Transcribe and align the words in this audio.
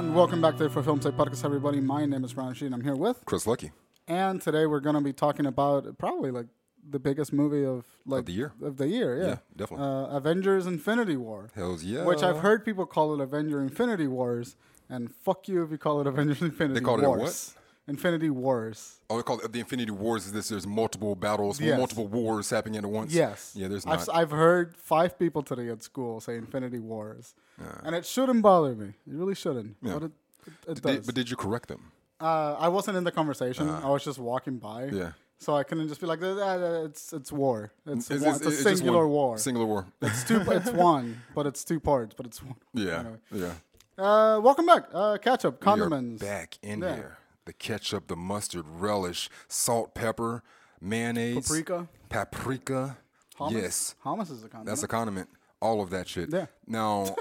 And 0.00 0.14
welcome 0.14 0.40
back 0.40 0.56
to 0.56 0.62
the 0.62 0.70
For 0.70 0.82
Film 0.82 1.02
Sake 1.02 1.12
Podcast, 1.12 1.44
everybody. 1.44 1.78
My 1.78 2.06
name 2.06 2.24
is 2.24 2.32
Brian 2.32 2.54
Sheen. 2.54 2.72
I'm 2.72 2.80
here 2.80 2.96
with, 2.96 3.22
Chris 3.26 3.46
Lucky. 3.46 3.70
and 4.08 4.40
today 4.40 4.64
we're 4.64 4.80
going 4.80 4.94
to 4.94 5.02
be 5.02 5.12
talking 5.12 5.44
about 5.44 5.98
probably 5.98 6.30
like 6.30 6.46
the 6.88 6.98
biggest 6.98 7.34
movie 7.34 7.66
of 7.66 7.84
like 8.06 8.24
the 8.24 8.32
year. 8.32 8.54
Of 8.62 8.78
the 8.78 8.88
year, 8.88 9.18
yeah, 9.18 9.26
Yeah, 9.26 9.36
definitely. 9.54 9.86
Uh, 9.86 10.16
Avengers: 10.16 10.66
Infinity 10.66 11.18
War, 11.18 11.50
Hells 11.54 11.84
yeah. 11.84 12.04
which 12.06 12.22
I've 12.22 12.38
heard 12.38 12.64
people 12.64 12.86
call 12.86 13.12
it 13.12 13.20
Avenger 13.20 13.60
Infinity 13.60 14.06
Wars, 14.06 14.56
and 14.88 15.14
fuck 15.14 15.48
you 15.48 15.62
if 15.62 15.70
you 15.70 15.76
call 15.76 16.00
it 16.00 16.06
Avengers 16.06 16.40
Infinity 16.40 16.80
Wars. 16.82 16.98
They 16.98 17.04
called 17.04 17.18
it 17.18 17.22
what? 17.22 17.54
Infinity 17.88 18.30
Wars. 18.30 19.00
Oh, 19.08 19.16
they 19.16 19.22
call 19.22 19.40
it 19.40 19.52
the 19.52 19.58
Infinity 19.60 19.90
Wars. 19.90 20.26
Is 20.26 20.32
this? 20.32 20.48
There's 20.48 20.66
multiple 20.66 21.14
battles, 21.16 21.60
Yes. 21.60 21.76
multiple 21.78 22.06
wars 22.06 22.48
happening 22.50 22.78
at 22.78 22.86
once. 22.86 23.12
Yes. 23.12 23.52
Yeah, 23.56 23.68
there's 23.68 23.84
I've, 23.84 23.90
not. 23.90 24.00
s- 24.00 24.08
I've 24.10 24.30
heard 24.30 24.76
five 24.76 25.18
people 25.18 25.42
today 25.42 25.68
at 25.70 25.82
school 25.82 26.20
say 26.20 26.36
Infinity 26.36 26.78
Wars, 26.78 27.34
and 27.84 27.94
it 27.96 28.06
shouldn't 28.06 28.42
bother 28.42 28.74
me. 28.74 28.88
It 28.88 28.94
really 29.14 29.34
shouldn't. 29.34 29.76
Yeah. 29.82 29.94
But 29.94 30.02
it, 30.04 30.12
it, 30.46 30.52
it 30.68 30.74
Did- 30.74 30.82
does. 30.82 31.06
but 31.06 31.14
did 31.14 31.30
you 31.30 31.36
correct 31.36 31.68
them? 31.68 31.90
Uh, 32.20 32.54
I 32.58 32.68
wasn't 32.68 32.96
in 32.98 33.04
the 33.04 33.10
conversation. 33.12 33.68
I 33.68 33.88
was 33.88 34.04
just 34.04 34.18
walking 34.18 34.58
by. 34.58 34.84
Yeah. 34.86 35.12
So 35.38 35.56
I 35.56 35.62
couldn't 35.62 35.88
just 35.88 36.02
be 36.02 36.06
like, 36.06 36.20
"Ah, 36.22 36.84
it's 36.84 37.14
it's 37.14 37.32
war. 37.32 37.72
It's, 37.86 38.10
It's, 38.10 38.22
it's- 38.22 38.36
it's 38.42 38.46
a 38.46 38.62
singular 38.76 39.08
war. 39.08 39.38
Singular 39.38 39.66
war. 39.66 39.86
it's 40.02 40.22
two. 40.28 40.42
It's 40.42 40.70
one, 40.70 41.22
but 41.34 41.46
it's 41.46 41.64
two 41.64 41.80
parts. 41.80 42.14
But 42.14 42.26
it's 42.26 42.42
one. 42.42 42.56
yeah. 42.74 43.00
Anyway. 43.00 43.16
Yeah. 43.32 43.54
Uh, 44.04 44.38
welcome 44.40 44.66
back. 44.66 44.84
Uh, 44.92 45.16
ketchup, 45.18 45.54
We 45.54 45.64
are 45.64 45.76
condiments. 45.76 46.22
back 46.22 46.58
in 46.62 46.80
Yeah. 46.82 46.94
here. 46.94 47.16
The 47.46 47.52
ketchup, 47.52 48.06
the 48.08 48.16
mustard, 48.16 48.64
relish, 48.68 49.28
salt, 49.48 49.94
pepper, 49.94 50.42
mayonnaise, 50.80 51.46
Paprika. 51.48 51.88
paprika. 52.08 52.96
Hummus? 53.38 53.52
Yes, 53.52 53.94
Hummus 54.04 54.30
is 54.30 54.44
a 54.44 54.48
condiment. 54.48 54.66
that's 54.66 54.82
a 54.82 54.88
condiment. 54.88 55.28
All 55.60 55.80
of 55.82 55.90
that 55.90 56.06
shit. 56.08 56.30
Yeah. 56.32 56.46
Now, 56.66 57.14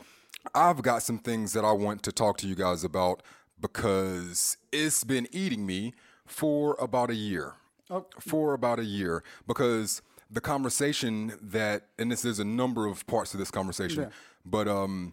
I've 0.54 0.82
got 0.82 1.02
some 1.02 1.18
things 1.18 1.52
that 1.52 1.64
I 1.64 1.72
want 1.72 2.02
to 2.04 2.12
talk 2.12 2.38
to 2.38 2.46
you 2.48 2.54
guys 2.54 2.82
about 2.84 3.22
because 3.60 4.56
it's 4.72 5.04
been 5.04 5.28
eating 5.32 5.66
me 5.66 5.94
for 6.26 6.76
about 6.80 7.10
a 7.10 7.14
year. 7.14 7.54
Oh. 7.90 8.06
For 8.20 8.54
about 8.54 8.78
a 8.78 8.84
year. 8.84 9.22
Because 9.46 10.02
the 10.30 10.40
conversation 10.40 11.32
that, 11.42 11.86
and 11.98 12.10
this 12.10 12.24
is 12.24 12.38
a 12.38 12.44
number 12.44 12.86
of 12.86 13.06
parts 13.06 13.34
of 13.34 13.40
this 13.40 13.50
conversation, 13.50 14.04
Yeah. 14.04 14.08
but 14.44 14.66
um, 14.68 15.12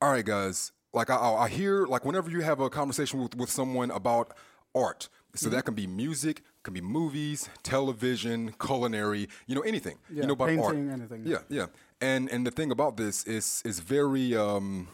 all 0.00 0.10
right, 0.12 0.24
guys. 0.24 0.72
Like 0.96 1.10
I, 1.10 1.16
I 1.16 1.48
hear, 1.48 1.86
like 1.86 2.04
whenever 2.06 2.30
you 2.30 2.40
have 2.40 2.58
a 2.58 2.68
conversation 2.70 3.20
with, 3.22 3.36
with 3.36 3.50
someone 3.50 3.90
about 3.90 4.32
art, 4.74 5.08
so 5.34 5.46
Mm-hmm. 5.48 5.54
that 5.56 5.64
can 5.66 5.74
be 5.74 5.86
music, 5.86 6.36
can 6.62 6.72
be 6.72 6.80
movies, 6.80 7.50
television, 7.62 8.54
culinary, 8.66 9.28
you 9.46 9.54
know, 9.54 9.60
anything. 9.60 9.98
Yeah, 10.08 10.22
you 10.22 10.26
know 10.28 10.32
about 10.32 10.48
art. 10.58 10.76
anything. 10.76 11.22
Yeah, 11.26 11.42
yeah. 11.50 11.66
And 12.00 12.22
and 12.32 12.46
the 12.46 12.50
thing 12.50 12.70
about 12.72 12.96
this 12.96 13.16
is 13.24 13.62
is 13.70 13.80
very 13.80 14.34
um 14.34 14.88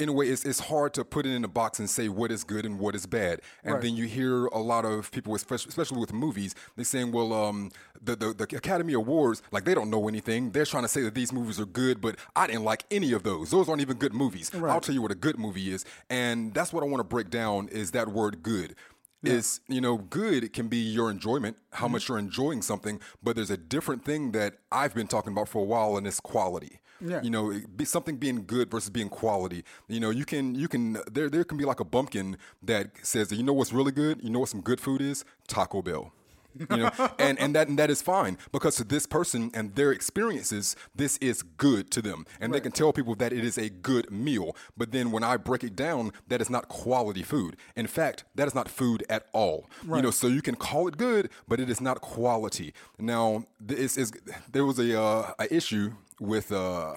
in 0.00 0.08
a 0.08 0.12
way 0.12 0.26
it's, 0.26 0.44
it's 0.44 0.58
hard 0.58 0.92
to 0.94 1.04
put 1.04 1.24
it 1.24 1.30
in 1.30 1.44
a 1.44 1.48
box 1.48 1.78
and 1.78 1.88
say 1.88 2.08
what 2.08 2.32
is 2.32 2.42
good 2.42 2.66
and 2.66 2.78
what 2.78 2.94
is 2.96 3.06
bad. 3.06 3.40
And 3.62 3.74
Right. 3.74 3.82
then 3.82 3.94
you 3.94 4.06
hear 4.06 4.46
a 4.46 4.58
lot 4.58 4.84
of 4.84 5.10
people 5.12 5.34
especially, 5.34 6.00
with 6.00 6.12
movies 6.12 6.54
they're 6.74 6.84
saying 6.84 7.12
well 7.12 7.32
um 7.32 7.70
the, 8.02 8.16
the 8.16 8.34
the 8.34 8.56
academy 8.56 8.92
awards 8.92 9.42
like 9.52 9.64
they 9.64 9.74
don't 9.74 9.90
know 9.90 10.08
anything. 10.08 10.50
They're 10.50 10.66
trying 10.66 10.82
to 10.82 10.88
say 10.88 11.02
that 11.02 11.14
these 11.14 11.32
movies 11.32 11.60
are 11.60 11.66
good 11.66 12.00
but 12.00 12.16
i 12.34 12.46
didn't 12.46 12.64
like 12.64 12.84
any 12.90 13.12
of 13.12 13.22
those. 13.22 13.50
Those 13.50 13.68
aren't 13.68 13.82
even 13.82 13.96
good 13.96 14.12
movies. 14.14 14.50
I'll 14.54 14.80
tell 14.80 14.94
you 14.94 15.02
what 15.02 15.12
a 15.12 15.16
good 15.16 15.38
movie 15.38 15.72
is. 15.72 15.84
And 16.10 16.52
that's 16.54 16.72
what 16.72 16.82
i 16.82 16.86
want 16.86 17.00
to 17.00 17.04
break 17.04 17.30
down 17.30 17.68
is 17.68 17.92
that 17.92 18.08
word 18.08 18.42
good. 18.42 18.74
Is 19.22 19.60
you 19.68 19.80
know 19.80 19.96
good 19.96 20.52
can 20.52 20.68
be 20.68 20.76
your 20.76 21.10
enjoyment 21.10 21.56
how 21.72 21.88
much 21.88 22.08
you're 22.10 22.18
enjoying 22.18 22.60
something 22.60 23.00
but 23.22 23.36
there's 23.36 23.48
a 23.50 23.56
different 23.56 24.04
thing 24.04 24.32
that 24.32 24.58
i've 24.70 24.94
been 24.94 25.06
talking 25.06 25.32
about 25.32 25.48
for 25.48 25.60
a 25.62 25.64
while 25.64 25.96
and 25.96 26.06
it's 26.06 26.20
quality 26.20 26.78
Yeah. 27.00 27.22
you 27.22 27.30
know 27.30 27.60
be 27.76 27.84
something 27.84 28.16
being 28.16 28.44
good 28.46 28.70
versus 28.70 28.90
being 28.90 29.08
quality. 29.08 29.64
You 29.88 30.00
know 30.00 30.10
you 30.10 30.24
can 30.24 30.54
you 30.54 30.68
can 30.68 30.98
there 31.10 31.28
there 31.28 31.44
can 31.44 31.58
be 31.58 31.64
like 31.64 31.80
a 31.80 31.84
bumpkin 31.84 32.36
that 32.62 32.90
says 33.02 33.32
you 33.32 33.42
know 33.42 33.52
what's 33.52 33.72
really 33.72 33.92
good? 33.92 34.22
You 34.22 34.30
know 34.30 34.40
what 34.40 34.48
some 34.48 34.60
good 34.60 34.80
food 34.80 35.00
is? 35.00 35.24
Taco 35.48 35.82
bell 35.82 36.12
you 36.58 36.66
know? 36.76 36.90
And 37.18 37.38
and 37.38 37.54
that 37.54 37.68
and 37.68 37.78
that 37.78 37.90
is 37.90 38.02
fine 38.02 38.38
because 38.52 38.76
to 38.76 38.84
this 38.84 39.06
person 39.06 39.50
and 39.54 39.74
their 39.74 39.92
experiences 39.92 40.76
this 40.94 41.16
is 41.18 41.42
good 41.42 41.90
to 41.92 42.02
them. 42.02 42.26
And 42.40 42.52
they 42.52 42.60
can 42.60 42.72
tell 42.72 42.92
people 42.92 43.14
that 43.16 43.32
it 43.32 43.44
is 43.44 43.58
a 43.58 43.68
good 43.68 44.10
meal. 44.10 44.56
But 44.76 44.92
then 44.92 45.10
when 45.10 45.24
i 45.24 45.36
break 45.36 45.64
it 45.64 45.76
down 45.76 46.12
that 46.28 46.40
is 46.40 46.50
not 46.50 46.68
quality 46.68 47.22
food. 47.22 47.56
In 47.76 47.86
fact 47.86 48.24
that 48.34 48.46
is 48.46 48.54
not 48.54 48.68
food 48.68 49.04
at 49.08 49.26
all. 49.32 49.68
You 49.96 50.02
know 50.02 50.10
so 50.10 50.26
you 50.26 50.42
can 50.42 50.54
call 50.54 50.88
it 50.88 50.96
good 50.96 51.30
but 51.48 51.60
it 51.60 51.70
is 51.70 51.80
not 51.80 52.00
quality. 52.00 52.72
Now 52.98 53.44
this 53.60 53.96
is 53.96 54.12
there 54.50 54.64
was 54.64 54.78
a 54.78 55.00
uh, 55.00 55.32
a 55.38 55.54
issue 55.54 55.92
with 56.20 56.52
uh 56.52 56.94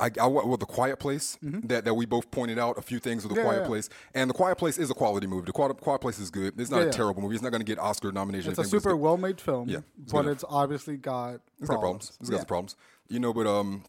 I, 0.00 0.10
I 0.20 0.26
well, 0.26 0.56
the 0.56 0.66
Quiet 0.66 0.98
Place 0.98 1.38
that, 1.42 1.84
that 1.84 1.94
we 1.94 2.06
both 2.06 2.30
pointed 2.30 2.58
out 2.58 2.78
a 2.78 2.82
few 2.82 2.98
things 2.98 3.22
with 3.24 3.34
the 3.34 3.40
Mm-hmm. 3.40 3.46
Yeah, 3.46 3.52
Quiet 3.52 3.60
yeah. 3.62 3.66
Place, 3.66 3.88
and 4.14 4.30
the 4.30 4.34
Quiet 4.34 4.56
Place 4.56 4.78
is 4.78 4.90
a 4.90 4.94
quality 4.94 5.26
movie. 5.26 5.46
The 5.46 5.52
Quiet, 5.52 5.80
Quiet 5.80 6.00
Place 6.00 6.18
is 6.18 6.30
good. 6.30 6.58
It's 6.58 6.70
not 6.70 6.80
Yeah, 6.80 6.86
a 6.86 6.92
terrible 6.92 7.22
movie. 7.22 7.34
It's 7.34 7.42
not 7.42 7.50
going 7.50 7.60
to 7.60 7.66
get 7.66 7.78
Oscar 7.78 8.10
nomination. 8.12 8.50
it's 8.50 8.58
a 8.58 8.64
super 8.64 8.96
well-made 8.96 9.40
film. 9.40 9.68
Yeah, 9.68 9.78
it's 10.02 10.12
but 10.12 10.26
it's 10.26 10.44
obviously 10.48 10.96
got 10.96 11.40
It's 11.60 11.68
got 11.68 11.78
problems. 11.80 12.12
It's 12.20 12.30
got 12.30 12.38
some 12.38 12.46
problems. 12.46 12.76
You 13.08 13.20
know, 13.20 13.32
but 13.32 13.46
um, 13.46 13.84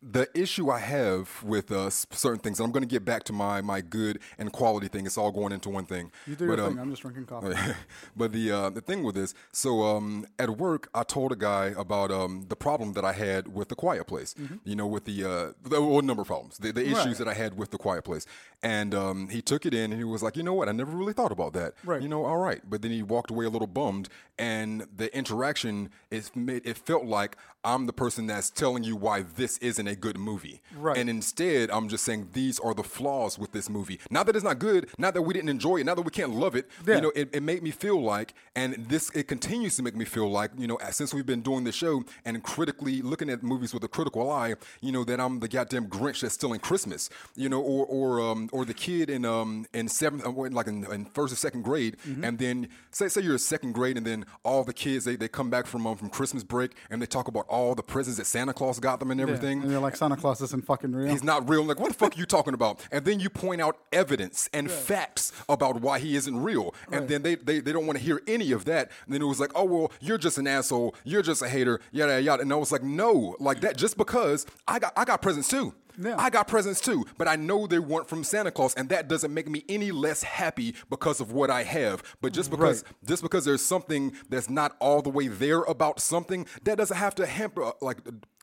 the 0.00 0.28
issue 0.34 0.70
I 0.70 0.78
have 0.78 1.42
with 1.42 1.72
uh, 1.72 1.90
certain 1.90 2.38
things, 2.38 2.60
and 2.60 2.66
I'm 2.66 2.72
going 2.72 2.82
to 2.82 2.88
get 2.88 3.04
back 3.04 3.24
to 3.24 3.32
my 3.32 3.60
my 3.60 3.80
good 3.80 4.20
and 4.38 4.52
quality 4.52 4.88
thing. 4.88 5.06
It's 5.06 5.18
all 5.18 5.32
going 5.32 5.52
into 5.52 5.68
one 5.68 5.86
thing. 5.86 6.12
You 6.26 6.36
do 6.36 6.46
but, 6.46 6.58
your 6.58 6.66
um, 6.66 6.72
thing. 6.74 6.82
I'm 6.82 6.90
just 6.90 7.02
drinking 7.02 7.26
coffee. 7.26 7.54
but 8.16 8.32
the 8.32 8.50
uh, 8.50 8.70
the 8.70 8.80
thing 8.80 9.02
with 9.02 9.16
this, 9.16 9.34
so 9.52 9.82
um, 9.82 10.26
at 10.38 10.50
work, 10.50 10.88
I 10.94 11.02
told 11.02 11.32
a 11.32 11.36
guy 11.36 11.74
about 11.76 12.10
um, 12.10 12.46
the 12.48 12.56
problem 12.56 12.92
that 12.92 13.04
I 13.04 13.12
had 13.12 13.48
with 13.48 13.68
the 13.68 13.74
Quiet 13.74 14.06
Place. 14.06 14.34
You 14.64 14.76
know, 14.76 14.86
with 14.86 15.04
the 15.04 15.24
uh, 15.24 15.52
the 15.68 15.80
well, 15.80 16.02
number 16.02 16.22
of 16.22 16.28
problems, 16.28 16.58
the, 16.58 16.72
the 16.72 16.82
issues 16.82 16.98
Mm-hmm. 16.98 17.08
Right. 17.08 17.18
that 17.18 17.28
I 17.28 17.34
had 17.34 17.56
with 17.56 17.70
the 17.70 17.78
Quiet 17.78 18.04
Place, 18.04 18.26
and 18.62 18.94
um, 18.94 19.28
he 19.28 19.40
took 19.40 19.66
it 19.66 19.74
in 19.74 19.92
and 19.92 20.00
he 20.00 20.04
was 20.04 20.22
like, 20.22 20.36
you 20.36 20.42
know 20.42 20.54
what, 20.54 20.68
I 20.68 20.72
never 20.72 20.90
really 20.90 21.12
thought 21.12 21.32
about 21.32 21.52
that. 21.54 21.74
Right. 21.84 22.02
You 22.02 22.08
know, 22.08 22.24
all 22.24 22.36
right, 22.36 22.60
but 22.68 22.82
then 22.82 22.90
he 22.90 23.02
walked 23.02 23.30
away 23.30 23.46
a 23.46 23.50
little 23.50 23.66
bummed, 23.66 24.08
and 24.38 24.86
the 24.94 25.14
interaction 25.16 25.90
is 26.10 26.34
made, 26.34 26.66
it 26.66 26.76
felt 26.76 27.04
like 27.04 27.36
I'm 27.64 27.86
the 27.86 27.92
person 27.92 28.26
that's 28.26 28.50
telling 28.50 28.84
you 28.84 28.96
why 28.96 29.22
this 29.22 29.58
isn't 29.58 29.87
a 29.88 29.96
good 29.96 30.18
movie. 30.18 30.60
Right. 30.76 30.96
And 30.96 31.08
instead, 31.10 31.70
I'm 31.70 31.88
just 31.88 32.04
saying 32.04 32.28
these 32.32 32.58
are 32.60 32.74
the 32.74 32.82
flaws 32.84 33.38
with 33.38 33.52
this 33.52 33.68
movie. 33.68 33.98
Not 34.10 34.26
that 34.26 34.36
it's 34.36 34.44
not 34.44 34.58
good, 34.58 34.88
not 34.98 35.14
that 35.14 35.22
we 35.22 35.34
didn't 35.34 35.48
enjoy 35.50 35.78
it, 35.78 35.84
not 35.84 35.96
that 35.96 36.02
we 36.02 36.10
can't 36.10 36.34
love 36.34 36.54
it. 36.54 36.68
Yeah. 36.86 36.96
You 36.96 37.00
know, 37.02 37.12
it, 37.14 37.28
it 37.34 37.42
made 37.42 37.62
me 37.62 37.70
feel 37.70 38.00
like, 38.00 38.34
and 38.54 38.74
this 38.88 39.10
it 39.10 39.28
continues 39.28 39.76
to 39.76 39.82
make 39.82 39.96
me 39.96 40.04
feel 40.04 40.30
like, 40.30 40.50
you 40.58 40.66
know, 40.66 40.78
since 40.90 41.12
we've 41.14 41.26
been 41.26 41.40
doing 41.42 41.64
this 41.64 41.74
show 41.74 42.04
and 42.24 42.42
critically 42.42 43.02
looking 43.02 43.30
at 43.30 43.42
movies 43.42 43.72
with 43.74 43.84
a 43.84 43.88
critical 43.88 44.30
eye, 44.30 44.54
you 44.80 44.92
know, 44.92 45.04
that 45.04 45.20
I'm 45.20 45.40
the 45.40 45.48
goddamn 45.48 45.88
Grinch 45.88 46.20
that's 46.20 46.34
stealing 46.34 46.60
Christmas, 46.60 47.10
you 47.36 47.48
know, 47.48 47.60
or 47.60 47.86
or 47.86 48.20
um, 48.20 48.48
or 48.52 48.64
the 48.64 48.74
kid 48.74 49.10
in 49.10 49.24
um 49.24 49.66
in 49.72 49.88
seventh, 49.88 50.26
uh, 50.26 50.30
like 50.30 50.66
in, 50.66 50.84
in 50.92 51.04
first 51.06 51.32
or 51.32 51.36
second 51.36 51.62
grade, 51.62 51.96
Mm-hmm. 52.06 52.24
and 52.24 52.38
then 52.38 52.68
say 52.90 53.08
say 53.08 53.20
you're 53.22 53.34
a 53.34 53.38
second 53.38 53.72
grade, 53.72 53.96
and 53.96 54.06
then 54.06 54.24
all 54.44 54.62
the 54.64 54.72
kids 54.72 55.04
they, 55.04 55.16
they 55.16 55.28
come 55.28 55.50
back 55.50 55.66
from 55.66 55.86
um, 55.86 55.96
from 55.96 56.10
Christmas 56.10 56.44
break 56.44 56.72
and 56.90 57.00
they 57.02 57.06
talk 57.06 57.28
about 57.28 57.46
all 57.48 57.74
the 57.74 57.82
presents 57.82 58.18
that 58.18 58.24
Santa 58.26 58.52
Claus 58.52 58.78
got 58.78 59.00
them 59.00 59.10
and 59.10 59.18
Yeah. 59.20 59.26
everything. 59.26 59.62
And 59.62 59.77
you're 59.78 59.86
like, 59.86 59.96
Santa 59.96 60.16
Claus 60.16 60.40
isn't 60.40 60.64
fucking 60.64 60.92
real. 60.92 61.08
He's 61.08 61.22
not 61.22 61.48
real. 61.48 61.62
Like, 61.64 61.78
what 61.78 61.88
the 61.88 61.94
fuck 61.94 62.16
are 62.16 62.18
you 62.18 62.26
talking 62.26 62.54
about? 62.54 62.80
And 62.90 63.04
then 63.04 63.20
you 63.20 63.30
point 63.30 63.60
out 63.60 63.78
evidence 63.92 64.48
and 64.52 64.70
facts 64.70 65.32
about 65.48 65.80
why 65.80 65.98
he 65.98 66.16
isn't 66.16 66.42
real. 66.42 66.74
And 66.90 67.08
then 67.08 67.22
they, 67.22 67.36
they, 67.36 67.60
they 67.60 67.72
don't 67.72 67.86
want 67.86 67.98
to 67.98 68.04
hear 68.04 68.20
any 68.26 68.52
of 68.52 68.64
that. 68.64 68.90
And 69.06 69.14
then 69.14 69.22
it 69.22 69.26
was 69.26 69.40
like, 69.40 69.52
oh, 69.54 69.64
well, 69.64 69.92
you're 70.00 70.18
just 70.18 70.38
an 70.38 70.46
asshole. 70.46 70.94
You're 71.04 71.22
just 71.22 71.42
a 71.42 71.48
hater. 71.48 71.80
Yada, 71.92 72.20
yada. 72.20 72.42
And 72.42 72.52
I 72.52 72.56
was 72.56 72.72
like, 72.72 72.82
no, 72.82 73.36
like 73.38 73.60
that, 73.60 73.76
just 73.76 73.96
because 73.96 74.46
I 74.66 74.78
got, 74.78 74.92
I 74.96 75.04
got 75.04 75.22
presents 75.22 75.48
too. 75.48 75.74
Yeah. 76.00 76.14
I 76.18 76.30
got 76.30 76.46
presents 76.48 76.80
too, 76.80 77.04
but 77.16 77.26
I 77.28 77.36
know 77.36 77.66
they 77.66 77.78
weren't 77.78 78.08
from 78.08 78.22
Santa 78.24 78.50
Claus, 78.50 78.74
and 78.74 78.88
that 78.90 79.08
doesn't 79.08 79.34
make 79.34 79.48
me 79.48 79.64
any 79.68 79.90
less 79.90 80.22
happy 80.22 80.74
because 80.90 81.20
of 81.20 81.32
what 81.32 81.50
I 81.50 81.64
have. 81.64 82.02
But 82.20 82.32
just 82.32 82.50
because 82.50 82.84
Right. 82.84 82.92
just 83.06 83.22
because 83.22 83.44
there's 83.44 83.64
something 83.64 84.12
that's 84.28 84.48
not 84.48 84.76
all 84.80 85.02
the 85.02 85.10
way 85.10 85.28
there 85.28 85.62
about 85.62 86.00
something, 86.00 86.46
that 86.64 86.78
doesn't 86.78 86.96
have 86.96 87.14
to 87.16 87.26
hamper 87.26 87.64
uh, 87.64 87.72
like 87.80 87.98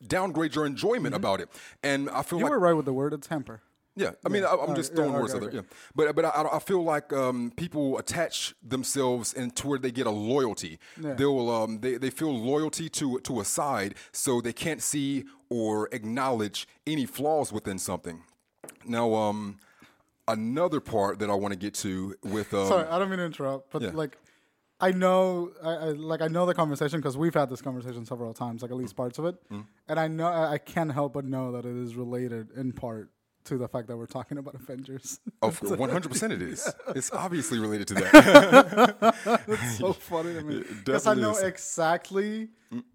downgrade 0.06 0.54
your 0.54 0.66
enjoyment 0.66 1.14
about 1.14 1.40
it. 1.40 1.48
And 1.82 2.10
I 2.10 2.22
feel 2.22 2.36
Mm-hmm. 2.36 2.38
you 2.38 2.44
like 2.44 2.50
were 2.50 2.58
right 2.58 2.72
with 2.74 2.84
the 2.86 2.92
word. 2.92 3.12
It's 3.14 3.26
temper. 3.26 3.62
Yeah, 3.96 4.10
I 4.24 4.28
mean, 4.28 4.44
I, 4.44 4.50
I'm 4.54 4.74
just 4.76 4.92
yeah, 4.92 4.96
throwing 4.96 5.12
okay, 5.12 5.20
words 5.22 5.34
out 5.34 5.40
there. 5.40 5.48
okay. 5.48 5.56
Yeah, 5.58 5.76
but 5.94 6.14
but 6.14 6.24
I, 6.26 6.46
I 6.52 6.58
feel 6.58 6.82
like 6.84 7.12
um, 7.12 7.50
people 7.56 7.98
attach 7.98 8.54
themselves 8.62 9.32
and 9.32 9.54
to 9.56 9.66
where 9.68 9.78
they 9.78 9.90
get 9.90 10.06
a 10.06 10.10
loyalty. 10.10 10.78
Yeah. 11.02 11.14
They'll 11.14 11.50
um, 11.50 11.80
they 11.80 11.96
they 11.96 12.10
feel 12.10 12.32
loyalty 12.38 12.88
to 12.90 13.18
to 13.20 13.40
a 13.40 13.44
side, 13.44 13.94
so 14.12 14.40
they 14.40 14.52
can't 14.52 14.82
see 14.82 15.24
or 15.48 15.88
acknowledge 15.92 16.68
any 16.86 17.06
flaws 17.06 17.52
within 17.52 17.78
something. 17.78 18.22
Now, 18.84 19.14
um, 19.14 19.58
another 20.28 20.80
part 20.80 21.18
that 21.20 21.30
I 21.30 21.34
want 21.34 21.52
to 21.52 21.58
get 21.58 21.74
to 21.74 22.14
with 22.22 22.52
um, 22.54 22.66
Sorry, 22.68 22.86
I 22.88 22.98
don't 22.98 23.08
mean 23.08 23.18
to 23.18 23.24
interrupt, 23.24 23.70
but 23.72 23.82
yeah. 23.82 23.90
like, 23.94 24.18
I 24.80 24.90
know, 24.90 25.52
I, 25.62 25.70
I 25.70 25.84
like, 25.92 26.20
I 26.20 26.26
know 26.28 26.44
the 26.46 26.54
conversation 26.54 26.98
because 27.00 27.16
we've 27.16 27.34
had 27.34 27.48
this 27.48 27.62
conversation 27.62 28.04
several 28.04 28.34
times, 28.34 28.62
like 28.62 28.70
at 28.70 28.76
least 28.76 28.96
parts 28.96 29.18
of 29.18 29.24
it, 29.24 29.36
Mm. 29.50 29.64
and 29.88 29.98
I 30.00 30.08
know 30.08 30.26
I 30.26 30.58
can't 30.58 30.92
help 30.92 31.14
but 31.14 31.24
know 31.24 31.52
that 31.52 31.64
it 31.64 31.76
is 31.76 31.94
related 31.94 32.50
in 32.56 32.72
part 32.72 33.10
to 33.46 33.56
the 33.58 33.68
fact 33.68 33.88
that 33.88 33.96
we're 33.96 34.06
talking 34.06 34.38
about 34.38 34.54
Avengers. 34.54 35.20
Of 35.42 35.60
100% 35.60 36.30
it 36.36 36.42
is. 36.42 36.68
It's 36.94 37.10
obviously 37.12 37.58
related 37.58 37.88
to 37.88 37.94
that. 37.94 39.14
It's 39.48 39.78
so 39.78 39.92
funny 39.92 40.34
to 40.34 40.42
me 40.42 40.56
It 40.58 40.84
because 40.84 41.06
I 41.06 41.14
know 41.14 41.30
is. 41.32 41.38
Mm. 41.38 41.48
exactly. 41.48 42.48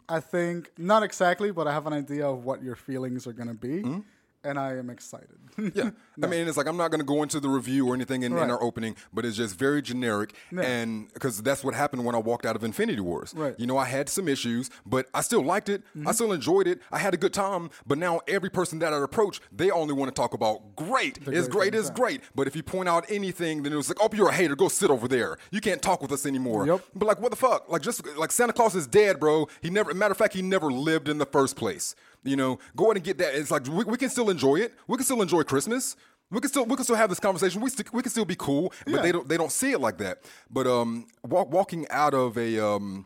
I 0.10 0.20
think 0.20 0.72
not 0.78 1.04
exactly, 1.04 1.52
but 1.52 1.68
I 1.68 1.72
have 1.74 1.88
an 1.88 1.94
idea 1.94 2.28
of 2.28 2.44
what 2.44 2.62
your 2.64 2.76
feelings 2.76 3.26
are 3.28 3.34
gonna 3.34 3.54
be, 3.54 3.82
Mm. 3.84 4.04
And 4.44 4.60
I 4.60 4.78
am 4.78 4.90
excited. 4.90 5.38
Yeah, 5.74 5.92
I 6.22 6.28
mean, 6.28 6.48
it's 6.48 6.58
like 6.58 6.68
I'm 6.68 6.78
not 6.78 6.92
going 6.92 7.00
to 7.02 7.06
go 7.06 7.22
into 7.24 7.40
the 7.40 7.50
review 7.50 7.88
or 7.88 7.94
anything 7.94 8.24
in, 8.24 8.36
in 8.38 8.50
our 8.50 8.62
opening, 8.62 8.96
but 9.14 9.26
it's 9.26 9.38
just 9.38 9.58
very 9.58 9.82
generic, 9.82 10.34
and 10.58 11.12
because 11.14 11.42
that's 11.42 11.64
what 11.64 11.74
happened 11.76 12.04
when 12.04 12.16
I 12.16 12.18
walked 12.18 12.46
out 12.46 12.56
of 12.56 12.64
Infinity 12.64 13.02
Wars. 13.02 13.34
Right. 13.36 13.54
Mm-hmm. 13.54 13.62
You 13.62 13.68
know, 13.68 13.78
I 13.78 13.86
had 13.86 14.10
some 14.10 14.28
issues, 14.28 14.70
but 14.86 15.08
I 15.14 15.22
still 15.22 15.44
liked 15.44 15.70
it. 15.70 15.84
I 16.06 16.12
still 16.14 16.32
enjoyed 16.32 16.68
it. 16.68 16.80
I 16.92 17.00
had 17.00 17.14
a 17.14 17.18
good 17.18 17.34
time. 17.34 17.70
But 17.86 17.98
now 17.98 18.22
every 18.28 18.50
person 18.50 18.80
that 18.80 18.94
I 18.94 19.02
approach, 19.04 19.40
they 19.52 19.70
only 19.72 19.94
want 19.94 20.14
to 20.14 20.20
talk 20.20 20.34
about 20.34 20.76
great. 20.76 21.20
it's 21.28 21.48
great 21.48 21.72
great. 21.72 21.80
It's 21.80 21.90
great. 21.90 22.22
But 22.36 22.48
if 22.48 22.56
you 22.56 22.64
point 22.64 22.90
out 22.90 23.06
anything, 23.10 23.64
then 23.64 23.74
it 23.74 23.76
was 23.76 23.90
like, 23.90 23.98
oh, 24.02 24.10
you're 24.14 24.30
a 24.30 24.34
hater. 24.34 24.56
Go 24.56 24.68
sit 24.68 24.90
over 24.90 25.08
there. 25.08 25.38
You 25.52 25.62
can't 25.62 25.82
talk 25.82 26.02
with 26.02 26.12
us 26.12 26.26
anymore. 26.26 26.66
Yep. 26.66 26.82
But 26.96 27.06
like, 27.06 27.22
what 27.22 27.32
the 27.32 27.38
fuck? 27.38 27.70
Like, 27.70 27.82
just 27.82 28.06
like 28.18 28.32
Santa 28.32 28.54
Claus 28.54 28.76
is 28.76 28.88
dead, 28.88 29.20
bro. 29.20 29.48
He 29.62 29.70
never. 29.70 29.94
Matter 29.94 30.12
of 30.12 30.18
fact, 30.18 30.34
he 30.34 30.42
never 30.42 30.72
lived 30.72 31.10
in 31.10 31.18
the 31.18 31.26
first 31.26 31.56
place. 31.56 31.96
You 32.24 32.36
know, 32.36 32.60
go 32.76 32.86
ahead 32.86 32.98
and 32.98 33.06
get 33.06 33.18
that. 33.18 33.34
It's 33.36 33.50
like 33.52 33.68
we, 33.68 33.84
we 33.84 33.98
can 33.98 34.10
still 34.10 34.30
enjoy 34.30 34.58
it. 34.58 34.74
We 34.88 34.96
can 34.98 35.04
still 35.06 35.22
enjoy 35.22 35.44
Christmas. 35.44 35.96
We 36.30 36.40
can 36.40 36.50
still 36.50 36.66
we 36.66 36.76
can 36.76 36.84
still 36.84 36.96
have 36.96 37.10
this 37.10 37.20
conversation. 37.20 37.62
We 37.62 37.70
st- 37.70 37.92
we 37.94 38.02
can 38.02 38.12
still 38.12 38.26
be 38.26 38.36
cool, 38.36 38.72
but 38.86 38.94
Yeah. 38.96 39.02
they 39.02 39.12
don't 39.12 39.28
they 39.28 39.38
don't 39.38 39.52
see 39.52 39.72
it 39.72 39.80
like 39.82 39.98
that. 39.98 40.24
But 40.50 40.68
um, 40.68 41.08
walk, 41.28 41.52
walking 41.52 41.88
out 41.90 42.14
of 42.14 42.38
a 42.38 42.60
um, 42.64 43.06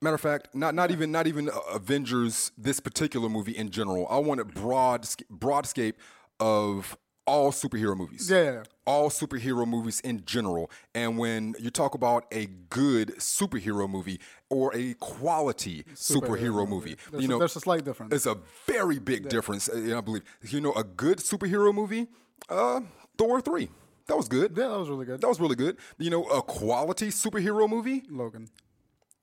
matter 0.00 0.14
of 0.14 0.20
fact, 0.20 0.48
not 0.54 0.74
not 0.74 0.90
even 0.90 1.12
not 1.12 1.26
even 1.26 1.48
uh, 1.50 1.58
Avengers. 1.72 2.50
This 2.58 2.80
particular 2.80 3.28
movie 3.28 3.52
in 3.56 3.70
general, 3.70 4.06
I 4.10 4.18
want 4.18 4.40
a 4.40 4.44
broad 4.44 5.04
sc- 5.04 5.22
broadscape 5.30 5.94
of 6.40 6.96
all 7.26 7.50
superhero 7.52 7.96
movies 7.96 8.30
Yeah, 8.30 8.42
yeah, 8.42 8.52
yeah. 8.52 8.62
all 8.86 9.08
superhero 9.08 9.66
movies 9.66 10.00
in 10.00 10.24
general. 10.26 10.70
And 10.94 11.16
when 11.18 11.54
you 11.58 11.70
talk 11.70 11.94
about 11.94 12.26
a 12.32 12.46
good 12.68 13.16
superhero 13.18 13.88
movie 13.88 14.20
or 14.50 14.74
a 14.76 14.94
quality 14.94 15.84
superhero, 15.94 16.68
movie, 16.68 16.96
There's, 17.10 17.22
you 17.22 17.28
a, 17.28 17.32
know, 17.32 17.38
there's 17.38 17.56
a 17.56 17.60
slight 17.60 17.84
difference. 17.84 18.12
it's 18.14 18.26
a 18.26 18.36
very 18.66 18.98
big 18.98 19.28
difference. 19.28 19.68
uh, 19.68 19.94
I 19.96 20.00
believe. 20.02 20.22
You 20.42 20.60
know, 20.60 20.72
a 20.74 20.84
good 20.84 21.18
superhero 21.18 21.74
movie, 21.74 22.08
uh, 22.48 22.80
Thor 23.16 23.40
three, 23.40 23.70
that 24.06 24.16
was 24.16 24.28
good. 24.28 24.52
yeah, 24.56 24.68
that 24.68 24.78
was 24.78 24.90
really 24.90 25.06
good. 25.06 25.20
That 25.22 25.28
was 25.28 25.40
really 25.40 25.56
good. 25.56 25.78
You 25.98 26.10
know, 26.10 26.24
a 26.24 26.42
quality 26.42 27.08
superhero 27.08 27.68
movie. 27.68 28.02
Logan. 28.10 28.48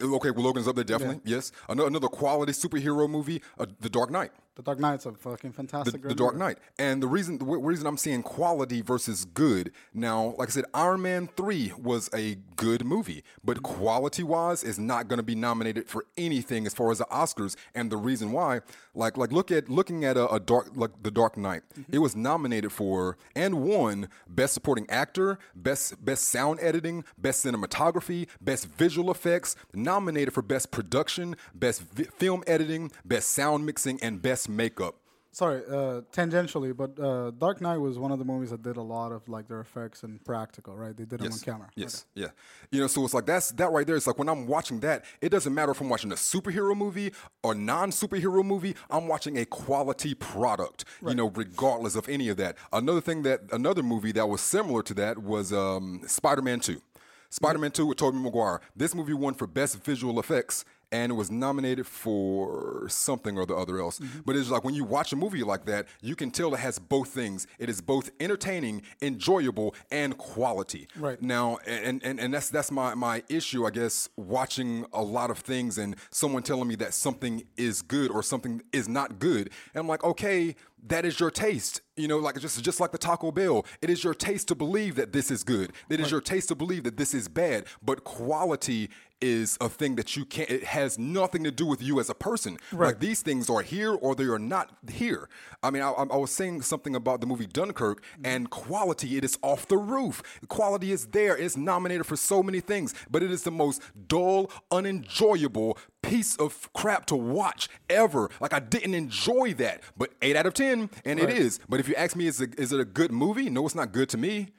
Okay, 0.01 0.31
well, 0.31 0.45
Logan's 0.45 0.67
up 0.67 0.73
there 0.73 0.83
definitely. 0.83 1.21
Yes, 1.25 1.51
another, 1.69 1.87
another 1.87 2.07
quality 2.07 2.53
superhero 2.53 3.07
movie, 3.07 3.43
uh, 3.59 3.67
The 3.79 3.89
Dark 3.91 4.09
Knight. 4.09 4.31
The 4.55 4.63
Dark 4.63 4.79
Knight's 4.79 5.05
a 5.05 5.13
fucking 5.13 5.53
fantastic. 5.53 5.93
the 5.93 5.99
great 5.99 6.17
Dark. 6.17 6.35
Knight. 6.35 6.57
And 6.77 7.01
the 7.01 7.07
reason 7.07 7.37
the 7.37 7.45
w- 7.45 7.63
reason 7.63 7.87
I'm 7.87 7.97
seeing 7.97 8.21
quality 8.21 8.81
versus 8.81 9.23
good 9.23 9.71
now, 9.93 10.35
like 10.37 10.49
I 10.49 10.51
said, 10.51 10.65
Iron 10.73 11.01
Man 11.01 11.29
three 11.37 11.71
was 11.81 12.09
a 12.13 12.35
good 12.57 12.83
movie, 12.83 13.23
but 13.43 13.57
mm-hmm. 13.57 13.79
quality 13.79 14.23
wise 14.23 14.63
is 14.63 14.77
not 14.77 15.07
going 15.07 15.17
to 15.17 15.23
be 15.23 15.35
nominated 15.35 15.87
for 15.87 16.05
anything 16.17 16.65
as 16.65 16.73
far 16.73 16.91
as 16.91 16.97
the 16.97 17.05
Oscars. 17.05 17.55
And 17.73 17.89
the 17.89 17.95
reason 17.95 18.33
why, 18.33 18.59
like 18.93 19.15
like 19.15 19.31
look 19.31 19.51
at 19.51 19.69
looking 19.69 20.03
at 20.03 20.17
a, 20.17 20.29
a 20.29 20.39
dark 20.39 20.71
like 20.75 20.91
the 21.01 21.11
Dark 21.11 21.37
Knight, 21.37 21.61
mm-hmm. 21.73 21.95
it 21.95 21.99
was 21.99 22.13
nominated 22.13 22.73
for 22.73 23.17
and 23.33 23.61
won 23.61 24.09
best 24.27 24.53
supporting 24.53 24.89
actor, 24.89 25.39
best 25.55 26.03
best 26.03 26.27
sound 26.27 26.59
editing, 26.61 27.05
best 27.17 27.45
cinematography, 27.45 28.27
best 28.41 28.67
visual 28.67 29.11
effects, 29.11 29.55
nominated 29.73 30.33
for 30.33 30.41
best 30.41 30.71
production, 30.71 31.37
best 31.55 31.83
vi- 31.93 32.03
film 32.17 32.43
editing, 32.47 32.91
best 33.05 33.29
sound 33.29 33.65
mixing, 33.65 33.97
and 34.01 34.21
best 34.21 34.40
makeup. 34.49 34.95
Sorry, 35.33 35.61
uh, 35.65 36.01
tangentially, 36.11 36.75
but 36.75 36.99
uh, 36.99 37.31
Dark 37.31 37.61
Knight 37.61 37.77
was 37.77 37.97
one 37.97 38.11
of 38.11 38.19
the 38.19 38.25
movies 38.25 38.49
that 38.49 38.63
did 38.63 38.75
a 38.75 38.81
lot 38.81 39.13
of 39.13 39.29
like 39.29 39.47
their 39.47 39.61
effects 39.61 40.03
and 40.03 40.21
practical, 40.25 40.75
right? 40.75 40.95
They 40.95 41.05
did 41.05 41.21
them 41.21 41.31
on 41.31 41.39
camera. 41.39 41.69
Yes, 41.73 42.05
yeah. 42.15 42.27
You 42.69 42.81
know, 42.81 42.87
so 42.87 43.05
it's 43.05 43.13
like 43.13 43.25
that's 43.25 43.51
that 43.51 43.71
right 43.71 43.87
there. 43.87 43.95
It's 43.95 44.07
like 44.07 44.17
when 44.17 44.27
I'm 44.27 44.45
watching 44.45 44.81
that, 44.81 45.05
it 45.21 45.29
doesn't 45.29 45.53
matter 45.53 45.71
if 45.71 45.79
I'm 45.79 45.87
watching 45.87 46.11
a 46.11 46.15
superhero 46.15 46.75
movie 46.75 47.13
or 47.43 47.55
non-superhero 47.55 48.43
movie. 48.43 48.75
I'm 48.89 49.07
watching 49.07 49.37
a 49.37 49.45
quality 49.45 50.15
product. 50.15 50.83
You 51.01 51.15
know, 51.15 51.29
regardless 51.29 51.95
of 51.95 52.09
any 52.09 52.27
of 52.27 52.35
that. 52.35 52.57
Another 52.73 52.99
thing 52.99 53.21
that 53.21 53.39
another 53.53 53.83
movie 53.83 54.11
that 54.11 54.27
was 54.27 54.41
similar 54.41 54.83
to 54.83 54.93
that 54.95 55.19
was 55.19 55.53
um, 55.53 56.01
Spider-Man 56.07 56.59
Two. 56.59 56.81
Spider-Man 57.29 57.71
Two 57.71 57.85
with 57.85 57.97
Tobey 57.97 58.17
Maguire. 58.17 58.59
This 58.75 58.93
movie 58.93 59.13
won 59.13 59.33
for 59.33 59.47
best 59.47 59.81
visual 59.81 60.19
effects. 60.19 60.65
And 60.91 61.11
it 61.11 61.15
was 61.15 61.31
nominated 61.31 61.87
for 61.87 62.85
something 62.89 63.37
or 63.37 63.45
the 63.45 63.55
other 63.55 63.79
else. 63.79 63.99
Mm-hmm. 63.99 64.19
But 64.25 64.35
it's 64.35 64.49
like 64.49 64.63
when 64.63 64.73
you 64.73 64.83
watch 64.83 65.13
a 65.13 65.15
movie 65.15 65.43
like 65.43 65.65
that, 65.65 65.87
you 66.01 66.15
can 66.15 66.31
tell 66.31 66.53
it 66.53 66.59
has 66.59 66.79
both 66.79 67.09
things. 67.09 67.47
It 67.59 67.69
is 67.69 67.81
both 67.81 68.11
entertaining, 68.19 68.81
enjoyable, 69.01 69.73
and 69.89 70.17
quality. 70.17 70.87
Right. 70.97 71.21
Now, 71.21 71.59
and, 71.65 72.03
and, 72.03 72.19
and 72.19 72.33
that's 72.33 72.49
that's 72.49 72.71
my, 72.71 72.93
my 72.95 73.23
issue, 73.29 73.65
I 73.65 73.69
guess, 73.69 74.09
watching 74.17 74.85
a 74.91 75.01
lot 75.01 75.31
of 75.31 75.37
things 75.37 75.77
and 75.77 75.95
someone 76.09 76.43
telling 76.43 76.67
me 76.67 76.75
that 76.75 76.93
something 76.93 77.43
is 77.57 77.81
good 77.81 78.11
or 78.11 78.21
something 78.21 78.61
is 78.71 78.89
not 78.89 79.19
good. 79.19 79.49
And 79.73 79.81
I'm 79.81 79.87
like, 79.87 80.03
okay, 80.03 80.55
that 80.87 81.05
is 81.05 81.19
your 81.19 81.31
taste. 81.31 81.81
You 81.95 82.07
know, 82.07 82.17
like 82.17 82.39
just 82.39 82.63
just 82.63 82.79
like 82.79 82.91
the 82.91 82.97
Taco 82.97 83.31
Bell, 83.31 83.65
it 83.81 83.89
is 83.89 84.03
your 84.03 84.13
taste 84.13 84.47
to 84.47 84.55
believe 84.55 84.95
that 84.95 85.13
this 85.13 85.29
is 85.29 85.43
good. 85.43 85.73
It 85.89 85.99
is 85.99 86.09
your 86.09 86.21
taste 86.21 86.47
to 86.49 86.55
believe 86.55 86.83
that 86.83 86.97
this 86.97 87.13
is 87.13 87.27
bad. 87.27 87.65
But 87.81 88.03
quality 88.03 88.89
is 89.21 89.57
a 89.61 89.69
thing 89.69 89.95
that 89.95 90.15
you 90.17 90.25
can't. 90.25 90.49
It 90.49 90.63
has 90.65 90.97
nothing 90.99 91.43
to 91.43 91.51
do 91.51 91.65
with 91.65 91.81
you 91.81 91.99
as 91.99 92.09
a 92.09 92.15
person. 92.15 92.57
right. 92.71 92.87
Like 92.87 92.99
these 92.99 93.21
things 93.21 93.49
are 93.49 93.61
here 93.61 93.93
or 93.93 94.15
they 94.15 94.25
are 94.25 94.39
not 94.39 94.71
here. 94.91 95.29
I 95.63 95.69
mean, 95.69 95.83
I, 95.83 95.91
I 95.91 96.17
was 96.17 96.31
saying 96.31 96.63
something 96.63 96.95
about 96.95 97.21
the 97.21 97.27
movie 97.27 97.45
Dunkirk 97.47 98.01
mm-hmm. 98.01 98.25
and 98.25 98.49
quality. 98.49 99.17
It 99.17 99.23
is 99.23 99.37
off 99.41 99.67
the 99.67 99.77
roof. 99.77 100.21
Quality 100.47 100.91
is 100.91 101.07
there. 101.07 101.37
It's 101.37 101.55
nominated 101.55 102.05
for 102.05 102.15
so 102.15 102.41
many 102.41 102.59
things, 102.59 102.93
but 103.09 103.21
it 103.23 103.31
is 103.31 103.43
the 103.43 103.51
most 103.51 103.81
dull, 104.07 104.51
unenjoyable 104.71 105.77
piece 106.01 106.35
of 106.37 106.71
crap 106.73 107.05
to 107.07 107.15
watch 107.15 107.69
ever. 107.89 108.29
Like 108.39 108.53
I 108.53 108.59
didn't 108.59 108.95
enjoy 108.95 109.53
that, 109.55 109.81
but 109.97 110.11
eight 110.21 110.35
out 110.35 110.45
of 110.45 110.53
ten, 110.53 110.89
and 111.05 111.19
it 111.19 111.25
Right. 111.25 111.37
is. 111.37 111.59
But 111.69 111.79
if 111.79 111.87
you 111.87 111.95
ask 111.95 112.15
me, 112.15 112.27
is 112.27 112.41
it, 112.41 112.59
is 112.59 112.73
it 112.73 112.79
a 112.79 112.85
good 112.85 113.11
movie? 113.11 113.49
No, 113.49 113.65
it's 113.65 113.75
not 113.75 113.91
good 113.91 114.09
to 114.09 114.17
me. 114.17 114.49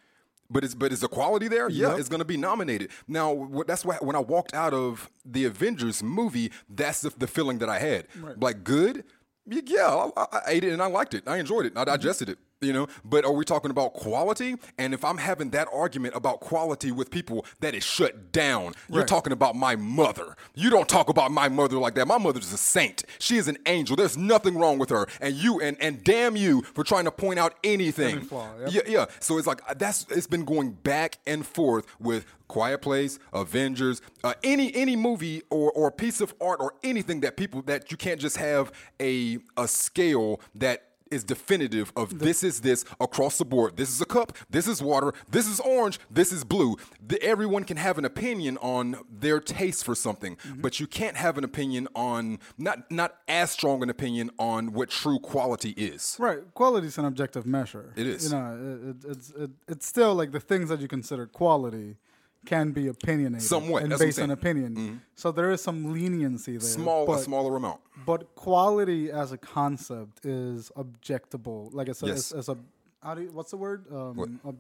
But 0.53 0.65
is 0.65 0.75
but 0.75 0.93
is 0.93 1.01
the 1.01 1.09
quality 1.09 1.49
there? 1.49 1.69
Yeah, 1.69 1.91
Yep. 1.91 1.99
it's 1.99 2.09
going 2.09 2.21
to 2.21 2.27
be 2.27 2.37
nominated. 2.37 2.91
Now, 3.09 3.33
what, 3.33 3.67
that's 3.67 3.85
why 3.85 3.97
when 4.01 4.15
I 4.15 4.21
walked 4.21 4.55
out 4.55 4.75
of 4.75 5.11
the 5.25 5.45
Avengers 5.47 6.03
movie, 6.03 6.53
that's 6.69 7.01
the, 7.01 7.11
the 7.17 7.27
feeling 7.27 7.59
that 7.59 7.69
I 7.69 7.79
had. 7.79 8.07
Like 8.39 8.63
good, 8.63 9.05
yeah, 9.47 10.11
I, 10.17 10.27
I 10.33 10.41
ate 10.49 10.65
it 10.65 10.73
and 10.73 10.83
I 10.83 10.87
liked 10.87 11.15
it. 11.15 11.27
I 11.27 11.39
enjoyed 11.39 11.67
it. 11.67 11.73
I 11.75 11.81
mm-hmm. 11.81 11.91
digested 11.91 12.29
it. 12.29 12.39
You 12.63 12.73
know, 12.73 12.87
but 13.05 13.25
are 13.25 13.33
we 13.33 13.45
talking 13.45 13.71
about 13.73 13.93
quality? 13.93 14.57
And 14.79 14.95
if 14.95 15.05
I'm 15.05 15.19
having 15.19 15.51
that 15.51 15.69
argument 15.73 16.15
about 16.15 16.41
quality 16.41 16.93
with 16.93 17.11
people, 17.11 17.45
that 17.61 17.75
is 17.75 17.83
shut 17.85 18.31
down. 18.33 18.75
You're 18.89 19.01
Right. 19.01 19.09
talking 19.09 19.33
about 19.33 19.57
my 19.57 19.75
mother. 19.77 20.37
You 20.55 20.71
don't 20.71 20.89
talk 20.89 21.09
about 21.09 21.33
my 21.33 21.49
mother 21.49 21.77
like 21.79 21.95
that. 21.97 22.07
My 22.07 22.19
mother's 22.19 22.53
a 22.53 22.57
saint. 22.57 23.03
She 23.19 23.37
is 23.37 23.49
an 23.49 23.59
angel. 23.67 23.97
There's 23.97 24.17
nothing 24.17 24.57
wrong 24.57 24.79
with 24.79 24.91
her. 24.91 25.07
And 25.21 25.35
you 25.35 25.61
and 25.61 25.77
and 25.81 26.05
damn 26.05 26.37
you 26.37 26.63
for 26.63 26.85
trying 26.85 27.05
to 27.05 27.11
point 27.11 27.39
out 27.41 27.55
anything. 27.65 28.21
Flaw, 28.23 28.49
yep. 28.61 28.71
Yeah, 28.73 28.81
yeah. 28.87 29.07
So 29.19 29.39
it's 29.39 29.47
like 29.47 29.61
uh, 29.69 29.75
that's 29.75 30.07
it's 30.11 30.29
been 30.29 30.45
going 30.45 30.71
back 30.73 31.19
and 31.27 31.45
forth 31.45 31.85
with 31.99 32.25
Quiet 32.49 32.79
Place, 32.83 33.19
Avengers, 33.33 34.01
uh, 34.23 34.35
any 34.45 34.73
any 34.75 34.95
movie 34.95 35.43
or 35.51 35.73
or 35.73 35.91
piece 35.91 36.21
of 36.21 36.33
art 36.41 36.61
or 36.61 36.75
anything 36.85 37.21
that 37.21 37.37
people 37.37 37.63
that 37.63 37.91
you 37.91 37.97
can't 37.97 38.21
just 38.21 38.37
have 38.37 38.71
a 39.01 39.39
a 39.57 39.67
scale 39.67 40.41
that 40.55 40.85
is 41.13 41.23
definitive 41.25 41.93
of 41.95 42.19
this 42.19 42.43
is 42.43 42.61
this 42.61 42.85
across 43.01 43.39
the 43.39 43.45
board. 43.45 43.77
This 43.77 43.91
is 43.91 44.01
a 44.01 44.05
cup. 44.07 44.37
This 44.51 44.67
is 44.67 44.83
water. 44.83 45.13
This 45.31 45.47
is 45.47 45.61
orange. 45.61 46.01
This 46.11 46.33
is 46.33 46.43
blue. 46.45 46.77
The, 47.07 47.23
everyone 47.23 47.65
can 47.65 47.77
have 47.77 47.99
an 47.99 48.05
opinion 48.05 48.57
on 48.59 48.97
their 49.11 49.39
taste 49.41 49.85
for 49.85 49.95
something, 49.95 50.37
Mm-hmm. 50.37 50.61
but 50.63 50.81
you 50.81 50.87
can't 50.87 51.17
have 51.17 51.37
an 51.39 51.45
opinion 51.45 51.89
on 51.95 52.39
not 52.57 52.91
not 52.91 53.17
as 53.29 53.51
strong 53.51 53.83
an 53.83 53.91
opinion 53.91 54.31
on 54.39 54.73
what 54.73 54.89
true 54.91 55.19
quality 55.19 55.71
is. 55.71 56.17
Right, 56.19 56.41
quality 56.55 56.87
is 56.87 56.97
an 56.99 57.05
objective 57.05 57.45
measure. 57.47 57.93
It 57.97 58.07
is. 58.07 58.25
You 58.33 58.39
know, 58.39 58.79
it, 58.83 58.89
it, 59.07 59.11
it's 59.13 59.31
it, 59.31 59.51
it's 59.69 59.87
still 59.87 60.15
like 60.15 60.33
the 60.33 60.41
things 60.41 60.69
that 60.71 60.81
you 60.81 60.89
consider 60.89 61.27
quality 61.27 61.97
can 62.45 62.73
be 62.73 62.89
opinionated 62.89 63.43
Somewhat, 63.47 63.83
and 63.83 63.93
what 63.93 64.01
based 64.01 64.19
on 64.19 64.29
saying. 64.29 64.37
Mm-hmm. 64.39 64.47
opinion. 64.49 65.03
So 65.15 65.31
there 65.33 65.51
is 65.53 65.63
some 65.63 65.93
leniency 65.93 66.53
there. 66.57 66.61
Small, 66.69 67.07
but, 67.07 67.21
a 67.21 67.23
smaller 67.23 67.55
amount. 67.57 67.81
but 68.05 68.35
quality 68.35 69.11
as 69.11 69.31
a 69.33 69.39
concept 69.39 70.27
is 70.27 70.71
objectable. 70.77 71.73
Like 71.73 71.89
I 71.89 71.93
said, 71.93 72.09
Yes. 72.09 72.33
as, 72.33 72.49
a 72.49 72.57
how 73.03 73.15
do 73.15 73.23
you, 73.23 73.31
what's 73.33 73.51
the 73.51 73.57
word? 73.57 73.87
Um, 73.93 74.41
ob- 74.45 74.59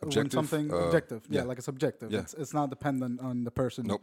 Objective? 0.00 0.32
something 0.32 0.72
Uh, 0.72 0.76
objective. 0.76 1.22
Yeah, 1.28 1.40
yeah. 1.40 1.46
like 1.46 1.58
it's 1.58 1.66
objective. 1.68 2.12
Yeah. 2.12 2.20
It's 2.20 2.34
it's 2.34 2.54
not 2.54 2.70
dependent 2.70 3.20
on 3.20 3.42
the 3.44 3.50
person 3.50 3.86
Nope. 3.86 4.02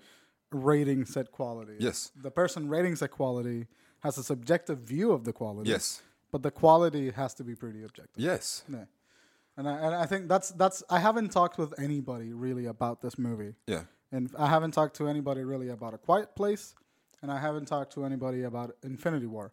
rating 0.52 1.06
said 1.06 1.32
quality. 1.32 1.76
Yes. 1.80 2.12
The 2.22 2.32
person 2.32 2.68
rating 2.68 2.96
said 2.98 3.12
quality 3.12 3.68
has 4.02 4.18
a 4.18 4.24
subjective 4.24 4.80
view 4.80 5.12
of 5.14 5.24
the 5.24 5.32
quality. 5.32 5.70
Yes. 5.70 6.02
But 6.32 6.44
the 6.44 6.52
quality 6.52 7.12
has 7.12 7.34
to 7.36 7.44
be 7.46 7.56
pretty 7.56 7.82
objective. 7.84 8.22
Yes. 8.22 8.64
Yeah. 8.68 8.86
And 9.58 9.70
I, 9.70 9.74
and 9.78 9.96
I 9.96 10.06
think 10.06 10.28
that's 10.28 10.50
that's 10.50 10.84
I 10.90 11.00
haven't 11.00 11.32
talked 11.32 11.58
with 11.58 11.74
anybody 11.80 12.34
really 12.34 12.66
about 12.66 13.02
this 13.02 13.18
movie. 13.18 13.54
Yeah. 13.68 13.84
And 14.12 14.30
I 14.38 14.48
haven't 14.48 14.72
talked 14.72 14.96
to 14.98 15.08
anybody 15.08 15.44
really 15.44 15.70
about 15.70 15.94
A 15.94 15.98
Quiet 15.98 16.36
Place, 16.36 16.76
and 17.22 17.32
I 17.32 17.40
haven't 17.40 17.66
talked 17.66 17.94
to 17.94 18.06
anybody 18.06 18.44
about 18.44 18.76
Infinity 18.84 19.26
War 19.28 19.52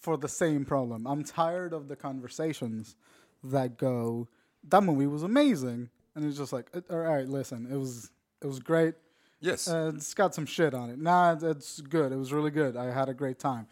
for 0.00 0.16
the 0.16 0.28
same 0.28 0.64
problem. 0.64 1.06
I'm 1.06 1.24
tired 1.24 1.72
of 1.72 1.88
the 1.88 1.96
conversations 1.96 2.96
that 3.44 3.76
go, 3.78 4.28
"That 4.68 4.82
movie 4.82 5.06
was 5.06 5.22
amazing," 5.22 5.88
and 6.14 6.24
it's 6.24 6.36
just 6.38 6.52
like, 6.52 6.70
"Uh, 6.74 6.80
"All 6.90 6.98
right, 6.98 7.28
listen, 7.28 7.66
it 7.70 7.76
was 7.76 8.10
it 8.42 8.46
was 8.46 8.58
great. 8.60 8.94
Yes. 9.40 9.66
Uh, 9.68 9.92
it's 9.94 10.14
got 10.14 10.34
some 10.34 10.46
shit 10.46 10.72
on 10.74 10.90
it. 10.90 10.98
Nah, 10.98 11.32
it's- 11.32 11.56
it's 11.56 11.80
good. 11.80 12.12
It 12.12 12.16
was 12.16 12.32
really 12.32 12.50
good. 12.50 12.76
I 12.76 12.92
had 12.92 13.08
a 13.08 13.14
great 13.14 13.38
time. 13.38 13.66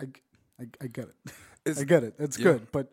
I 0.00 0.06
I 0.80 0.86
get 0.86 1.08
it. 1.08 1.16
It's- 1.64 1.78
I 1.80 1.84
get 1.84 2.02
it. 2.02 2.14
It's 2.18 2.38
yeah. 2.38 2.44
good, 2.44 2.72
but 2.72 2.90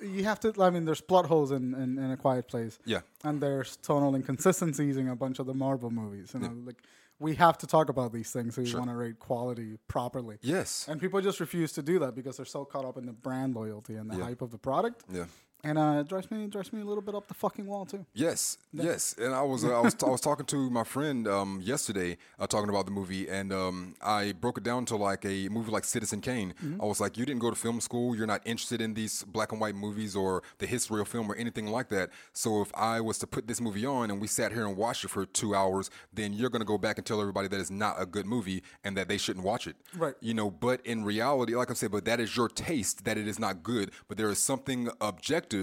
you 0.00 0.24
have 0.24 0.40
to. 0.40 0.52
I 0.60 0.70
mean, 0.70 0.84
there's 0.84 1.00
plot 1.00 1.26
holes 1.26 1.50
in, 1.52 1.74
in, 1.74 1.98
in 1.98 2.10
a 2.10 2.16
quiet 2.16 2.48
place. 2.48 2.78
Yeah. 2.84 3.00
and 3.24 3.40
there's 3.40 3.76
tonal 3.78 4.14
inconsistencies 4.14 4.96
in 4.96 5.08
a 5.08 5.16
bunch 5.16 5.38
of 5.38 5.46
the 5.46 5.54
Marvel 5.54 5.90
movies. 5.90 6.30
You 6.34 6.40
know, 6.40 6.52
like 6.64 6.82
we 7.18 7.34
have 7.36 7.56
to 7.58 7.66
talk 7.66 7.88
about 7.88 8.12
these 8.12 8.30
things 8.30 8.58
if 8.58 8.72
we 8.72 8.78
want 8.78 8.90
to 8.90 8.96
rate 8.96 9.18
quality 9.18 9.78
properly. 9.88 10.36
Yes. 10.42 10.86
And 10.88 11.00
people 11.00 11.20
just 11.20 11.40
refuse 11.40 11.72
to 11.72 11.82
do 11.82 11.98
that 12.00 12.14
because 12.14 12.36
they're 12.36 12.44
so 12.46 12.64
caught 12.64 12.84
up 12.84 12.96
in 12.98 13.06
the 13.06 13.12
brand 13.12 13.54
loyalty 13.54 13.94
and 13.94 14.10
the 14.10 14.16
Yeah. 14.18 14.24
hype 14.24 14.42
of 14.42 14.50
the 14.50 14.58
product. 14.58 15.04
Yeah. 15.12 15.24
And 15.66 15.78
uh, 15.78 15.98
it 16.00 16.08
drives 16.08 16.30
me 16.30 16.46
drives 16.46 16.72
me 16.72 16.80
a 16.80 16.84
little 16.84 17.02
bit 17.02 17.16
up 17.16 17.26
the 17.26 17.34
fucking 17.34 17.66
wall 17.66 17.84
too. 17.86 18.06
Yes, 18.14 18.56
yes, 18.72 19.16
and 19.18 19.34
I 19.34 19.42
was 19.42 19.64
uh, 19.64 19.76
I 19.76 19.80
was 19.80 19.96
I 20.00 20.08
was 20.08 20.20
talking 20.20 20.46
to 20.46 20.70
my 20.70 20.84
friend 20.84 21.26
um, 21.26 21.60
yesterday, 21.60 22.18
uh, 22.38 22.46
talking 22.46 22.68
about 22.68 22.84
the 22.84 22.92
movie, 22.92 23.28
and 23.28 23.52
um, 23.52 23.94
I 24.00 24.30
broke 24.30 24.58
it 24.58 24.64
down 24.64 24.84
to 24.86 24.96
like 24.96 25.24
a 25.24 25.48
movie 25.48 25.72
like 25.72 25.82
Citizen 25.82 26.20
Kane. 26.20 26.54
Mm-hmm. 26.62 26.80
I 26.80 26.84
was 26.84 27.00
like, 27.00 27.18
you 27.18 27.26
didn't 27.26 27.40
go 27.40 27.50
to 27.50 27.56
film 27.56 27.80
school, 27.80 28.14
you're 28.14 28.28
not 28.28 28.42
interested 28.44 28.80
in 28.80 28.94
these 28.94 29.24
black 29.24 29.50
and 29.50 29.60
white 29.60 29.74
movies 29.74 30.14
or 30.14 30.44
the 30.58 30.66
history 30.66 31.00
of 31.00 31.08
film 31.08 31.28
or 31.28 31.34
anything 31.34 31.66
like 31.66 31.88
that. 31.88 32.10
So 32.32 32.62
if 32.62 32.70
I 32.76 33.00
was 33.00 33.18
to 33.18 33.26
put 33.26 33.48
this 33.48 33.60
movie 33.60 33.86
on 33.86 34.12
and 34.12 34.20
we 34.20 34.28
sat 34.28 34.52
here 34.52 34.68
and 34.68 34.76
watched 34.76 35.04
it 35.04 35.08
for 35.08 35.26
two 35.26 35.56
hours, 35.56 35.90
then 36.12 36.32
you're 36.32 36.50
gonna 36.50 36.64
go 36.64 36.78
back 36.78 36.96
and 36.96 37.04
tell 37.04 37.20
everybody 37.20 37.48
that 37.48 37.58
it's 37.58 37.72
not 37.72 37.96
a 37.98 38.06
good 38.06 38.26
movie 38.26 38.62
and 38.84 38.96
that 38.96 39.08
they 39.08 39.18
shouldn't 39.18 39.44
watch 39.44 39.66
it. 39.66 39.74
Right. 39.96 40.14
You 40.20 40.34
know, 40.34 40.48
but 40.48 40.80
in 40.86 41.04
reality, 41.04 41.56
like 41.56 41.72
I 41.72 41.74
said, 41.74 41.90
but 41.90 42.04
that 42.04 42.20
is 42.20 42.36
your 42.36 42.48
taste 42.48 43.04
that 43.04 43.18
it 43.18 43.26
is 43.26 43.40
not 43.40 43.64
good. 43.64 43.90
But 44.06 44.16
there 44.16 44.30
is 44.30 44.38
something 44.38 44.90
objective 45.00 45.55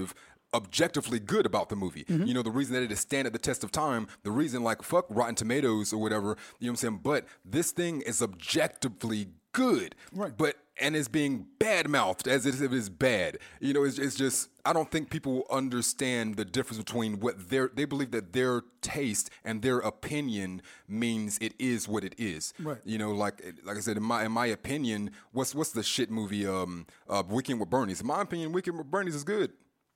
objectively 0.53 1.19
good 1.19 1.45
about 1.45 1.69
the 1.69 1.75
movie. 1.75 2.03
Mm-hmm. 2.03 2.25
You 2.25 2.33
know, 2.33 2.43
the 2.43 2.51
reason 2.51 2.73
that 2.75 2.83
it 2.83 2.91
is 2.91 2.99
stand 2.99 3.25
at 3.25 3.33
the 3.33 3.39
test 3.39 3.63
of 3.63 3.71
time, 3.71 4.07
the 4.23 4.31
reason 4.31 4.63
like 4.63 4.83
fuck 4.83 5.05
Rotten 5.09 5.35
Tomatoes 5.35 5.91
or 5.93 6.01
whatever, 6.01 6.37
you 6.59 6.67
know 6.67 6.69
what 6.69 6.69
I'm 6.69 6.75
saying? 6.75 6.99
But 7.03 7.25
this 7.43 7.71
thing 7.71 8.01
is 8.01 8.21
objectively 8.21 9.29
good. 9.51 9.95
Right. 10.11 10.35
But 10.35 10.57
and 10.79 10.95
is 10.95 11.07
being 11.07 11.45
bad 11.59 11.87
mouthed 11.87 12.27
as 12.27 12.47
if 12.47 12.59
it 12.59 12.73
is 12.73 12.89
bad. 12.89 13.37
You 13.59 13.73
know, 13.73 13.83
it's, 13.83 13.99
it's 13.99 14.15
just 14.15 14.49
I 14.65 14.73
don't 14.73 14.89
think 14.89 15.09
people 15.09 15.45
understand 15.51 16.35
the 16.35 16.45
difference 16.45 16.79
between 16.79 17.19
what 17.19 17.49
their 17.49 17.69
they 17.73 17.85
believe 17.85 18.11
that 18.11 18.33
their 18.33 18.63
taste 18.81 19.29
and 19.43 19.61
their 19.61 19.79
opinion 19.79 20.61
means 20.87 21.37
it 21.39 21.53
is 21.59 21.87
what 21.87 22.03
it 22.03 22.15
is. 22.17 22.53
Right. 22.59 22.79
You 22.85 22.97
know, 22.97 23.11
like 23.11 23.43
like 23.63 23.77
I 23.77 23.81
said, 23.81 23.97
in 23.97 24.03
my 24.03 24.25
in 24.25 24.31
my 24.31 24.47
opinion, 24.47 25.11
what's 25.31 25.53
what's 25.53 25.71
the 25.71 25.83
shit 25.83 26.09
movie 26.09 26.47
um 26.47 26.87
uh 27.07 27.23
Weekend 27.27 27.59
with 27.59 27.69
Bernie's? 27.69 28.01
In 28.01 28.07
my 28.07 28.21
opinion, 28.21 28.51
Weekend 28.51 28.77
with 28.77 28.89
Bernie's 28.89 29.15
is 29.15 29.23
good. 29.23 29.53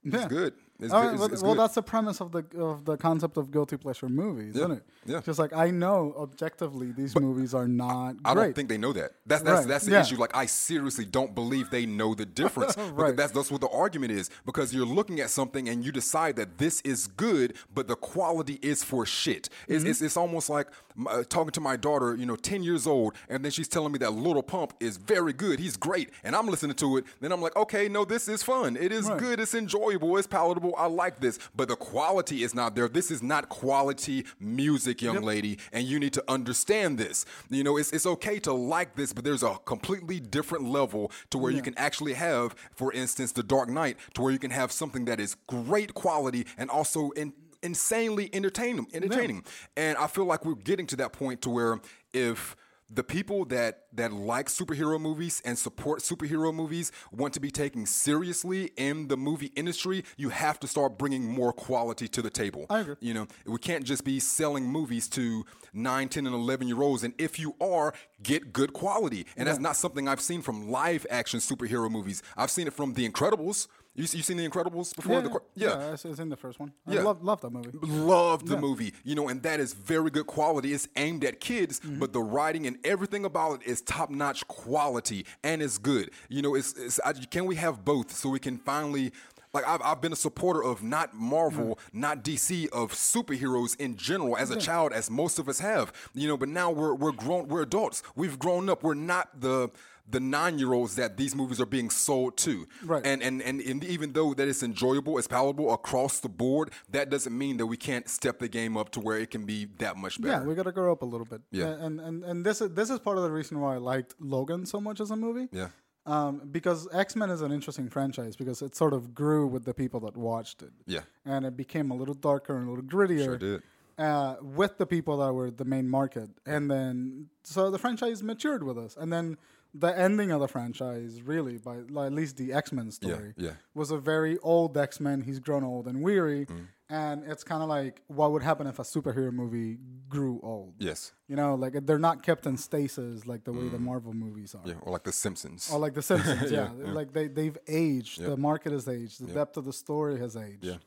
It's 0.08 0.16
Yeah. 0.24 0.28
good. 0.30 0.54
It's, 0.80 0.92
good. 0.94 1.04
It's- 1.06 1.20
well, 1.20 1.34
it's 1.34 1.42
well, 1.44 1.56
that's 1.56 1.76
the 1.76 1.82
premise 1.82 2.22
of 2.22 2.32
the 2.32 2.46
of 2.60 2.86
the 2.86 2.98
concept 2.98 3.38
of 3.38 3.52
guilty 3.52 3.78
pleasure 3.78 4.08
movies, 4.10 4.56
isn't 4.56 4.72
it? 4.72 4.84
yeah. 5.06 5.22
Just 5.22 5.40
like 5.40 5.54
I 5.54 5.72
know 5.72 6.14
objectively 6.18 6.92
these 6.92 7.16
movies 7.20 7.54
are 7.54 7.68
not 7.68 8.16
I 8.24 8.34
great. 8.34 8.44
don't 8.44 8.56
think 8.56 8.70
they 8.70 8.78
know 8.78 8.94
that. 8.94 9.12
That's 9.26 9.42
that's 9.42 9.60
Right, 9.62 9.68
that's 9.68 9.86
the 9.86 9.94
yeah. 9.94 10.02
issue. 10.02 10.18
Like 10.18 10.36
I 10.36 10.46
seriously 10.46 11.06
don't 11.06 11.34
believe 11.34 11.70
they 11.72 11.86
know 11.86 12.14
the 12.14 12.26
difference. 12.26 12.76
Right. 12.94 13.16
That's 13.16 13.32
that's 13.32 13.52
what 13.52 13.62
the 13.62 13.70
argument 13.70 14.12
is. 14.12 14.30
Because 14.46 14.74
you're 14.74 14.86
looking 14.86 15.20
at 15.20 15.30
something 15.30 15.68
and 15.70 15.84
you 15.86 15.92
decide 15.92 16.36
that 16.38 16.58
this 16.58 16.82
is 16.82 17.08
good, 17.08 17.56
but 17.74 17.88
the 17.88 17.96
quality 17.96 18.60
is 18.62 18.84
for 18.84 19.06
shit. 19.06 19.50
It's 19.68 19.78
Mm-hmm. 19.84 19.90
it's, 19.92 20.02
it's 20.02 20.18
almost 20.18 20.50
like 20.50 20.68
uh, 21.08 21.24
talking 21.30 21.52
to 21.52 21.62
my 21.62 21.76
daughter, 21.76 22.16
you 22.16 22.26
know, 22.26 22.36
ten 22.36 22.64
years 22.64 22.88
old, 22.88 23.14
and 23.30 23.44
then 23.44 23.52
she's 23.52 23.68
telling 23.68 23.92
me 23.92 24.00
that 24.00 24.12
Lil 24.14 24.42
Pump 24.44 24.74
is 24.80 24.98
very 24.98 25.34
good. 25.34 25.60
He's 25.60 25.78
great, 25.78 26.10
and 26.24 26.36
I'm 26.36 26.48
listening 26.48 26.76
to 26.78 26.98
it. 26.98 27.06
Then 27.22 27.32
I'm 27.32 27.42
like, 27.42 27.56
okay, 27.56 27.88
no, 27.88 28.04
this 28.06 28.28
is 28.28 28.42
fun. 28.44 28.76
It 28.78 28.92
is 28.92 29.08
Right. 29.08 29.20
good. 29.20 29.40
It's 29.40 29.54
enjoyable. 29.56 30.18
It's 30.18 30.28
palatable. 30.28 30.67
I 30.76 30.88
like 30.88 31.20
this, 31.20 31.40
but 31.56 31.68
the 31.68 31.76
quality 31.76 32.44
is 32.44 32.54
not 32.54 32.76
there. 32.76 32.88
This 32.88 33.12
is 33.12 33.22
not 33.24 33.50
quality 33.50 34.26
music, 34.40 35.02
young 35.02 35.22
lady, 35.22 35.60
and 35.72 35.86
you 35.86 36.00
need 36.00 36.14
to 36.14 36.24
understand 36.28 36.98
this. 36.98 37.26
You 37.50 37.64
know, 37.64 37.78
it's 37.78 37.92
it's 37.92 38.06
okay 38.06 38.40
to 38.40 38.54
like 38.54 38.96
this, 38.96 39.14
but 39.14 39.24
there's 39.24 39.44
a 39.44 39.58
completely 39.66 40.20
different 40.20 40.66
level 40.66 41.12
to 41.30 41.38
where 41.38 41.52
you 41.52 41.62
can 41.62 41.78
actually 41.78 42.14
have, 42.14 42.56
for 42.76 42.92
instance, 42.94 43.32
The 43.32 43.44
Dark 43.44 43.70
Knight, 43.70 43.98
to 44.14 44.22
where 44.22 44.32
you 44.32 44.40
can 44.40 44.52
have 44.52 44.72
something 44.72 45.06
that 45.06 45.20
is 45.20 45.36
great 45.48 45.94
quality 45.94 46.46
and 46.58 46.70
also 46.70 47.12
in, 47.12 47.34
insanely 47.64 48.30
entertaining. 48.34 48.88
Entertaining, 48.94 49.44
and 49.76 49.98
I 49.98 50.08
feel 50.08 50.26
like 50.26 50.46
we're 50.46 50.56
getting 50.56 50.88
to 50.88 50.96
that 50.98 51.14
point 51.14 51.42
to 51.44 51.50
where 51.50 51.80
if 52.14 52.56
the 52.90 53.04
people 53.04 53.46
that 53.46 53.84
that 53.94 54.14
like 54.14 54.48
superhero 54.48 55.00
movies 55.00 55.42
and 55.44 55.58
support 55.58 56.00
superhero 56.00 56.54
movies 56.54 56.92
want 57.12 57.34
to 57.34 57.40
be 57.40 57.52
taken 57.52 57.86
seriously 57.86 58.72
in 58.78 59.08
the 59.08 59.18
movie 59.18 59.52
industry, 59.56 60.04
you 60.16 60.30
have 60.30 60.60
to 60.60 60.68
start 60.68 60.98
bringing 60.98 61.26
more 61.26 61.52
quality 61.52 62.08
to 62.08 62.22
the 62.22 62.30
table. 62.30 62.66
I 62.70 62.80
agree. 62.80 62.96
You 63.00 63.14
know, 63.14 63.28
we 63.46 63.58
can't 63.58 63.84
just 63.84 64.04
be 64.04 64.20
selling 64.20 64.66
movies 64.66 65.08
to 65.10 65.46
9, 65.74 66.10
10, 66.10 66.26
and 66.26 66.36
11 66.36 66.68
year 66.68 66.82
olds. 66.82 67.04
And 67.04 67.14
if 67.18 67.40
you 67.40 67.56
are, 67.60 67.94
get 68.24 68.54
good 68.54 68.74
quality. 68.74 69.26
And 69.36 69.48
that's 69.48 69.60
not 69.60 69.76
something 69.76 70.08
I've 70.08 70.22
seen 70.22 70.42
from 70.42 70.70
live 70.70 71.06
action 71.10 71.40
superhero 71.40 71.90
movies. 71.90 72.24
I've 72.36 72.52
seen 72.52 72.68
it 72.68 72.74
from 72.74 72.94
The 72.94 73.08
Incredibles. 73.08 73.68
You, 73.98 74.04
you 74.04 74.24
seen 74.24 74.38
The 74.38 74.48
Incredibles 74.48 74.96
before? 74.96 75.16
yeah, 75.16 75.22
The, 75.22 75.30
qu- 75.30 75.40
yeah, 75.56 75.92
it's, 75.94 76.06
it's 76.06 76.20
in 76.20 76.30
the 76.30 76.38
first 76.38 76.60
one. 76.60 76.72
I 76.88 76.94
Yeah. 76.94 77.02
love 77.02 77.22
love 77.24 77.42
that 77.42 77.50
movie. 77.52 77.72
Love 77.82 78.46
the 78.48 78.56
movie, 78.58 78.94
you 79.04 79.16
know, 79.16 79.28
and 79.28 79.42
that 79.44 79.60
is 79.60 79.74
very 79.74 80.10
good 80.12 80.28
quality. 80.28 80.72
It's 80.74 80.88
aimed 80.96 81.26
at 81.26 81.40
kids, 81.42 81.80
Mm-hmm. 81.82 82.00
but 82.00 82.14
the 82.14 82.22
writing 82.22 82.66
and 82.68 82.78
everything 82.86 83.26
about 83.26 83.62
it 83.64 83.68
is 83.68 83.82
top 83.82 84.10
notch 84.10 84.48
quality 84.48 85.26
and 85.44 85.62
it's 85.62 85.78
good. 85.78 86.12
You 86.30 86.42
know, 86.44 86.56
it's, 86.56 86.74
it's 86.78 87.00
I, 87.04 87.14
can 87.14 87.46
we 87.46 87.56
have 87.58 87.84
both 87.84 88.16
so 88.16 88.30
we 88.30 88.40
can 88.40 88.58
finally. 88.60 89.12
Like 89.54 89.66
I've, 89.68 89.82
I've 89.82 90.02
been 90.02 90.12
a 90.14 90.18
supporter 90.18 90.62
of 90.64 90.84
not 90.84 91.16
Marvel, 91.16 91.80
not 91.94 92.24
DC, 92.24 92.68
of 92.70 92.92
superheroes 92.92 93.76
in 93.80 93.96
general 93.96 94.38
as 94.38 94.52
a 94.52 94.58
child, 94.58 94.92
as 94.94 95.10
most 95.10 95.40
of 95.40 95.48
us 95.50 95.60
have. 95.60 95.92
You 96.14 96.28
know, 96.28 96.38
but 96.38 96.50
now 96.50 96.70
we're 96.70 96.94
we're 96.94 97.14
grown, 97.14 97.48
we're 97.48 97.62
adults. 97.64 98.04
We've 98.16 98.38
grown 98.38 98.70
up. 98.70 98.84
We're 98.84 98.94
not 98.94 99.40
the 99.40 99.70
the 100.10 100.20
nine 100.20 100.58
year 100.60 100.74
olds 100.74 100.96
that 100.96 101.18
these 101.18 101.36
movies 101.36 101.60
are 101.60 101.66
being 101.66 101.90
sold 101.90 102.38
to. 102.38 102.68
Right. 102.84 103.06
And 103.06 103.22
and, 103.22 103.42
and 103.42 103.60
and 103.62 103.84
even 103.84 104.14
though 104.14 104.34
that 104.34 104.48
it's 104.48 104.64
enjoyable, 104.64 105.18
it's 105.18 105.28
palatable 105.28 105.74
across 105.74 106.20
the 106.20 106.30
board, 106.30 106.72
that 106.92 107.10
doesn't 107.10 107.38
mean 107.38 107.58
that 107.58 107.66
we 107.66 107.78
can't 107.78 108.08
step 108.08 108.40
the 108.40 108.48
game 108.48 108.78
up 108.78 108.90
to 108.92 109.00
where 109.00 109.18
it 109.20 109.32
can 109.32 109.46
be 109.46 109.66
that 109.80 109.98
much 109.98 110.22
better. 110.22 110.42
Yeah, 110.42 110.48
we 110.48 110.56
gotta 110.56 110.72
grow 110.72 110.92
up 110.92 111.02
a 111.02 111.06
little 111.06 111.26
bit. 111.26 111.42
Yeah. 111.52 111.68
and 111.68 112.00
and 112.00 112.24
and 112.24 112.46
this 112.46 112.62
is 112.62 112.72
this 112.74 112.90
is 112.90 113.00
part 113.00 113.18
of 113.18 113.24
the 113.24 113.32
reason 113.32 113.60
why 113.60 113.76
I 113.76 113.78
liked 113.78 114.16
Logan 114.20 114.66
so 114.66 114.80
much 114.80 115.00
as 115.00 115.12
a 115.12 115.16
movie. 115.16 115.48
Yeah. 115.52 115.70
Um, 116.06 116.42
because 116.52 116.88
X 116.94 117.18
Men 117.18 117.30
is 117.30 117.42
an 117.42 117.52
interesting 117.52 117.90
franchise 117.90 118.38
because 118.38 118.62
it 118.62 118.76
sort 118.78 118.94
of 118.94 119.14
grew 119.14 119.46
with 119.46 119.66
the 119.66 119.74
people 119.74 120.00
that 120.02 120.16
watched 120.16 120.62
it. 120.62 120.72
Yeah. 120.86 121.02
and 121.26 121.46
it 121.46 121.58
became 121.58 121.92
a 121.92 121.96
little 121.96 122.14
darker 122.14 122.56
and 122.58 122.68
a 122.68 122.70
little 122.70 122.86
grittier. 122.86 123.26
Sure 123.26 123.38
did. 123.38 123.64
Uh, 123.98 124.36
with 124.42 124.78
the 124.78 124.86
people 124.86 125.18
that 125.18 125.34
were 125.34 125.50
the 125.50 125.66
main 125.66 125.90
market, 125.90 126.30
and 126.46 126.70
then 126.70 127.30
so 127.44 127.72
the 127.72 127.80
franchise 127.80 128.22
matured 128.22 128.62
with 128.62 128.78
us, 128.78 128.96
and 128.96 129.12
then 129.12 129.38
the 129.80 129.98
ending 129.98 130.32
of 130.32 130.40
the 130.40 130.48
franchise 130.48 131.22
really, 131.22 131.58
by 131.58 131.78
like, 131.90 132.08
at 132.08 132.14
least 132.14 132.38
the 132.38 132.54
X 132.54 132.72
Men 132.72 132.92
story, 132.92 133.34
yeah. 133.38 133.52
was 133.74 133.92
a 133.92 133.98
very 133.98 134.38
old 134.40 134.78
X 134.78 135.00
Men. 135.00 135.22
He's 135.22 135.40
grown 135.40 135.64
old 135.64 135.88
and 135.88 136.02
weary, 136.02 136.46
Mm. 136.48 136.68
and 136.90 137.24
it's 137.26 137.44
kind 137.44 137.62
of 137.62 137.70
like 137.70 138.02
what 138.08 138.32
would 138.32 138.44
happen 138.44 138.66
if 138.68 138.80
a 138.80 138.84
superhero 138.84 139.32
movie 139.32 139.78
grew 140.10 140.40
old. 140.44 140.74
Yes. 140.80 141.12
You 141.28 141.36
know, 141.36 141.56
like 141.56 141.74
they're 141.86 142.00
not 142.00 142.24
kept 142.24 142.46
in 142.46 142.58
stasis 142.58 143.26
like 143.28 143.44
the 143.44 143.52
way 143.54 143.68
the 143.68 143.80
Marvel 143.80 144.14
movies 144.14 144.56
are. 144.56 144.64
Mm. 144.64 144.68
Yeah. 144.70 144.74
Or 144.82 144.92
like 144.94 145.04
The 145.04 145.12
Simpsons. 145.12 145.70
Or 145.72 145.80
like 145.80 145.94
The 145.94 146.02
Simpsons, 146.02 146.52
yeah. 146.52 146.70
Yeah, 146.78 146.86
yeah. 146.86 146.92
Like 146.94 147.14
they, 147.14 147.28
they've 147.28 147.58
aged. 147.68 148.22
The 148.22 148.38
market 148.38 148.72
has 148.72 148.88
aged. 148.88 149.26
The 149.28 149.34
depth 149.34 149.58
of 149.58 149.66
the 149.66 149.74
story 149.74 150.18
has 150.20 150.36
aged. 150.36 150.64
Yeah. 150.64 150.78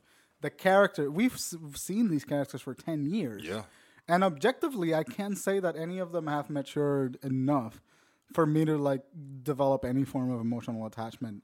The 0.41 0.51
character, 0.51 1.11
we've 1.11 1.35
s- 1.35 1.55
seen 1.75 2.09
these 2.09 2.25
characters 2.25 2.63
for 2.63 2.73
10 2.75 3.05
years. 3.07 3.43
Yeah. 3.45 3.65
And 4.09 4.25
objectively, 4.25 4.95
I 4.95 5.05
can't 5.05 5.37
say 5.39 5.61
that 5.61 5.77
any 5.77 5.99
of 5.99 6.11
them 6.13 6.27
have 6.27 6.49
matured 6.51 7.19
enough 7.23 7.83
for 8.33 8.47
me 8.47 8.65
to 8.65 8.77
like 8.77 9.03
develop 9.43 9.85
any 9.85 10.05
form 10.05 10.31
of 10.31 10.41
emotional 10.41 10.87
attachment 10.87 11.43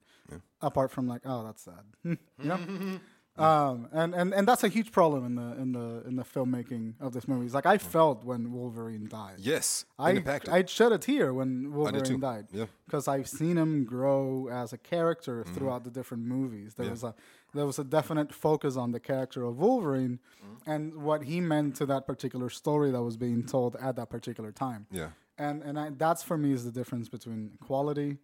apart 0.61 0.90
from 0.90 1.07
like, 1.07 1.23
oh, 1.25 1.45
that's 1.45 1.62
sad. 1.62 1.85
you 2.05 2.19
know? 2.38 2.59
Um, 3.38 3.88
and, 3.93 4.14
and, 4.14 4.33
and 4.33 4.49
that's 4.49 4.64
a 4.64 4.69
huge 4.69 4.90
problem 4.93 5.26
in 5.26 5.35
the 5.35 5.61
in 5.61 5.73
the 5.73 6.02
in 6.09 6.16
the 6.16 6.23
filmmaking 6.25 6.95
of 7.00 7.12
this 7.12 7.28
movie. 7.28 7.45
It's 7.45 7.55
like 7.55 7.66
I 7.66 7.76
felt 7.76 8.25
when 8.25 8.50
Wolverine 8.50 9.09
died. 9.11 9.35
yes. 9.40 9.85
I. 9.99 10.23
I 10.50 10.64
shed 10.64 10.93
a 10.93 10.97
tear 10.97 11.35
when. 11.35 11.71
Wolverine 11.71 12.19
died. 12.19 12.47
Yeah. 12.50 12.64
because 12.87 13.07
I've 13.09 13.28
seen 13.28 13.59
him 13.59 13.85
grow 13.85 14.49
as 14.50 14.73
a 14.73 14.78
character 14.78 15.43
Mm-hmm. 15.45 15.52
throughout 15.55 15.85
the 15.85 15.90
different 15.90 16.25
movies. 16.25 16.76
There 16.76 16.88
was 16.88 17.05
a 17.05 17.14
there 17.52 17.66
was 17.66 17.78
a 17.78 17.85
definite 17.85 18.33
focus 18.33 18.75
on 18.78 18.93
the 18.93 19.00
character 19.00 19.45
of 19.45 19.59
Wolverine 19.59 20.19
Mm-hmm. 20.43 20.71
and 20.71 21.02
what 21.02 21.25
he 21.25 21.43
meant 21.43 21.76
to 21.76 21.85
that 21.93 22.07
particular 22.07 22.49
story 22.49 22.90
that 22.90 23.02
was 23.02 23.19
being 23.19 23.45
told 23.45 23.76
at 23.76 23.97
that 23.97 24.09
particular 24.09 24.50
time. 24.50 24.87
Yeah. 24.90 25.09
And 25.38 25.62
and 25.62 25.78
I, 25.78 25.90
that's 25.90 26.23
for 26.23 26.37
me 26.38 26.52
is 26.52 26.64
the 26.64 26.73
difference 26.73 27.09
between 27.09 27.52
quality 27.61 28.19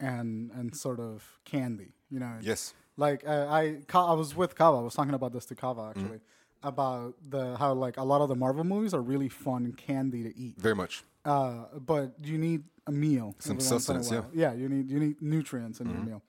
and 0.00 0.50
and 0.52 0.74
sort 0.76 1.00
of 1.00 1.38
candy. 1.44 1.92
You 2.10 2.20
know, 2.20 2.34
Yes. 2.40 2.74
like 2.96 3.26
uh, 3.26 3.46
I, 3.50 3.78
I 3.94 4.12
was 4.14 4.34
with 4.36 4.54
Kava. 4.54 4.78
I 4.78 4.80
was 4.82 4.94
talking 4.94 5.14
about 5.14 5.32
this 5.32 5.44
to 5.46 5.54
Kava 5.54 5.80
Mm-hmm. 5.80 6.00
actually 6.00 6.20
about 6.64 7.14
the 7.30 7.56
how 7.56 7.72
like 7.72 7.96
a 7.98 8.02
lot 8.02 8.20
of 8.20 8.28
the 8.28 8.34
Marvel 8.34 8.64
movies 8.64 8.92
are 8.92 9.00
really 9.02 9.28
fun 9.28 9.72
candy 9.72 10.22
to 10.24 10.36
eat. 10.36 10.56
Very 10.58 10.74
much. 10.74 11.04
Uh, 11.24 11.66
but 11.78 12.14
you 12.24 12.36
need 12.38 12.64
a 12.86 12.90
meal. 12.92 13.34
Some 13.38 13.56
every 13.58 13.70
once 13.70 13.70
in 13.70 13.76
a 13.76 13.78
sustenance, 14.02 14.10
while. 14.10 14.26
yeah. 14.34 14.52
you 14.54 14.68
need 14.68 14.90
you 14.90 14.98
need 14.98 15.22
nutrients 15.22 15.80
in 15.80 15.88
your 15.88 16.00
meal. 16.00 16.22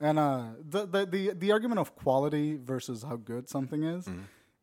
And 0.00 0.18
uh, 0.18 0.44
the, 0.68 0.86
the 0.86 1.06
the 1.06 1.30
the 1.34 1.52
argument 1.52 1.80
of 1.80 1.94
quality 1.96 2.56
versus 2.56 3.02
how 3.02 3.16
good 3.16 3.48
something 3.48 3.82
is 3.84 4.06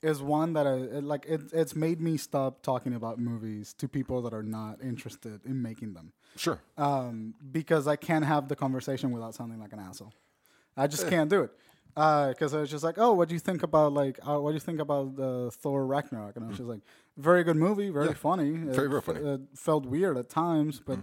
is 0.02 0.22
one 0.22 0.54
that 0.54 0.66
I, 0.68 0.74
it, 0.74 1.04
like 1.04 1.26
it, 1.28 1.42
it's 1.54 1.76
made 1.76 2.02
me 2.02 2.18
stop 2.18 2.62
talking 2.64 2.94
about 2.94 3.20
movies 3.20 3.74
to 3.76 3.88
people 3.88 4.22
that 4.24 4.34
are 4.34 4.44
not 4.44 4.82
interested 4.82 5.46
in 5.46 5.62
making 5.62 5.94
them 5.94 6.14
Sure. 6.36 6.60
um, 6.78 7.34
because 7.52 7.88
I 7.88 7.96
can't 7.96 8.26
have 8.26 8.48
the 8.48 8.56
conversation 8.56 9.12
without 9.12 9.36
sounding 9.36 9.60
like 9.60 9.74
an 9.74 9.80
asshole. 9.80 10.14
I 10.76 10.88
just 10.88 11.08
can't 11.10 11.30
do 11.30 11.44
it 11.44 11.52
because 11.94 12.54
I 12.54 12.62
was 12.62 12.72
just 12.72 12.84
like, 12.84 12.98
oh, 12.98 13.14
what 13.14 13.28
do 13.28 13.36
you 13.36 13.40
think 13.40 13.64
about 13.64 13.94
like 13.94 14.18
uh, 14.28 14.40
what 14.40 14.52
do 14.52 14.54
you 14.56 14.60
think 14.62 14.80
about 14.80 15.16
the 15.16 15.52
Thor 15.52 15.86
Ragnarok? 15.86 16.36
And 16.36 16.46
I 16.46 16.48
was 16.48 16.58
just 16.58 16.70
like, 16.70 16.82
very 17.18 17.44
good 17.44 17.58
movie, 17.58 17.90
very 17.90 18.14
funny, 18.14 18.52
Very, 18.52 18.88
it, 18.88 18.90
very 18.90 19.02
funny. 19.02 19.20
It 19.20 19.42
felt 19.56 19.86
weird 19.86 20.18
at 20.18 20.30
times, 20.30 20.82
but. 20.86 21.00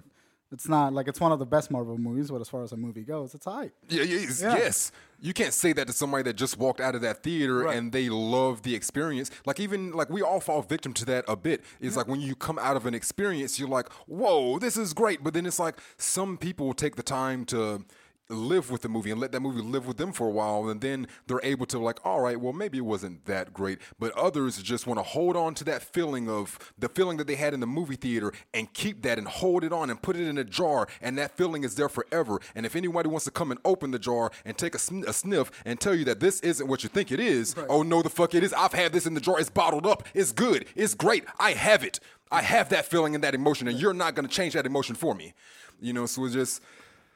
It's 0.50 0.66
not 0.68 0.94
like 0.94 1.08
it's 1.08 1.20
one 1.20 1.30
of 1.30 1.38
the 1.38 1.44
best 1.46 1.70
Marvel 1.70 1.98
movies, 1.98 2.30
but 2.30 2.40
as 2.40 2.48
far 2.48 2.62
as 2.62 2.72
a 2.72 2.76
movie 2.76 3.02
goes, 3.02 3.34
it's 3.34 3.46
alright. 3.46 3.72
Yeah, 3.88 4.02
yes, 4.04 4.40
Yeah. 4.40 4.56
yes. 4.56 4.92
You 5.20 5.34
can't 5.34 5.52
say 5.52 5.72
that 5.74 5.86
to 5.88 5.92
somebody 5.92 6.22
that 6.22 6.34
just 6.36 6.56
walked 6.58 6.80
out 6.80 6.94
of 6.94 7.00
that 7.02 7.22
theater 7.22 7.64
Right. 7.64 7.76
and 7.76 7.92
they 7.92 8.08
love 8.08 8.62
the 8.62 8.74
experience. 8.74 9.30
Like 9.44 9.60
even 9.60 9.90
like 9.92 10.08
we 10.08 10.22
all 10.22 10.40
fall 10.40 10.62
victim 10.62 10.94
to 10.94 11.04
that 11.06 11.24
a 11.28 11.36
bit. 11.36 11.62
It's 11.80 11.96
like 11.96 12.08
when 12.08 12.20
you 12.20 12.34
come 12.34 12.58
out 12.60 12.76
of 12.76 12.86
an 12.86 12.94
experience, 12.94 13.58
you're 13.58 13.68
like, 13.68 13.92
"Whoa, 14.06 14.58
this 14.58 14.76
is 14.78 14.94
great," 14.94 15.22
but 15.22 15.34
then 15.34 15.44
it's 15.44 15.58
like 15.58 15.80
some 15.98 16.38
people 16.38 16.72
take 16.72 16.96
the 16.96 17.02
time 17.02 17.44
to 17.46 17.84
live 18.30 18.70
with 18.70 18.82
the 18.82 18.88
movie 18.88 19.10
and 19.10 19.20
let 19.20 19.32
that 19.32 19.40
movie 19.40 19.62
live 19.62 19.86
with 19.86 19.96
them 19.96 20.12
for 20.12 20.26
a 20.26 20.30
while 20.30 20.68
and 20.68 20.80
then 20.82 21.06
they're 21.26 21.40
able 21.42 21.64
to 21.64 21.78
like 21.78 21.98
all 22.04 22.20
right 22.20 22.38
well 22.40 22.52
maybe 22.52 22.76
it 22.76 22.84
wasn't 22.84 23.24
that 23.24 23.54
great 23.54 23.78
but 23.98 24.12
others 24.12 24.62
just 24.62 24.86
want 24.86 24.98
to 24.98 25.02
hold 25.02 25.34
on 25.34 25.54
to 25.54 25.64
that 25.64 25.82
feeling 25.82 26.28
of 26.28 26.58
the 26.78 26.88
feeling 26.90 27.16
that 27.16 27.26
they 27.26 27.36
had 27.36 27.54
in 27.54 27.60
the 27.60 27.66
movie 27.66 27.96
theater 27.96 28.32
and 28.52 28.72
keep 28.74 29.02
that 29.02 29.16
and 29.16 29.26
hold 29.26 29.64
it 29.64 29.72
on 29.72 29.88
and 29.88 30.02
put 30.02 30.14
it 30.14 30.26
in 30.26 30.36
a 30.36 30.44
jar 30.44 30.86
and 31.00 31.16
that 31.16 31.36
feeling 31.36 31.64
is 31.64 31.74
there 31.74 31.88
forever. 31.88 32.40
And 32.54 32.66
if 32.66 32.76
anybody 32.76 33.08
wants 33.08 33.24
to 33.24 33.30
come 33.30 33.50
and 33.50 33.60
open 33.64 33.90
the 33.90 33.98
jar 33.98 34.30
and 34.44 34.56
take 34.58 34.74
a, 34.74 34.78
sn- 34.78 35.04
a 35.06 35.12
sniff 35.12 35.50
and 35.64 35.80
tell 35.80 35.94
you 35.94 36.04
that 36.04 36.20
this 36.20 36.40
isn't 36.40 36.66
what 36.68 36.82
you 36.82 36.88
think 36.88 37.10
it 37.10 37.20
is 37.20 37.54
oh 37.68 37.82
no 37.82 38.02
the 38.02 38.10
fuck 38.10 38.34
it 38.34 38.42
is. 38.42 38.52
I've 38.52 38.72
had 38.72 38.92
this 38.92 39.06
in 39.06 39.14
the 39.14 39.20
jar. 39.20 39.40
It's 39.40 39.50
bottled 39.50 39.86
up. 39.86 40.04
It's 40.14 40.32
good. 40.32 40.66
It's 40.74 40.94
great. 40.94 41.24
I 41.38 41.52
have 41.52 41.82
it. 41.82 42.00
I 42.30 42.42
have 42.42 42.68
that 42.70 42.84
feeling 42.84 43.14
and 43.14 43.24
that 43.24 43.34
emotion 43.34 43.68
and 43.68 43.78
you're 43.78 43.94
not 43.94 44.14
going 44.14 44.28
to 44.28 44.34
change 44.34 44.52
that 44.52 44.66
emotion 44.66 44.94
for 44.94 45.14
me. 45.14 45.32
You 45.80 45.92
know 45.92 46.06
so 46.06 46.24
it's 46.24 46.34
just 46.34 46.62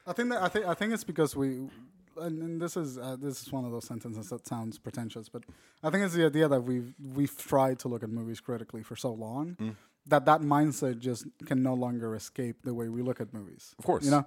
I 0.05 0.13
think 0.13 0.29
that 0.29 0.41
I 0.41 0.47
think 0.49 0.65
I 0.65 0.73
think 0.73 0.93
it's 0.93 1.03
because 1.03 1.35
we, 1.35 1.67
and, 2.17 2.61
this 2.61 2.75
is 2.77 2.97
uh, 2.97 3.15
this 3.19 3.41
is 3.41 3.51
one 3.51 3.65
of 3.65 3.71
those 3.71 3.85
sentences 3.85 4.29
that 4.29 4.45
sounds 4.47 4.77
pretentious, 4.77 5.29
but 5.29 5.43
I 5.81 5.89
think 5.89 6.03
it's 6.03 6.13
the 6.13 6.25
idea 6.25 6.47
that 6.47 6.61
we've 6.61 6.93
we've 7.15 7.35
tried 7.37 7.79
to 7.79 7.87
look 7.87 8.03
at 8.03 8.09
movies 8.09 8.39
critically 8.39 8.83
for 8.83 8.95
so 8.95 9.11
long 9.13 9.55
Mm. 9.59 9.75
that 10.07 10.25
that 10.25 10.41
mindset 10.41 10.99
just 10.99 11.25
can 11.45 11.63
no 11.63 11.73
longer 11.73 12.15
escape 12.15 12.57
the 12.63 12.73
way 12.73 12.89
we 12.89 13.01
look 13.01 13.21
at 13.21 13.33
movies. 13.33 13.73
Of 13.79 13.85
course. 13.85 14.03
you 14.05 14.11
know. 14.11 14.25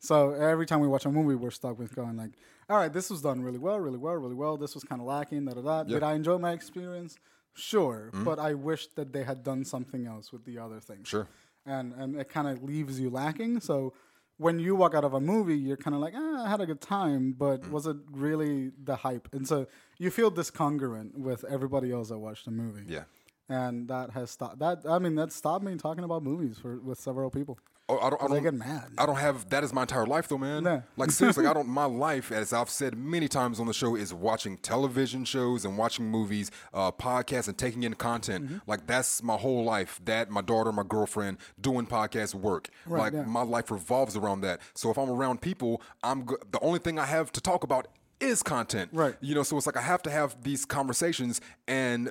So 0.00 0.32
every 0.32 0.64
time 0.64 0.80
we 0.80 0.86
watch 0.88 1.04
a 1.06 1.10
movie, 1.10 1.34
we're 1.34 1.50
stuck 1.50 1.78
with 1.78 1.94
going 1.94 2.16
like, 2.16 2.30
"All 2.70 2.78
right, 2.78 2.92
this 2.92 3.10
was 3.10 3.20
done 3.20 3.42
really 3.42 3.58
well, 3.58 3.78
really 3.80 3.98
well, 3.98 4.14
really 4.14 4.34
well. 4.36 4.56
This 4.56 4.74
was 4.74 4.84
kind 4.84 5.00
of 5.00 5.06
lacking." 5.06 5.44
Da 5.44 5.52
da 5.54 5.60
da. 5.60 5.82
Did 5.82 6.02
I 6.02 6.14
enjoy 6.14 6.38
my 6.38 6.52
experience? 6.52 7.18
Sure, 7.54 8.10
Mm. 8.14 8.24
but 8.24 8.38
I 8.38 8.54
wish 8.54 8.86
that 8.94 9.12
they 9.12 9.24
had 9.24 9.42
done 9.42 9.64
something 9.64 10.06
else 10.06 10.32
with 10.32 10.44
the 10.44 10.58
other 10.58 10.80
thing. 10.80 11.02
Sure. 11.04 11.26
and 11.66 11.92
and 12.00 12.16
it 12.16 12.28
kind 12.30 12.48
of 12.48 12.62
leaves 12.62 12.98
you 12.98 13.10
lacking. 13.10 13.60
So 13.60 13.92
when 14.38 14.58
you 14.58 14.74
walk 14.76 14.94
out 14.94 15.04
of 15.04 15.14
a 15.14 15.20
movie, 15.20 15.56
you're 15.58 15.76
kind 15.76 15.94
of 15.94 16.00
like, 16.00 16.14
ah, 16.16 16.44
I 16.46 16.48
had 16.48 16.60
a 16.60 16.66
good 16.66 16.80
time, 16.80 17.32
but 17.32 17.62
Mm. 17.62 17.70
was 17.70 17.86
it 17.86 17.96
really 18.10 18.70
the 18.82 18.96
hype? 18.96 19.28
And 19.32 19.46
so 19.46 19.66
you 19.98 20.10
feel 20.10 20.30
discongruent 20.30 21.16
with 21.18 21.44
everybody 21.44 21.92
else 21.92 22.08
that 22.08 22.18
watched 22.18 22.44
the 22.46 22.50
movie. 22.52 22.84
yeah 22.86 23.04
and 23.50 23.88
that 23.88 24.10
has 24.10 24.30
stopped. 24.30 24.58
That 24.58 24.78
I 24.86 24.98
mean, 24.98 25.14
that 25.14 25.32
stopped 25.32 25.64
me 25.64 25.74
talking 25.76 26.04
about 26.04 26.22
movies 26.22 26.58
for 26.58 26.78
with 26.88 26.98
several 27.00 27.30
people. 27.30 27.58
Oh, 27.90 27.98
I 27.98 28.10
don't. 28.10 28.22
I 28.22 28.28
don't 28.28 28.42
get 28.42 28.54
mad. 28.54 28.90
I 28.98 29.06
don't 29.06 29.16
have. 29.16 29.48
That 29.48 29.64
is 29.64 29.72
my 29.72 29.82
entire 29.82 30.04
life, 30.04 30.28
though, 30.28 30.36
man. 30.36 30.64
Yeah. 30.64 30.82
Like 30.98 31.10
seriously, 31.10 31.46
I 31.46 31.52
don't. 31.54 31.68
My 31.68 31.86
life, 31.86 32.30
as 32.30 32.52
I've 32.52 32.68
said 32.68 32.98
many 32.98 33.28
times 33.28 33.58
on 33.58 33.66
the 33.66 33.72
show, 33.72 33.96
is 33.96 34.12
watching 34.12 34.58
television 34.58 35.24
shows 35.24 35.64
and 35.64 35.78
watching 35.78 36.06
movies, 36.06 36.50
uh, 36.74 36.92
podcasts, 36.92 37.48
and 37.48 37.56
taking 37.56 37.84
in 37.84 37.94
content. 37.94 38.44
Mm-hmm. 38.44 38.58
Like 38.66 38.86
that's 38.86 39.22
my 39.22 39.36
whole 39.36 39.64
life. 39.64 40.00
That 40.04 40.30
my 40.30 40.42
daughter, 40.42 40.70
my 40.70 40.82
girlfriend, 40.86 41.38
doing 41.58 41.86
podcast 41.86 42.34
work. 42.34 42.68
Right, 42.84 43.00
like 43.00 43.12
yeah. 43.14 43.22
my 43.22 43.42
life 43.42 43.70
revolves 43.70 44.16
around 44.16 44.42
that. 44.42 44.60
So 44.74 44.90
if 44.90 44.98
I'm 44.98 45.08
around 45.08 45.40
people, 45.40 45.80
I'm 46.02 46.24
go- 46.26 46.38
the 46.50 46.60
only 46.60 46.80
thing 46.80 46.98
I 46.98 47.06
have 47.06 47.32
to 47.32 47.40
talk 47.40 47.64
about 47.64 47.88
is 48.20 48.42
content. 48.42 48.90
Right. 48.92 49.14
You 49.22 49.34
know, 49.34 49.42
so 49.42 49.56
it's 49.56 49.66
like 49.66 49.78
I 49.78 49.82
have 49.82 50.02
to 50.02 50.10
have 50.10 50.42
these 50.42 50.66
conversations, 50.66 51.40
and 51.66 52.10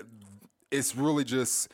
it's 0.72 0.96
really 0.96 1.24
just 1.24 1.72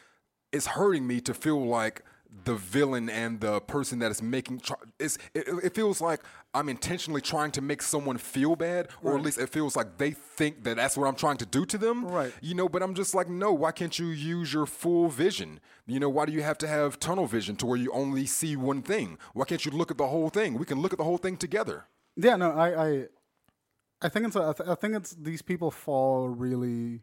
it's 0.51 0.67
hurting 0.67 1.07
me 1.07 1.21
to 1.21 1.33
feel 1.33 1.65
like 1.65 2.03
the 2.45 2.55
villain 2.55 3.09
and 3.09 3.39
the 3.39 3.61
person 3.61 3.99
that 3.99 4.11
is 4.11 4.21
making 4.21 4.61
it's, 4.99 5.17
it, 5.33 5.45
it 5.63 5.75
feels 5.75 6.01
like 6.01 6.21
I'm 6.53 6.67
intentionally 6.67 7.21
trying 7.21 7.51
to 7.51 7.61
make 7.61 7.81
someone 7.81 8.17
feel 8.17 8.55
bad, 8.55 8.89
or 9.01 9.15
at 9.15 9.21
least 9.21 9.39
it 9.39 9.49
feels 9.49 9.75
like 9.75 9.97
they 9.97 10.11
think 10.11 10.63
that 10.63 10.75
that's 10.75 10.97
what 10.97 11.07
I'm 11.07 11.15
trying 11.15 11.37
to 11.37 11.45
do 11.45 11.65
to 11.65 11.77
them. 11.77 12.05
Right. 12.05 12.33
You 12.41 12.55
know, 12.55 12.67
but 12.67 12.83
I'm 12.83 12.93
just 12.93 13.15
like, 13.15 13.29
no. 13.29 13.53
Why 13.53 13.71
can't 13.71 13.97
you 13.97 14.07
use 14.07 14.53
your 14.53 14.65
full 14.65 15.07
vision? 15.09 15.59
You 15.87 15.99
know, 15.99 16.09
why 16.09 16.25
do 16.25 16.31
you 16.31 16.43
have 16.43 16.57
to 16.59 16.67
have 16.67 16.99
tunnel 16.99 17.27
vision 17.27 17.55
to 17.57 17.65
where 17.65 17.77
you 17.77 17.91
only 17.91 18.25
see 18.25 18.55
one 18.55 18.81
thing? 18.81 19.17
Why 19.33 19.45
can't 19.45 19.65
you 19.65 19.71
look 19.71 19.91
at 19.91 19.97
the 19.97 20.07
whole 20.07 20.29
thing? 20.29 20.57
We 20.57 20.65
can 20.65 20.81
look 20.81 20.93
at 20.93 20.97
the 20.97 21.05
whole 21.05 21.17
thing 21.17 21.37
together. 21.37 21.85
Yeah, 22.15 22.35
no, 22.35 22.51
I, 22.51 22.87
I, 22.87 23.05
I 24.01 24.09
think 24.09 24.27
it's, 24.27 24.35
a, 24.35 24.41
I, 24.41 24.53
th- 24.53 24.69
I 24.69 24.75
think 24.75 24.95
it's 24.95 25.11
these 25.11 25.41
people 25.41 25.71
fall 25.71 26.29
really 26.29 27.01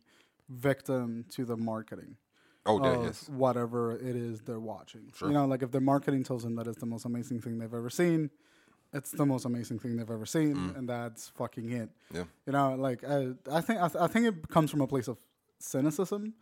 victim 0.49 1.25
to 1.31 1.45
the 1.45 1.57
marketing. 1.57 2.17
Oh, 2.67 2.83
yeah, 2.85 3.03
yes. 3.05 3.29
whatever 3.29 3.93
it 3.93 4.15
is 4.17 4.43
they're 4.43 4.61
watching. 4.61 5.11
You 5.23 5.31
know, 5.31 5.47
like 5.47 5.63
if 5.63 5.71
the 5.71 5.81
marketing 5.81 6.25
tells 6.25 6.43
them 6.43 6.57
that 6.57 6.67
it's 6.67 6.79
the 6.79 6.87
most 6.87 7.05
amazing 7.07 7.41
thing 7.41 7.59
they've 7.59 7.73
ever 7.73 7.89
seen, 7.91 8.31
it's 8.93 9.13
the 9.13 9.25
most 9.25 9.45
amazing 9.47 9.79
thing 9.79 9.97
they've 9.97 10.11
ever 10.11 10.27
seen, 10.27 10.75
and 10.77 10.89
that's 10.89 11.29
fucking 11.31 11.71
it. 11.73 11.89
Mm. 12.13 12.17
Yeah. 12.17 12.25
You 12.47 12.53
know, 12.53 12.75
like 12.75 13.03
I, 13.05 13.29
I 13.51 13.61
think 13.61 13.81
I, 13.81 13.89
th- 13.89 14.03
I 14.03 14.07
think 14.09 14.27
it 14.27 14.49
comes 14.49 14.71
from 14.71 14.81
a 14.83 14.87
place 14.87 15.09
of 15.09 15.17
cynicism. 15.59 16.35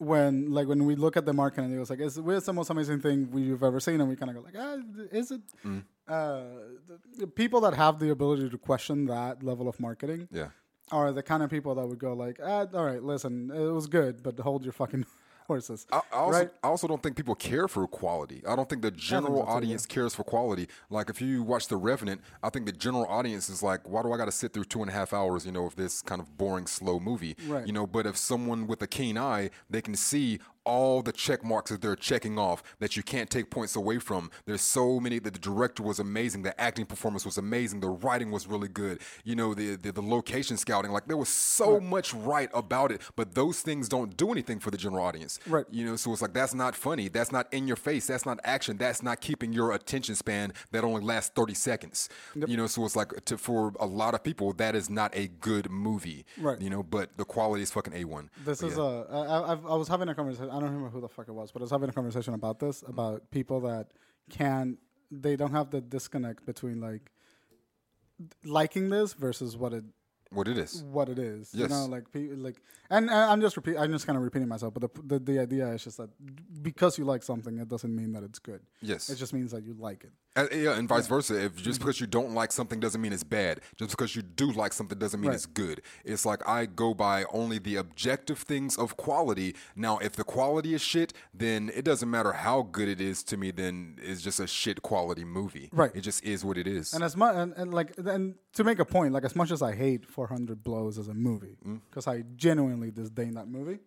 When 0.00 0.52
like 0.52 0.68
when 0.68 0.84
we 0.84 0.94
look 0.94 1.16
at 1.16 1.26
the 1.26 1.32
marketing, 1.32 1.64
and 1.66 1.74
it 1.74 1.80
was 1.80 1.90
like, 1.90 1.98
"Is 1.98 2.20
where's 2.20 2.44
the 2.44 2.52
most 2.52 2.70
amazing 2.70 3.00
thing 3.00 3.28
we've 3.32 3.60
ever 3.64 3.80
seen?" 3.80 4.00
And 4.00 4.08
we 4.08 4.14
kind 4.14 4.30
of 4.30 4.36
go 4.36 4.42
like, 4.42 4.54
"Ah, 4.56 4.76
is 5.10 5.32
it?" 5.32 5.40
Mm. 5.66 5.82
Uh, 6.06 6.40
the, 6.86 6.98
the 7.18 7.26
people 7.26 7.60
that 7.62 7.74
have 7.74 7.98
the 7.98 8.10
ability 8.10 8.48
to 8.48 8.58
question 8.58 9.06
that 9.06 9.42
level 9.42 9.68
of 9.68 9.80
marketing 9.80 10.28
Yeah. 10.30 10.50
are 10.92 11.10
the 11.12 11.24
kind 11.24 11.42
of 11.42 11.50
people 11.50 11.74
that 11.74 11.86
would 11.88 11.98
go 11.98 12.12
like, 12.12 12.38
ah, 12.40 12.66
"All 12.74 12.84
right, 12.84 13.02
listen, 13.02 13.50
it 13.50 13.58
was 13.72 13.88
good, 13.88 14.22
but 14.22 14.38
hold 14.38 14.62
your 14.62 14.72
fucking 14.72 15.04
horses." 15.48 15.86
I, 15.90 16.00
I 16.12 16.16
also, 16.16 16.38
right? 16.38 16.50
I 16.62 16.68
also 16.68 16.86
don't 16.86 17.02
think 17.02 17.16
people 17.16 17.34
care 17.34 17.66
for 17.66 17.86
quality. 17.88 18.42
I 18.46 18.54
don't 18.54 18.68
think 18.68 18.82
the 18.82 18.92
general 18.92 19.40
so 19.40 19.46
too, 19.46 19.50
audience 19.50 19.86
cares 19.86 20.14
for 20.14 20.22
quality. 20.22 20.68
Like 20.90 21.10
if 21.10 21.20
you 21.20 21.42
watch 21.42 21.66
The 21.66 21.76
Revenant, 21.76 22.20
I 22.42 22.50
think 22.50 22.66
the 22.66 22.72
general 22.72 23.06
audience 23.06 23.48
is 23.48 23.62
like, 23.62 23.80
why 23.88 24.02
do 24.02 24.12
I 24.12 24.16
got 24.16 24.26
to 24.26 24.32
sit 24.32 24.52
through 24.52 24.66
two 24.66 24.82
and 24.82 24.90
a 24.90 24.94
half 24.94 25.12
hours, 25.12 25.44
you 25.44 25.50
know, 25.50 25.66
of 25.66 25.74
this 25.74 26.02
kind 26.02 26.20
of 26.20 26.38
boring, 26.38 26.68
slow 26.68 27.00
movie? 27.00 27.36
Right. 27.48 27.66
You 27.66 27.72
know, 27.72 27.86
but 27.86 28.06
if 28.06 28.16
someone 28.16 28.68
with 28.68 28.80
a 28.82 28.86
keen 28.86 29.18
eye, 29.18 29.50
they 29.68 29.82
can 29.82 29.96
see 29.96 30.38
all 30.68 31.02
the 31.02 31.12
check 31.12 31.42
marks 31.42 31.70
that 31.70 31.80
they're 31.80 31.96
checking 31.96 32.38
off 32.38 32.62
that 32.78 32.96
you 32.96 33.02
can't 33.02 33.30
take 33.30 33.50
points 33.50 33.74
away 33.74 33.98
from. 33.98 34.30
There's 34.46 34.60
so 34.60 35.00
many 35.00 35.18
that 35.20 35.32
the 35.32 35.38
director 35.38 35.82
was 35.82 35.98
amazing, 35.98 36.42
the 36.42 36.58
acting 36.60 36.86
performance 36.86 37.24
was 37.24 37.38
amazing, 37.38 37.80
the 37.80 37.88
writing 37.88 38.30
was 38.30 38.46
really 38.46 38.68
good. 38.68 39.00
You 39.24 39.34
know, 39.34 39.54
the 39.54 39.76
the, 39.76 39.90
the 39.92 40.02
location 40.02 40.56
scouting, 40.56 40.92
like 40.92 41.06
there 41.06 41.16
was 41.16 41.30
so 41.30 41.80
much 41.80 42.12
right 42.14 42.50
about 42.52 42.92
it, 42.92 43.00
but 43.16 43.34
those 43.34 43.62
things 43.62 43.88
don't 43.88 44.16
do 44.16 44.30
anything 44.30 44.58
for 44.60 44.70
the 44.70 44.76
general 44.76 45.04
audience. 45.04 45.40
Right. 45.46 45.64
You 45.70 45.86
know, 45.86 45.96
so 45.96 46.12
it's 46.12 46.22
like 46.22 46.34
that's 46.34 46.54
not 46.54 46.74
funny, 46.76 47.08
that's 47.08 47.32
not 47.32 47.52
in 47.52 47.66
your 47.66 47.76
face, 47.76 48.06
that's 48.06 48.26
not 48.26 48.38
action, 48.44 48.76
that's 48.76 49.02
not 49.02 49.20
keeping 49.20 49.52
your 49.52 49.72
attention 49.72 50.14
span 50.14 50.52
that 50.72 50.84
only 50.84 51.02
lasts 51.02 51.32
30 51.34 51.54
seconds. 51.54 52.08
You 52.34 52.56
know, 52.58 52.66
so 52.66 52.84
it's 52.84 52.94
like 52.96 53.24
to, 53.24 53.38
for 53.38 53.72
a 53.80 53.86
lot 53.86 54.14
of 54.14 54.22
people 54.22 54.52
that 54.54 54.74
is 54.74 54.90
not 54.90 55.16
a 55.16 55.28
good 55.40 55.70
movie. 55.70 56.26
Right. 56.38 56.60
You 56.60 56.68
know, 56.70 56.82
but 56.82 57.16
the 57.16 57.24
quality 57.24 57.62
is 57.62 57.70
fucking 57.70 57.94
A1. 57.94 58.28
This 58.44 58.62
is 58.62 58.76
a. 58.78 59.06
I, 59.10 59.16
I, 59.18 59.52
I've- 59.52 59.66
I 59.68 59.74
was 59.74 59.88
having 59.88 60.08
a 60.08 60.14
conversation. 60.14 60.50
I 60.58 60.60
don't 60.60 60.70
remember 60.74 60.90
who 60.90 61.00
the 61.00 61.08
fuck 61.08 61.28
it 61.28 61.32
was, 61.32 61.52
but 61.52 61.62
I 61.62 61.64
was 61.64 61.70
having 61.70 61.88
a 61.88 61.92
conversation 61.92 62.34
about 62.34 62.58
this 62.58 62.82
about 62.86 63.30
people 63.30 63.60
that 63.60 63.88
can't. 64.30 64.78
They 65.10 65.36
don't 65.36 65.52
have 65.52 65.70
the 65.70 65.80
disconnect 65.80 66.44
between 66.44 66.80
like 66.80 67.10
liking 68.44 68.90
this 68.90 69.14
versus 69.14 69.56
what 69.56 69.72
it 69.72 69.84
what 70.30 70.46
it 70.46 70.58
is. 70.58 70.82
what 70.82 71.08
it 71.08 71.18
is. 71.18 71.50
yes. 71.54 71.70
You 71.70 71.74
know, 71.74 71.86
like 71.86 72.12
pe- 72.12 72.34
like, 72.34 72.60
and, 72.90 73.08
and 73.08 73.18
I'm 73.18 73.40
just 73.40 73.56
repeat. 73.56 73.76
I'm 73.78 73.90
just 73.90 74.06
kind 74.06 74.16
of 74.16 74.22
repeating 74.22 74.48
myself. 74.48 74.74
But 74.74 74.82
the, 74.94 75.02
the 75.02 75.18
the 75.18 75.38
idea 75.38 75.68
is 75.68 75.84
just 75.84 75.96
that 75.96 76.10
because 76.62 76.98
you 76.98 77.04
like 77.04 77.22
something, 77.22 77.58
it 77.58 77.68
doesn't 77.68 77.94
mean 77.94 78.12
that 78.12 78.22
it's 78.22 78.38
good. 78.38 78.60
Yes. 78.82 79.08
It 79.08 79.16
just 79.16 79.32
means 79.32 79.52
that 79.52 79.64
you 79.64 79.74
like 79.78 80.04
it. 80.04 80.12
And, 80.38 80.62
yeah, 80.62 80.78
and 80.78 80.88
vice 80.88 81.06
versa. 81.06 81.44
If 81.46 81.56
just 81.62 81.78
because 81.80 82.00
you 82.00 82.06
don't 82.06 82.32
like 82.34 82.52
something 82.52 82.78
doesn't 82.80 83.00
mean 83.00 83.12
it's 83.12 83.24
bad. 83.24 83.60
Just 83.76 83.90
because 83.90 84.14
you 84.16 84.22
do 84.22 84.52
like 84.52 84.72
something 84.72 84.98
doesn't 84.98 85.20
mean 85.20 85.28
Right. 85.30 85.34
it's 85.34 85.46
good. 85.46 85.82
It's 86.04 86.24
like 86.24 86.46
I 86.48 86.66
go 86.66 86.94
by 86.94 87.24
only 87.32 87.58
the 87.58 87.76
objective 87.76 88.38
things 88.38 88.76
of 88.78 88.96
quality. 88.96 89.54
Now, 89.74 89.98
if 89.98 90.12
the 90.12 90.24
quality 90.24 90.74
is 90.74 90.80
shit, 90.82 91.12
then 91.34 91.70
it 91.74 91.84
doesn't 91.84 92.10
matter 92.10 92.32
how 92.32 92.62
good 92.62 92.88
it 92.88 93.00
is 93.00 93.22
to 93.24 93.36
me. 93.36 93.50
Then 93.50 93.98
it's 94.02 94.22
just 94.22 94.38
a 94.40 94.46
shit 94.46 94.82
quality 94.82 95.24
movie. 95.24 95.68
Right. 95.72 95.90
It 95.94 96.02
just 96.02 96.22
is 96.24 96.44
what 96.44 96.56
it 96.58 96.66
is. 96.66 96.92
And 96.94 97.02
as 97.02 97.16
much 97.16 97.34
and, 97.36 97.52
and 97.56 97.74
like 97.74 97.94
and 97.98 98.34
to 98.54 98.64
make 98.64 98.78
a 98.78 98.84
point, 98.84 99.12
like 99.12 99.24
as 99.24 99.34
much 99.36 99.50
as 99.50 99.62
I 99.62 99.74
hate 99.74 100.06
400 100.06 100.62
Blows 100.62 100.98
as 100.98 101.08
a 101.08 101.14
movie, 101.14 101.56
Mm. 101.66 101.80
because 101.90 102.06
I 102.06 102.22
genuinely 102.36 102.90
disdain 102.90 103.34
that 103.34 103.48
movie, 103.48 103.78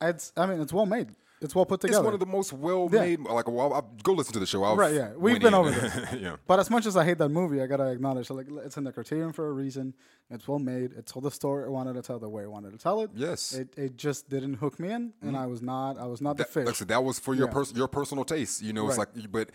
it's 0.00 0.32
I 0.36 0.46
mean 0.46 0.60
it's 0.60 0.72
well 0.72 0.86
made. 0.86 1.08
It's 1.40 1.54
well 1.54 1.64
put 1.66 1.80
together. 1.80 1.98
It's 1.98 2.04
one 2.04 2.14
of 2.14 2.20
the 2.20 2.26
most 2.26 2.52
well-made. 2.52 3.20
Like, 3.20 3.48
well, 3.48 3.72
I'll 3.72 3.90
go 4.02 4.12
listen 4.12 4.32
to 4.32 4.40
the 4.40 4.46
show. 4.46 4.64
I'll 4.64 4.76
Right, 4.76 4.92
yeah. 4.94 5.12
We've 5.16 5.40
been 5.40 5.54
and- 5.54 5.66
over 5.66 5.70
this. 5.70 6.20
yeah. 6.20 6.36
But 6.46 6.58
as 6.58 6.68
much 6.68 6.84
as 6.86 6.96
I 6.96 7.04
hate 7.04 7.18
that 7.18 7.28
movie, 7.28 7.62
I 7.62 7.66
gotta 7.66 7.86
acknowledge 7.90 8.28
like 8.30 8.46
it's 8.64 8.76
in 8.76 8.84
the 8.84 8.92
Criterion 8.92 9.32
for 9.32 9.46
a 9.48 9.52
reason. 9.52 9.94
It's 10.30 10.46
well 10.48 10.58
made. 10.58 10.92
It 10.92 11.06
told 11.06 11.24
the 11.24 11.30
story 11.30 11.64
it 11.64 11.70
wanted 11.70 11.94
to 11.94 12.02
tell 12.02 12.18
the 12.18 12.28
way 12.28 12.42
it 12.42 12.50
wanted 12.50 12.72
to 12.72 12.78
tell 12.78 13.00
it. 13.02 13.10
Yes. 13.14 13.52
It 13.54 13.72
it 13.78 13.96
just 13.96 14.28
didn't 14.28 14.54
hook 14.54 14.78
me 14.80 14.88
in, 14.90 15.12
and 15.22 15.32
mm-hmm. 15.32 15.36
I 15.36 15.46
was 15.46 15.62
not 15.62 15.96
I 15.98 16.06
was 16.06 16.20
not 16.20 16.36
the 16.36 16.42
That, 16.42 16.52
fish. 16.52 16.66
like 16.66 16.74
I 16.74 16.78
said, 16.78 16.88
that 16.88 17.04
was 17.04 17.18
for 17.18 17.34
your 17.34 17.46
Yeah. 17.46 17.52
pers- 17.52 17.72
your 17.72 17.88
personal 17.88 18.24
taste. 18.24 18.60
You 18.62 18.72
know, 18.72 18.88
it's 18.88 18.98
Right. 18.98 19.08
like, 19.16 19.30
but 19.32 19.50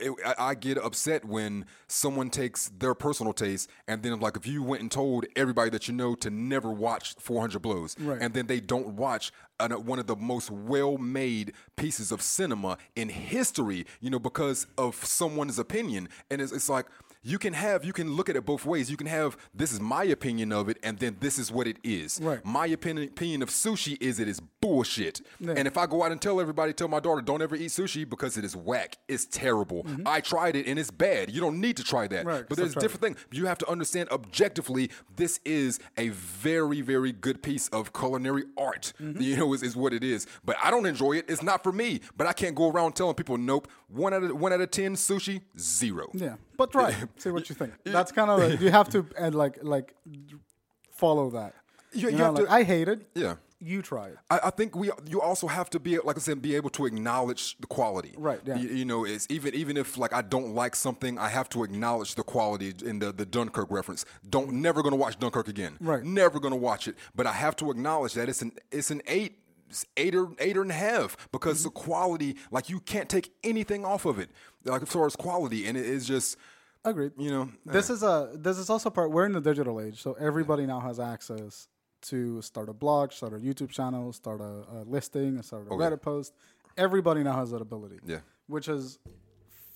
it, 0.00 0.12
I, 0.24 0.34
I 0.50 0.54
get 0.54 0.78
upset 0.78 1.24
when 1.24 1.64
someone 1.86 2.30
takes 2.30 2.68
their 2.78 2.94
personal 2.94 3.32
taste 3.32 3.68
and 3.86 4.02
then, 4.02 4.18
like, 4.20 4.36
if 4.36 4.46
you 4.46 4.62
went 4.62 4.82
and 4.82 4.90
told 4.90 5.26
everybody 5.36 5.70
that 5.70 5.88
you 5.88 5.94
know 5.94 6.14
to 6.16 6.30
never 6.30 6.70
watch 6.70 7.14
400 7.18 7.60
Blows, 7.60 7.96
Right. 7.98 8.20
and 8.20 8.34
then 8.34 8.46
they 8.46 8.60
don't 8.60 8.88
watch 8.90 9.32
an, 9.60 9.72
one 9.84 9.98
of 9.98 10.06
the 10.06 10.16
most 10.16 10.50
well-made 10.50 11.52
pieces 11.76 12.12
of 12.12 12.22
cinema 12.22 12.78
in 12.96 13.08
history, 13.08 13.86
you 14.00 14.10
know, 14.10 14.18
because 14.18 14.66
of 14.76 14.94
someone's 15.04 15.58
opinion, 15.58 16.08
and 16.30 16.40
it's, 16.40 16.52
it's 16.52 16.68
like. 16.68 16.86
You 17.22 17.38
can 17.38 17.52
have, 17.52 17.84
you 17.84 17.92
can 17.92 18.12
look 18.12 18.28
at 18.28 18.36
it 18.36 18.44
both 18.44 18.64
ways. 18.64 18.90
You 18.90 18.96
can 18.96 19.06
have, 19.06 19.36
this 19.54 19.72
is 19.72 19.80
my 19.80 20.04
opinion 20.04 20.52
of 20.52 20.68
it, 20.68 20.78
and 20.82 20.98
then 20.98 21.16
this 21.20 21.38
is 21.38 21.50
what 21.50 21.66
it 21.66 21.76
is. 21.82 22.20
Right. 22.22 22.44
My 22.44 22.66
opinion, 22.66 23.08
opinion 23.08 23.42
of 23.42 23.50
sushi 23.50 24.00
is 24.00 24.20
it 24.20 24.28
is 24.28 24.40
bullshit. 24.60 25.20
And 25.40 25.66
if 25.66 25.76
I 25.76 25.86
go 25.86 26.02
out 26.02 26.12
and 26.12 26.20
tell 26.20 26.40
everybody, 26.40 26.72
tell 26.72 26.88
my 26.88 27.00
daughter, 27.00 27.20
don't 27.20 27.42
ever 27.42 27.56
eat 27.56 27.70
sushi 27.70 28.08
because 28.08 28.36
it 28.36 28.44
is 28.44 28.56
whack, 28.56 28.98
it's 29.08 29.26
terrible. 29.26 29.86
I 30.06 30.20
tried 30.20 30.56
it 30.56 30.66
and 30.66 30.78
it's 30.78 30.90
bad. 30.90 31.30
You 31.30 31.40
don't 31.40 31.60
need 31.60 31.76
to 31.78 31.84
try 31.84 32.06
that. 32.08 32.20
Mm-hmm. 32.20 32.28
Right, 32.28 32.44
but 32.48 32.56
there's 32.56 32.72
tried 32.72 32.82
different 32.82 33.02
things. 33.02 33.26
You 33.32 33.46
have 33.46 33.58
to 33.58 33.68
understand 33.68 34.08
objectively, 34.10 34.90
this 35.16 35.40
is 35.44 35.80
a 35.96 36.08
very, 36.10 36.80
very 36.80 37.12
good 37.12 37.42
piece 37.42 37.68
of 37.68 37.92
culinary 37.92 38.44
art. 38.56 38.92
Mm-hmm. 39.00 39.20
You 39.20 39.36
know, 39.36 39.52
is, 39.52 39.62
is 39.62 39.76
what 39.76 39.92
it 39.92 40.04
is. 40.04 40.26
But 40.44 40.56
I 40.62 40.70
don't 40.70 40.86
enjoy 40.86 41.14
it. 41.14 41.26
It's 41.28 41.42
not 41.42 41.62
for 41.62 41.72
me. 41.72 42.00
But 42.16 42.26
I 42.26 42.32
can't 42.32 42.54
go 42.54 42.70
around 42.70 42.92
telling 42.92 43.14
people, 43.14 43.36
nope. 43.38 43.68
One 43.88 44.12
out 44.14 44.22
of 44.22 44.38
one 44.38 44.52
out 44.52 44.60
of 44.60 44.70
ten 44.70 44.94
sushi, 44.94 45.40
zero. 45.58 46.10
yeah, 46.12 46.34
but 46.58 46.70
try. 46.72 46.94
See 47.16 47.30
what 47.30 47.48
you 47.48 47.54
think. 47.54 47.72
That's 47.84 48.12
kind 48.12 48.30
of 48.30 48.38
like, 48.40 48.60
you 48.60 48.70
have 48.70 48.88
to 48.90 49.06
and 49.18 49.34
like 49.34 49.58
like 49.62 49.94
follow 50.92 51.30
that. 51.30 51.54
You- 51.92 52.10
you 52.10 52.18
know, 52.18 52.34
have 52.34 52.44
to- 52.46 52.52
I 52.52 52.62
hate 52.64 52.88
it. 52.88 53.06
Yeah. 53.14 53.36
You 53.60 53.82
try 53.82 54.06
it. 54.08 54.16
I, 54.30 54.38
I 54.44 54.50
think 54.50 54.76
we 54.76 54.88
you 55.04 55.20
also 55.20 55.48
have 55.48 55.68
to 55.70 55.80
be 55.80 55.98
like 55.98 56.16
I 56.16 56.20
said, 56.20 56.40
be 56.40 56.54
able 56.54 56.70
to 56.70 56.86
acknowledge 56.86 57.56
the 57.58 57.66
quality. 57.66 58.14
Right, 58.16 58.40
yeah. 58.44 58.56
You, 58.56 58.68
you 58.68 58.84
know, 58.84 59.04
it's 59.04 59.26
even 59.30 59.52
even 59.52 59.76
if 59.76 59.98
like 59.98 60.12
I 60.12 60.22
don't 60.22 60.54
like 60.54 60.76
something, 60.76 61.18
I 61.18 61.28
have 61.28 61.48
to 61.48 61.64
acknowledge 61.64 62.14
the 62.14 62.22
quality 62.22 62.72
in 62.84 63.00
the 63.00 63.10
the 63.12 63.26
Dunkirk 63.26 63.68
reference. 63.72 64.04
Don't 64.30 64.52
never 64.52 64.80
gonna 64.84 64.94
watch 65.04 65.18
Dunkirk 65.18 65.48
again. 65.48 65.76
Right. 65.80 66.04
Never 66.04 66.38
gonna 66.38 66.54
watch 66.70 66.86
it. 66.86 66.94
But 67.16 67.26
I 67.26 67.32
have 67.32 67.56
to 67.56 67.70
acknowledge 67.72 68.14
that 68.14 68.28
it's 68.28 68.42
an 68.42 68.52
it's 68.70 68.92
an 68.92 69.02
eight. 69.08 69.38
Eight 69.96 70.14
or 70.14 70.30
eight 70.38 70.56
and 70.56 70.70
a 70.70 70.74
half 70.74 71.16
because 71.32 71.58
mm-hmm. 71.58 71.64
the 71.64 71.70
quality, 71.70 72.36
like 72.50 72.68
you 72.68 72.80
can't 72.80 73.08
take 73.08 73.32
anything 73.44 73.84
off 73.84 74.04
of 74.04 74.18
it, 74.18 74.30
like 74.64 74.82
as 74.82 74.88
far 74.88 75.06
as 75.06 75.16
quality, 75.16 75.66
and 75.66 75.76
it 75.76 75.84
is 75.84 76.06
just, 76.06 76.36
Agreed. 76.84 77.12
you 77.18 77.30
know, 77.30 77.50
This 77.66 77.90
eh. 77.90 77.94
is 77.94 78.02
a 78.02 78.30
this 78.34 78.58
is 78.58 78.70
also 78.70 78.90
part. 78.90 79.10
We're 79.10 79.26
in 79.26 79.32
the 79.32 79.40
digital 79.40 79.80
age, 79.80 80.00
so 80.02 80.14
everybody 80.18 80.66
now 80.66 80.80
has 80.80 80.98
access 80.98 81.68
to 82.00 82.40
start 82.42 82.68
a 82.68 82.72
blog, 82.72 83.12
start 83.12 83.32
a 83.32 83.36
YouTube 83.36 83.70
channel, 83.70 84.12
start 84.12 84.40
a, 84.40 84.64
a 84.72 84.84
listing, 84.86 85.42
start 85.42 85.66
a 85.68 85.70
oh, 85.70 85.76
Reddit 85.76 86.00
post. 86.00 86.32
Everybody 86.76 87.22
now 87.22 87.34
has 87.34 87.50
that 87.50 87.60
ability. 87.60 87.98
Yeah. 88.06 88.20
which 88.46 88.66
has 88.66 88.98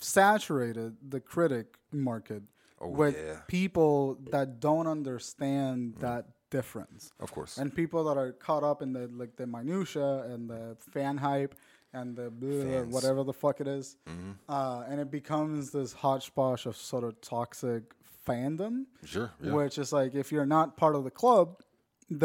saturated 0.01 0.97
the 1.07 1.21
critic 1.21 1.79
market 1.93 2.43
oh, 2.81 2.89
with 2.89 3.17
yeah. 3.17 3.41
people 3.47 4.19
that 4.31 4.61
don't 4.61 4.87
understand 4.87 5.95
mm. 5.95 6.01
that 6.01 6.27
difference. 6.57 7.03
Of 7.25 7.29
course. 7.37 7.53
and 7.61 7.75
people 7.83 8.01
that 8.09 8.17
are 8.23 8.33
caught 8.47 8.65
up 8.71 8.79
in 8.85 8.91
the 8.97 9.05
like 9.23 9.35
the 9.41 9.47
minutia 9.57 10.11
and 10.33 10.43
the 10.55 10.65
fan 10.95 11.17
hype 11.29 11.55
and 11.99 12.09
the 12.21 12.27
blah, 12.31 12.83
whatever 12.97 13.21
the 13.31 13.33
fuck 13.43 13.57
it 13.65 13.69
is. 13.79 13.87
Mm-hmm. 14.09 14.33
uh, 14.49 14.89
and 14.89 14.97
it 15.05 15.11
becomes 15.21 15.71
this 15.77 15.91
hodgepodge 16.03 16.63
of 16.71 16.75
sort 16.77 17.05
of 17.09 17.13
toxic 17.21 17.83
fandom. 18.27 18.75
Sure, 19.05 19.31
yeah. 19.41 19.53
Which 19.57 19.77
is 19.83 19.93
like 19.93 20.15
if 20.23 20.27
you're 20.33 20.51
not 20.59 20.67
part 20.83 20.95
of 20.99 21.03
the 21.09 21.11
club, 21.23 21.47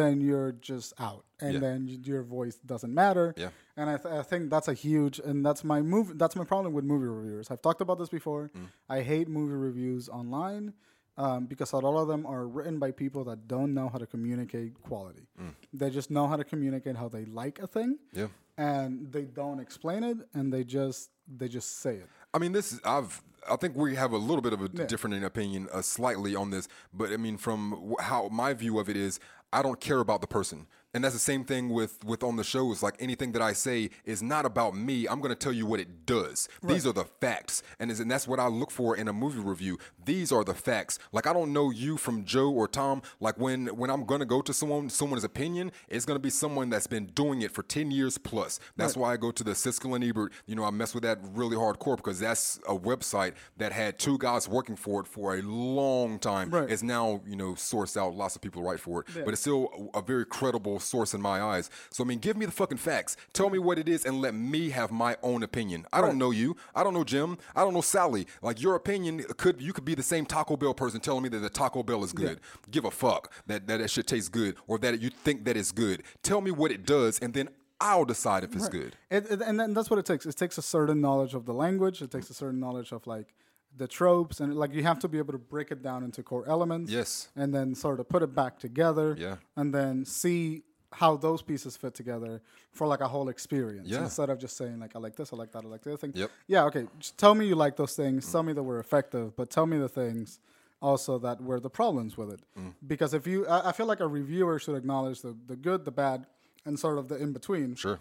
then 0.02 0.13
you're 0.28 0.52
just 0.72 0.90
out, 1.08 1.24
and 1.40 1.54
Yeah. 1.54 1.60
then 1.66 1.80
your 2.10 2.24
voice 2.38 2.56
doesn't 2.72 2.94
matter. 3.04 3.28
Yeah. 3.38 3.50
And 3.80 3.90
I, 3.94 3.98
th- 4.04 4.13
I 4.22 4.24
think 4.32 4.50
that's 4.54 4.68
a 4.68 4.74
huge, 4.74 5.20
and 5.28 5.46
that's 5.46 5.63
my 5.74 5.80
move. 5.94 6.18
That's 6.22 6.36
my 6.42 6.44
problem 6.52 6.74
with 6.78 6.84
movie 6.94 7.06
reviewers. 7.20 7.50
I've 7.52 7.62
talked 7.68 7.82
about 7.86 7.98
this 8.02 8.10
before. 8.20 8.44
Mm. 8.58 8.68
I 8.90 9.00
hate 9.12 9.28
movie 9.40 9.54
reviews 9.70 10.04
online 10.10 10.74
um, 11.17 11.45
because 11.45 11.71
a 11.71 11.77
lot 11.77 11.99
of 11.99 12.08
them 12.08 12.25
are 12.25 12.47
written 12.47 12.77
by 12.80 12.91
people 12.91 13.23
that 13.25 13.47
don't 13.47 13.73
know 13.73 13.89
how 13.89 13.97
to 13.97 14.06
communicate 14.06 14.82
quality. 14.84 15.27
Mm. 15.41 15.53
They 15.73 15.89
just 15.89 16.12
know 16.12 16.27
how 16.27 16.36
to 16.36 16.43
communicate 16.43 16.95
how 16.95 17.10
they 17.10 17.25
like 17.25 17.60
a 17.60 17.67
thing, 17.67 17.97
yeah. 18.13 18.27
and 18.58 19.12
they 19.12 19.23
don't 19.23 19.60
explain 19.60 20.03
it, 20.03 20.17
and 20.34 20.53
they 20.53 20.63
just 20.63 21.10
they 21.27 21.47
just 21.47 21.80
say 21.82 21.95
it. 21.95 22.08
I 22.34 22.38
mean, 22.38 22.51
this 22.51 22.71
is 22.71 22.80
I've. 22.84 23.21
I 23.49 23.56
think 23.56 23.77
we 23.77 23.95
have 23.95 24.12
a 24.12 24.17
little 24.17 24.41
bit 24.41 24.51
of 24.51 24.62
a 24.62 24.67
different 24.67 25.23
opinion, 25.23 25.69
uh, 25.71 25.82
slightly 25.82 26.36
on 26.36 26.49
this, 26.49 26.67
but 26.93 27.12
I 27.13 27.17
mean, 27.17 27.38
from 27.38 27.95
how 28.01 28.27
my 28.27 28.53
view 28.53 28.77
of 28.77 28.89
it 28.89 28.97
is, 28.97 29.21
I 29.53 29.62
don't 29.62 29.80
care 29.80 29.99
about 29.99 30.19
the 30.19 30.27
person, 30.27 30.67
and 30.93 31.04
that's 31.04 31.13
the 31.13 31.19
same 31.19 31.43
thing 31.43 31.69
with 31.69 32.04
with 32.04 32.23
on 32.23 32.36
the 32.36 32.43
show. 32.43 32.71
Is 32.71 32.82
like 32.82 32.95
anything 33.00 33.32
that 33.34 33.41
I 33.41 33.54
say 33.54 33.89
is 34.06 34.23
not 34.23 34.45
about 34.45 34.76
me. 34.76 35.08
I'm 35.08 35.19
going 35.19 35.30
to 35.30 35.36
tell 35.36 35.52
you 35.54 35.65
what 35.65 35.80
it 35.80 36.06
does. 36.06 36.47
These 36.63 36.88
are 36.88 36.93
the 36.93 37.06
facts, 37.06 37.62
and 37.80 37.91
is 37.91 38.00
and 38.00 38.10
that's 38.10 38.28
what 38.28 38.39
I 38.39 38.47
look 38.47 38.71
for 38.71 38.95
in 38.95 39.08
a 39.08 39.13
movie 39.13 39.39
review. 39.39 39.78
These 40.04 40.32
are 40.32 40.43
the 40.43 40.54
facts. 40.54 40.97
Like 41.12 41.28
I 41.28 41.34
don't 41.34 41.54
know 41.54 41.69
you 41.69 41.97
from 41.97 42.26
Joe 42.26 42.52
or 42.52 42.67
Tom. 42.67 43.02
Like 43.19 43.38
when 43.38 43.67
when 43.67 43.89
I'm 43.89 44.06
going 44.06 44.19
to 44.19 44.26
go 44.26 44.41
to 44.41 44.54
someone 44.54 44.89
someone's 44.89 45.23
opinion, 45.23 45.71
it's 45.88 46.06
going 46.06 46.15
to 46.15 46.23
be 46.23 46.30
someone 46.30 46.69
that's 46.69 46.88
been 46.88 47.08
doing 47.08 47.41
it 47.41 47.52
for 47.52 47.63
ten 47.63 47.91
years 47.91 48.17
plus. 48.17 48.60
That's 48.76 48.95
why 48.95 49.13
I 49.13 49.17
go 49.17 49.32
to 49.32 49.43
the 49.43 49.52
Siskel 49.52 49.95
and 49.95 50.04
Ebert. 50.04 50.32
You 50.45 50.56
know, 50.56 50.63
I 50.63 50.71
mess 50.71 50.93
with 50.93 51.04
that 51.04 51.19
really 51.34 51.56
hardcore 51.56 51.97
because 51.97 52.19
that's 52.19 52.60
a 52.67 52.78
website 52.78 53.34
that 53.58 53.71
had 53.71 54.00
two 54.00 54.17
guys 54.17 54.47
working 54.47 54.76
for 54.76 55.02
it 55.02 55.08
for 55.08 55.36
a 55.36 55.41
long 55.41 56.19
time. 56.19 56.50
Right. 56.50 56.69
It's 56.69 56.84
now 56.84 57.21
you 57.28 57.36
know 57.36 57.54
sourced 57.54 57.97
out. 57.97 58.15
Lots 58.15 58.36
of 58.36 58.41
people 58.41 58.63
write 58.63 58.80
for 58.80 59.02
it, 59.02 59.08
but 59.26 59.34
it's 59.34 59.41
still 59.41 59.89
a, 59.93 60.00
a 60.00 60.02
very 60.02 60.26
credible 60.26 60.77
source 60.80 61.13
in 61.13 61.22
my 61.22 61.42
eyes. 61.42 61.70
So 61.90 62.04
I 62.04 62.08
mean, 62.08 62.20
give 62.20 62.38
me 62.38 62.46
the 62.46 62.52
fucking 62.52 62.78
facts. 62.78 63.18
Tell 63.34 63.50
me 63.50 63.60
what 63.60 63.80
it 63.80 63.88
is, 63.90 64.06
and 64.06 64.22
let 64.22 64.34
me 64.34 64.70
have 64.70 64.92
my 64.92 65.18
own 65.24 65.44
opinion. 65.44 65.86
I 65.92 66.02
don't 66.02 66.18
know 66.18 66.32
you. 66.32 66.56
I 66.76 66.84
don't 66.84 66.94
know 66.94 67.04
Jim. 67.04 67.38
I 67.56 67.62
don't 67.62 67.74
know 67.74 67.82
Sally. 67.82 68.28
Like 68.42 68.62
your 68.62 68.76
opinion 68.76 69.24
could 69.38 69.62
you 69.62 69.74
could 69.74 69.86
be 69.86 69.96
the 69.96 70.04
same 70.04 70.26
Taco 70.26 70.58
Bell 70.58 70.74
person 70.74 71.00
telling 71.00 71.24
me 71.24 71.30
that 71.30 71.40
the 71.40 71.50
Taco 71.50 71.84
Bell 71.84 72.04
is 72.04 72.13
good. 72.13 72.40
Give 72.72 72.86
a 72.86 72.92
fuck 72.92 73.32
that 73.48 73.68
that 73.68 73.82
it 73.82 73.90
should 73.90 74.08
taste 74.08 74.32
good 74.32 74.56
or 74.68 74.78
that 74.80 75.02
you 75.02 75.10
think 75.10 75.46
that 75.46 75.58
it's 75.58 75.72
good. 75.72 76.04
Tell 76.24 76.42
me 76.42 76.52
what 76.52 76.72
it 76.72 76.86
does, 76.86 77.20
and 77.20 77.34
then 77.34 77.50
I'll 77.80 78.06
decide 78.06 78.44
if 78.44 78.56
it's 78.56 78.70
good. 78.70 78.96
It, 79.12 79.30
and 79.30 79.60
then 79.60 79.74
that's 79.74 79.90
what 79.90 80.00
it 80.00 80.06
takes. 80.06 80.26
It 80.26 80.36
takes 80.36 80.58
a 80.58 80.62
certain 80.62 81.00
knowledge 81.00 81.34
of 81.34 81.46
the 81.46 81.54
language. 81.54 82.02
It 82.02 82.10
takes 82.12 82.30
a 82.30 82.34
certain 82.34 82.60
knowledge 82.60 82.92
of 82.92 83.06
like 83.06 83.34
the 83.76 83.88
tropes, 83.88 84.40
and 84.40 84.56
like 84.56 84.74
you 84.74 84.82
have 84.84 84.98
to 85.00 85.08
be 85.08 85.20
able 85.20 85.34
to 85.34 85.38
break 85.38 85.70
it 85.72 85.84
down 85.84 86.04
into 86.04 86.24
core 86.24 86.48
elements. 86.48 86.92
Yes. 86.92 87.30
and 87.36 87.54
then 87.54 87.76
sort 87.76 88.00
of 88.00 88.10
put 88.10 88.24
it 88.24 88.34
back 88.34 88.58
together. 88.60 89.16
Yeah. 89.18 89.36
and 89.56 89.74
then 89.74 90.06
see 90.06 90.63
how 90.93 91.17
those 91.17 91.41
pieces 91.41 91.76
fit 91.76 91.93
together 91.93 92.41
for 92.71 92.88
like 92.88 93.02
a 93.02 93.08
whole 93.08 93.30
experience. 93.30 93.88
Yeah. 93.88 94.04
instead 94.04 94.30
of 94.30 94.39
just 94.39 94.58
saying 94.58 94.80
like 94.80 94.95
I 94.95 95.00
like 95.00 95.15
this, 95.15 95.34
I 95.34 95.36
like 95.36 95.52
that, 95.52 95.65
I 95.65 95.67
like 95.67 95.82
the 95.84 95.91
other 95.91 95.97
thing. 95.97 96.13
Yep. 96.15 96.32
Yeah. 96.47 96.63
Okay. 96.65 96.88
Just 97.00 97.17
tell 97.17 97.36
me 97.36 97.45
you 97.47 97.56
like 97.56 97.76
those 97.76 97.95
things. 97.95 98.30
Tell 98.32 98.43
me 98.43 98.54
that 98.54 98.63
we're 98.63 98.80
effective, 98.80 99.36
but 99.36 99.50
tell 99.50 99.65
me 99.65 99.78
the 99.78 99.89
things 99.89 100.39
also 100.82 101.17
that 101.19 101.41
were 101.41 101.60
the 101.60 101.69
problems 101.69 102.17
with 102.17 102.32
it. 102.32 102.39
Mm. 102.58 102.73
Because 102.86 103.13
if 103.13 103.26
you, 103.28 103.47
I, 103.47 103.69
I 103.69 103.71
feel 103.71 103.86
like 103.88 104.00
a 104.00 104.08
reviewer 104.08 104.60
should 104.60 104.76
acknowledge 104.76 105.21
the 105.21 105.36
the 105.47 105.56
good, 105.56 105.86
the 105.86 105.91
bad, 105.91 106.26
and 106.65 106.80
sort 106.80 106.97
of 106.97 107.08
the 107.10 107.15
in 107.15 107.34
between 107.34 107.76
Sure. 107.76 108.00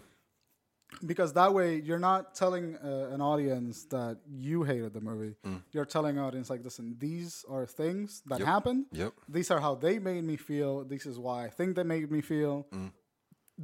Because 1.05 1.33
that 1.33 1.53
way 1.53 1.81
you're 1.83 1.99
not 1.99 2.33
telling 2.35 2.75
uh, 2.77 3.09
an 3.13 3.21
audience 3.21 3.85
that 3.85 4.17
you 4.29 4.63
hated 4.63 4.93
the 4.93 5.01
movie. 5.01 5.35
Mm. 5.45 5.61
You're 5.71 5.85
telling 5.85 6.17
an 6.17 6.23
audience 6.23 6.49
like, 6.49 6.63
listen, 6.63 6.95
these 6.99 7.43
are 7.49 7.65
things 7.65 8.21
that 8.27 8.41
happened. 8.41 8.85
Yep. 8.91 9.13
These 9.29 9.51
are 9.51 9.59
how 9.59 9.75
they 9.75 9.99
made 9.99 10.23
me 10.23 10.37
feel. 10.37 10.83
This 10.85 11.05
is 11.05 11.19
why 11.19 11.45
I 11.45 11.49
think 11.49 11.75
they 11.75 11.83
made 11.83 12.11
me 12.11 12.21
feel. 12.21 12.67
Mm. 12.73 12.91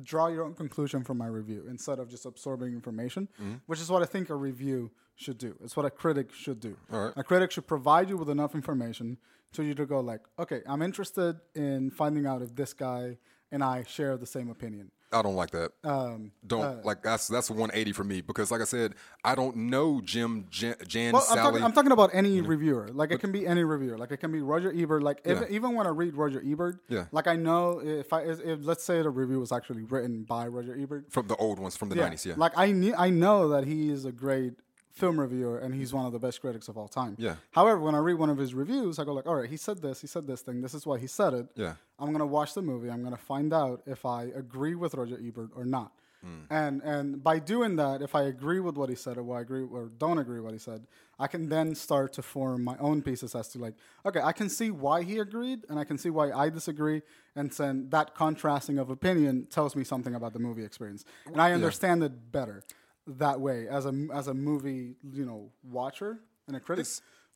Draw 0.01 0.27
your 0.29 0.43
own 0.43 0.55
conclusion 0.55 1.03
from 1.03 1.17
my 1.19 1.27
review 1.27 1.65
instead 1.69 1.99
of 1.99 2.09
just 2.09 2.25
absorbing 2.25 2.73
information, 2.73 3.29
Mm. 3.41 3.62
which 3.67 3.79
is 3.79 3.89
what 3.89 4.01
I 4.01 4.05
think 4.05 4.29
a 4.29 4.36
review 4.36 4.91
should 5.15 5.38
do. 5.38 5.55
It's 5.63 5.75
what 5.77 5.86
a 5.86 5.91
critic 5.91 6.33
should 6.33 6.59
do. 6.59 6.75
Right. 6.89 7.13
A 7.15 7.23
critic 7.23 7.51
should 7.51 7.67
provide 7.67 8.09
you 8.09 8.17
with 8.17 8.29
enough 8.29 8.55
information 8.55 9.17
to 9.53 9.63
you 9.63 9.75
to 9.75 9.86
go 9.86 9.99
like, 9.99 10.21
okay, 10.39 10.62
I'm 10.65 10.81
interested 10.81 11.39
in 11.53 11.91
finding 11.91 12.25
out 12.25 12.41
if 12.41 12.55
this 12.55 12.73
guy 12.73 13.17
and 13.51 13.63
I 13.63 13.83
share 13.83 14.17
the 14.17 14.25
same 14.25 14.49
opinion. 14.49 14.91
I 15.13 15.21
don't 15.21 15.36
like 15.36 15.52
that. 15.52 15.71
Um, 15.84 16.32
don't 16.45 16.84
like 16.86 17.04
that's 17.04 17.28
that's 17.28 17.49
180 17.49 17.91
for 17.93 18.04
me 18.04 18.21
because 18.21 18.52
like 18.52 18.62
I 18.62 18.65
said, 18.65 18.95
I 19.23 19.36
don't 19.36 19.56
know 19.56 20.02
Jim, 20.04 20.45
Jan, 20.49 20.76
Jan 20.88 21.13
Well, 21.13 21.21
I'm 21.30 21.36
Sally. 21.36 21.52
talking, 21.52 21.63
I'm 21.65 21.71
talking 21.71 21.91
about 21.91 22.10
any 22.13 22.41
reviewer. 22.41 22.89
Like 22.91 23.12
it 23.12 23.19
can 23.19 23.32
be 23.32 23.45
any 23.47 23.63
reviewer. 23.63 23.97
Like 23.97 24.12
it 24.12 24.17
can 24.17 24.32
be 24.32 24.41
Roger 24.41 24.73
Ebert. 24.76 25.04
Like 25.04 25.21
if, 25.26 25.39
Yeah. 25.41 25.47
even 25.49 25.76
when 25.76 25.86
I 25.86 25.91
read 25.91 26.15
Roger 26.15 26.41
Ebert, 26.45 26.80
Yeah. 26.89 27.06
Like 27.12 27.28
I 27.28 27.36
know 27.36 27.80
if 27.84 28.12
I 28.12 28.21
if, 28.21 28.39
if 28.41 28.65
let's 28.65 28.84
say 28.84 29.02
the 29.02 29.10
review 29.10 29.39
was 29.39 29.52
actually 29.52 29.84
written 29.84 30.23
by 30.23 30.47
Roger 30.47 30.78
Ebert, 30.80 31.12
from 31.12 31.28
the 31.28 31.36
old 31.38 31.60
ones 31.60 31.78
from 31.78 31.89
the 31.89 31.95
90s, 31.95 32.26
yeah. 32.26 32.34
Like 32.38 32.54
I 32.58 32.71
knew, 32.71 32.93
I 32.97 33.10
know 33.10 33.49
that 33.49 33.65
he 33.65 33.89
is 33.91 34.06
a 34.06 34.12
great 34.12 34.54
film 34.93 35.19
reviewer 35.19 35.58
and 35.58 35.73
he's 35.73 35.91
one 35.91 36.06
of 36.06 36.12
the 36.12 36.19
best 36.19 36.39
critics 36.39 36.67
of 36.67 36.77
all 36.77 36.88
time. 36.88 37.15
Yeah. 37.17 37.36
However, 37.51 37.79
when 37.79 37.95
I 37.95 37.97
read 37.97 38.13
one 38.13 38.29
of 38.29 38.38
his 38.38 38.53
reviews, 38.53 38.99
I 38.99 39.03
go 39.03 39.13
like, 39.13 39.25
all 39.25 39.36
right, 39.36 39.49
he 39.49 39.58
said 39.58 39.82
this, 39.82 39.99
he 39.99 40.08
said 40.08 40.27
this 40.27 40.41
thing. 40.41 40.62
This 40.62 40.75
is 40.75 40.86
why 40.86 40.99
he 40.99 41.08
said 41.08 41.34
it. 41.34 41.47
Yeah. 41.56 41.73
I'm 41.99 42.12
gonna 42.12 42.27
watch 42.27 42.53
the 42.53 42.62
movie. 42.62 42.89
I'm 42.89 43.03
gonna 43.03 43.17
find 43.17 43.53
out 43.53 43.82
if 43.88 44.06
I 44.06 44.23
agree 44.23 44.75
with 44.75 44.93
Roger 44.93 45.19
Ebert 45.19 45.49
or 45.56 45.65
not. 45.65 45.93
Hmm. 46.21 46.41
And 46.51 46.82
and 46.84 47.23
by 47.23 47.39
doing 47.39 47.75
that, 47.77 48.01
if 48.03 48.13
I 48.13 48.23
agree 48.23 48.60
with 48.60 48.77
what 48.77 48.88
he 48.88 48.95
said 48.95 49.17
or 49.17 49.38
I 49.38 49.41
agree 49.41 49.63
or 49.63 49.89
don't 49.97 50.19
agree 50.19 50.38
with 50.38 50.45
what 50.45 50.53
he 50.53 50.60
said, 50.60 50.86
I 51.17 51.25
can 51.25 51.49
then 51.49 51.73
start 51.73 52.13
to 52.13 52.21
form 52.21 52.63
my 52.63 52.77
own 52.77 53.01
pieces 53.01 53.34
as 53.34 53.47
to 53.49 53.58
like, 53.58 53.73
okay, 54.06 54.21
I 54.21 54.32
can 54.32 54.47
see 54.47 54.69
why 54.69 55.01
he 55.01 55.17
agreed 55.17 55.65
and 55.69 55.79
I 55.79 55.86
can 55.86 55.97
see 55.97 56.12
why 56.12 56.32
I 56.32 56.49
disagree, 56.49 57.01
and 57.36 57.49
then 57.51 57.89
that 57.89 58.13
contrasting 58.13 58.77
of 58.77 58.91
opinion 58.91 59.47
tells 59.49 59.75
me 59.75 59.84
something 59.84 60.13
about 60.13 60.34
the 60.34 60.39
movie 60.39 60.63
experience, 60.63 61.03
and 61.25 61.41
I 61.41 61.51
understand 61.51 62.03
it 62.03 62.32
better 62.32 62.63
that 63.07 63.39
way 63.39 63.67
as 63.67 63.85
a 63.85 64.07
as 64.13 64.27
a 64.27 64.33
movie 64.33 64.95
you 65.11 65.25
know 65.25 65.51
watcher 65.63 66.19
and 66.47 66.55
a 66.55 66.59
critic. 66.59 66.85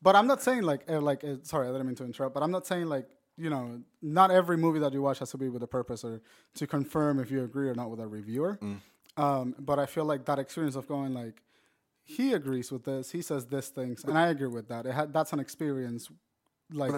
but 0.01 0.15
I'm 0.15 0.27
not 0.27 0.41
saying 0.41 0.63
like 0.63 0.89
uh, 0.89 1.01
like 1.01 1.23
uh, 1.23 1.35
sorry, 1.43 1.67
I 1.67 1.71
didn't 1.71 1.87
mean 1.87 1.95
to 1.95 2.05
interrupt, 2.05 2.33
but 2.33 2.43
I'm 2.43 2.51
not 2.51 2.65
saying 2.67 2.85
like 2.87 3.07
you 3.37 3.49
know 3.49 3.81
not 4.01 4.31
every 4.31 4.57
movie 4.57 4.79
that 4.79 4.93
you 4.93 5.01
watch 5.01 5.19
has 5.19 5.31
to 5.31 5.37
be 5.37 5.49
with 5.49 5.63
a 5.63 5.67
purpose 5.67 6.03
or 6.03 6.21
to 6.55 6.67
confirm 6.67 7.19
if 7.19 7.29
you 7.31 7.43
agree 7.43 7.69
or 7.69 7.75
not 7.75 7.89
with 7.89 7.99
a 7.99 8.07
reviewer. 8.07 8.59
Um, 9.17 9.55
but 9.59 9.79
I 9.79 9.85
feel 9.87 10.05
like 10.05 10.25
that 10.25 10.39
experience 10.39 10.75
of 10.75 10.87
going 10.87 11.13
like 11.13 11.41
he 12.03 12.33
agrees 12.33 12.71
with 12.71 12.85
this, 12.85 13.11
he 13.11 13.21
says 13.21 13.45
this 13.47 13.69
things, 13.69 14.03
and 14.05 14.17
I 14.17 14.27
agree 14.27 14.47
with 14.47 14.69
that. 14.69 14.85
It 14.85 14.93
had, 14.93 15.11
that's 15.11 15.33
an 15.33 15.39
experience 15.39 16.09
like 16.71 16.91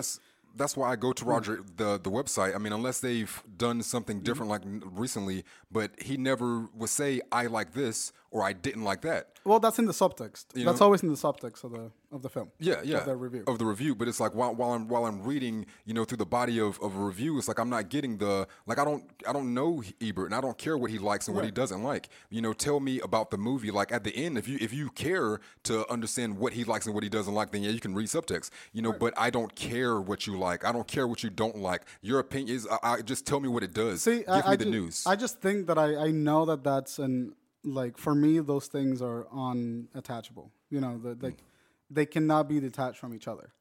That's 0.55 0.75
why 0.75 0.91
I 0.91 0.95
go 0.95 1.13
to 1.13 1.23
hmm. 1.23 1.29
Roger 1.29 1.63
the 1.77 1.99
the 1.99 2.09
website. 2.09 2.55
I 2.55 2.57
mean, 2.57 2.73
unless 2.73 2.99
they've 2.99 3.43
done 3.57 3.81
something 3.81 4.17
hmm. 4.17 4.23
different 4.23 4.49
like 4.49 4.61
recently, 4.65 5.43
but 5.71 5.91
he 6.01 6.17
never 6.17 6.67
would 6.75 6.89
say 6.89 7.21
I 7.31 7.47
like 7.47 7.73
this 7.73 8.11
or 8.31 8.43
I 8.43 8.53
didn't 8.53 8.83
like 8.83 9.01
that. 9.01 9.38
Well, 9.49 9.59
that's 9.59 9.79
in 9.79 9.85
the 9.85 9.93
subtext. 9.93 10.45
that's 10.53 10.79
always 10.79 11.01
in 11.01 11.09
the 11.09 11.15
subtext 11.15 11.63
of 11.63 11.71
the 11.71 11.89
of 12.11 12.21
the 12.21 12.29
film. 12.29 12.51
Yeah, 12.59 12.81
yeah. 12.83 12.99
Of 12.99 13.05
the 13.05 13.15
review. 13.15 13.43
Of 13.47 13.57
the 13.57 13.65
review, 13.65 13.95
but 13.95 14.07
it's 14.07 14.19
like 14.19 14.35
while, 14.35 14.53
while 14.53 14.73
I'm 14.73 14.87
while 14.87 15.05
I'm 15.05 15.23
reading, 15.23 15.65
you 15.85 15.93
know, 15.95 16.05
through 16.05 16.17
the 16.17 16.25
body 16.25 16.59
of, 16.59 16.79
of 16.81 16.95
a 16.95 16.99
review, 16.99 17.37
it's 17.39 17.47
like 17.47 17.59
I'm 17.59 17.69
not 17.69 17.89
getting 17.89 18.19
the 18.19 18.47
like 18.67 18.77
I 18.77 18.85
don't 18.85 19.03
I 19.27 19.33
don't 19.33 19.55
know 19.55 19.81
Ebert 19.99 20.27
and 20.27 20.35
I 20.35 20.41
don't 20.41 20.57
care 20.57 20.77
what 20.77 20.91
he 20.91 20.99
likes 20.99 21.27
and 21.27 21.35
what 21.35 21.45
he 21.45 21.51
doesn't 21.51 21.81
like. 21.81 22.09
You 22.29 22.41
know, 22.41 22.53
tell 22.53 22.79
me 22.79 22.99
about 22.99 23.31
the 23.31 23.37
movie. 23.37 23.71
Like 23.71 23.91
at 23.91 24.03
the 24.03 24.15
end, 24.15 24.37
if 24.37 24.47
you 24.47 24.59
if 24.61 24.71
you 24.71 24.91
care 24.91 25.39
to 25.63 25.91
understand 25.91 26.37
what 26.37 26.53
he 26.53 26.63
likes 26.63 26.85
and 26.85 26.93
what 26.93 27.03
he 27.03 27.09
doesn't 27.09 27.33
like, 27.33 27.51
then 27.51 27.63
yeah, 27.63 27.71
you 27.71 27.79
can 27.79 27.95
read 27.95 28.07
subtext. 28.07 28.51
You 28.71 28.83
know, 28.83 28.93
but 28.93 29.13
I 29.17 29.31
don't 29.31 29.55
care 29.55 29.99
what 29.99 30.27
you 30.27 30.37
like. 30.37 30.63
I 30.63 30.71
don't 30.71 30.87
care 30.87 31.07
what 31.07 31.23
you 31.23 31.31
don't 31.31 31.57
like. 31.57 31.81
Your 32.01 32.19
opinion 32.19 32.55
is 32.55 32.67
I, 32.67 32.77
I 32.83 33.01
just 33.01 33.25
tell 33.25 33.39
me 33.39 33.49
what 33.49 33.63
it 33.63 33.73
does. 33.73 34.03
See, 34.03 34.19
Give 34.19 34.29
I, 34.29 34.37
me 34.37 34.43
I 34.45 34.55
the 34.55 34.65
ju- 34.65 34.71
news. 34.71 35.03
I 35.07 35.15
just 35.15 35.41
think 35.41 35.65
that 35.67 35.79
I, 35.79 35.95
I 35.95 36.11
know 36.11 36.45
that 36.45 36.63
that's 36.63 36.99
an 36.99 37.33
like 37.63 37.97
for 37.97 38.15
me 38.15 38.39
those 38.39 38.67
things 38.67 39.01
are 39.01 39.27
unattachable. 39.33 40.49
You 40.69 40.81
know, 40.81 40.97
the, 40.97 41.09
like 41.21 41.37
mm. 41.37 41.43
they 41.89 42.05
cannot 42.05 42.47
be 42.47 42.59
detached 42.59 42.99
from 42.99 43.13
each 43.13 43.27
other. 43.27 43.53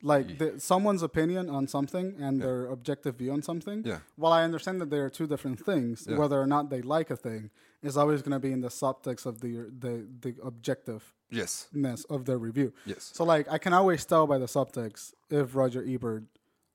Like 0.00 0.38
the, 0.38 0.60
someone's 0.60 1.02
opinion 1.02 1.50
on 1.50 1.66
something 1.66 2.14
and 2.20 2.40
their 2.40 2.66
objective 2.66 3.16
view 3.16 3.32
on 3.32 3.42
something. 3.42 3.82
Yeah. 3.84 3.98
While 4.14 4.32
I 4.32 4.44
understand 4.44 4.80
that 4.80 4.90
they 4.90 4.98
are 4.98 5.10
two 5.10 5.26
different 5.26 5.58
things, 5.58 6.06
whether 6.06 6.40
or 6.40 6.46
not 6.46 6.70
they 6.70 6.82
like 6.82 7.10
a 7.10 7.16
thing 7.16 7.50
is 7.82 7.96
always 7.96 8.22
going 8.22 8.32
to 8.32 8.38
be 8.38 8.52
in 8.52 8.60
the 8.60 8.68
subtext 8.68 9.26
of 9.26 9.40
the 9.40 9.70
the 9.76 10.06
the 10.20 10.34
objective 10.44 11.14
yes. 11.30 11.66
ness 11.72 12.04
of 12.04 12.26
their 12.26 12.38
review. 12.38 12.72
Yes. 12.86 13.10
So 13.12 13.24
like 13.24 13.50
I 13.50 13.58
can 13.58 13.72
always 13.72 14.04
tell 14.04 14.26
by 14.26 14.38
the 14.38 14.46
subtext 14.46 15.14
if 15.30 15.56
Roger 15.56 15.84
Ebert 15.86 16.24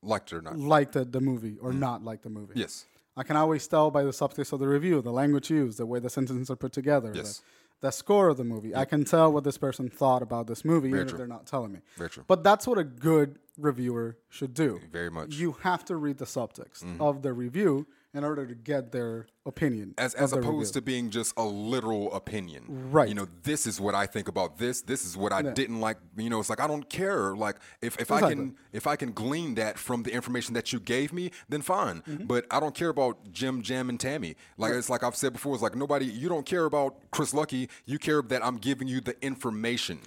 Liked 0.01 0.33
it 0.33 0.35
or 0.35 0.41
not. 0.41 0.59
liked 0.59 0.93
the, 0.93 1.05
the 1.05 1.21
movie 1.21 1.57
or 1.61 1.71
mm. 1.71 1.79
not 1.79 2.03
liked 2.03 2.23
the 2.23 2.29
movie. 2.29 2.55
Yes. 2.55 2.85
I 3.15 3.23
can 3.23 3.35
always 3.35 3.67
tell 3.67 3.91
by 3.91 4.03
the 4.03 4.11
subtext 4.11 4.53
of 4.53 4.59
the 4.59 4.67
review, 4.67 5.01
the 5.01 5.11
language 5.11 5.49
used, 5.49 5.77
the 5.77 5.85
way 5.85 5.99
the 5.99 6.09
sentences 6.09 6.49
are 6.49 6.55
put 6.55 6.73
together, 6.73 7.11
Yes. 7.13 7.43
the, 7.79 7.87
the 7.87 7.91
score 7.91 8.29
of 8.29 8.37
the 8.37 8.43
movie. 8.43 8.75
I 8.75 8.85
can 8.85 9.03
tell 9.03 9.31
what 9.31 9.43
this 9.43 9.57
person 9.57 9.89
thought 9.89 10.21
about 10.21 10.47
this 10.47 10.65
movie, 10.65 10.89
even 10.89 11.01
true. 11.01 11.11
if 11.11 11.17
they're 11.17 11.27
not 11.27 11.45
telling 11.45 11.73
me. 11.73 11.79
Very 11.97 12.09
true. 12.09 12.23
But 12.27 12.43
that's 12.43 12.65
what 12.65 12.77
a 12.77 12.83
good 12.83 13.37
reviewer 13.57 14.17
should 14.29 14.53
do. 14.53 14.79
Very 14.91 15.11
much. 15.11 15.35
You 15.35 15.53
have 15.61 15.85
to 15.85 15.95
read 15.95 16.17
the 16.17 16.25
subtext 16.25 16.83
mm-hmm. 16.83 17.01
of 17.01 17.21
the 17.21 17.33
review 17.33 17.85
in 18.13 18.23
order 18.23 18.45
to 18.45 18.53
get 18.53 18.91
their 18.91 19.25
opinion. 19.45 19.93
as 19.97 20.13
as 20.13 20.33
opposed 20.33 20.47
review. 20.47 20.73
to 20.73 20.81
being 20.81 21.09
just 21.09 21.33
a 21.35 21.43
literal 21.43 22.13
opinion. 22.13 22.63
Right. 22.91 23.09
You 23.09 23.15
know, 23.15 23.27
this 23.43 23.65
is 23.65 23.81
what 23.81 23.95
I 23.95 24.05
think 24.05 24.27
about 24.27 24.57
this. 24.59 24.81
This 24.81 25.03
is 25.05 25.17
what 25.17 25.33
I 25.33 25.41
didn't 25.41 25.79
like. 25.81 25.97
You 26.15 26.29
know, 26.29 26.39
it's 26.39 26.49
like 26.49 26.59
I 26.59 26.67
don't 26.67 26.87
care. 26.89 27.35
Like 27.35 27.57
if, 27.81 27.99
if 27.99 28.11
I 28.11 28.19
can 28.29 28.55
if 28.71 28.85
I 28.87 28.95
can 28.95 29.11
glean 29.11 29.55
that 29.55 29.77
from 29.79 30.03
the 30.03 30.11
information 30.11 30.53
that 30.53 30.71
you 30.71 30.79
gave 30.79 31.11
me, 31.11 31.31
then 31.49 31.61
fine. 31.61 32.01
Mm-hmm. 32.01 32.25
But 32.25 32.45
I 32.51 32.59
don't 32.59 32.75
care 32.75 32.89
about 32.89 33.31
Jim, 33.31 33.61
Jam, 33.61 33.89
and 33.89 33.99
Tammy. 33.99 34.35
Like 34.57 34.73
it's 34.73 34.89
like 34.89 35.03
I've 35.03 35.15
said 35.15 35.33
before. 35.33 35.53
It's 35.55 35.63
like 35.63 35.75
nobody. 35.75 36.05
You 36.05 36.29
don't 36.29 36.45
care 36.45 36.65
about 36.65 36.95
Chris 37.11 37.33
Lucky. 37.33 37.69
You 37.85 37.97
care 37.99 38.21
that 38.21 38.45
I'm 38.45 38.57
giving 38.57 38.87
you 38.87 39.01
the 39.01 39.15
information. 39.25 39.99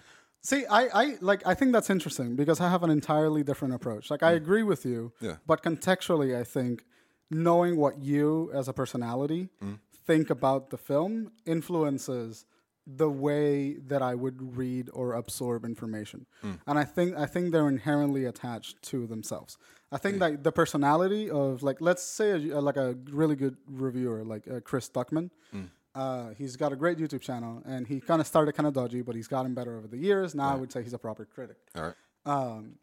See, 0.42 0.64
I, 0.66 0.82
I 1.02 1.16
like 1.20 1.44
I 1.44 1.54
think 1.54 1.72
that's 1.72 1.90
interesting 1.90 2.36
because 2.36 2.60
I 2.60 2.70
have 2.70 2.84
an 2.84 2.90
entirely 2.90 3.42
different 3.42 3.74
approach. 3.74 4.10
Like 4.12 4.22
I 4.22 4.32
agree 4.32 4.62
with 4.62 4.84
you, 4.86 5.12
Mm. 5.20 5.26
Yeah. 5.26 5.36
but 5.44 5.62
contextually 5.64 6.38
I 6.38 6.44
think 6.44 6.84
knowing 7.30 7.76
what 7.76 7.98
you 7.98 8.50
as 8.54 8.68
a 8.68 8.72
personality 8.72 9.48
Mm. 9.62 9.78
think 10.06 10.30
about 10.30 10.70
the 10.70 10.76
film 10.78 11.32
influences 11.44 12.46
the 12.86 13.10
way 13.10 13.74
that 13.74 14.00
I 14.00 14.14
would 14.14 14.56
read 14.56 14.88
or 14.92 15.14
absorb 15.14 15.64
information. 15.64 16.26
Mm. 16.44 16.60
And 16.68 16.78
I 16.78 16.84
think 16.84 17.16
I 17.16 17.26
think 17.26 17.50
they're 17.50 17.68
inherently 17.68 18.24
attached 18.26 18.80
to 18.90 19.06
themselves. 19.08 19.58
I 19.90 19.98
think 19.98 20.20
that 20.20 20.44
the 20.44 20.52
personality 20.52 21.28
of 21.28 21.62
like 21.64 21.80
let's 21.80 22.02
say 22.04 22.30
a, 22.50 22.60
like 22.60 22.76
a 22.76 22.96
really 23.10 23.34
good 23.34 23.56
reviewer 23.66 24.24
like 24.24 24.46
uh, 24.48 24.60
Chris 24.60 24.88
Stuckmann. 24.88 25.30
Mm. 25.54 25.68
Uh, 25.96 26.28
he's 26.36 26.56
got 26.56 26.72
a 26.72 26.76
great 26.76 26.98
YouTube 26.98 27.22
channel, 27.22 27.62
and 27.64 27.86
he 27.86 28.00
kind 28.00 28.20
of 28.20 28.26
started 28.26 28.52
kind 28.52 28.66
of 28.66 28.74
dodgy, 28.74 29.00
but 29.00 29.16
he's 29.16 29.28
gotten 29.28 29.54
better 29.54 29.78
over 29.78 29.88
the 29.88 29.96
years. 29.96 30.34
Now 30.34 30.50
I 30.52 30.54
would 30.54 30.70
say 30.70 30.82
he's 30.82 30.92
a 30.92 30.98
proper 30.98 31.24
critic. 31.24 31.56
All 31.74 31.82
right. 31.84 31.94
Um, 32.26 32.74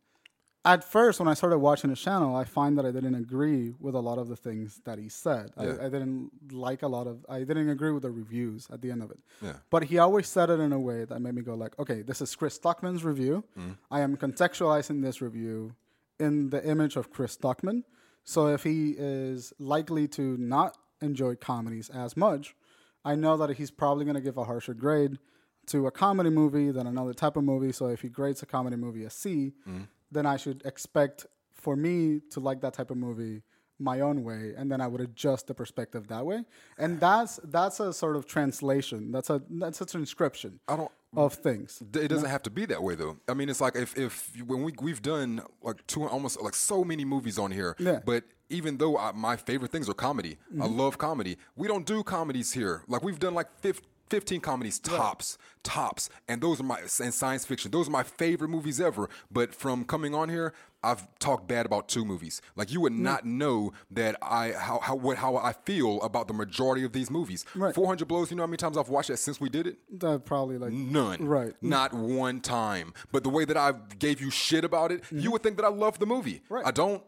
at 0.66 0.84
first, 0.84 1.20
when 1.20 1.28
I 1.28 1.34
started 1.34 1.58
watching 1.58 1.90
his 1.90 2.00
channel, 2.00 2.36
I 2.36 2.46
find 2.46 2.78
that 2.78 2.86
I 2.86 2.92
didn't 2.92 3.16
agree 3.16 3.74
with 3.80 3.96
a 3.96 4.00
lot 4.00 4.18
of 4.18 4.30
the 4.30 4.36
things 4.36 4.80
that 4.86 4.98
he 4.98 5.10
said. 5.10 5.52
I, 5.58 5.72
I 5.72 5.90
didn't 5.90 6.32
like 6.52 6.84
a 6.84 6.88
lot 6.88 7.06
of. 7.06 7.26
I 7.28 7.40
didn't 7.40 7.70
agree 7.70 7.92
with 7.92 8.04
the 8.04 8.12
reviews 8.12 8.68
at 8.72 8.82
the 8.82 8.90
end 8.90 9.04
of 9.04 9.12
it. 9.12 9.20
Yeah. 9.42 9.54
But 9.70 9.86
he 9.86 9.98
always 9.98 10.28
said 10.28 10.50
it 10.50 10.62
in 10.62 10.72
a 10.72 10.80
way 10.80 11.04
that 11.04 11.20
made 11.20 11.36
me 11.36 11.42
go 11.42 11.54
like, 11.56 11.78
okay, 11.80 12.02
this 12.02 12.22
is 12.22 12.34
Chris 12.36 12.58
Stuckmann's 12.58 13.04
review. 13.04 13.44
Mm-hmm. 13.60 13.72
I 13.92 14.00
am 14.02 14.16
contextualizing 14.16 15.02
this 15.02 15.22
review 15.22 15.76
in 16.18 16.50
the 16.50 16.66
image 16.66 16.96
of 16.96 17.12
Chris 17.12 17.34
Stockman. 17.34 17.84
So 18.24 18.48
if 18.48 18.64
he 18.64 18.96
is 18.98 19.52
likely 19.60 20.08
to 20.10 20.38
not 20.38 20.78
enjoy 21.02 21.36
comedies 21.36 21.90
as 21.90 22.16
much, 22.16 22.56
I 23.04 23.16
know 23.16 23.36
that 23.36 23.58
he's 23.58 23.72
probably 23.72 24.06
going 24.06 24.16
to 24.16 24.22
give 24.22 24.38
a 24.38 24.46
harsher 24.46 24.74
grade 24.74 25.20
to 25.68 25.88
a 25.88 25.92
comedy 25.92 26.30
movie 26.30 26.72
than 26.72 26.88
another 26.88 27.14
type 27.14 27.36
of 27.36 27.44
movie. 27.44 27.74
So 27.74 27.88
if 27.88 28.02
he 28.02 28.10
grades 28.10 28.42
a 28.42 28.46
comedy 28.46 28.78
movie 28.78 29.04
a 29.04 29.10
C, 29.10 29.52
mm-hmm. 29.68 29.84
Then 30.14 30.26
I 30.26 30.38
should 30.38 30.62
expect 30.66 31.26
for 31.52 31.76
me 31.76 32.22
to 32.32 32.40
like 32.40 32.62
that 32.62 32.74
type 32.74 32.92
of 32.92 32.98
movie 32.98 33.42
my 33.80 34.00
own 34.02 34.24
way, 34.24 34.54
and 34.56 34.72
then 34.72 34.80
I 34.80 34.88
would 34.88 35.02
adjust 35.02 35.48
the 35.48 35.54
perspective 35.56 36.08
that 36.08 36.26
way. 36.26 36.46
And 36.78 37.00
that's 37.00 37.40
that's 37.44 37.80
a 37.80 37.92
sort 37.92 38.16
of 38.16 38.26
translation. 38.26 39.12
That's 39.12 39.30
a 39.30 39.42
that's 39.50 39.82
a 39.82 39.86
transcription 39.86 40.60
I 40.68 40.76
don't. 40.78 40.92
of 41.18 41.34
things. 41.34 41.82
It 41.82 42.08
doesn't 42.08 42.30
have 42.30 42.44
to 42.44 42.50
be 42.52 42.66
that 42.68 42.82
way 42.84 42.96
though. 42.96 43.18
I 43.28 43.34
mean, 43.34 43.50
it's 43.50 43.60
like 43.62 43.76
if 43.76 43.98
if 43.98 44.14
when 44.46 44.64
we 44.64 44.74
we've 44.82 45.02
done 45.02 45.42
like 45.62 45.86
two 45.88 46.04
almost 46.08 46.40
like 46.42 46.56
so 46.56 46.84
many 46.84 47.04
movies 47.04 47.38
on 47.40 47.52
here, 47.52 47.76
Yeah. 47.80 47.94
Mm-hmm. 47.94 48.06
but 48.06 48.24
even 48.50 48.78
though 48.78 48.98
I, 48.98 49.12
my 49.14 49.36
favorite 49.36 49.72
things 49.72 49.90
are 49.90 49.96
comedy, 49.96 50.38
I 50.62 50.68
love 50.68 50.98
comedy. 51.00 51.38
We 51.56 51.68
don't 51.68 51.86
do 51.86 52.04
comedies 52.04 52.54
here. 52.54 52.84
Like 52.88 53.02
we've 53.04 53.18
done 53.20 53.34
like 53.34 53.48
15, 53.62 53.84
15 54.14 54.42
comedies 54.42 54.78
tops, 54.78 55.40
tops, 55.64 56.08
and 56.28 56.40
those 56.40 56.60
are 56.60 56.64
my 56.64 56.78
and 57.02 57.12
science 57.12 57.46
fiction. 57.46 57.72
Those 57.72 57.88
are 57.88 57.92
my 57.92 58.04
favorite 58.04 58.50
movies 58.50 58.80
ever. 58.80 59.10
But 59.32 59.56
from 59.56 59.86
coming 59.86 60.14
on 60.14 60.30
here, 60.30 60.54
I've 60.84 61.08
talked 61.18 61.48
bad 61.48 61.66
about 61.66 61.88
two 61.88 62.06
movies. 62.06 62.40
Like 62.56 62.72
you 62.72 62.80
would 62.82 62.94
not 62.94 63.26
know 63.26 63.74
that 63.90 64.16
I 64.22 64.52
how 64.52 64.78
how 64.82 64.96
what 64.96 65.18
how 65.18 65.38
I 65.38 65.54
feel 65.54 66.00
about 66.04 66.28
the 66.28 66.34
majority 66.36 66.84
of 66.84 66.92
these 66.94 67.10
movies. 67.10 67.44
Right. 67.56 67.74
Four 67.74 67.88
hundred 67.88 68.08
blows. 68.08 68.30
You 68.30 68.38
know 68.38 68.44
how 68.44 68.48
many 68.48 68.58
times 68.58 68.78
I've 68.78 68.90
watched 68.90 69.08
that 69.08 69.18
since 69.18 69.42
we 69.42 69.50
did 69.50 69.66
it? 69.66 69.80
That 70.00 70.26
probably 70.26 70.60
like 70.60 70.72
None. 70.72 71.26
Right. 71.26 71.56
Not 71.60 71.92
one 71.92 72.40
time. 72.40 72.94
But 73.12 73.24
the 73.24 73.30
way 73.30 73.46
that 73.46 73.58
I 73.58 73.74
gave 73.98 74.22
you 74.22 74.30
shit 74.30 74.64
about 74.64 74.92
it, 74.92 75.04
you 75.10 75.32
would 75.32 75.42
think 75.42 75.56
that 75.56 75.66
I 75.66 75.70
love 75.70 75.98
the 75.98 76.06
movie. 76.06 76.42
Mm-hmm. 76.46 76.54
Right. 76.54 76.68
I 76.68 76.72
don't. 76.72 77.02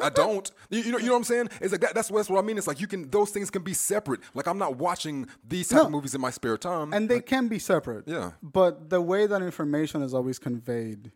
I 0.00 0.08
don't. 0.10 0.50
You, 0.70 0.80
you 0.80 0.92
know. 0.92 0.98
You 0.98 1.06
know 1.06 1.12
what 1.12 1.18
I'm 1.18 1.24
saying? 1.24 1.48
It's 1.60 1.72
like 1.72 1.80
that, 1.82 1.94
that's, 1.94 2.10
what, 2.10 2.18
that's 2.18 2.30
what 2.30 2.38
I 2.42 2.46
mean. 2.46 2.58
It's 2.58 2.66
like 2.66 2.80
you 2.80 2.86
can. 2.86 3.08
Those 3.10 3.30
things 3.30 3.50
can 3.50 3.62
be 3.62 3.74
separate. 3.74 4.20
Like 4.34 4.46
I'm 4.46 4.58
not 4.58 4.76
watching 4.76 5.26
these 5.46 5.68
type 5.68 5.84
of 5.84 5.90
movies 5.90 6.14
in 6.14 6.20
my 6.20 6.30
spare 6.30 6.56
time. 6.58 6.92
and 6.92 7.08
they 7.08 7.20
can 7.20 7.48
be 7.48 7.58
separate. 7.58 8.06
Yeah. 8.06 8.32
But 8.42 8.90
the 8.90 9.00
way 9.00 9.26
that 9.26 9.42
information 9.42 10.02
is 10.02 10.14
always 10.14 10.38
conveyed 10.38 11.12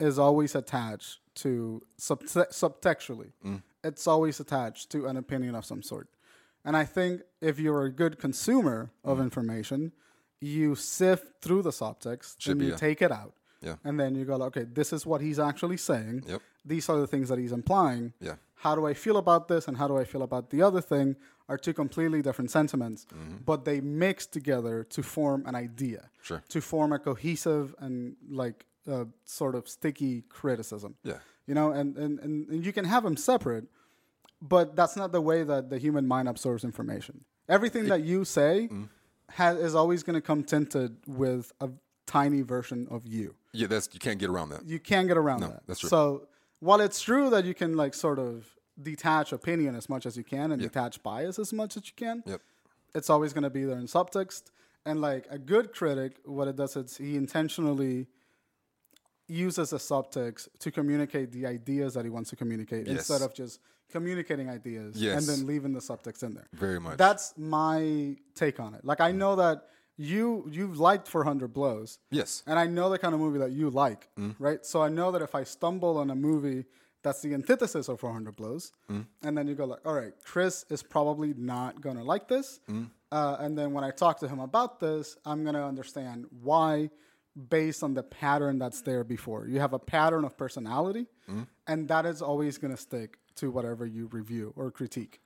is 0.00 0.18
always 0.18 0.54
attached 0.54 1.18
to 1.36 1.82
subte- 2.00 2.52
subtextually. 2.52 3.32
Mm. 3.44 3.62
It's 3.84 4.06
always 4.06 4.40
attached 4.40 4.90
to 4.90 5.06
an 5.06 5.16
opinion 5.16 5.54
of 5.54 5.64
some 5.64 5.82
sort. 5.82 6.08
And 6.64 6.76
I 6.76 6.84
think 6.84 7.22
if 7.40 7.58
you're 7.58 7.84
a 7.84 7.90
good 7.92 8.18
consumer 8.18 8.90
Mm. 9.04 9.10
of 9.12 9.20
information, 9.20 9.92
you 10.40 10.74
sift 10.76 11.40
through 11.42 11.62
the 11.62 11.70
subtext 11.70 12.46
and 12.48 12.58
be, 12.60 12.66
you 12.66 12.70
yeah. 12.72 12.76
take 12.76 13.02
it 13.02 13.10
out. 13.10 13.34
Yeah. 13.60 13.74
And 13.84 13.98
then 13.98 14.14
you 14.14 14.24
go, 14.24 14.36
like, 14.36 14.56
okay, 14.56 14.66
this 14.72 14.92
is 14.92 15.04
what 15.04 15.20
he's 15.20 15.40
actually 15.40 15.78
saying. 15.78 16.24
Yep. 16.28 16.42
These 16.68 16.88
are 16.90 16.98
the 16.98 17.06
things 17.06 17.28
that 17.30 17.38
he's 17.38 17.52
implying. 17.52 18.12
Yeah. 18.20 18.36
How 18.64 18.74
do 18.74 18.86
I 18.86 18.94
feel 18.94 19.16
about 19.16 19.48
this 19.48 19.68
and 19.68 19.76
how 19.76 19.86
do 19.88 19.96
I 20.02 20.04
feel 20.04 20.22
about 20.22 20.50
the 20.50 20.62
other 20.62 20.80
thing 20.80 21.16
are 21.48 21.56
two 21.56 21.72
completely 21.72 22.20
different 22.22 22.50
sentiments, 22.50 23.06
but 23.50 23.64
they 23.64 23.80
mix 23.80 24.26
together 24.26 24.84
to 24.94 25.02
form 25.02 25.40
an 25.46 25.54
idea. 25.54 25.98
Mm-hmm. 25.98 26.22
Sure. 26.28 26.42
To 26.48 26.60
form 26.60 26.92
a 26.92 26.98
cohesive 26.98 27.74
and 27.78 28.16
like 28.42 28.66
uh, 28.90 29.04
sort 29.24 29.54
of 29.54 29.68
sticky 29.68 30.22
criticism. 30.28 30.96
Yeah. 31.04 31.18
You 31.46 31.54
know, 31.54 31.70
and, 31.72 31.96
and, 31.96 32.18
and, 32.24 32.48
and 32.48 32.66
you 32.66 32.72
can 32.72 32.84
have 32.84 33.02
them 33.04 33.16
separate, 33.16 33.64
but 34.42 34.76
that's 34.76 34.96
not 34.96 35.12
the 35.12 35.20
way 35.20 35.42
that 35.44 35.70
the 35.70 35.78
human 35.78 36.06
mind 36.06 36.28
absorbs 36.28 36.64
information. 36.64 37.24
Everything 37.48 37.86
that 37.86 38.02
you 38.02 38.24
say 38.24 38.68
Mm. 38.70 38.88
has, 39.30 39.56
is 39.58 39.74
always 39.74 40.02
going 40.02 40.14
to 40.14 40.20
come 40.30 40.42
tinted 40.44 40.96
with 41.06 41.52
a 41.60 41.70
tiny 42.06 42.42
version 42.42 42.86
of 42.90 43.06
you. 43.06 43.34
Yeah, 43.52 43.68
that's 43.68 43.88
you 43.94 44.00
can't 44.00 44.18
get 44.18 44.28
around 44.30 44.50
that. 44.50 44.66
You 44.66 44.78
can't 44.78 45.08
get 45.08 45.16
around 45.16 45.40
that. 45.40 45.62
that's 45.66 45.80
true. 45.80 45.88
So 45.88 46.28
while 46.60 46.80
it's 46.80 47.00
true 47.00 47.30
that 47.30 47.44
you 47.44 47.54
can 47.54 47.76
like 47.76 47.94
sort 47.94 48.18
of 48.18 48.46
detach 48.80 49.32
opinion 49.32 49.74
as 49.74 49.88
much 49.88 50.06
as 50.06 50.16
you 50.16 50.24
can 50.24 50.52
and 50.52 50.60
detach 50.62 51.02
bias 51.02 51.38
as 51.38 51.52
much 51.52 51.76
as 51.76 51.84
you 51.86 51.92
can, 51.96 52.22
Yep. 52.26 52.40
it's 52.94 53.10
always 53.10 53.32
going 53.32 53.44
to 53.44 53.50
be 53.50 53.64
there 53.64 53.78
in 53.78 53.86
subtext. 53.86 54.44
And 54.86 55.00
like 55.00 55.26
a 55.30 55.38
good 55.38 55.72
critic, 55.72 56.18
what 56.24 56.48
it 56.48 56.56
does 56.56 56.76
is 56.76 56.96
he 56.96 57.16
intentionally 57.16 58.06
uses 59.26 59.72
a 59.72 59.76
subtext 59.76 60.48
to 60.60 60.70
communicate 60.70 61.32
the 61.32 61.46
ideas 61.46 61.94
that 61.94 62.04
he 62.04 62.10
wants 62.10 62.30
to 62.30 62.36
communicate 62.36 62.86
Yes. 62.86 62.98
instead 62.98 63.22
of 63.22 63.34
just 63.34 63.60
communicating 63.90 64.48
ideas 64.48 64.96
Yes. 65.00 65.18
and 65.18 65.26
then 65.38 65.46
leaving 65.46 65.72
the 65.72 65.80
subtext 65.80 66.22
in 66.22 66.34
there. 66.34 66.48
Very 66.52 66.78
much. 66.80 66.96
That's 66.96 67.34
my 67.36 68.16
take 68.34 68.58
on 68.60 68.74
it. 68.74 68.84
Like 68.84 69.00
I 69.00 69.12
know 69.12 69.36
that 69.36 69.68
you 69.98 70.48
you've 70.50 70.78
liked 70.78 71.08
400 71.08 71.52
Blows. 71.52 71.98
Yes. 72.10 72.42
And 72.46 72.58
I 72.58 72.66
know 72.66 72.88
the 72.88 72.98
kind 72.98 73.14
of 73.14 73.20
movie 73.20 73.38
that 73.40 73.50
you 73.52 73.68
like, 73.68 74.08
Mm. 74.16 74.36
right? 74.38 74.64
So 74.64 74.80
I 74.80 74.88
know 74.88 75.10
that 75.12 75.20
if 75.22 75.34
I 75.34 75.44
stumble 75.44 75.98
on 75.98 76.10
a 76.10 76.14
movie 76.14 76.64
that's 77.02 77.20
the 77.20 77.34
antithesis 77.34 77.88
of 77.88 78.00
400 78.00 78.34
Blows, 78.36 78.72
Mm. 78.90 79.06
and 79.22 79.36
then 79.36 79.46
you 79.48 79.54
go 79.54 79.64
like, 79.66 79.84
all 79.86 79.94
right, 79.94 80.12
Chris 80.24 80.64
is 80.70 80.82
probably 80.82 81.34
not 81.34 81.80
gonna 81.80 82.02
like 82.04 82.28
this, 82.28 82.60
Mm. 82.68 82.90
uh, 83.12 83.36
and 83.40 83.56
then 83.58 83.72
when 83.72 83.84
I 83.84 83.90
talk 83.90 84.18
to 84.20 84.28
him 84.28 84.38
about 84.40 84.80
this, 84.80 85.16
I'm 85.24 85.44
gonna 85.44 85.66
understand 85.66 86.26
why, 86.42 86.90
based 87.50 87.82
on 87.84 87.94
the 87.94 88.02
pattern 88.02 88.58
that's 88.58 88.80
there 88.82 89.04
before. 89.04 89.46
You 89.46 89.60
have 89.60 89.72
a 89.72 89.78
pattern 89.78 90.24
of 90.24 90.36
personality, 90.36 91.06
Mm. 91.28 91.46
and 91.68 91.88
that 91.88 92.04
is 92.06 92.20
always 92.22 92.58
gonna 92.58 92.76
stick 92.76 93.18
to 93.36 93.50
whatever 93.50 93.86
you 93.86 94.06
review 94.08 94.52
or 94.56 94.70
critique. 94.72 95.20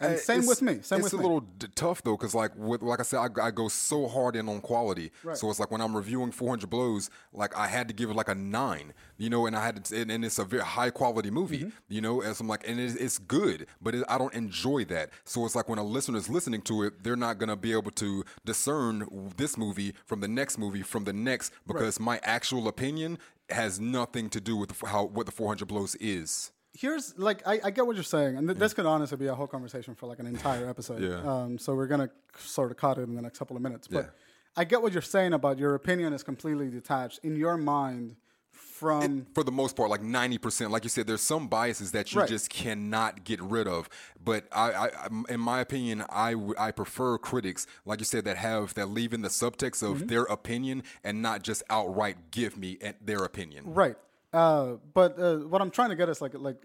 And 0.00 0.14
Uh, 0.14 0.18
same 0.18 0.40
it's- 0.40 0.48
with 0.48 0.62
me. 0.62 0.80
Same 0.82 0.98
it's 0.98 1.04
with 1.04 1.12
a 1.12 1.16
me. 1.18 1.22
little 1.22 1.40
d- 1.40 1.68
tough 1.76 2.02
though, 2.02 2.16
because 2.16 2.34
like 2.34 2.50
with, 2.56 2.82
like 2.82 2.98
I 2.98 3.04
said, 3.04 3.18
I, 3.18 3.46
I 3.46 3.50
go 3.52 3.68
so 3.68 4.08
hard 4.08 4.34
in 4.34 4.48
on 4.48 4.60
quality. 4.60 5.12
So 5.34 5.48
it's 5.50 5.60
like 5.60 5.70
when 5.70 5.80
I'm 5.80 5.94
reviewing 5.96 6.32
400 6.32 6.68
Blows, 6.68 7.10
like 7.32 7.56
I 7.56 7.68
had 7.68 7.86
to 7.88 7.94
give 7.94 8.10
it 8.10 8.16
like 8.16 8.28
a 8.28 8.34
nine, 8.34 8.92
you 9.18 9.30
know, 9.30 9.46
and 9.46 9.54
I 9.54 9.64
had 9.64 9.84
to, 9.84 10.00
and, 10.00 10.10
and 10.10 10.24
it's 10.24 10.38
a 10.40 10.44
very 10.44 10.64
high 10.64 10.90
quality 10.90 11.30
movie, 11.30 11.58
Mm-hmm. 11.60 11.68
you 11.88 12.00
know, 12.00 12.22
as 12.22 12.40
I'm 12.40 12.48
like, 12.48 12.68
and 12.68 12.80
it's, 12.80 12.96
it's 12.96 13.18
good, 13.18 13.66
but 13.80 13.94
it, 13.94 14.04
I 14.08 14.18
don't 14.18 14.34
enjoy 14.34 14.84
that. 14.86 15.10
So 15.24 15.44
it's 15.46 15.54
like 15.54 15.68
when 15.68 15.78
a 15.78 15.84
listener 15.84 16.18
is 16.18 16.28
listening 16.28 16.62
to 16.62 16.82
it, 16.82 17.04
they're 17.04 17.14
not 17.14 17.38
gonna 17.38 17.56
be 17.56 17.72
able 17.72 17.92
to 17.92 18.24
discern 18.44 19.30
this 19.36 19.56
movie 19.56 19.94
from 20.06 20.20
the 20.20 20.28
next 20.28 20.58
movie 20.58 20.82
from 20.82 21.04
the 21.04 21.12
next 21.12 21.52
because 21.66 22.00
my 22.00 22.18
actual 22.24 22.66
opinion 22.68 23.18
has 23.50 23.78
nothing 23.78 24.28
to 24.30 24.40
do 24.40 24.56
with 24.56 24.80
how 24.86 25.04
what 25.04 25.26
the 25.26 25.32
400 25.32 25.68
Blows 25.68 25.94
is. 25.96 26.50
Here's 26.74 27.16
like 27.18 27.46
I, 27.46 27.60
I 27.64 27.70
get 27.70 27.86
what 27.86 27.96
you're 27.96 28.02
saying, 28.02 28.36
and 28.36 28.46
th- 28.48 28.58
this 28.58 28.74
could 28.74 28.86
honestly 28.86 29.16
be 29.16 29.26
a 29.28 29.34
whole 29.34 29.46
conversation 29.46 29.94
for 29.94 30.06
like 30.06 30.18
an 30.18 30.26
entire 30.26 30.68
episode. 30.68 31.00
Yeah. 31.02 31.20
Um, 31.22 31.58
so 31.58 31.74
we're 31.74 31.86
gonna 31.86 32.10
sort 32.38 32.70
of 32.70 32.76
cut 32.76 32.98
it 32.98 33.02
in 33.02 33.14
the 33.14 33.22
next 33.22 33.38
couple 33.38 33.56
of 33.56 33.62
minutes. 33.62 33.88
But 33.88 34.04
Yeah. 34.04 34.10
I 34.56 34.64
get 34.64 34.82
what 34.82 34.92
you're 34.92 35.02
saying 35.02 35.32
about 35.32 35.58
your 35.58 35.74
opinion 35.74 36.12
is 36.12 36.22
completely 36.22 36.68
detached 36.70 37.20
in 37.24 37.34
your 37.36 37.56
mind 37.56 38.16
from. 38.52 39.26
for 39.34 39.42
the 39.44 39.52
most 39.52 39.76
part, 39.76 39.90
like 39.90 40.02
ninety 40.02 40.38
percent, 40.38 40.70
like 40.70 40.84
you 40.84 40.90
said, 40.90 41.06
there's 41.06 41.22
some 41.22 41.48
biases 41.48 41.92
that 41.92 42.12
you 42.12 42.20
Right. 42.20 42.28
just 42.28 42.50
cannot 42.50 43.24
get 43.24 43.40
rid 43.42 43.66
of. 43.66 43.88
But 44.22 44.46
I, 44.52 44.72
I, 44.88 45.08
in 45.28 45.40
my 45.40 45.60
opinion, 45.60 46.04
I, 46.08 46.32
w- 46.32 46.54
I 46.58 46.70
prefer 46.70 47.18
critics, 47.18 47.66
like 47.84 48.00
you 48.00 48.04
said, 48.04 48.24
that 48.26 48.36
have 48.36 48.74
that 48.74 48.86
leave 48.86 49.12
in 49.12 49.22
the 49.22 49.28
subtext 49.28 49.82
of 49.82 49.98
Mm-hmm. 49.98 50.06
their 50.06 50.22
opinion 50.24 50.82
and 51.02 51.20
not 51.22 51.42
just 51.42 51.62
outright 51.70 52.30
give 52.30 52.56
me 52.56 52.78
their 53.00 53.24
opinion. 53.24 53.64
Right. 53.74 53.96
Uh, 54.34 54.76
but 54.92 55.10
uh, 55.18 55.36
what 55.52 55.60
I'm 55.62 55.70
trying 55.78 55.90
to 55.94 55.96
get 55.96 56.08
is 56.08 56.20
like 56.24 56.34
like 56.48 56.60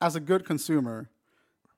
as 0.00 0.14
a 0.16 0.20
good 0.30 0.42
consumer, 0.44 1.08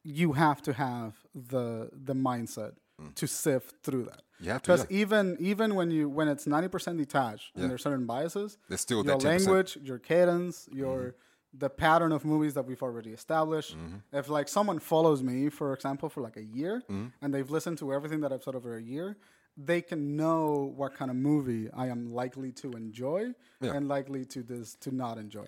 you 0.03 0.33
have 0.45 0.61
to 0.63 0.73
have 0.73 1.13
the 1.53 1.91
the 2.09 2.15
mindset 2.15 2.73
to 3.21 3.27
sift 3.27 3.77
through 3.85 4.05
that. 4.11 4.23
Mm. 4.23 4.45
You 4.45 4.51
have 4.53 4.63
to, 4.63 4.67
because 4.73 4.87
yeah. 4.91 5.03
even 5.03 5.25
even 5.41 5.69
when 5.79 5.91
you 5.91 6.09
when 6.19 6.29
it's 6.29 6.47
ninety 6.47 6.69
percent 6.69 6.99
detached 6.99 7.49
and 7.57 7.71
there's 7.71 7.83
certain 7.83 8.07
biases, 8.07 8.59
There's 8.69 8.81
still 8.89 9.05
your 9.05 9.17
language, 9.19 9.79
your 9.91 9.99
cadence, 9.99 10.69
your 10.83 10.99
Mm-hmm. 10.99 11.59
the 11.65 11.71
pattern 11.71 12.13
of 12.17 12.21
movies 12.25 12.53
that 12.55 12.65
we've 12.69 12.83
already 12.89 13.13
established. 13.21 13.73
If 14.21 14.29
like 14.29 14.49
someone 14.49 14.79
follows 14.93 15.21
me, 15.31 15.49
for 15.51 15.69
example, 15.77 16.09
for 16.15 16.21
like 16.29 16.37
a 16.45 16.47
year, 16.59 16.75
Mm-hmm. 16.91 17.07
and 17.23 17.29
they've 17.35 17.51
listened 17.57 17.79
to 17.83 17.87
everything 17.97 18.21
that 18.23 18.31
I've 18.33 18.45
said 18.47 18.55
over 18.61 18.71
a 18.77 18.83
year, 18.95 19.09
they 19.65 19.83
can 19.83 20.17
know 20.17 20.73
what 20.77 20.95
kind 20.95 21.11
of 21.11 21.17
movie 21.17 21.69
I 21.73 21.89
am 21.89 22.13
likely 22.13 22.53
to 22.53 22.73
enjoy 22.73 23.33
and 23.75 23.89
likely 23.89 24.25
to 24.27 24.43
this 24.43 24.75
to 24.81 24.95
not 24.95 25.19
enjoy, 25.19 25.47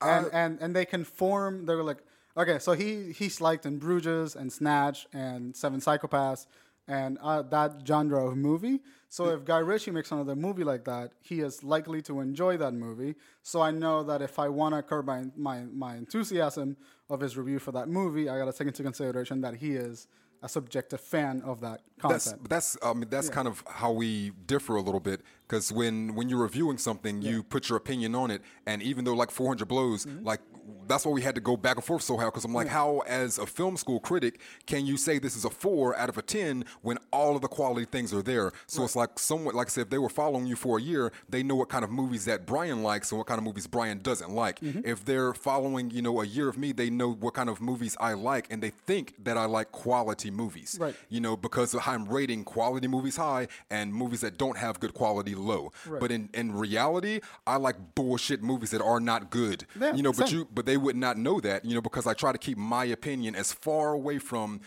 and 0.00 0.26
and 0.32 0.58
and 0.60 0.76
they 0.76 0.84
can 0.84 1.04
form. 1.04 1.66
They're 1.66 1.82
like, 1.82 2.02
okay, 2.36 2.58
so 2.58 2.72
he 2.72 3.12
he's 3.12 3.40
liked 3.40 3.66
in 3.66 3.78
Bruges 3.78 4.36
and 4.36 4.52
Snatch 4.52 5.06
and 5.12 5.54
Seven 5.56 5.80
Psychopaths 5.80 6.46
and 6.88 7.18
uh, 7.22 7.42
that 7.42 7.82
genre 7.86 8.26
of 8.26 8.36
movie. 8.36 8.80
So 9.10 9.28
if 9.30 9.44
Guy 9.44 9.58
Ritchie 9.58 9.90
makes 9.90 10.10
another 10.10 10.34
movie 10.34 10.64
like 10.64 10.84
that, 10.84 11.12
he 11.20 11.40
is 11.40 11.62
likely 11.62 12.02
to 12.02 12.20
enjoy 12.20 12.56
that 12.56 12.72
movie. 12.74 13.14
So 13.42 13.60
I 13.60 13.70
know 13.70 14.02
that 14.02 14.22
if 14.22 14.38
I 14.38 14.48
want 14.48 14.74
to 14.74 14.82
curb 14.82 15.06
my, 15.06 15.24
my 15.36 15.60
my 15.72 15.96
enthusiasm 15.96 16.76
of 17.10 17.20
his 17.20 17.36
review 17.36 17.58
for 17.58 17.72
that 17.72 17.88
movie, 17.88 18.28
I 18.28 18.38
got 18.38 18.46
to 18.46 18.52
take 18.52 18.68
into 18.68 18.82
consideration 18.82 19.40
that 19.42 19.54
he 19.54 19.72
is 19.72 20.08
a 20.42 20.48
subjective 20.48 21.00
fan 21.00 21.42
of 21.42 21.60
that 21.60 21.80
That's 22.02 22.26
content. 22.30 22.48
that's 22.48 22.76
I 22.82 22.92
mean 22.92 23.08
that's 23.10 23.28
kind 23.28 23.48
of 23.48 23.64
how 23.68 23.90
we 23.92 24.30
differ 24.46 24.76
a 24.76 24.80
little 24.80 25.00
bit 25.00 25.20
because 25.46 25.72
when 25.72 26.14
when 26.14 26.28
you're 26.28 26.42
reviewing 26.42 26.78
something, 26.78 27.22
you 27.22 27.42
put 27.42 27.68
your 27.68 27.76
opinion 27.78 28.14
on 28.14 28.30
it, 28.30 28.42
and 28.66 28.82
even 28.82 29.04
though 29.04 29.14
like 29.14 29.30
400 29.30 29.66
blows, 29.66 30.06
Mm-hmm. 30.06 30.24
like 30.24 30.40
that's 30.86 31.04
why 31.04 31.12
we 31.12 31.22
had 31.22 31.34
to 31.34 31.40
go 31.40 31.56
back 31.56 31.76
and 31.76 31.84
forth 31.84 32.02
so 32.02 32.16
hard 32.16 32.32
because 32.32 32.44
I'm 32.44 32.54
like, 32.54 32.68
how 32.68 33.00
as 33.06 33.38
a 33.38 33.46
film 33.46 33.76
school 33.76 34.00
critic 34.00 34.40
can 34.66 34.86
you 34.86 34.96
say 34.96 35.18
this 35.18 35.36
is 35.36 35.44
a 35.44 35.50
four 35.50 35.96
out 35.98 36.08
of 36.08 36.18
a 36.18 36.22
ten 36.22 36.64
when 36.82 36.98
all 37.12 37.36
of 37.36 37.42
the 37.42 37.48
quality 37.48 37.84
things 37.86 38.12
are 38.14 38.22
there? 38.22 38.52
So 38.66 38.84
it's 38.84 38.96
like 38.96 39.18
someone 39.18 39.54
like 39.54 39.68
I 39.68 39.70
said, 39.70 39.82
if 39.82 39.90
they 39.90 39.98
were 39.98 40.08
following 40.08 40.46
you 40.46 40.56
for 40.56 40.78
a 40.78 40.82
year, 40.82 41.12
they 41.28 41.42
know 41.42 41.54
what 41.56 41.68
kind 41.68 41.84
of 41.84 41.90
movies 41.90 42.24
that 42.26 42.46
Brian 42.46 42.82
likes 42.82 43.10
and 43.12 43.18
what 43.18 43.26
kind 43.26 43.38
of 43.38 43.44
movies 43.44 43.66
Brian 43.66 43.98
doesn't 43.98 44.30
like. 44.30 44.60
Mm-hmm. 44.60 44.80
If 44.84 45.04
they're 45.04 45.34
following 45.34 45.90
you 45.90 46.02
know 46.02 46.20
a 46.20 46.26
year 46.26 46.48
of 46.48 46.56
me, 46.58 46.72
they 46.72 46.90
know 46.90 47.10
what 47.12 47.34
kind 47.34 47.48
of 47.48 47.60
movies 47.60 47.96
I 48.00 48.14
like 48.14 48.46
and 48.50 48.62
they 48.62 48.70
think 48.70 49.14
that 49.24 49.36
I 49.36 49.44
like 49.46 49.72
quality 49.72 50.30
movies 50.30 50.76
Right. 50.78 50.94
you 51.08 51.20
know, 51.20 51.36
because 51.36 51.74
I'm 51.86 52.06
rating 52.08 52.44
quality 52.44 52.88
movies 52.88 53.16
high 53.16 53.48
and 53.70 53.92
movies 53.92 54.20
that 54.20 54.38
don't 54.38 54.56
have 54.56 54.80
good 54.80 54.94
quality 54.94 55.34
low. 55.34 55.72
Right. 55.86 56.00
But 56.00 56.10
in, 56.10 56.28
in 56.34 56.52
reality, 56.52 57.20
I 57.46 57.56
like 57.56 57.76
bullshit 57.94 58.42
movies 58.42 58.70
that 58.70 58.80
are 58.82 59.00
not 59.00 59.30
good. 59.30 59.64
Yeah, 59.80 59.94
you 59.94 60.02
know, 60.02 60.12
but 60.12 60.28
same. 60.28 60.38
you 60.38 60.48
but 60.58 60.66
they 60.66 60.76
would 60.76 60.96
not 60.96 61.16
know 61.16 61.38
that, 61.48 61.64
you 61.64 61.72
know, 61.76 61.80
because 61.90 62.04
I 62.12 62.14
try 62.14 62.32
to 62.32 62.38
keep 62.46 62.58
my 62.58 62.84
opinion 62.98 63.36
as 63.36 63.52
far 63.52 63.92
away 64.00 64.18
from 64.18 64.60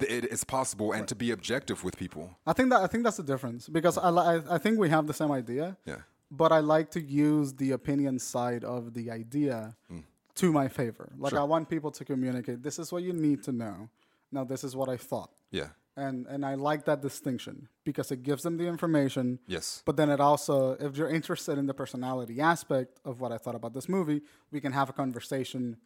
it 0.00 0.24
as 0.36 0.42
possible 0.42 0.88
and 0.96 1.06
to 1.06 1.14
be 1.14 1.30
objective 1.30 1.78
with 1.84 1.94
people. 1.96 2.24
I 2.44 2.52
think 2.56 2.70
that 2.70 2.80
I 2.82 2.88
think 2.88 3.04
that's 3.04 3.18
the 3.18 3.28
difference 3.32 3.68
because 3.78 3.96
I, 3.96 4.10
li- 4.10 4.42
I 4.50 4.58
think 4.58 4.80
we 4.84 4.88
have 4.96 5.06
the 5.06 5.14
same 5.14 5.30
idea. 5.30 5.76
Yeah. 5.92 6.00
But 6.42 6.50
I 6.50 6.58
like 6.58 6.90
to 6.96 7.00
use 7.00 7.48
the 7.62 7.70
opinion 7.70 8.18
side 8.18 8.64
of 8.64 8.80
the 8.98 9.04
idea 9.22 9.76
Hmm. 9.88 10.00
to 10.40 10.46
my 10.60 10.66
favor. 10.80 11.06
Like 11.24 11.34
I 11.34 11.44
want 11.52 11.64
people 11.74 11.92
to 11.98 12.02
communicate. 12.04 12.56
This 12.68 12.76
is 12.82 12.86
what 12.92 13.02
you 13.08 13.12
need 13.12 13.38
to 13.44 13.52
know. 13.52 13.76
Now 14.32 14.42
this 14.52 14.62
is 14.64 14.72
what 14.74 14.88
I 14.88 14.96
thought. 15.10 15.30
Yeah. 15.60 15.68
And 16.04 16.16
and 16.32 16.40
I 16.52 16.54
like 16.70 16.82
that 16.90 17.00
distinction 17.08 17.56
because 17.88 18.08
it 18.14 18.20
gives 18.28 18.42
them 18.46 18.54
the 18.60 18.66
information. 18.74 19.26
Yes. 19.56 19.82
But 19.88 19.94
then 19.98 20.08
it 20.14 20.20
also, 20.30 20.54
if 20.86 20.90
you're 20.96 21.14
interested 21.20 21.54
in 21.58 21.66
the 21.70 21.74
personality 21.82 22.36
aspect 22.54 22.92
of 23.04 23.20
what 23.22 23.30
I 23.36 23.38
thought 23.42 23.56
about 23.60 23.72
this 23.78 23.88
movie, 23.96 24.20
we 24.54 24.58
can 24.64 24.72
have 24.80 24.88
a 24.90 24.92
conversation 25.02 25.76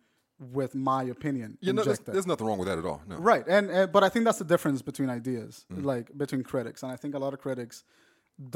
with 0.61 0.73
my 0.75 1.03
opinion. 1.17 1.57
You 1.61 1.73
know, 1.73 1.85
there's, 1.85 2.01
there's 2.01 2.27
nothing 2.33 2.47
wrong 2.49 2.59
with 2.59 2.69
that 2.71 2.79
at 2.83 2.87
all. 2.91 3.01
No. 3.09 3.17
Right, 3.33 3.45
and, 3.57 3.71
and 3.71 3.87
but 3.95 4.03
I 4.07 4.09
think 4.13 4.23
that's 4.27 4.39
the 4.45 4.51
difference 4.55 4.81
between 4.91 5.09
ideas, 5.21 5.65
Mm. 5.73 5.85
like 5.93 6.07
between 6.25 6.43
critics, 6.53 6.83
and 6.83 6.91
I 6.95 6.97
think 6.97 7.15
a 7.15 7.19
lot 7.27 7.33
of 7.37 7.41
critics 7.47 7.85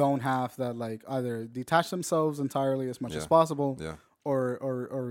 don't 0.02 0.22
have 0.34 0.50
that 0.56 0.74
like 0.86 1.00
either 1.16 1.34
detach 1.60 1.86
themselves 1.90 2.40
entirely 2.40 2.86
as 2.92 2.98
much 3.00 3.14
as 3.20 3.26
possible, 3.38 3.70
Yeah. 3.80 3.96
or, 4.24 4.40
or 4.68 4.76
or 4.96 5.04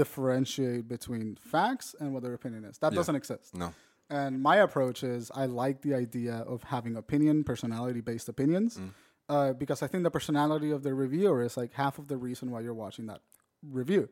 differentiate 0.00 0.84
between 0.96 1.36
facts 1.36 1.94
and 2.00 2.06
what 2.14 2.22
their 2.22 2.34
opinion 2.40 2.64
is. 2.64 2.78
That 2.78 2.92
doesn't 2.94 3.16
exist. 3.22 3.54
No. 3.54 3.68
And 4.10 4.42
my 4.42 4.56
approach 4.56 5.02
is 5.04 5.30
I 5.34 5.46
like 5.46 5.82
the 5.82 5.94
idea 5.94 6.34
of 6.46 6.64
having 6.64 6.96
opinion, 6.96 7.44
personality 7.44 8.00
based 8.00 8.28
opinions, 8.28 8.76
Mm. 8.78 8.90
uh, 9.28 9.52
because 9.52 9.82
I 9.82 9.86
think 9.86 10.02
the 10.02 10.10
personality 10.10 10.70
of 10.72 10.82
the 10.82 10.92
reviewer 10.94 11.42
is 11.42 11.56
like 11.56 11.72
half 11.74 11.98
of 11.98 12.08
the 12.08 12.16
reason 12.16 12.50
why 12.50 12.60
you're 12.60 12.74
watching 12.74 13.06
that 13.06 13.20
review. 13.62 14.08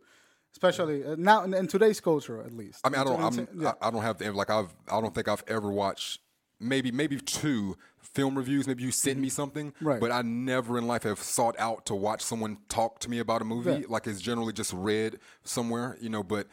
Especially 0.53 1.05
uh, 1.05 1.15
now 1.19 1.43
in, 1.45 1.53
in 1.53 1.67
today's 1.67 2.01
culture, 2.01 2.41
at 2.43 2.53
least. 2.53 2.81
I 2.85 2.89
mean, 2.89 3.01
I 3.01 3.05
don't. 3.05 3.21
I'm, 3.21 3.49
yeah. 3.61 3.73
I, 3.83 3.89
I 3.89 3.91
don't 3.91 4.03
have 4.03 4.19
the, 4.19 4.33
like 4.33 4.51
I've. 4.51 4.75
I 4.91 5.01
don't 5.01 5.15
think 5.15 5.29
I've 5.29 5.45
ever 5.47 5.70
watched 5.70 6.20
maybe 6.61 6.91
maybe 6.91 7.16
two 7.18 7.77
film 8.01 8.37
reviews. 8.37 8.66
Maybe 8.66 8.83
you 8.83 8.91
sent 8.91 9.18
me 9.18 9.29
something, 9.29 9.72
Mm-hmm. 9.72 9.87
Right. 9.87 10.01
But 10.01 10.11
I 10.11 10.22
never 10.22 10.79
in 10.79 10.87
life 10.87 11.03
have 11.03 11.20
sought 11.20 11.55
out 11.59 11.85
to 11.87 11.95
watch 11.95 12.22
someone 12.22 12.59
talk 12.68 12.99
to 13.01 13.11
me 13.11 13.18
about 13.18 13.43
a 13.43 13.45
movie. 13.45 13.81
Yeah. 13.81 13.87
Like 13.89 14.07
it's 14.07 14.20
generally 14.20 14.53
just 14.55 14.72
read 14.72 15.18
somewhere, 15.45 15.99
you 16.01 16.09
know. 16.09 16.22
But 16.22 16.47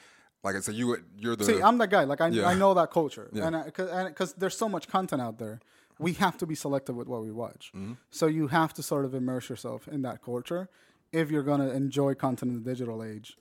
like 0.46 0.56
I 0.56 0.60
said, 0.60 0.76
you 0.76 0.86
you're 1.18 1.36
the 1.36 1.44
See, 1.44 1.62
I'm 1.62 1.78
that 1.80 1.90
guy. 1.90 2.04
Like 2.04 2.22
I, 2.22 2.28
Yeah. 2.28 2.48
I 2.48 2.54
know 2.54 2.74
that 2.76 2.92
culture, 2.92 3.28
Yeah. 3.34 3.48
and 3.48 3.56
because 3.66 4.34
there's 4.34 4.58
so 4.58 4.70
much 4.70 4.88
content 4.88 5.22
out 5.22 5.38
there, 5.40 5.60
we 5.98 6.14
have 6.14 6.38
to 6.38 6.46
be 6.46 6.56
selective 6.56 6.96
with 6.96 7.08
what 7.08 7.22
we 7.28 7.32
watch. 7.32 7.72
Mm-hmm. 7.76 7.94
So 8.12 8.28
you 8.28 8.48
have 8.60 8.72
to 8.76 8.84
sort 8.84 9.04
of 9.06 9.14
immerse 9.16 9.50
yourself 9.50 9.88
in 9.96 10.04
that 10.04 10.18
culture 10.24 10.70
if 11.12 11.32
you're 11.32 11.48
gonna 11.52 11.70
enjoy 11.70 12.14
content 12.14 12.52
in 12.52 12.64
the 12.64 12.70
digital 12.74 13.04
age, 13.04 13.38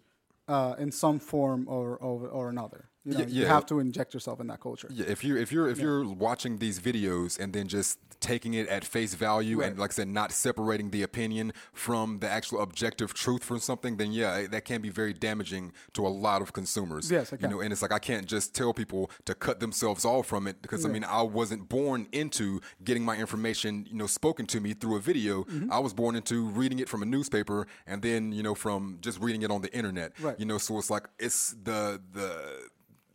uh, 0.48 0.74
in 0.78 0.90
some 0.90 1.18
form 1.18 1.60
or 1.68 1.86
or, 2.08 2.26
or 2.38 2.48
another. 2.48 2.82
You 3.04 3.12
know, 3.12 3.18
Yeah, 3.20 3.26
you 3.26 3.42
yeah. 3.42 3.48
have 3.48 3.66
to 3.66 3.80
inject 3.80 4.14
yourself 4.14 4.40
in 4.40 4.46
that 4.48 4.60
culture. 4.60 4.88
Yeah, 4.90 5.06
if 5.08 5.22
you're 5.24 5.36
if 5.36 5.52
you're 5.52 5.68
if 5.68 5.78
you're 5.78 6.04
watching 6.08 6.58
these 6.58 6.80
videos 6.80 7.38
and 7.38 7.52
then 7.52 7.68
just 7.68 7.98
taking 8.20 8.54
it 8.54 8.66
at 8.68 8.84
face 8.84 9.12
value 9.14 9.60
and 9.60 9.78
like 9.78 9.90
I 9.90 9.94
said, 9.94 10.08
not 10.08 10.32
separating 10.32 10.90
the 10.90 11.02
opinion 11.02 11.52
from 11.72 12.20
the 12.20 12.30
actual 12.30 12.60
objective 12.62 13.12
truth 13.12 13.44
from 13.44 13.58
something, 13.58 13.98
then 13.98 14.12
yeah, 14.12 14.46
that 14.46 14.64
can 14.64 14.80
be 14.80 14.88
very 14.88 15.12
damaging 15.12 15.72
to 15.92 16.06
a 16.06 16.08
lot 16.08 16.40
of 16.40 16.52
consumers. 16.54 17.10
Yes, 17.10 17.32
you 17.38 17.48
know, 17.48 17.60
and 17.60 17.72
it's 17.72 17.82
like 17.82 17.92
I 17.92 17.98
can't 17.98 18.26
just 18.26 18.54
tell 18.54 18.72
people 18.72 19.10
to 19.26 19.34
cut 19.34 19.60
themselves 19.60 20.04
off 20.04 20.26
from 20.26 20.46
it 20.46 20.62
because 20.62 20.86
I 20.86 20.88
mean 20.88 21.04
I 21.04 21.22
wasn't 21.22 21.68
born 21.68 22.08
into 22.12 22.60
getting 22.82 23.04
my 23.04 23.16
information 23.16 23.86
you 23.90 23.96
know 23.96 24.06
spoken 24.06 24.46
to 24.46 24.60
me 24.60 24.72
through 24.72 24.96
a 24.96 25.00
video. 25.00 25.44
Mm-hmm. 25.44 25.70
I 25.72 25.78
was 25.78 25.92
born 25.92 26.16
into 26.16 26.46
reading 26.46 26.78
it 26.78 26.88
from 26.88 27.02
a 27.02 27.06
newspaper 27.06 27.66
and 27.86 28.00
then 28.00 28.32
you 28.32 28.42
know 28.42 28.54
from 28.54 28.98
just 29.02 29.20
reading 29.20 29.42
it 29.42 29.50
on 29.50 29.60
the 29.60 29.72
internet. 29.76 30.12
Right. 30.20 30.38
You 30.40 30.46
know, 30.46 30.56
so 30.58 30.78
it's 30.78 30.88
like 30.90 31.06
it's 31.18 31.54
the 31.62 32.00
the 32.12 32.68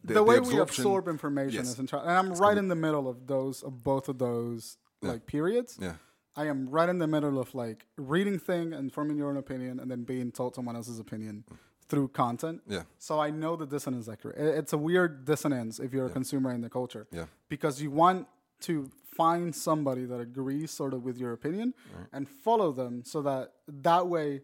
the, 0.04 0.24
way 0.24 0.40
we 0.40 0.58
absorb 0.60 1.08
information 1.08 1.60
Yes. 1.60 1.70
is 1.74 1.80
entirely, 1.80 2.08
and 2.08 2.18
I'm 2.18 2.34
right 2.34 2.58
in 2.58 2.68
the 2.68 2.76
middle 2.76 3.08
of 3.08 3.28
those 3.28 3.64
of 3.64 3.84
both 3.84 4.10
of 4.10 4.18
those 4.18 4.78
like 5.02 5.26
periods. 5.26 5.78
Yeah. 5.82 5.94
I 6.36 6.46
am 6.46 6.70
right 6.70 6.88
in 6.88 7.00
the 7.00 7.08
middle 7.08 7.40
of 7.40 7.54
like 7.54 7.86
reading 7.98 8.40
thing 8.40 8.74
and 8.74 8.94
forming 8.94 9.18
your 9.18 9.30
own 9.30 9.38
opinion, 9.38 9.80
and 9.80 9.90
then 9.92 10.04
being 10.04 10.32
told 10.32 10.56
someone 10.56 10.76
else's 10.76 11.00
opinion 11.00 11.44
through 11.88 12.10
content. 12.10 12.62
Yeah. 12.68 12.84
So 13.00 13.20
I 13.20 13.32
know 13.32 13.56
the 13.56 13.66
dissonance 13.66 14.06
that 14.06 14.20
It's 14.38 14.74
a 14.74 14.78
weird 14.78 15.26
dissonance 15.26 15.80
if 15.80 15.92
you're 15.92 16.06
a 16.06 16.10
consumer 16.12 16.52
in 16.52 16.62
the 16.62 16.70
culture. 16.70 17.08
Yeah. 17.12 17.26
Because 17.50 17.82
you 17.82 17.90
want 17.92 18.28
to 18.62 18.90
find 19.16 19.54
somebody 19.54 20.06
that 20.06 20.20
agrees 20.20 20.72
sort 20.72 20.94
of 20.94 21.04
with 21.04 21.18
your 21.18 21.34
opinion 21.34 21.74
and 22.14 22.30
follow 22.30 22.72
them, 22.72 23.04
so 23.04 23.22
that 23.24 23.54
that 23.68 24.08
way 24.08 24.42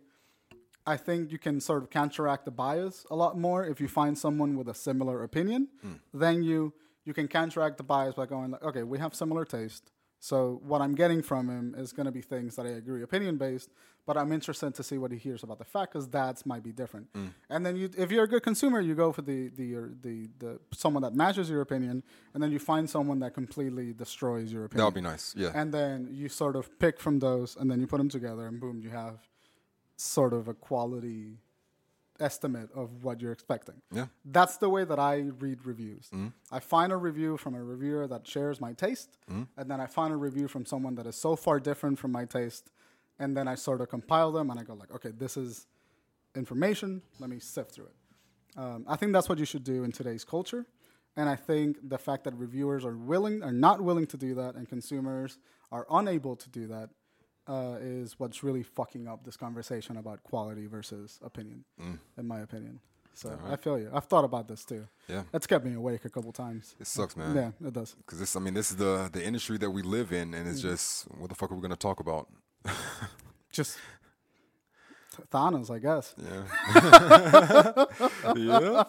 I 0.88 0.97
think 0.97 1.31
you 1.31 1.39
can 1.39 1.59
sort 1.59 1.83
of 1.83 1.89
counteract 1.89 2.45
the 2.45 2.51
bias 2.51 3.05
a 3.09 3.15
lot 3.15 3.38
more 3.38 3.65
if 3.65 3.81
you 3.81 3.88
find 3.88 4.17
someone 4.17 4.57
with 4.57 4.69
a 4.69 4.73
similar 4.73 5.23
opinion. 5.23 5.67
Hmm. 5.81 5.93
Then 6.13 6.43
you 6.43 6.73
you 7.05 7.13
can 7.13 7.27
counteract 7.27 7.77
the 7.77 7.83
bias 7.83 8.15
by 8.15 8.25
going 8.25 8.51
like, 8.51 8.63
okay, 8.63 8.83
we 8.83 8.99
have 8.99 9.13
similar 9.13 9.45
taste. 9.45 9.91
So 10.19 10.59
what 10.63 10.81
I'm 10.81 10.95
getting 10.95 11.21
from 11.21 11.49
him 11.49 11.75
is 11.77 11.93
going 11.93 12.07
to 12.07 12.11
be 12.11 12.21
things 12.21 12.55
that 12.55 12.65
I 12.65 12.69
agree, 12.69 13.03
opinion 13.03 13.38
based. 13.38 13.69
But 14.07 14.17
I'm 14.17 14.31
interested 14.31 14.73
to 14.75 14.83
see 14.83 14.97
what 14.99 15.11
he 15.11 15.17
hears 15.17 15.43
about 15.43 15.57
the 15.57 15.65
fact 15.65 15.93
because 15.93 16.07
that's 16.07 16.45
might 16.45 16.63
be 16.63 16.71
different. 16.71 17.07
Hmm. 17.13 17.27
And 17.49 17.65
then 17.65 17.75
you, 17.75 17.89
if 17.97 18.11
you're 18.11 18.23
a 18.23 18.27
good 18.27 18.43
consumer, 18.43 18.79
you 18.79 18.93
go 18.95 19.11
for 19.11 19.23
the 19.23 19.49
the 19.49 19.73
the 20.01 20.29
the 20.38 20.59
someone 20.71 21.01
that 21.03 21.15
matches 21.15 21.49
your 21.49 21.61
opinion, 21.61 22.03
and 22.33 22.41
then 22.41 22.51
you 22.51 22.59
find 22.59 22.88
someone 22.88 23.19
that 23.19 23.33
completely 23.33 23.93
destroys 23.93 24.53
your 24.53 24.65
opinion. 24.65 24.81
That 24.81 24.86
would 24.86 24.93
be 24.93 25.01
nice. 25.01 25.33
Yeah. 25.36 25.51
And 25.55 25.73
then 25.73 26.09
you 26.11 26.29
sort 26.29 26.55
of 26.55 26.77
pick 26.79 26.99
from 26.99 27.19
those, 27.19 27.55
and 27.55 27.69
then 27.69 27.79
you 27.79 27.88
put 27.88 27.97
them 27.97 28.09
together, 28.09 28.45
and 28.45 28.59
boom, 28.59 28.79
you 28.79 28.91
have 28.91 29.17
sort 29.97 30.33
of 30.33 30.47
a 30.47 30.53
quality 30.53 31.37
estimate 32.19 32.69
of 32.73 33.03
what 33.03 33.19
you're 33.21 33.31
expecting. 33.33 33.75
Yeah. 33.91 34.05
That's 34.23 34.57
the 34.57 34.69
way 34.69 34.85
that 34.85 34.99
I 34.99 35.31
read 35.39 35.65
reviews. 35.65 36.09
I 36.51 36.59
find 36.59 36.93
a 36.93 36.97
review 36.97 37.35
from 37.37 37.55
a 37.55 37.63
reviewer 37.63 38.07
that 38.07 38.25
shares 38.25 38.61
my 38.61 38.73
taste, 38.73 39.17
and 39.57 39.69
then 39.69 39.81
I 39.81 39.85
find 39.87 40.13
a 40.13 40.17
review 40.17 40.47
from 40.47 40.65
someone 40.65 40.95
that 40.95 41.05
is 41.07 41.15
so 41.15 41.35
far 41.35 41.59
different 41.59 41.99
from 41.99 42.11
my 42.11 42.25
taste, 42.25 42.71
and 43.19 43.35
then 43.35 43.47
I 43.47 43.55
sort 43.55 43.81
of 43.81 43.89
compile 43.89 44.31
them, 44.31 44.49
and 44.49 44.59
I 44.59 44.63
go 44.63 44.73
like, 44.73 44.91
okay, 44.93 45.11
this 45.11 45.35
is 45.37 45.67
information. 46.35 47.01
Let 47.19 47.29
me 47.29 47.39
sift 47.39 47.71
through 47.71 47.85
it. 47.87 47.95
Um, 48.57 48.85
I 48.87 48.95
think 48.95 49.11
that's 49.11 49.27
what 49.27 49.37
you 49.37 49.45
should 49.45 49.63
do 49.63 49.83
in 49.83 49.91
today's 49.91 50.23
culture. 50.23 50.65
And 51.17 51.29
I 51.29 51.35
think 51.35 51.77
the 51.81 51.97
fact 51.97 52.25
that 52.25 52.33
reviewers 52.35 52.83
are 52.83 52.95
willing, 52.95 53.41
are 53.41 53.51
not 53.51 53.81
willing 53.81 54.05
to 54.07 54.17
do 54.17 54.35
that, 54.35 54.55
and 54.55 54.67
consumers 54.67 55.37
are 55.71 55.85
unable 55.89 56.35
to 56.35 56.49
do 56.49 56.67
that, 56.67 56.89
uh, 57.47 57.77
is 57.81 58.19
what's 58.19 58.43
really 58.43 58.63
fucking 58.63 59.07
up 59.07 59.23
this 59.23 59.37
conversation 59.37 59.97
about 59.97 60.23
quality 60.23 60.65
versus 60.67 61.19
opinion, 61.23 61.63
in 62.17 62.27
my 62.27 62.39
opinion. 62.41 62.79
So 63.13 63.37
I 63.49 63.55
feel 63.55 63.79
you. 63.79 63.89
I've 63.93 64.03
thought 64.05 64.25
about 64.25 64.47
this 64.49 64.65
too. 64.65 64.87
Yeah. 65.07 65.23
It's 65.33 65.47
kept 65.47 65.63
me 65.63 65.73
awake 65.73 66.03
a 66.03 66.09
couple 66.09 66.33
times. 66.33 66.75
It 66.81 66.87
sucks, 66.87 67.15
man. 67.15 67.33
Yeah, 67.35 67.67
it 67.67 67.73
does. 67.73 67.95
Because 67.95 68.19
this, 68.19 68.35
I 68.35 68.39
mean, 68.41 68.53
this 68.53 68.71
is 68.71 68.77
the 68.77 69.09
the 69.11 69.23
industry 69.23 69.57
that 69.59 69.69
we 69.71 69.81
live 69.83 70.11
in, 70.11 70.33
and 70.33 70.45
Mm. 70.47 70.51
it's 70.51 70.61
just 70.61 71.03
what 71.17 71.29
the 71.29 71.35
fuck 71.35 71.49
are 71.51 71.55
we 71.55 71.61
gonna 71.61 71.77
talk 71.77 71.99
about? 72.01 72.27
Just 73.51 73.77
Thanos, 75.31 75.69
I 75.71 75.79
guess. 75.79 76.13
Yeah. 76.17 76.43
yeah. 78.35 78.83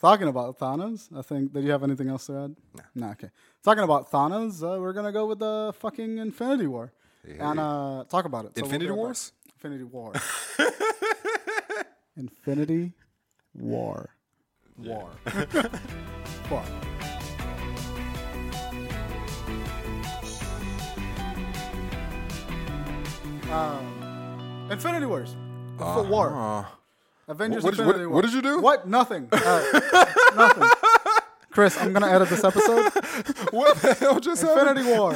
Talking 0.00 0.28
about 0.28 0.58
Thanos, 0.58 1.08
I 1.14 1.20
think. 1.20 1.52
Did 1.52 1.64
you 1.64 1.70
have 1.72 1.82
anything 1.82 2.08
else 2.08 2.26
to 2.26 2.32
add? 2.44 2.56
No. 2.94 3.06
Nah, 3.06 3.10
okay. 3.12 3.28
Talking 3.62 3.84
about 3.84 4.10
Thanos, 4.10 4.62
uh, 4.62 4.80
we're 4.80 4.94
gonna 4.94 5.12
go 5.12 5.26
with 5.26 5.40
the 5.40 5.74
fucking 5.78 6.16
Infinity 6.18 6.66
War 6.68 6.92
and 7.26 7.60
uh, 7.60 8.04
talk 8.08 8.24
about 8.24 8.44
it. 8.46 8.52
So 8.56 8.62
we'll 8.62 8.66
Infinity 8.66 8.88
back. 8.90 8.96
Wars? 8.96 9.32
Infinity 9.54 9.84
War. 9.84 10.12
Infinity 12.16 12.92
War. 13.54 14.10
War. 14.78 15.10
War. 16.50 16.64
Um, 23.50 24.68
Infinity 24.70 25.06
Wars. 25.06 25.36
For 25.78 26.02
war. 26.04 26.34
Uh, 26.36 26.64
Avengers 27.32 27.64
What 27.64 27.70
did- 27.74 27.80
Infinity 27.80 28.06
what- 28.06 28.10
War. 28.12 28.14
what 28.16 28.24
did 28.24 28.34
you 28.34 28.42
do? 28.42 28.60
What? 28.60 28.86
Nothing. 28.88 29.28
Uh, 29.32 29.80
nothing. 30.36 30.68
Chris, 31.50 31.76
I'm 31.80 31.92
gonna 31.92 32.08
edit 32.08 32.28
this 32.28 32.44
episode. 32.44 32.92
what 33.50 33.76
the 33.78 33.94
hell 33.94 34.20
just 34.20 34.42
happened? 34.42 34.78
Infinity 34.78 34.96
War. 34.98 35.12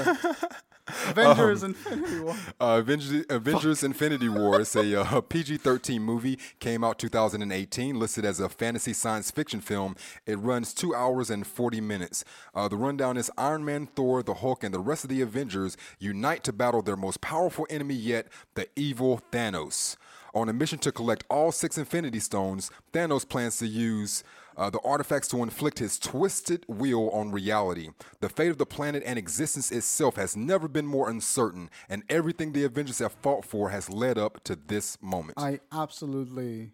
Avengers 0.87 1.63
Infinity 1.63 2.21
War. 2.21 2.35
Uh, 2.61 2.79
Avengers, 2.81 3.25
Avengers 3.31 3.83
Infinity 3.83 4.29
War 4.29 4.61
is 4.61 4.75
a 4.77 5.01
uh, 5.03 5.21
PG 5.21 5.59
13 5.59 6.03
movie, 6.03 6.39
came 6.61 6.85
out 6.85 6.99
2018, 6.99 7.99
listed 7.99 8.25
as 8.25 8.41
a 8.41 8.49
fantasy 8.49 8.93
science 8.93 9.31
fiction 9.31 9.61
film. 9.61 9.97
It 10.27 10.39
runs 10.39 10.75
two 10.75 10.95
hours 10.95 11.31
and 11.31 11.47
40 11.47 11.81
minutes. 11.81 12.25
Uh, 12.55 12.69
the 12.69 12.77
rundown 12.77 13.17
is 13.17 13.31
Iron 13.37 13.65
Man, 13.65 13.87
Thor, 13.87 14.23
the 14.23 14.35
Hulk, 14.35 14.63
and 14.63 14.75
the 14.75 14.79
rest 14.81 15.05
of 15.05 15.11
the 15.11 15.21
Avengers 15.23 15.77
unite 15.99 16.45
to 16.45 16.53
battle 16.53 16.83
their 16.83 16.97
most 16.97 17.21
powerful 17.21 17.67
enemy 17.71 17.95
yet, 17.95 18.29
the 18.55 18.69
evil 18.77 19.21
Thanos. 19.33 19.97
On 20.35 20.49
a 20.49 20.53
mission 20.53 20.79
to 20.81 20.91
collect 20.91 21.25
all 21.31 21.53
six 21.53 21.79
Infinity 21.79 22.19
Stones, 22.19 22.71
Thanos 22.93 23.29
plans 23.29 23.59
to 23.59 23.67
use 23.67 24.25
uh, 24.57 24.71
the 24.71 24.81
artifacts 24.81 25.29
to 25.29 25.43
inflict 25.43 25.79
his 25.79 25.99
twisted 25.99 26.65
will 26.69 27.11
on 27.11 27.31
reality. 27.31 27.91
The 28.21 28.29
fate 28.29 28.51
of 28.51 28.59
the 28.59 28.67
planet 28.67 29.03
and 29.05 29.19
existence 29.19 29.71
itself 29.71 30.17
has 30.17 30.37
never 30.37 30.69
been 30.69 30.87
more 30.87 31.09
uncertain, 31.11 31.71
and 31.89 32.03
everything 32.09 32.53
the 32.53 32.65
Avengers 32.65 32.99
have 32.99 33.13
fought 33.13 33.45
for 33.45 33.71
has 33.71 33.91
led 33.91 34.19
up 34.19 34.43
to 34.45 34.57
this 34.57 34.99
moment. 35.03 35.39
I 35.39 35.61
absolutely 35.73 36.73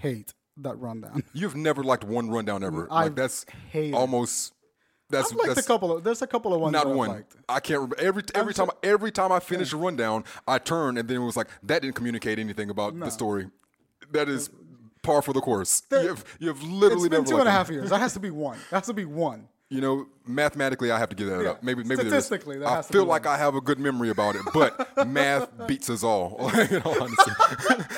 hate 0.00 0.34
that 0.56 0.78
rundown. 0.78 1.22
You've 1.32 1.56
never 1.56 1.82
liked 1.82 2.04
one 2.04 2.30
rundown 2.30 2.64
ever. 2.64 2.88
I 2.90 3.04
like 3.04 3.14
that's 3.16 3.46
hate 3.70 3.94
almost 3.94 4.52
that's 5.10 5.32
I've 5.32 5.38
liked 5.38 5.58
a 5.58 5.62
couple 5.62 5.96
of. 5.96 6.04
There's 6.04 6.22
a 6.22 6.26
couple 6.26 6.54
of 6.54 6.60
ones 6.60 6.72
not 6.72 6.88
one. 6.88 7.24
I 7.48 7.60
can't 7.60 7.80
remember 7.80 8.00
every 8.00 8.22
every 8.34 8.54
time 8.54 8.70
every 8.82 9.10
time 9.10 9.32
I 9.32 9.40
finish 9.40 9.72
a 9.72 9.76
rundown, 9.76 10.24
I 10.46 10.58
turn 10.58 10.96
and 10.96 11.08
then 11.08 11.16
it 11.16 11.24
was 11.24 11.36
like 11.36 11.48
that 11.64 11.82
didn't 11.82 11.96
communicate 11.96 12.38
anything 12.38 12.70
about 12.70 12.98
the 12.98 13.10
story. 13.10 13.48
That 14.12 14.28
is 14.28 14.50
par 15.02 15.22
for 15.22 15.32
the 15.32 15.40
course. 15.40 15.82
You 15.90 16.08
have, 16.08 16.24
you 16.38 16.48
have 16.48 16.62
literally 16.62 17.06
It's 17.06 17.16
been 17.16 17.24
two 17.24 17.38
and 17.38 17.48
a 17.48 17.52
half 17.52 17.70
years. 17.70 17.90
That 17.90 18.00
has 18.00 18.14
to 18.14 18.20
be 18.20 18.30
one. 18.30 18.58
That 18.70 18.78
has 18.78 18.86
to 18.86 18.94
be 18.94 19.04
one. 19.04 19.48
You 19.68 19.80
know, 19.80 20.06
mathematically, 20.26 20.90
I 20.90 20.98
have 20.98 21.08
to 21.10 21.16
give 21.16 21.28
that 21.28 21.42
Yeah. 21.42 21.50
up. 21.50 21.62
Maybe, 21.62 21.82
maybe 21.82 21.96
there 22.04 22.06
is. 22.14 22.24
Statistically, 22.24 22.58
there 22.58 22.68
I 22.68 22.76
has 22.76 22.86
to 22.86 22.92
feel 22.92 23.04
like 23.04 23.24
one. 23.24 23.34
I 23.34 23.38
have 23.38 23.54
a 23.54 23.60
good 23.60 23.78
memory 23.78 24.10
about 24.10 24.36
it, 24.36 24.42
but 24.54 24.88
math 25.08 25.48
beats 25.66 25.88
us 25.90 26.02
all. 26.02 26.36
in 26.54 26.82
all 26.82 27.02
honesty, 27.02 27.32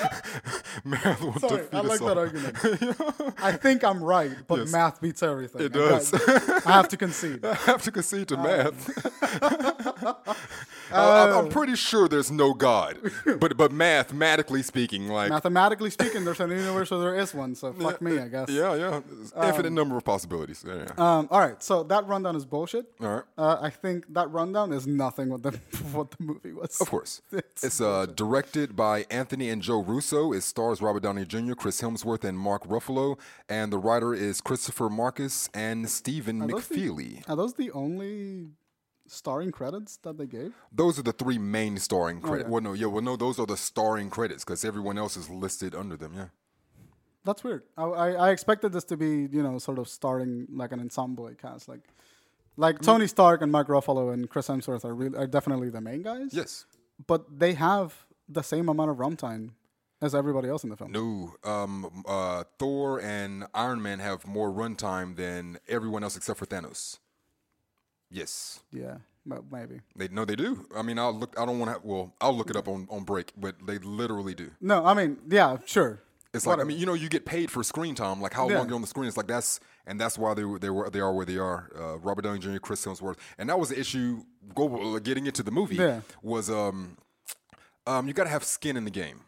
math 0.85 1.21
will 1.21 1.39
Sorry, 1.39 1.57
defeat 1.63 1.73
I 1.75 1.79
us 1.79 1.87
like 1.87 2.01
all. 2.01 2.07
that 2.07 2.17
argument. 2.17 3.35
I 3.41 3.51
think 3.53 3.83
I'm 3.83 4.03
right, 4.03 4.31
but 4.47 4.59
Yes. 4.59 4.71
math 4.71 5.01
beats 5.01 5.21
everything. 5.23 5.61
It 5.61 5.75
I 5.75 5.79
does. 5.79 6.13
I 6.65 6.71
have 6.71 6.87
to 6.89 6.97
concede. 6.97 7.43
I 7.45 7.53
have 7.55 7.81
to 7.83 7.91
concede 7.91 8.31
Uh, 8.31 8.35
to 8.35 8.41
math. 8.43 10.03
uh, 10.03 10.13
I'm- 10.91 11.33
I'm 11.33 11.49
pretty 11.49 11.75
sure 11.75 12.07
there's 12.07 12.31
no 12.31 12.53
God, 12.53 12.97
but 13.39 13.57
but 13.57 13.71
mathematically 13.71 14.61
speaking, 14.63 15.07
like 15.07 15.29
Mathematically 15.29 15.89
speaking, 15.89 16.23
there's 16.25 16.39
an 16.39 16.49
universe 16.51 16.91
where 16.91 16.99
there 16.99 17.15
is 17.15 17.33
one. 17.33 17.55
So 17.55 17.73
fuck 17.73 18.01
me, 18.01 18.19
I 18.19 18.27
guess. 18.27 18.49
yeah, 18.49 18.75
yeah, 18.75 19.01
there's 19.09 19.33
infinite 19.49 19.71
number 19.73 19.97
of 19.97 20.03
possibilities. 20.03 20.63
Yeah, 20.67 20.85
yeah. 20.85 20.91
Um, 20.97 21.27
all 21.31 21.39
right, 21.39 21.61
so 21.61 21.83
that 21.83 22.07
rundown 22.13 22.35
is 22.35 22.45
bullshit. 22.45 22.85
All 23.01 23.07
right. 23.15 23.23
Uh, 23.37 23.57
I 23.61 23.69
think 23.83 23.97
that 24.13 24.27
rundown 24.31 24.71
is 24.77 24.83
nothing 24.87 25.27
what 25.29 25.41
the 25.43 25.51
what 25.97 26.07
the 26.11 26.23
movie 26.29 26.53
was. 26.53 26.79
Of 26.81 26.87
course. 26.89 27.21
It's 27.31 27.63
It's, 27.63 27.81
uh, 27.81 28.05
directed 28.23 28.75
by 28.75 28.95
Anthony 29.21 29.47
and 29.53 29.61
Joe 29.61 29.81
Russo. 29.91 30.33
It 30.37 30.41
stars 30.41 30.81
Robert 30.81 31.03
Downey 31.03 31.25
Jr., 31.25 31.53
Chris 31.53 31.81
Hemsworth, 31.81 32.23
and 32.23 32.35
Mark 32.49 32.63
Ruffalo. 32.73 33.07
And 33.49 33.67
the 33.75 33.77
writer 33.87 34.11
is 34.27 34.41
Christopher 34.41 34.89
Marcus 34.89 35.49
and 35.53 35.89
Stephen 35.89 36.39
those 36.39 36.49
the- 36.67 36.75
McFeely. 36.75 37.11
Are 37.29 37.35
those 37.35 37.53
the 37.55 37.69
only 37.71 38.49
starring 39.07 39.51
credits 39.51 39.97
that 40.03 40.17
they 40.17 40.25
gave? 40.25 40.51
Those 40.71 40.97
are 40.99 41.03
the 41.03 41.11
three 41.21 41.37
main 41.37 41.77
starring 41.77 42.21
credits. 42.21 42.45
Okay. 42.45 42.51
Well, 42.51 42.61
no, 42.67 42.73
yeah, 42.73 42.87
well, 42.93 43.03
no, 43.03 43.15
those 43.15 43.37
are 43.41 43.45
the 43.45 43.57
starring 43.57 44.09
credits 44.09 44.43
because 44.43 44.63
everyone 44.65 44.97
else 44.97 45.15
is 45.17 45.29
listed 45.29 45.75
under 45.75 45.95
them. 45.97 46.13
Yeah. 46.15 46.29
That's 47.25 47.43
weird. 47.43 47.63
I, 47.77 47.83
I, 47.83 48.09
I 48.11 48.29
expected 48.31 48.73
this 48.73 48.83
to 48.85 48.97
be, 48.97 49.27
you 49.31 49.41
know, 49.43 49.57
sort 49.59 49.79
of 49.79 49.87
starting 49.87 50.47
like 50.51 50.71
an 50.71 50.79
ensemble 50.79 51.29
cast, 51.41 51.67
like 51.69 51.81
like 52.57 52.77
Mm. 52.79 52.85
Tony 52.85 53.07
Stark 53.07 53.41
and 53.41 53.51
Mark 53.51 53.67
Ruffalo 53.67 54.13
and 54.13 54.29
Chris 54.29 54.47
Hemsworth 54.47 54.85
are, 54.85 54.93
really 54.93 55.17
are 55.17 55.25
definitely 55.27 55.69
the 55.69 55.81
main 55.81 56.01
guys. 56.03 56.29
Yes. 56.33 56.65
But 57.07 57.39
they 57.39 57.53
have 57.53 58.05
the 58.29 58.43
same 58.43 58.69
amount 58.69 58.91
of 58.91 58.97
runtime 58.97 59.51
as 60.01 60.13
everybody 60.13 60.49
else 60.49 60.63
in 60.63 60.69
the 60.69 60.77
film. 60.77 60.91
No, 60.91 61.33
um, 61.43 62.03
uh, 62.07 62.43
Thor 62.59 62.99
and 63.01 63.45
Iron 63.53 63.81
Man 63.81 63.99
have 63.99 64.27
more 64.27 64.51
runtime 64.51 65.15
than 65.15 65.57
everyone 65.67 66.03
else 66.03 66.15
except 66.17 66.37
for 66.39 66.45
Thanos. 66.45 66.99
Yes, 68.11 68.59
Yeah, 68.71 68.97
but 69.25 69.51
maybe. 69.51 69.79
they 69.95 70.07
no, 70.09 70.23
they 70.23 70.35
do. 70.35 70.67
I 70.75 70.83
mean, 70.83 70.99
I'll 70.99 71.13
look. 71.13 71.33
I 71.39 71.45
don't 71.47 71.57
want 71.57 71.73
to. 71.73 71.81
Well, 71.87 72.13
I'll 72.21 72.35
look 72.37 72.49
it 72.51 72.55
up 72.55 72.67
on, 72.67 72.87
on 72.91 73.03
break, 73.05 73.31
but 73.35 73.55
they 73.65 73.79
literally 73.79 74.35
do. 74.35 74.51
No, 74.61 74.85
I 74.85 74.93
mean, 74.93 75.17
yeah, 75.27 75.57
sure. 75.65 76.03
It's 76.33 76.47
like 76.47 76.59
I 76.59 76.63
mean, 76.63 76.79
you 76.79 76.85
know, 76.85 76.93
you 76.95 77.09
get 77.09 77.25
paid 77.25 77.51
for 77.51 77.63
screen 77.63 77.93
time, 77.95 78.19
like 78.21 78.33
how 78.33 78.49
Yeah. 78.49 78.57
long 78.57 78.67
you're 78.67 78.75
on 78.75 78.81
the 78.81 78.87
screen. 78.87 79.07
It's 79.07 79.17
like 79.17 79.27
that's 79.27 79.59
and 79.85 79.99
that's 80.01 80.17
why 80.17 80.33
they 80.33 80.43
they 80.59 80.69
were 80.71 80.89
they 80.89 80.99
are 80.99 81.13
where 81.13 81.25
they 81.25 81.37
are. 81.37 81.69
Uh, 81.77 81.97
Robert 81.99 82.23
Downey 82.23 82.39
Jr., 82.39 82.57
Chris 82.57 82.83
Hemsworth, 82.85 83.17
and 83.37 83.49
that 83.49 83.59
was 83.59 83.69
the 83.69 83.79
issue. 83.79 84.23
Go 84.55 84.95
uh, 84.95 84.99
getting 84.99 85.25
into 85.27 85.43
the 85.43 85.51
movie 85.51 85.75
Yeah. 85.75 86.01
was 86.23 86.49
um 86.49 86.97
um 87.85 88.07
you 88.07 88.13
got 88.13 88.23
to 88.23 88.29
have 88.29 88.43
skin 88.43 88.77
in 88.77 88.83
the 88.85 88.91
game. 88.91 89.21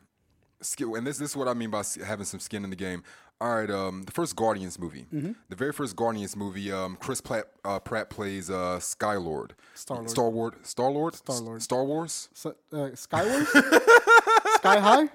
Skill, 0.61 0.95
and 0.95 1.05
this, 1.05 1.17
this 1.19 1.31
is 1.31 1.35
what 1.37 1.47
I 1.47 1.53
mean 1.53 1.69
by 1.69 1.83
having 2.05 2.25
some 2.25 2.39
skin 2.39 2.63
in 2.63 2.69
the 2.71 2.75
game. 2.75 3.03
All 3.41 3.53
right, 3.53 3.69
um, 3.69 4.03
the 4.03 4.11
first 4.13 4.35
Guardians 4.37 4.79
movie, 4.79 5.05
Mm-hmm. 5.13 5.33
the 5.49 5.55
very 5.57 5.73
first 5.73 5.95
Guardians 5.97 6.35
movie, 6.37 6.71
um, 6.71 6.95
Chris 6.99 7.19
Pratt, 7.19 7.43
uh, 7.65 7.79
Pratt 7.79 8.09
plays 8.09 8.49
uh, 8.49 8.79
Sky 8.79 9.15
Lord. 9.17 9.53
Star 9.75 9.97
Lord, 9.97 10.09
Star 10.65 10.89
Lord, 10.89 11.15
Star-Lord. 11.15 11.61
Star 11.61 11.83
Wars. 11.83 12.29
So, 12.33 12.55
uh, 12.71 12.89
Skyward? 12.95 13.45
Sky 14.55 14.79
High? 14.79 15.09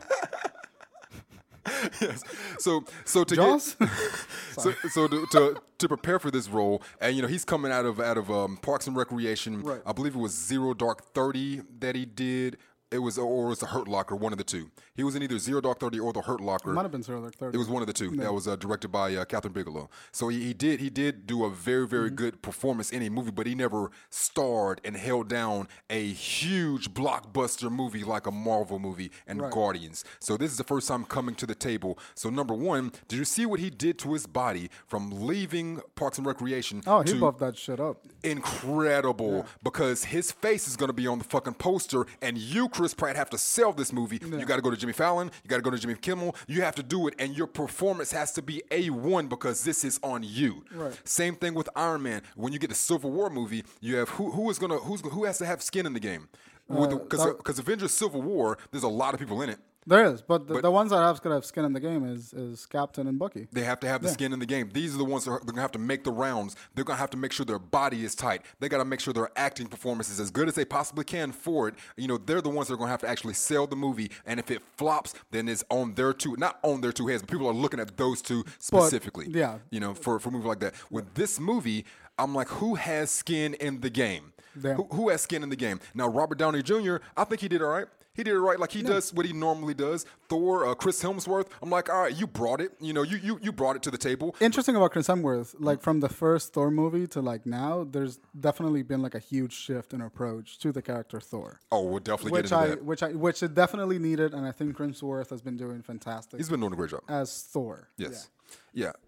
yes. 2.01 2.23
So 2.59 2.85
so 3.05 3.25
to 3.25 3.37
Jaws? 3.37 3.75
get 3.75 3.89
so, 4.53 4.73
so 4.91 5.09
to, 5.09 5.27
to 5.33 5.63
to 5.79 5.89
prepare 5.89 6.19
for 6.19 6.31
this 6.31 6.49
role, 6.49 6.83
and 7.01 7.15
you 7.15 7.23
know 7.23 7.29
he's 7.29 7.45
coming 7.45 7.73
out 7.73 7.85
of 7.85 8.01
out 8.01 8.17
of 8.19 8.31
um, 8.31 8.57
Parks 8.59 8.87
and 8.87 8.97
Recreation. 8.97 9.63
Right. 9.63 9.83
I 9.85 9.93
believe 9.93 10.15
it 10.15 10.19
was 10.19 10.33
Zero 10.33 10.75
Dark 10.75 11.13
Thirty 11.15 11.63
that 11.81 11.95
he 11.95 12.05
did. 12.07 12.59
It 12.93 12.99
was 12.99 13.19
or 13.19 13.47
it 13.47 13.49
was 13.51 13.61
the 13.61 13.67
Hurt 13.67 13.87
Locker, 13.87 14.17
one 14.17 14.33
of 14.33 14.39
the 14.39 14.45
two. 14.45 14.71
He 14.97 15.05
was 15.05 15.15
in 15.15 15.23
either 15.23 15.39
Zero 15.39 15.61
Dark 15.61 15.79
Thirty 15.79 16.01
or 16.01 16.13
the 16.13 16.23
Hurt 16.23 16.41
Locker. 16.41 16.71
It 16.71 16.75
Might 16.75 16.83
have 16.83 16.91
been 16.91 17.03
Zero 17.05 17.21
Dark 17.21 17.37
Thirty. 17.37 17.55
It 17.57 17.59
was 17.59 17.69
one 17.69 17.83
of 17.83 17.87
the 17.87 17.93
two. 17.93 18.11
That 18.17 18.35
was 18.35 18.49
uh, 18.49 18.57
directed 18.57 18.89
by 18.89 19.15
uh, 19.15 19.25
Kathryn 19.25 19.53
Bigelow. 19.53 19.89
So 20.11 20.29
he, 20.29 20.43
he 20.43 20.53
did 20.55 20.81
he 20.81 20.91
did 20.91 21.27
do 21.27 21.45
a 21.45 21.51
very 21.51 21.87
very 21.87 22.09
Mm-hmm. 22.09 22.17
good 22.17 22.43
performance 22.43 22.91
in 22.91 23.03
a 23.03 23.09
movie, 23.11 23.31
but 23.31 23.47
he 23.47 23.55
never 23.55 23.91
starred 24.11 24.81
and 24.85 24.97
held 24.97 25.29
down 25.29 25.69
a 25.89 26.09
huge 26.09 26.93
blockbuster 26.93 27.71
movie 27.71 28.03
like 28.03 28.27
a 28.27 28.31
Marvel 28.33 28.79
movie 28.79 29.11
and 29.27 29.41
Right. 29.41 29.53
Guardians. 29.53 30.05
So 30.19 30.37
this 30.37 30.51
is 30.51 30.59
the 30.59 30.65
first 30.65 30.89
time 30.89 31.05
coming 31.05 31.35
to 31.37 31.47
the 31.47 31.55
table. 31.55 31.99
So 32.15 32.29
number 32.31 32.55
one, 32.55 32.91
did 33.07 33.19
you 33.19 33.25
see 33.25 33.47
what 33.47 33.61
he 33.61 33.71
did 33.71 33.99
to 34.01 34.13
his 34.15 34.27
body 34.27 34.69
from 34.87 35.11
leaving 35.27 35.81
Parks 35.95 36.19
and 36.19 36.27
Recreation? 36.27 36.83
Oh, 36.87 37.03
he 37.03 37.15
buffed 37.15 37.39
that 37.39 37.57
shit 37.57 37.79
up. 37.79 38.05
incredible 38.25 39.47
because 39.63 40.05
his 40.05 40.33
face 40.33 40.67
is 40.67 40.77
going 40.77 40.89
to 40.89 40.93
be 40.95 41.07
on 41.07 41.19
the 41.19 41.25
fucking 41.25 41.55
poster, 41.55 42.07
and 42.21 42.37
you, 42.39 42.69
Chris 42.81 42.95
Pratt, 42.95 43.15
have 43.17 43.29
to 43.29 43.37
sell 43.37 43.75
this 43.75 43.93
movie. 43.93 44.19
You 44.23 44.47
got 44.47 44.57
to 44.57 44.63
go 44.63 44.71
to 44.71 44.77
Jimmy 44.77 44.95
Fallon, 44.95 45.31
you 45.45 45.49
got 45.49 45.57
to 45.57 45.63
go 45.63 45.71
to 45.71 45.79
Jimmy 45.79 45.95
Kimmel. 45.97 46.35
You 46.49 46.63
have 46.63 46.75
to 46.77 46.83
do 46.83 47.07
it, 47.09 47.15
and 47.19 47.37
your 47.37 47.47
performance 47.47 48.11
has 48.13 48.33
to 48.33 48.43
be 48.43 48.63
a 48.71 48.89
one 48.89 49.27
because 49.27 49.63
this 49.65 49.85
is 49.85 50.01
on 50.03 50.23
you. 50.23 50.65
Right. 50.75 50.99
Same 51.05 51.35
thing 51.37 51.53
with 51.53 51.69
Iron 51.77 52.03
Man. 52.03 52.23
When 52.37 52.55
you 52.55 52.59
get 52.59 52.71
the 52.71 52.75
Civil 52.77 53.11
War 53.11 53.29
movie, 53.29 53.65
you 53.83 53.97
have 53.97 54.09
who 54.09 54.31
who 54.31 54.49
is 54.49 54.59
gonna 54.59 54.79
who's 54.79 55.03
who 55.03 55.25
has 55.25 55.37
to 55.39 55.45
have 55.47 55.63
skin 55.63 55.85
in 55.85 55.93
the 55.93 56.01
game. 56.01 56.29
Because 56.69 57.21
uh, 57.21 57.27
that- 57.27 57.37
because 57.37 57.59
Avengers 57.59 57.93
Civil 57.93 58.23
War, 58.23 58.57
there's 58.71 58.85
a 58.85 58.89
lot 58.89 59.13
of 59.13 59.21
people 59.21 59.43
in 59.43 59.51
it. 59.51 59.59
There 59.87 60.05
is, 60.05 60.21
but 60.21 60.47
the, 60.47 60.61
the 60.61 60.71
ones 60.71 60.91
that 60.91 60.99
have 60.99 61.23
gonna 61.23 61.37
have 61.37 61.45
skin 61.45 61.65
in 61.65 61.73
the 61.73 61.81
game 61.81 62.05
is 62.05 62.33
is 62.35 62.67
Captain 62.67 63.07
and 63.07 63.19
Bucky. 63.19 63.49
They 63.51 63.63
have 63.63 63.81
to 63.81 63.89
have 63.89 64.03
the 64.03 64.09
skin 64.09 64.33
in 64.33 64.39
the 64.39 64.47
game. 64.47 64.71
These 64.73 64.95
are 64.95 64.99
the 64.99 65.05
ones 65.05 65.25
that 65.25 65.31
are 65.31 65.41
they're 65.41 65.53
gonna 65.53 65.63
have 65.63 65.73
to 65.73 65.79
make 65.79 66.05
the 66.05 66.13
rounds. 66.13 66.55
They're 66.75 66.85
gonna 66.85 66.99
have 66.99 67.11
to 67.11 67.17
make 67.17 67.33
sure 67.33 67.47
their 67.47 67.59
body 67.59 68.05
is 68.05 68.15
tight. 68.15 68.43
They 68.61 68.69
gotta 68.69 68.85
make 68.85 69.01
sure 69.01 69.15
their 69.15 69.31
acting 69.37 69.69
performance 69.69 70.11
is 70.11 70.21
as 70.21 70.31
good 70.31 70.49
as 70.49 70.55
they 70.55 70.65
possibly 70.67 71.05
can 71.05 71.33
for 71.33 71.69
it. 71.69 71.75
You 71.97 72.09
know, 72.09 72.19
they're 72.19 72.43
the 72.43 72.51
ones 72.51 72.69
that 72.69 72.75
are 72.75 72.77
gonna 72.77 72.91
have 72.91 73.01
to 73.01 73.09
actually 73.09 73.35
sell 73.35 73.67
the 73.67 73.77
movie. 73.77 74.11
And 74.27 74.39
if 74.39 74.51
it 74.51 74.63
flops, 74.77 75.15
then 75.31 75.49
it's 75.49 75.65
on 75.71 75.95
their 75.95 76.13
two 76.13 76.37
not 76.37 76.59
on 76.63 76.83
their 76.83 76.93
two 76.93 77.07
heads, 77.07 77.23
but 77.23 77.31
people 77.31 77.47
are 77.49 77.55
looking 77.55 77.81
at 77.81 77.97
those 77.97 78.21
two 78.23 78.45
specifically. 78.59 79.27
yeah. 79.31 79.59
You 79.71 79.81
know, 79.81 79.95
for, 79.95 80.19
for 80.21 80.29
a 80.29 80.33
movie 80.33 80.47
like 80.49 80.61
that. 80.61 80.75
With 80.91 81.15
this 81.15 81.41
movie, 81.41 81.85
I'm 82.19 82.35
like, 82.35 82.49
who 82.49 82.75
has 82.75 83.11
skin 83.11 83.55
in 83.55 83.81
the 83.81 83.91
game? 83.91 84.33
Who, 84.77 84.85
who 84.93 85.09
has 85.09 85.23
skin 85.23 85.43
in 85.43 85.49
the 85.49 85.57
game? 85.57 85.81
Now, 85.95 86.09
Robert 86.09 86.37
Downey 86.37 86.63
Jr., 86.63 86.97
I 87.17 87.25
think 87.25 87.41
he 87.41 87.49
did 87.49 87.63
all 87.63 87.69
right. 87.69 87.87
He 88.13 88.25
did 88.25 88.35
it 88.35 88.41
right, 88.41 88.59
like 88.59 88.73
he 88.73 88.83
does 88.83 89.15
what 89.15 89.25
he 89.25 89.33
normally 89.33 89.73
does. 89.73 90.05
Thor, 90.29 90.67
uh, 90.67 90.75
Chris 90.75 91.01
Hemsworth. 91.03 91.47
I'm 91.63 91.71
like, 91.71 91.89
all 91.89 92.03
right, 92.03 92.15
you 92.15 92.27
brought 92.27 92.61
it. 92.61 92.73
You 92.81 92.93
know, 92.93 93.03
you 93.03 93.19
you 93.19 93.39
you 93.41 93.53
brought 93.53 93.77
it 93.77 93.83
to 93.85 93.91
the 93.91 93.97
table. 93.99 94.35
Interesting 94.41 94.75
about 94.75 94.91
Chris 94.91 95.07
Hemsworth, 95.07 95.55
like 95.59 95.81
from 95.81 96.01
the 96.01 96.09
first 96.09 96.53
Thor 96.53 96.71
movie 96.73 97.07
to 97.09 97.21
like 97.21 97.47
now, 97.47 97.85
there's 97.85 98.19
definitely 98.39 98.83
been 98.83 99.01
like 99.01 99.15
a 99.15 99.21
huge 99.21 99.53
shift 99.53 99.95
in 99.95 100.01
approach 100.01 100.59
to 100.59 100.73
the 100.73 100.83
character 100.83 101.21
Thor, 101.21 101.61
Oh, 101.71 101.83
we'll 101.85 102.01
definitely 102.01 102.33
which 102.33 102.51
get 102.51 102.53
into 102.53 102.57
I 102.57 102.67
that. 102.75 102.85
which 102.85 103.03
I 103.05 103.09
which 103.13 103.43
it 103.45 103.55
definitely 103.55 103.99
needed, 104.01 104.35
and 104.35 104.45
I 104.45 104.51
think 104.53 104.75
Chris 104.75 105.01
Hemsworth 105.01 105.31
has 105.31 105.41
been 105.41 105.57
doing 105.57 105.81
fantastic 105.83 106.39
He's 106.41 106.49
been 106.49 106.61
doing 106.61 106.73
a 106.73 106.77
great 106.77 106.91
job. 106.91 107.03
as 107.09 107.43
Thor. 107.43 107.89
Yes. 107.97 108.29
Yeah. 108.29 108.57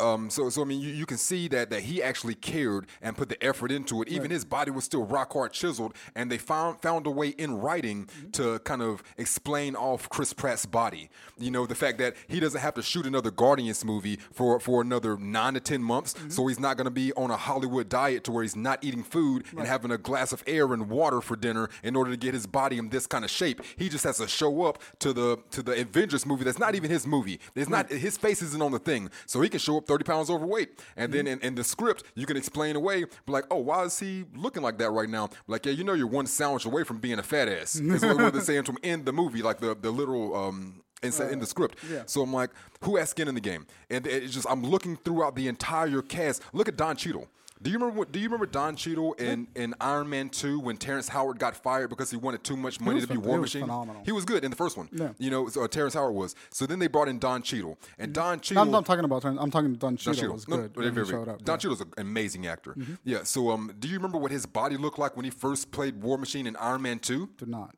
Um, 0.01 0.31
so, 0.31 0.51
so 0.51 0.63
I 0.63 0.65
mean, 0.65 0.81
you, 0.81 0.91
you 0.91 1.07
can 1.07 1.19
see 1.19 1.49
that 1.49 1.71
that 1.71 1.83
he 1.83 2.03
actually 2.03 2.35
cared 2.35 2.87
and 3.01 3.17
put 3.17 3.29
the 3.29 3.43
effort 3.45 3.71
into 3.71 4.03
it. 4.03 4.09
Even 4.09 4.31
his 4.31 4.45
body 4.45 4.71
was 4.71 4.85
still 4.85 5.05
rock 5.05 5.33
hard 5.33 5.53
chiseled, 5.53 5.95
and 6.15 6.31
they 6.31 6.39
found 6.39 6.81
found 6.83 7.07
a 7.07 7.11
way 7.11 7.29
in 7.29 7.59
writing 7.59 8.07
mm-hmm. 8.07 8.31
to 8.31 8.59
kind 8.61 8.83
of 8.83 9.03
explain 9.19 9.77
off 9.77 10.09
Chris 10.09 10.33
Pratt's 10.33 10.67
body. 10.67 11.09
You 11.39 11.51
know, 11.51 11.67
the 11.67 11.75
fact 11.75 11.99
that 11.99 12.15
he 12.29 12.41
doesn't 12.41 12.61
have 12.61 12.75
to 12.75 12.83
shoot 12.83 13.07
another 13.07 13.31
Guardians 13.31 13.85
movie 13.85 14.19
for 14.33 14.59
for 14.61 14.81
another 14.81 15.17
nine 15.17 15.55
to 15.55 15.61
ten 15.61 15.83
months, 15.83 16.15
mm-hmm. 16.15 16.31
so 16.31 16.47
he's 16.47 16.61
not 16.61 16.77
going 16.77 16.87
to 16.87 16.91
be 16.91 17.13
on 17.15 17.31
a 17.31 17.37
Hollywood 17.37 17.89
diet 17.89 18.25
to 18.25 18.33
where 18.33 18.43
he's 18.43 18.57
not 18.57 18.83
eating 18.83 19.03
food 19.03 19.45
and 19.57 19.67
having 19.67 19.91
a 19.91 19.99
glass 19.99 20.33
of 20.33 20.43
air 20.47 20.73
and 20.73 20.89
water 20.89 21.21
for 21.21 21.37
dinner 21.37 21.69
in 21.83 21.97
order 21.97 22.11
to 22.11 22.17
get 22.17 22.35
his 22.35 22.47
body 22.47 22.79
in 22.79 22.89
this 22.89 23.07
kind 23.07 23.25
of 23.25 23.31
shape. 23.31 23.61
He 23.77 23.89
just 23.89 24.05
has 24.05 24.19
to 24.19 24.29
show 24.29 24.65
up 24.65 24.83
to 25.01 25.13
the 25.13 25.39
to 25.53 25.63
the 25.63 25.81
Avengers 25.81 26.27
movie. 26.27 26.45
That's 26.45 26.59
not 26.59 26.69
mm-hmm. 26.69 26.77
even 26.77 26.91
his 26.91 27.07
movie. 27.07 27.41
It's 27.55 27.71
not 27.71 27.91
his 27.91 28.17
face 28.17 28.43
isn't 28.43 28.63
on 28.63 28.73
the 28.73 28.79
thing, 28.79 29.11
so 29.27 29.41
he 29.41 29.49
can 29.53 29.61
show 29.61 29.77
up 29.77 29.87
30 29.87 30.05
pounds 30.05 30.31
overweight. 30.31 30.83
And 30.97 31.13
then 31.13 31.27
in, 31.27 31.39
in 31.41 31.55
the 31.55 31.65
script, 31.65 32.05
you 32.15 32.27
can 32.27 32.37
explain 32.37 32.75
away, 32.75 33.05
like, 33.27 33.45
oh, 33.51 33.59
why 33.59 33.85
is 33.85 33.99
he 33.99 34.25
looking 34.35 34.63
like 34.63 34.79
that 34.79 34.91
right 34.91 35.09
now? 35.09 35.29
Like, 35.47 35.67
yeah, 35.67 35.73
you 35.73 35.85
know, 35.85 35.93
you're 35.95 36.07
one 36.07 36.27
sandwich 36.27 36.65
away 36.65 36.83
from 36.85 36.99
being 36.99 37.19
a 37.19 37.23
fat 37.23 37.49
ass. 37.49 37.77
Is 37.77 38.03
what, 38.03 38.17
what 38.17 38.33
they're 38.33 38.43
saying 38.53 38.65
to 38.65 38.73
him 38.73 38.79
in 38.83 39.05
the 39.05 39.13
movie, 39.13 39.43
like 39.43 39.59
the 39.61 39.77
the 39.81 39.91
literal 39.91 40.35
um. 40.35 40.83
In, 41.03 41.13
in 41.33 41.41
the 41.41 41.47
script, 41.47 41.79
yeah. 41.91 42.05
so 42.07 42.23
I'm 42.23 42.33
like, 42.33 42.51
who 42.83 42.95
has 42.95 43.11
skin 43.11 43.27
in 43.27 43.35
the 43.35 43.41
game? 43.41 43.67
And 43.91 44.07
it's 44.07 44.33
just 44.33 44.47
I'm 44.49 44.63
looking 44.63 44.95
throughout 44.95 45.35
the 45.35 45.49
entire 45.49 46.01
cast. 46.01 46.43
Look 46.53 46.69
at 46.69 46.77
Don 46.77 46.95
Cheadle. 46.95 47.27
Do 47.63 47.71
you 47.71 47.77
remember? 47.79 47.99
What, 48.01 48.11
do 48.11 48.19
you 48.19 48.27
remember 48.27 48.47
Don 48.47 48.75
Cheadle 48.75 49.13
in, 49.15 49.47
in 49.55 49.75
Iron 49.81 50.11
Man 50.11 50.29
Two 50.29 50.59
when 50.59 50.77
Terrence 50.77 51.09
Howard 51.09 51.39
got 51.39 51.55
fired 51.57 51.91
because 51.91 52.11
he 52.11 52.17
wanted 52.17 52.43
too 52.43 52.57
much 52.57 52.81
money 52.81 53.01
to 53.01 53.07
be 53.07 53.17
War 53.17 53.39
Machine? 53.39 53.63
phenomenal. 53.63 54.03
He 54.05 54.11
was 54.11 54.25
good 54.25 54.43
in 54.45 54.51
the 54.51 54.57
first 54.57 54.77
one. 54.77 54.89
Yeah. 54.93 55.11
You 55.19 55.31
know, 55.31 55.49
so, 55.49 55.63
uh, 55.63 55.69
Terrence 55.69 55.95
Howard 55.95 56.15
was. 56.15 56.35
So 56.51 56.67
then 56.67 56.81
they 56.81 56.89
brought 56.89 57.07
in 57.09 57.19
Don 57.21 57.41
Cheadle, 57.43 57.79
and 57.99 58.13
Don 58.13 58.41
Cheadle. 58.41 58.63
I'm 58.65 58.71
not 58.73 58.85
talking 58.85 59.05
about. 59.05 59.25
I'm 59.25 59.51
talking 59.51 59.75
Don 59.75 59.95
Don 59.95 59.97
Cheadle 59.97 60.15
Cheadle 60.15 60.35
was 60.35 60.49
No, 60.49 60.57
good 60.57 60.75
very, 60.75 60.91
very- 60.91 61.23
up. 61.31 61.45
Don 61.45 61.55
yeah. 61.55 61.57
Cheadle's 61.59 61.81
an 61.81 61.93
amazing 61.99 62.47
actor. 62.49 62.75
Yeah. 63.05 63.23
So, 63.23 63.51
um, 63.51 63.73
do 63.79 63.87
you 63.87 63.95
remember 63.97 64.19
what 64.19 64.33
his 64.33 64.45
body 64.45 64.77
looked 64.77 64.99
like 64.99 65.15
when 65.17 65.25
he 65.25 65.31
first 65.31 65.71
played 65.71 66.03
War 66.03 66.19
Machine 66.19 66.47
in 66.49 66.57
Iron 66.57 66.83
Man 66.83 66.99
Two? 66.99 67.31
Did 67.39 67.49
not. 67.49 67.77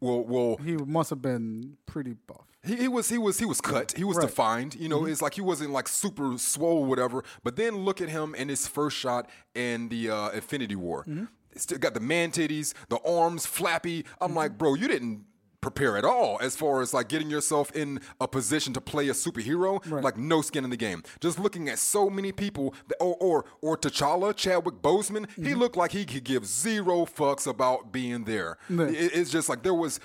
Well, 0.00 0.24
well, 0.24 0.56
He 0.56 0.72
must 0.76 1.10
have 1.10 1.22
been 1.22 1.76
pretty 1.86 2.14
buff. 2.14 2.46
He, 2.64 2.76
he 2.76 2.88
was 2.88 3.08
he 3.08 3.18
was 3.18 3.38
he 3.38 3.44
was 3.44 3.60
cut. 3.60 3.92
He 3.96 4.04
was 4.04 4.16
Right. 4.16 4.26
defined. 4.26 4.74
You 4.74 4.88
know, 4.88 5.00
mm-hmm. 5.00 5.12
it's 5.12 5.22
like 5.22 5.34
he 5.34 5.40
wasn't 5.40 5.70
like 5.70 5.88
super 5.88 6.38
swole, 6.38 6.84
whatever. 6.84 7.24
But 7.42 7.56
then 7.56 7.78
look 7.78 8.00
at 8.00 8.08
him 8.08 8.34
in 8.34 8.48
his 8.48 8.66
first 8.66 8.96
shot 8.96 9.28
in 9.54 9.88
the 9.88 10.10
uh, 10.10 10.30
Infinity 10.30 10.76
War. 10.76 11.04
Mm-hmm. 11.04 11.24
Still 11.56 11.78
got 11.78 11.94
the 11.94 12.00
man 12.00 12.30
titties, 12.30 12.72
the 12.88 12.98
arms 13.04 13.46
flappy. 13.46 14.04
I'm 14.20 14.28
mm-hmm. 14.28 14.36
like, 14.38 14.58
bro, 14.58 14.74
you 14.74 14.88
didn't 14.88 15.24
prepare 15.60 15.96
at 15.96 16.04
all 16.04 16.38
as 16.40 16.56
far 16.56 16.82
as 16.82 16.92
like 16.92 17.08
getting 17.08 17.30
yourself 17.30 17.70
in 17.76 18.00
a 18.20 18.26
position 18.26 18.72
to 18.72 18.80
play 18.80 19.08
a 19.08 19.12
superhero 19.12 19.80
like 20.02 20.16
no 20.16 20.42
skin 20.42 20.64
in 20.64 20.70
the 20.70 20.76
game 20.76 21.04
just 21.20 21.38
looking 21.38 21.68
at 21.68 21.78
so 21.78 22.10
many 22.10 22.32
people 22.32 22.74
that, 22.88 22.96
or, 23.00 23.16
or 23.20 23.44
or 23.60 23.76
T'Challa 23.76 24.34
Chadwick 24.34 24.82
Boseman 24.82 25.28
he 25.36 25.54
looked 25.54 25.76
like 25.76 25.92
he 25.92 26.04
could 26.04 26.24
give 26.24 26.44
zero 26.44 27.04
fucks 27.06 27.46
about 27.46 27.92
being 27.92 28.24
there. 28.24 28.58
It- 28.68 29.12
it's 29.14 29.30
just 29.30 29.48
like 29.48 29.62
there 29.62 29.72
was 29.72 30.00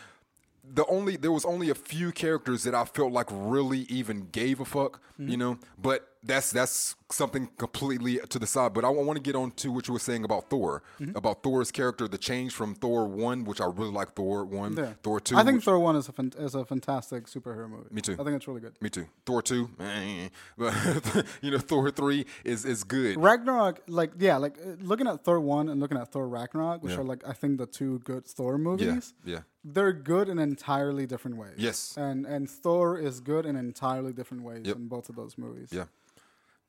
the 0.73 0.85
only 0.87 1.15
there 1.15 1.31
was 1.31 1.45
only 1.45 1.69
a 1.69 1.75
few 1.75 2.11
characters 2.11 2.63
that 2.63 2.75
I 2.75 2.85
felt 2.85 3.11
like 3.11 3.27
really 3.31 3.81
even 3.89 4.27
gave 4.31 4.59
a 4.59 4.65
fuck, 4.65 5.01
you 5.17 5.25
mm-hmm. 5.25 5.39
know. 5.39 5.59
But 5.77 6.07
that's 6.23 6.51
that's 6.51 6.95
something 7.09 7.47
completely 7.57 8.19
to 8.29 8.37
the 8.39 8.47
side. 8.47 8.73
But 8.73 8.83
I 8.85 8.89
want 8.89 9.15
to 9.17 9.21
get 9.23 9.35
on 9.35 9.51
to 9.51 9.71
what 9.71 9.87
you 9.87 9.93
were 9.93 9.99
saying 9.99 10.23
about 10.25 10.49
Thor, 10.49 10.83
about 11.15 11.43
Thor's 11.43 11.71
character, 11.71 12.07
the 12.07 12.17
change 12.17 12.53
from 12.53 12.75
Thor 12.75 13.05
one, 13.07 13.45
which 13.45 13.61
I 13.61 13.65
really 13.65 13.91
like 13.91 14.13
Thor 14.13 14.43
one, 14.45 14.75
Yeah. 14.75 14.93
Thor 15.03 15.19
two. 15.19 15.37
I 15.37 15.43
think 15.43 15.57
which- 15.57 15.65
Thor 15.65 15.79
one 15.79 15.95
is 15.95 16.09
a 16.09 16.11
fan- 16.11 16.33
is 16.37 16.55
a 16.55 16.65
fantastic 16.65 17.27
superhero 17.27 17.69
movie. 17.69 17.87
Me 17.91 18.01
too. 18.01 18.13
I 18.13 18.23
think 18.23 18.35
it's 18.35 18.47
really 18.47 18.61
good. 18.61 18.73
me 18.81 18.89
too. 18.89 19.07
Thor 19.25 19.41
two, 19.41 19.69
but 20.57 20.73
you 21.41 21.51
know 21.51 21.59
Thor 21.59 21.91
three 21.91 22.25
is 22.43 22.65
is 22.65 22.83
good. 22.83 23.17
Ragnarok, 23.17 23.81
like 23.87 24.11
yeah, 24.19 24.37
like 24.37 24.57
uh, 24.59 24.71
looking 24.81 25.07
at 25.07 25.23
Thor 25.23 25.39
one 25.39 25.69
and 25.69 25.79
looking 25.79 25.97
at 25.97 26.11
Thor 26.11 26.27
Ragnarok, 26.27 26.83
which 26.83 26.93
Yeah. 26.93 26.99
are 26.99 27.03
like 27.03 27.27
I 27.27 27.33
think 27.33 27.57
the 27.57 27.65
two 27.67 27.99
good 27.99 28.25
Thor 28.25 28.53
Yeah, 28.53 28.57
movies. 28.57 29.13
yeah. 29.23 29.39
They're 29.63 29.91
good 29.91 30.29
in 30.29 30.39
entirely 30.39 31.05
different 31.05 31.37
ways. 31.37 31.55
Yes. 31.57 31.93
and 31.97 32.25
and 32.25 32.49
Thor 32.49 32.97
is 32.97 33.19
good 33.19 33.45
in 33.45 33.55
entirely 33.55 34.13
different 34.13 34.43
ways 34.43 34.61
Yep. 34.65 34.75
in 34.77 34.87
both 34.87 35.09
of 35.09 35.15
those 35.15 35.37
movies. 35.37 35.69
Yeah. 35.71 35.85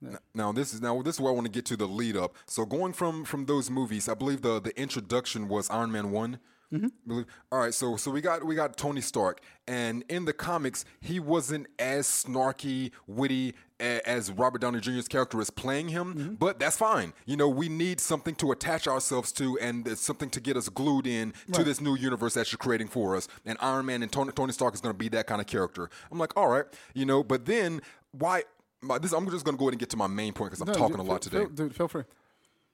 N- 0.05 0.19
Now 0.35 0.53
this 0.53 0.73
is 0.75 0.81
now 0.81 1.03
this 1.03 1.17
is 1.17 1.21
where 1.21 1.33
I 1.33 1.35
want 1.35 1.47
to 1.47 1.53
get 1.53 1.65
to 1.67 1.77
the 1.77 1.87
lead 1.87 2.17
up. 2.17 2.35
So 2.47 2.65
going 2.65 2.93
from 2.93 3.25
from 3.25 3.47
those 3.47 3.71
movies, 3.71 4.09
I 4.09 4.15
believe 4.15 4.43
the 4.43 4.61
the 4.61 4.79
introduction 4.81 5.49
was 5.49 5.69
Iron 5.71 5.91
Man 5.93 6.11
one 6.11 6.39
mm-hmm. 6.73 6.89
Believe- 7.07 7.27
All 7.51 7.59
right, 7.61 7.75
so 7.75 7.97
so 7.97 8.11
we 8.11 8.21
got 8.21 8.45
we 8.45 8.55
got 8.55 8.77
Tony 8.77 9.01
Stark, 9.01 9.41
and 9.67 10.05
in 10.09 10.25
the 10.25 10.33
comics, 10.33 10.85
he 11.01 11.19
wasn't 11.21 11.67
as 11.79 12.07
snarky, 12.07 12.93
witty 13.07 13.55
a- 13.81 14.07
as 14.09 14.31
Robert 14.31 14.61
Downey 14.61 14.81
Jr.'s 14.81 15.09
character 15.09 15.41
is 15.41 15.51
playing 15.51 15.89
him, 15.89 16.15
mm-hmm. 16.15 16.35
but 16.35 16.59
that's 16.59 16.77
fine. 16.77 17.13
You 17.27 17.37
know, 17.37 17.49
we 17.49 17.69
need 17.69 18.01
something 18.01 18.35
to 18.37 18.53
attach 18.53 18.87
ourselves 18.87 19.33
to, 19.33 19.59
and 19.61 19.97
something 19.99 20.31
to 20.31 20.41
get 20.41 20.57
us 20.57 20.69
glued 20.69 21.07
in 21.07 21.33
to 21.53 21.65
this 21.65 21.81
new 21.81 21.97
universe 21.97 22.35
that 22.35 22.53
you're 22.53 22.59
creating 22.59 22.89
for 22.89 23.17
us. 23.17 23.29
And 23.47 23.57
Iron 23.61 23.87
Man 23.87 24.03
and 24.03 24.13
Tony, 24.13 24.33
Tony 24.33 24.53
Stark 24.53 24.75
is 24.75 24.81
going 24.81 24.95
to 24.95 24.99
be 24.99 25.09
that 25.11 25.27
kind 25.27 25.41
of 25.41 25.47
character. 25.47 25.89
I'm 26.13 26.19
like, 26.19 26.37
all 26.37 26.49
right, 26.49 26.67
you 26.95 27.07
know, 27.07 27.23
but 27.25 27.47
then 27.47 27.81
why? 28.13 28.43
My, 28.81 28.99
this, 28.99 29.13
I'm 29.13 29.29
just 29.31 29.45
going 29.45 29.57
to 29.57 29.59
go 29.59 29.65
ahead 29.67 29.73
and 29.75 29.81
get 29.81 29.91
to 29.91 29.97
my 29.97 30.07
main 30.07 30.33
point 30.33 30.51
because 30.53 30.61
I'm 30.61 30.69
No, 30.69 30.75
talking 30.75 30.97
dude, 30.97 31.07
a 31.07 31.11
lot 31.11 31.25
feel- 31.25 31.31
today 31.31 31.39
feel- 31.45 31.49
dude, 31.69 31.75
feel 31.75 31.89
free. 31.89 32.05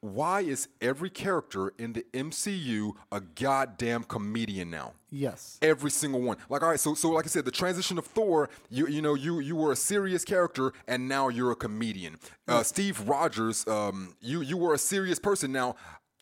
why 0.00 0.40
is 0.42 0.68
every 0.82 1.09
character 1.09 1.72
in 1.78 1.94
the 1.94 2.05
MCU 2.12 2.92
a 3.11 3.20
goddamn 3.22 4.05
comedian 4.05 4.68
now? 4.70 4.92
Yes. 5.11 5.59
Every 5.62 5.90
single 5.90 6.20
one. 6.20 6.36
Like, 6.50 6.62
all 6.62 6.68
right, 6.68 6.78
so 6.80 6.94
so 6.94 7.09
like 7.11 7.24
I 7.24 7.28
said, 7.28 7.46
the 7.46 7.50
transition 7.50 7.96
of 7.96 8.05
Thor, 8.05 8.50
you 8.68 8.86
you 8.86 9.00
know, 9.00 9.14
you 9.14 9.38
you 9.40 9.57
were 9.57 9.72
a 9.72 9.76
serious 9.76 10.24
character 10.24 10.72
and 10.86 11.09
now 11.09 11.28
you're 11.28 11.52
a 11.52 11.57
comedian. 11.57 12.18
Uh, 12.46 12.62
Steve 12.62 13.00
Rogers, 13.09 13.66
um, 13.66 14.14
you 14.20 14.42
you 14.42 14.59
were 14.59 14.74
a 14.74 14.78
serious 14.78 15.18
person 15.18 15.52
now. 15.52 15.76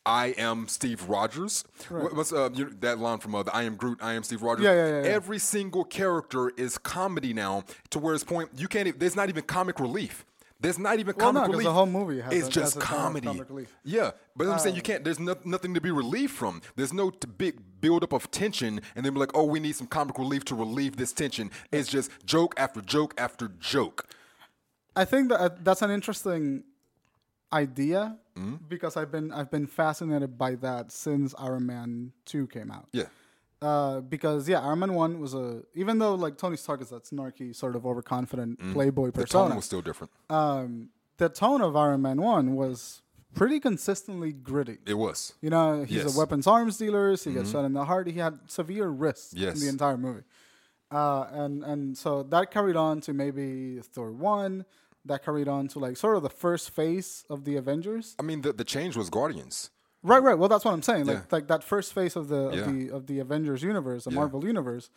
I 0.05 0.27
am 0.37 0.67
Steve 0.67 1.07
Rogers. 1.07 1.63
What- 1.89 2.15
What's 2.15 2.33
uh, 2.33 2.49
you, 2.53 2.69
that 2.81 2.99
line 2.99 3.19
from 3.19 3.35
uh, 3.35 3.43
the 3.43 3.55
I 3.55 3.63
am 3.63 3.75
Groot? 3.75 3.99
I 4.01 4.13
am 4.13 4.23
Steve 4.23 4.41
Rogers. 4.41 4.65
Yeah, 4.65 4.73
yeah, 4.73 5.01
yeah. 5.03 5.07
Every 5.09 5.39
single 5.39 5.83
character 5.85 6.49
is 6.57 6.77
comedy 6.77 7.33
now. 7.33 7.63
To 7.91 7.99
where 7.99 8.13
it's 8.13 8.23
point, 8.23 8.49
you 8.57 8.67
can't. 8.67 8.99
There's 8.99 9.15
not 9.15 9.29
even 9.29 9.43
comic 9.43 9.79
relief. 9.79 10.25
There's 10.59 10.79
not 10.79 10.97
even 10.99 11.13
Well, 11.17 11.33
no, 11.33 11.45
relief. 11.45 11.63
the 11.65 11.73
whole 11.73 11.85
movie 11.85 12.21
has 12.21 12.31
it's 12.33 12.47
a- 12.47 12.51
just 12.51 12.79
comedy. 12.79 13.27
comic. 13.27 13.67
Yeah, 13.83 14.11
but 14.35 14.47
I'm 14.47 14.59
saying 14.59 14.75
you 14.75 14.81
can't. 14.81 15.03
There's 15.03 15.19
no, 15.19 15.35
nothing 15.43 15.73
to 15.73 15.81
be 15.81 15.91
relieved 15.91 16.31
from. 16.33 16.61
There's 16.77 16.93
no 16.93 17.09
t- 17.09 17.27
big 17.37 17.59
buildup 17.81 18.13
of 18.13 18.31
tension, 18.31 18.79
and 18.95 19.05
then 19.05 19.13
be 19.13 19.19
like, 19.19 19.31
oh, 19.35 19.43
we 19.43 19.59
need 19.59 19.75
some 19.75 19.87
comic 19.87 20.17
relief 20.17 20.45
to 20.45 20.55
relieve 20.55 20.95
this 20.95 21.11
tension. 21.11 21.51
It's 21.71 21.89
just 21.89 22.09
joke 22.25 22.53
after 22.57 22.79
joke 22.81 23.13
after 23.17 23.49
joke. 23.59 24.05
I 24.95 25.03
think 25.05 25.29
that 25.29 25.39
uh, 25.41 25.49
that's 25.61 25.81
an 25.81 25.91
interesting 25.91 26.63
idea 27.53 28.17
Mm-hmm. 28.35 28.55
because 28.67 28.97
I've 28.97 29.11
been 29.11 29.31
I've 29.31 29.51
been 29.51 29.67
fascinated 29.67 30.39
by 30.39 30.55
that 30.55 30.91
since 30.91 31.35
Iron 31.37 31.67
Man 31.67 32.11
two 32.25 32.47
came 32.47 32.71
out. 32.71 32.87
Yeah, 32.91 33.03
Uh, 33.61 34.01
because 34.01 34.49
yeah, 34.49 34.59
Iron 34.67 34.79
Man 34.79 34.93
one 34.95 35.19
was 35.19 35.35
a 35.35 35.61
even 35.75 35.99
though 35.99 36.15
like 36.15 36.35
Tony 36.39 36.57
Stark 36.57 36.81
is 36.81 36.89
that 36.89 37.03
snarky, 37.03 37.55
sort 37.55 37.75
of 37.75 37.85
overconfident 37.85 38.57
playboy 38.73 39.09
Mm-hmm. 39.09 39.19
the 39.19 39.25
persona. 39.25 39.49
tone 39.49 39.55
was 39.57 39.65
still 39.65 39.83
different. 39.83 40.11
um, 40.31 40.89
the 41.17 41.29
tone 41.29 41.61
of 41.61 41.75
Iron 41.75 42.01
Man 42.01 42.19
one 42.23 42.55
was 42.55 43.03
pretty 43.35 43.59
consistently 43.59 44.31
gritty. 44.33 44.79
it 44.87 44.95
was. 44.95 45.33
You 45.39 45.51
know, 45.51 45.83
he's 45.83 45.97
Yes. 45.97 46.05
Mm-hmm. 46.07 46.15
a 46.15 46.19
weapons 46.19 46.47
arms 46.47 46.75
dealer. 46.79 47.15
So 47.15 47.29
he 47.29 47.35
gets 47.35 47.51
shot 47.51 47.65
in 47.65 47.73
the 47.73 47.85
heart. 47.85 48.07
He 48.07 48.17
had 48.17 48.39
severe 48.47 48.87
risks 48.87 49.35
Yes. 49.35 49.53
in 49.55 49.59
the 49.61 49.69
entire 49.69 49.97
movie, 49.97 50.23
uh, 50.91 51.27
and 51.31 51.63
and 51.63 51.95
so 51.97 52.23
that 52.23 52.49
carried 52.49 52.75
on 52.75 52.99
to 53.01 53.13
maybe 53.13 53.79
Thor 53.93 54.11
one. 54.11 54.65
That 55.05 55.23
carried 55.25 55.47
on 55.49 55.67
to 55.69 55.79
like 55.79 55.97
sort 55.97 56.15
of 56.15 56.23
the 56.23 56.29
first 56.29 56.69
phase 56.69 57.25
of 57.29 57.43
the 57.43 57.57
Avengers. 57.57 58.15
I 58.19 58.23
mean, 58.23 58.41
the 58.41 58.53
the 58.53 58.63
change 58.63 58.95
was 58.95 59.09
Guardians. 59.09 59.69
Right, 60.01 60.23
right. 60.23 60.37
Well, 60.37 60.49
that's 60.49 60.65
what 60.65 60.73
I'm 60.73 60.81
saying. 60.81 61.05
Like, 61.05 61.17
Yeah. 61.17 61.23
like 61.31 61.47
that 61.47 61.63
first 61.63 61.93
phase 61.93 62.15
of 62.15 62.27
the 62.29 62.49
Yeah. 62.51 62.59
of 62.61 62.73
the 62.73 62.89
of 62.91 63.07
the 63.07 63.19
Avengers 63.19 63.63
universe, 63.63 64.05
the 64.05 64.11
Marvel 64.11 64.45
universe. 64.45 64.89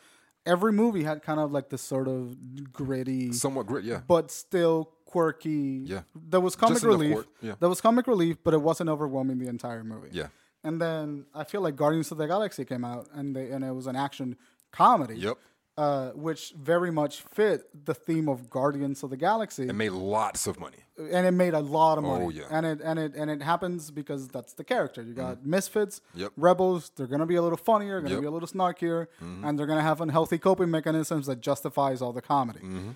Every 0.45 0.73
movie 0.73 1.03
had 1.03 1.23
kind 1.25 1.41
of 1.41 1.51
like 1.51 1.71
this 1.71 1.83
sort 1.83 2.07
of 2.07 2.37
gritty, 2.73 3.33
Somewhat 3.33 3.67
grit. 3.67 3.85
Yeah, 3.85 4.03
but 4.07 4.31
still 4.31 4.93
quirky. 5.05 5.83
Yeah. 5.85 6.03
There 6.15 6.41
was 6.41 6.55
comic 6.55 6.83
relief. 6.85 7.15
quirk, 7.15 7.27
yeah. 7.43 7.55
There 7.59 7.69
was 7.69 7.81
comic 7.81 8.07
relief, 8.07 8.37
but 8.45 8.55
it 8.55 8.63
wasn't 8.63 8.89
overwhelming 8.91 9.39
the 9.39 9.49
entire 9.49 9.83
movie. 9.83 10.11
yeah, 10.13 10.29
And 10.63 10.81
then 10.81 11.27
I 11.35 11.43
feel 11.45 11.63
like 11.63 11.75
Guardians 11.75 12.13
of 12.13 12.19
the 12.19 12.27
Galaxy 12.29 12.65
came 12.65 12.85
out, 12.85 13.09
and 13.13 13.35
they 13.35 13.51
and 13.51 13.65
it 13.65 13.73
was 13.75 13.87
an 13.89 13.97
action 13.97 14.37
comedy. 14.71 15.17
Yep. 15.19 15.37
Uh, 15.79 16.09
which 16.13 16.55
very 16.59 16.91
much 16.91 17.21
fit 17.21 17.69
the 17.85 17.93
theme 17.93 18.31
of 18.31 18.49
Guardians 18.49 19.03
of 19.03 19.11
the 19.11 19.17
Galaxy, 19.19 19.65
it 19.69 19.75
made 19.75 19.91
lots 19.93 20.47
of 20.47 20.59
money. 20.59 20.79
and 20.97 21.27
it 21.27 21.33
made 21.33 21.53
a 21.53 21.61
lot 21.61 21.99
of 21.99 22.05
money. 22.05 22.25
Oh, 22.25 22.29
yeah. 22.31 22.45
And 22.51 22.65
it 22.65 22.81
and 22.83 22.99
it 22.99 23.15
and 23.15 23.31
it 23.31 23.43
happens 23.43 23.91
because 23.91 24.27
that's 24.29 24.55
the 24.55 24.65
character. 24.65 25.03
You 25.03 25.13
got 25.13 25.45
misfits, 25.45 26.01
Mm-hmm. 26.01 26.21
Yep. 26.21 26.33
rebels. 26.39 26.91
They're 26.97 27.07
gonna 27.07 27.27
be 27.27 27.35
a 27.37 27.43
little 27.43 27.59
funnier, 27.59 28.01
gonna 28.01 28.09
Yep. 28.09 28.17
Mm-hmm. 28.17 28.21
be 28.23 28.27
a 28.27 28.31
little 28.31 28.49
snarkier, 28.49 29.07
and 29.21 29.59
they're 29.59 29.67
gonna 29.67 29.83
have 29.83 30.01
unhealthy 30.01 30.39
coping 30.39 30.71
mechanisms 30.71 31.27
that 31.27 31.43
justifies 31.43 32.01
all 32.01 32.15
the 32.15 32.23
comedy. 32.23 32.61
Mm-hmm. 32.61 32.91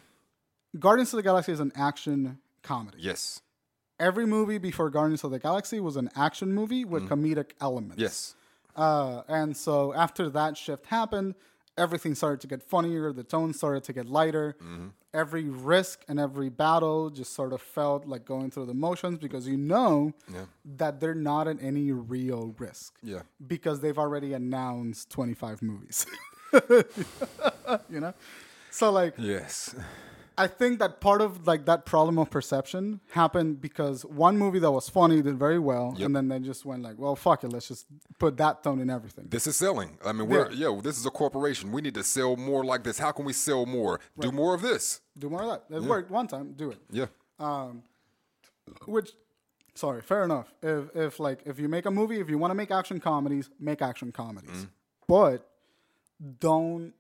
Guardians 0.79 1.13
of 1.13 1.19
the 1.19 1.23
Galaxy 1.23 1.53
is 1.53 1.61
an 1.61 1.73
action 1.77 2.39
comedy. 2.63 2.97
Yes, 3.01 3.43
Every 3.99 4.25
movie 4.25 4.57
before 4.57 4.89
Guardians 4.89 5.23
of 5.25 5.31
the 5.33 5.39
Galaxy 5.39 5.79
was 5.81 5.97
an 5.97 6.09
action 6.17 6.55
movie 6.55 6.87
with 6.87 7.11
comedic 7.11 7.51
elements. 7.61 7.97
Mm-hmm. 7.97 8.01
yes, 8.03 8.35
Uh, 8.75 9.21
and 9.29 9.55
so 9.55 9.93
after 9.93 10.31
that 10.31 10.57
shift 10.57 10.87
happened, 10.87 11.35
everything 11.81 12.15
started 12.15 12.41
to 12.43 12.47
get 12.47 12.63
funnier. 12.63 13.13
The 13.13 13.25
tone 13.25 13.53
started 13.55 13.83
to 13.85 13.93
get 13.93 14.07
lighter. 14.07 14.55
Mm-hmm. 14.63 14.89
Every 15.13 15.45
risk 15.45 16.05
and 16.09 16.21
every 16.21 16.51
battle 16.51 17.11
just 17.11 17.35
sort 17.35 17.53
of 17.53 17.61
felt 17.61 18.07
like 18.07 18.25
going 18.25 18.51
through 18.51 18.67
the 18.67 18.75
motions 18.75 19.19
because 19.19 19.49
you 19.49 19.57
know 19.57 20.13
that 20.77 21.01
they're 21.01 21.15
not 21.15 21.49
at 21.49 21.57
any 21.61 21.91
real 21.91 22.55
risk. 22.59 22.95
Yeah. 23.03 23.23
Because 23.45 23.81
they've 23.81 23.99
already 23.99 24.35
announced 24.35 25.11
25 25.11 25.63
movies. 25.63 26.07
you 27.89 28.01
know? 28.01 28.15
So 28.71 28.93
like 28.93 29.15
yes. 29.19 29.75
I 30.39 30.47
think 30.47 30.79
that 30.79 31.01
part 31.01 31.21
of 31.21 31.47
like 31.47 31.67
that 31.67 31.85
problem 31.85 32.19
of 32.19 32.31
perception 32.31 33.01
happened 33.11 33.61
because 33.61 34.05
one 34.07 34.39
movie 34.39 34.59
that 34.61 34.71
was 34.71 34.89
funny 34.89 35.21
did 35.23 35.39
very 35.39 35.59
well, 35.59 35.95
Yep. 35.97 36.07
and 36.07 36.17
then 36.17 36.29
they 36.29 36.39
just 36.39 36.65
went 36.65 36.83
like, 36.83 36.99
"Well, 36.99 37.15
fuck 37.17 37.45
it, 37.45 37.49
let's 37.49 37.69
just 37.69 37.87
put 38.19 38.37
that 38.39 38.63
tone 38.65 38.81
in 38.81 38.89
everything." 38.91 39.27
This 39.29 39.47
is 39.47 39.57
selling. 39.57 39.99
I 40.05 40.13
mean, 40.13 40.29
we're 40.29 40.51
yeah. 40.53 40.79
This 40.83 40.99
is 40.99 41.05
a 41.07 41.11
corporation. 41.11 41.73
We 41.73 41.81
need 41.83 41.95
to 41.95 42.03
sell 42.05 42.37
more 42.37 42.65
like 42.65 42.85
this. 42.85 42.99
How 42.99 43.13
can 43.13 43.25
we 43.25 43.33
sell 43.33 43.67
more? 43.67 44.01
Do 44.19 44.33
more 44.33 44.55
of 44.55 44.63
this. 44.63 45.01
Do 45.19 45.29
more 45.29 45.43
of 45.43 45.49
that. 45.49 45.77
It 45.77 45.83
worked 45.83 46.11
one 46.11 46.27
time. 46.27 46.53
Do 46.55 46.71
it. 46.71 46.79
Yeah. 46.91 47.07
Um, 47.39 47.83
Which, 48.87 49.11
sorry, 49.75 50.01
fair 50.03 50.25
enough. 50.25 50.53
If 50.63 50.95
if 50.97 51.21
like 51.21 51.43
if 51.45 51.59
you 51.59 51.69
make 51.69 51.87
a 51.87 51.91
movie, 51.91 52.21
if 52.21 52.31
you 52.31 52.39
want 52.39 52.51
to 52.53 52.55
make 52.55 52.71
action 52.71 53.01
comedies, 53.01 53.51
make 53.59 53.83
action 53.83 54.13
comedies, 54.13 54.67
but 55.07 55.49
don't 56.39 56.93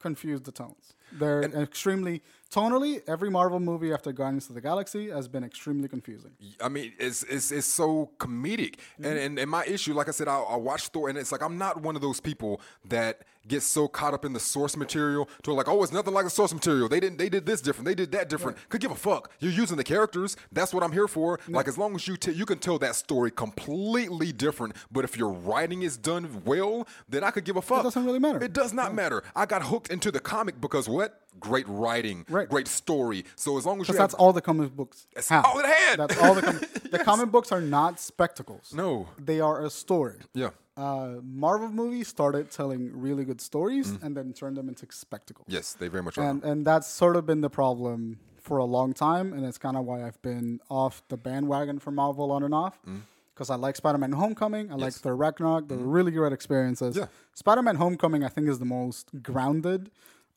confuse 0.00 0.40
the 0.42 0.52
tones. 0.52 0.94
They're 1.12 1.42
extremely 1.44 2.22
tonally. 2.50 3.02
Every 3.06 3.30
Marvel 3.30 3.60
movie 3.60 3.92
after 3.92 4.10
Guardians 4.12 4.48
of 4.48 4.54
the 4.54 4.60
Galaxy 4.60 5.10
has 5.10 5.28
been 5.28 5.44
extremely 5.44 5.88
confusing. 5.88 6.32
I 6.62 6.68
mean, 6.68 6.92
it's 6.98 7.22
it's, 7.24 7.50
it's 7.52 7.66
so 7.66 8.10
comedic, 8.18 8.76
Mm-hmm. 8.78 9.04
and, 9.04 9.18
and 9.18 9.38
and 9.38 9.50
my 9.50 9.64
issue, 9.64 9.94
like 9.94 10.08
I 10.08 10.12
said, 10.12 10.28
I, 10.28 10.38
I 10.40 10.56
watch 10.56 10.88
Thor, 10.88 11.08
and 11.08 11.18
it's 11.18 11.32
like 11.32 11.42
I'm 11.42 11.58
not 11.58 11.82
one 11.82 11.94
of 11.96 12.02
those 12.02 12.20
people 12.20 12.60
that 12.86 13.22
get 13.46 13.62
so 13.62 13.88
caught 13.88 14.12
up 14.12 14.26
in 14.26 14.34
the 14.34 14.40
source 14.40 14.76
material 14.76 15.26
to 15.42 15.54
like, 15.54 15.68
oh, 15.68 15.82
it's 15.82 15.90
nothing 15.92 16.12
like 16.12 16.24
the 16.24 16.30
source 16.30 16.52
material. 16.52 16.86
They 16.86 17.00
didn't, 17.00 17.16
they 17.16 17.30
did 17.30 17.46
this 17.46 17.62
different, 17.62 17.86
they 17.86 17.94
did 17.94 18.12
that 18.12 18.28
different. 18.28 18.58
Could 18.68 18.82
give 18.82 18.90
a 18.90 18.94
fuck. 18.94 19.30
You're 19.40 19.52
using 19.52 19.78
the 19.78 19.84
characters. 19.84 20.36
That's 20.52 20.74
what 20.74 20.82
I'm 20.82 20.92
here 20.92 21.08
for. 21.08 21.40
Like 21.48 21.66
as 21.66 21.78
long 21.78 21.94
as 21.94 22.06
you 22.06 22.18
t- 22.18 22.32
you 22.32 22.44
can 22.44 22.58
tell 22.58 22.78
that 22.80 22.94
story 22.94 23.30
completely 23.30 24.32
different, 24.32 24.74
but 24.92 25.02
if 25.04 25.16
your 25.16 25.30
writing 25.30 25.80
is 25.82 25.96
done 25.96 26.42
well, 26.44 26.86
then 27.08 27.24
I 27.24 27.30
could 27.30 27.44
give 27.44 27.56
a 27.56 27.62
fuck. 27.62 27.80
It 27.80 27.84
doesn't 27.84 28.04
really 28.04 28.18
matter. 28.18 28.42
It 28.44 28.52
does 28.52 28.74
not 28.74 28.94
matter. 28.94 29.22
I 29.34 29.46
got 29.46 29.62
hooked 29.62 29.90
into 29.90 30.10
the 30.10 30.20
comic 30.20 30.60
because 30.60 30.86
what? 30.86 30.97
Great 31.40 31.68
writing, 31.68 32.26
Right. 32.28 32.48
great 32.48 32.66
story. 32.66 33.24
So 33.36 33.58
as 33.58 33.64
long 33.64 33.80
as 33.80 33.86
you 33.88 33.94
have 33.94 33.98
that's 34.00 34.14
all 34.14 34.32
the 34.32 34.40
comic 34.40 34.74
books 34.74 35.06
have. 35.28 35.44
all 35.44 35.58
it 35.60 35.66
had. 35.66 35.98
That's 36.00 36.18
all 36.20 36.34
the 36.34 36.42
com- 36.42 36.60
the 36.90 36.98
comic 36.98 37.30
books 37.30 37.52
are 37.52 37.60
not 37.60 38.00
spectacles. 38.00 38.72
No. 38.74 39.06
they 39.18 39.40
are 39.40 39.64
a 39.64 39.70
story. 39.70 40.16
yeah. 40.34 40.50
Uh, 40.76 41.16
Marvel 41.24 41.70
movies 41.70 42.06
started 42.08 42.50
telling 42.52 42.90
really 43.06 43.24
good 43.24 43.40
stories 43.40 43.88
and 44.02 44.16
then 44.16 44.32
turned 44.32 44.56
them 44.56 44.68
into 44.68 44.86
spectacles. 44.90 45.46
Yes, 45.48 45.74
they 45.74 45.88
very 45.88 46.02
much 46.04 46.16
are. 46.18 46.24
and 46.30 46.42
and 46.44 46.64
that's 46.64 46.86
sort 46.86 47.16
of 47.16 47.22
been 47.26 47.40
the 47.40 47.50
problem 47.50 48.18
for 48.40 48.58
a 48.58 48.64
long 48.64 48.92
time, 48.92 49.32
and 49.34 49.44
it's 49.44 49.58
kind 49.58 49.76
of 49.76 49.84
why 49.84 50.04
I've 50.06 50.20
been 50.22 50.60
off 50.68 51.02
the 51.08 51.16
bandwagon 51.16 51.78
for 51.80 51.90
Marvel 51.90 52.30
on 52.30 52.42
and 52.44 52.54
off. 52.54 52.78
Mm. 52.86 53.02
Because 53.34 53.50
I 53.50 53.56
like 53.56 53.74
Spider-Man: 53.76 54.12
Homecoming, 54.12 54.70
I 54.72 54.76
like 54.76 54.92
Thor: 54.94 55.14
Ragnarok. 55.16 55.68
They're 55.68 55.78
really 55.98 56.12
great 56.12 56.32
experiences. 56.32 56.96
Yeah. 56.96 57.06
Spider-Man: 57.34 57.76
Homecoming, 57.76 58.22
I 58.24 58.28
think, 58.28 58.48
is 58.48 58.58
the 58.60 58.64
most 58.80 59.10
grounded 59.22 59.90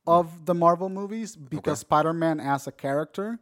of 0.07 0.45
the 0.45 0.53
Marvel 0.53 0.89
movies 0.89 1.35
because 1.35 1.79
Spider-Man 1.79 2.39
as 2.39 2.67
a 2.67 2.71
character 2.71 3.39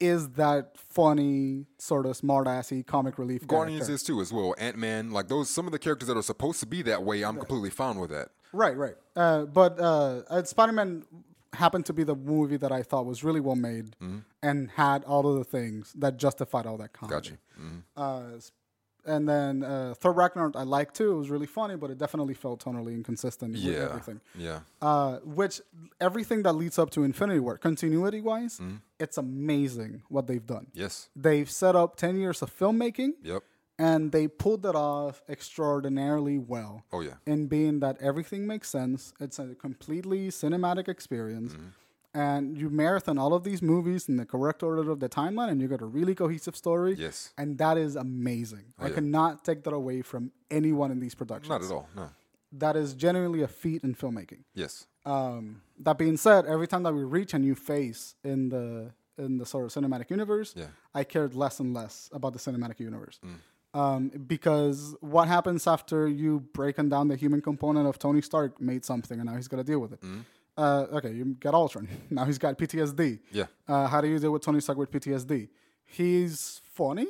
is 0.00 0.30
that 0.30 0.76
funny, 0.76 1.66
sort 1.78 2.04
of 2.04 2.16
smart-assy 2.16 2.82
comic 2.82 3.18
relief. 3.18 3.46
Guardians 3.46 3.86
character. 3.86 3.94
is 3.94 4.02
too 4.02 4.20
as 4.20 4.32
well. 4.32 4.54
Ant 4.58 4.76
Man, 4.76 5.10
like 5.12 5.28
those, 5.28 5.48
some 5.48 5.66
of 5.66 5.72
the 5.72 5.78
characters 5.78 6.08
that 6.08 6.16
are 6.16 6.22
supposed 6.22 6.60
to 6.60 6.66
be 6.66 6.82
that 6.82 7.04
way, 7.04 7.22
I'm 7.22 7.36
completely 7.36 7.70
fine 7.70 7.98
with 7.98 8.10
that. 8.10 8.28
Right, 8.52 8.76
right. 8.76 8.94
Uh, 9.16 9.44
but 9.44 9.78
uh, 9.80 10.22
uh, 10.28 10.42
Spider 10.44 10.72
Man 10.72 11.04
happened 11.52 11.86
to 11.86 11.92
be 11.92 12.02
the 12.02 12.16
movie 12.16 12.56
that 12.56 12.72
I 12.72 12.82
thought 12.82 13.06
was 13.06 13.22
really 13.22 13.40
well 13.40 13.54
made 13.56 13.94
and 14.42 14.70
had 14.72 15.04
all 15.04 15.26
of 15.30 15.38
the 15.38 15.44
things 15.44 15.92
that 15.96 16.16
justified 16.16 16.66
all 16.66 16.76
that 16.78 16.92
comedy. 16.92 17.14
Got 17.14 17.30
you. 17.30 17.36
Uh, 17.96 18.22
and 19.06 19.28
then 19.28 19.62
uh, 19.62 19.94
Thor 20.00 20.12
Ragnarok 20.12 20.56
I 20.56 20.62
liked 20.62 20.94
too. 20.96 21.12
It 21.12 21.18
was 21.18 21.30
really 21.30 21.46
funny, 21.46 21.76
but 21.76 21.90
it 21.90 21.98
definitely 21.98 22.34
felt 22.34 22.64
tonally 22.64 22.94
inconsistent 22.94 23.52
with 23.54 23.64
everything. 23.76 24.20
yeah, 24.34 24.60
Uh, 24.80 25.18
which 25.24 25.60
everything 26.00 26.42
that 26.44 26.54
leads 26.54 26.78
up 26.78 26.90
to 26.90 27.04
Infinity 27.04 27.40
War, 27.40 27.58
continuity 27.58 28.20
wise, 28.20 28.60
it's 28.98 29.18
amazing 29.18 30.02
what 30.08 30.26
they've 30.26 30.46
done. 30.46 30.66
yes, 30.72 31.08
They've 31.14 31.50
set 31.50 31.74
up 31.76 31.96
ten 31.96 32.16
years 32.16 32.42
of 32.42 32.56
filmmaking 32.56 33.12
yep, 33.22 33.42
and 33.78 34.12
they 34.12 34.28
pulled 34.28 34.62
that 34.62 34.74
off 34.76 35.22
extraordinarily 35.28 36.38
well. 36.38 36.84
Oh, 36.92 37.00
yeah. 37.00 37.14
in 37.26 37.46
being 37.46 37.80
that 37.80 37.96
everything 38.00 38.46
makes 38.46 38.68
sense. 38.70 39.12
It's 39.20 39.38
a 39.38 39.54
completely 39.54 40.28
cinematic 40.28 40.88
experience. 40.88 41.52
Mm-hmm. 41.54 41.66
And 42.14 42.56
you 42.56 42.70
marathon 42.70 43.18
all 43.18 43.34
of 43.34 43.42
these 43.42 43.60
movies 43.60 44.08
in 44.08 44.16
the 44.16 44.24
correct 44.24 44.62
order 44.62 44.88
of 44.90 45.00
the 45.00 45.08
timeline, 45.08 45.48
and 45.50 45.60
you 45.60 45.66
get 45.66 45.80
a 45.80 45.86
really 45.86 46.14
cohesive 46.14 46.54
story. 46.56 46.94
Yes. 46.96 47.30
Oh, 47.36 47.42
And 47.42 47.58
that 47.58 47.76
is 47.76 47.96
amazing. 47.96 48.66
I 48.78 48.86
yeah. 48.88 48.94
cannot 48.94 49.44
take 49.44 49.64
that 49.64 49.72
away 49.74 50.00
from 50.02 50.30
anyone 50.50 50.90
in 50.92 51.00
these 51.00 51.14
productions. 51.16 51.48
Not 51.48 51.64
at 51.64 51.70
all. 51.72 51.88
No. 51.96 52.10
That 52.52 52.76
is 52.76 52.94
genuinely 52.94 53.42
a 53.42 53.48
feat 53.48 53.82
in 53.82 53.96
filmmaking. 53.96 54.44
Yes. 54.54 54.86
Um, 55.04 55.62
that 55.80 55.98
being 55.98 56.16
said, 56.16 56.46
every 56.46 56.68
time 56.68 56.84
that 56.84 56.94
we 56.94 57.02
reach 57.02 57.34
a 57.34 57.38
new 57.38 57.56
phase 57.56 58.14
in 58.22 58.48
the 58.50 58.92
in 59.16 59.38
the 59.38 59.46
sort 59.46 59.64
of 59.64 59.70
cinematic 59.72 60.10
universe, 60.10 60.54
Yeah. 60.56 60.66
I 60.92 61.04
cared 61.04 61.34
less 61.34 61.60
and 61.60 61.72
less 61.74 62.08
about 62.12 62.32
the 62.32 62.38
cinematic 62.38 62.80
universe. 62.80 63.20
Mm. 63.24 63.34
Um, 63.78 64.08
because 64.08 64.94
what 65.00 65.26
happens 65.28 65.66
after 65.66 66.06
you 66.08 66.40
breaking 66.52 66.88
down 66.90 67.08
the 67.08 67.16
human 67.16 67.40
component 67.40 67.86
of 67.88 67.98
Tony 67.98 68.22
Stark 68.22 68.60
made 68.60 68.84
something 68.84 69.18
and 69.20 69.28
now 69.28 69.34
he's 69.36 69.48
got 69.48 69.56
to 69.58 69.64
deal 69.64 69.80
with 69.80 69.92
it. 69.92 70.00
Mm. 70.00 70.24
Uh, 70.56 70.86
okay, 70.92 71.12
you 71.12 71.24
got 71.40 71.54
Ultron. 71.54 71.88
now 72.10 72.24
he's 72.24 72.38
got 72.38 72.56
PTSD. 72.58 73.18
Yeah. 73.32 73.46
Uh, 73.66 73.86
how 73.86 74.00
do 74.00 74.08
you 74.08 74.18
deal 74.18 74.32
with 74.32 74.42
Tony 74.42 74.60
Stark 74.60 74.78
with 74.78 74.90
PTSD? 74.90 75.48
He's 75.84 76.60
funny. 76.72 77.06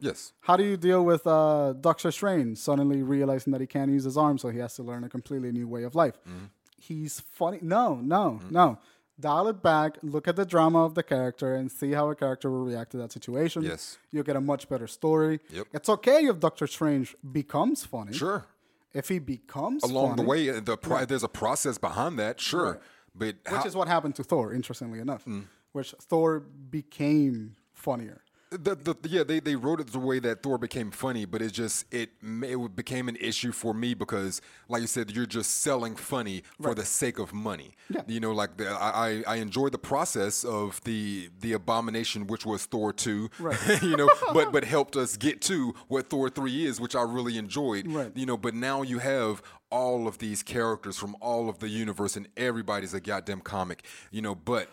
Yes. 0.00 0.32
How 0.40 0.56
do 0.56 0.64
you 0.64 0.76
deal 0.76 1.04
with 1.04 1.26
uh, 1.26 1.74
Doctor 1.74 2.10
Strange 2.10 2.58
suddenly 2.58 3.02
realizing 3.02 3.52
that 3.52 3.60
he 3.60 3.68
can't 3.68 3.90
use 3.90 4.04
his 4.04 4.16
arm, 4.16 4.36
so 4.36 4.48
he 4.48 4.58
has 4.58 4.74
to 4.74 4.82
learn 4.82 5.04
a 5.04 5.08
completely 5.08 5.52
new 5.52 5.68
way 5.68 5.84
of 5.84 5.94
life? 5.94 6.14
Mm-hmm. 6.28 6.46
He's 6.76 7.20
funny. 7.20 7.60
No, 7.62 7.94
no, 7.94 8.40
no. 8.50 8.78
Dial 9.20 9.46
it 9.46 9.62
back, 9.62 9.98
look 10.02 10.26
at 10.26 10.34
the 10.34 10.44
drama 10.44 10.84
of 10.84 10.94
the 10.96 11.04
character, 11.04 11.54
and 11.54 11.70
see 11.70 11.92
how 11.92 12.10
a 12.10 12.16
character 12.16 12.50
will 12.50 12.64
react 12.64 12.90
to 12.92 12.96
that 12.96 13.12
situation. 13.12 13.62
Yes. 13.62 13.98
You'll 14.10 14.24
get 14.24 14.34
a 14.34 14.40
much 14.40 14.68
better 14.68 14.88
story. 14.88 15.38
Yep. 15.50 15.66
It's 15.72 15.88
okay 15.88 16.24
if 16.26 16.40
Doctor 16.40 16.66
Strange 16.66 17.14
becomes 17.30 17.84
funny. 17.84 18.12
Sure. 18.12 18.46
If 18.94 19.08
he 19.08 19.18
becomes 19.18 19.82
Along 19.82 20.16
the 20.16 20.22
way, 20.22 20.48
the 20.60 20.76
pro- 20.76 21.04
there's 21.04 21.22
a 21.22 21.28
process 21.28 21.78
behind 21.78 22.18
that. 22.18 22.40
Sure. 22.40 22.80
But 23.14 23.36
which 23.50 23.66
is 23.66 23.74
what 23.76 23.88
happened 23.88 24.14
to 24.16 24.24
Thor, 24.24 24.52
interestingly 24.52 24.98
enough, 24.98 25.24
Mm. 25.26 25.44
which 25.72 25.94
Thor 26.00 26.40
became 26.40 27.56
funnier. 27.74 28.21
The, 28.56 28.74
the, 28.74 29.08
yeah, 29.08 29.22
they, 29.24 29.40
they 29.40 29.56
wrote 29.56 29.80
it 29.80 29.88
the 29.88 29.98
way 29.98 30.18
that 30.20 30.42
Thor 30.42 30.58
became 30.58 30.90
funny, 30.90 31.24
but 31.24 31.40
it 31.42 31.52
just 31.52 31.86
it 31.92 32.10
it 32.22 32.76
became 32.76 33.08
an 33.08 33.16
issue 33.16 33.52
for 33.52 33.72
me 33.74 33.94
because, 33.94 34.40
like 34.68 34.80
you 34.82 34.86
said, 34.86 35.10
you're 35.10 35.26
just 35.26 35.60
selling 35.62 35.96
funny 35.96 36.42
for 36.60 36.74
the 36.74 36.84
sake 36.84 37.18
of 37.18 37.32
money. 37.32 37.72
Yeah. 37.88 38.02
You 38.06 38.20
know, 38.20 38.32
like 38.32 38.56
the, 38.56 38.68
I 38.70 39.08
I- 39.08 39.24
I 39.26 39.36
enjoyed 39.36 39.72
the 39.72 39.78
process 39.78 40.44
of 40.44 40.80
the 40.84 41.30
the 41.40 41.52
abomination, 41.54 42.26
which 42.26 42.44
was 42.46 42.64
Thor 42.66 42.92
two. 42.92 43.30
Right. 43.38 43.58
you 43.82 43.96
know, 43.96 44.08
but 44.32 44.52
but 44.52 44.64
helped 44.64 44.96
us 44.96 45.16
get 45.16 45.40
to 45.42 45.74
what 45.88 46.10
Thor 46.10 46.28
three 46.28 46.64
is, 46.66 46.80
which 46.80 46.94
I 46.94 47.02
really 47.02 47.38
enjoyed. 47.38 47.86
Right. 47.88 48.12
You 48.14 48.26
know, 48.26 48.36
but 48.36 48.54
now 48.54 48.82
you 48.82 48.98
have 48.98 49.42
all 49.70 50.06
of 50.06 50.18
these 50.18 50.42
characters 50.42 50.98
from 50.98 51.16
all 51.20 51.48
of 51.48 51.58
the 51.58 51.68
universe, 51.68 52.16
and 52.16 52.28
everybody's 52.36 52.92
a 52.94 53.00
goddamn 53.00 53.40
comic. 53.40 53.84
You 54.10 54.20
know, 54.22 54.34
but 54.34 54.68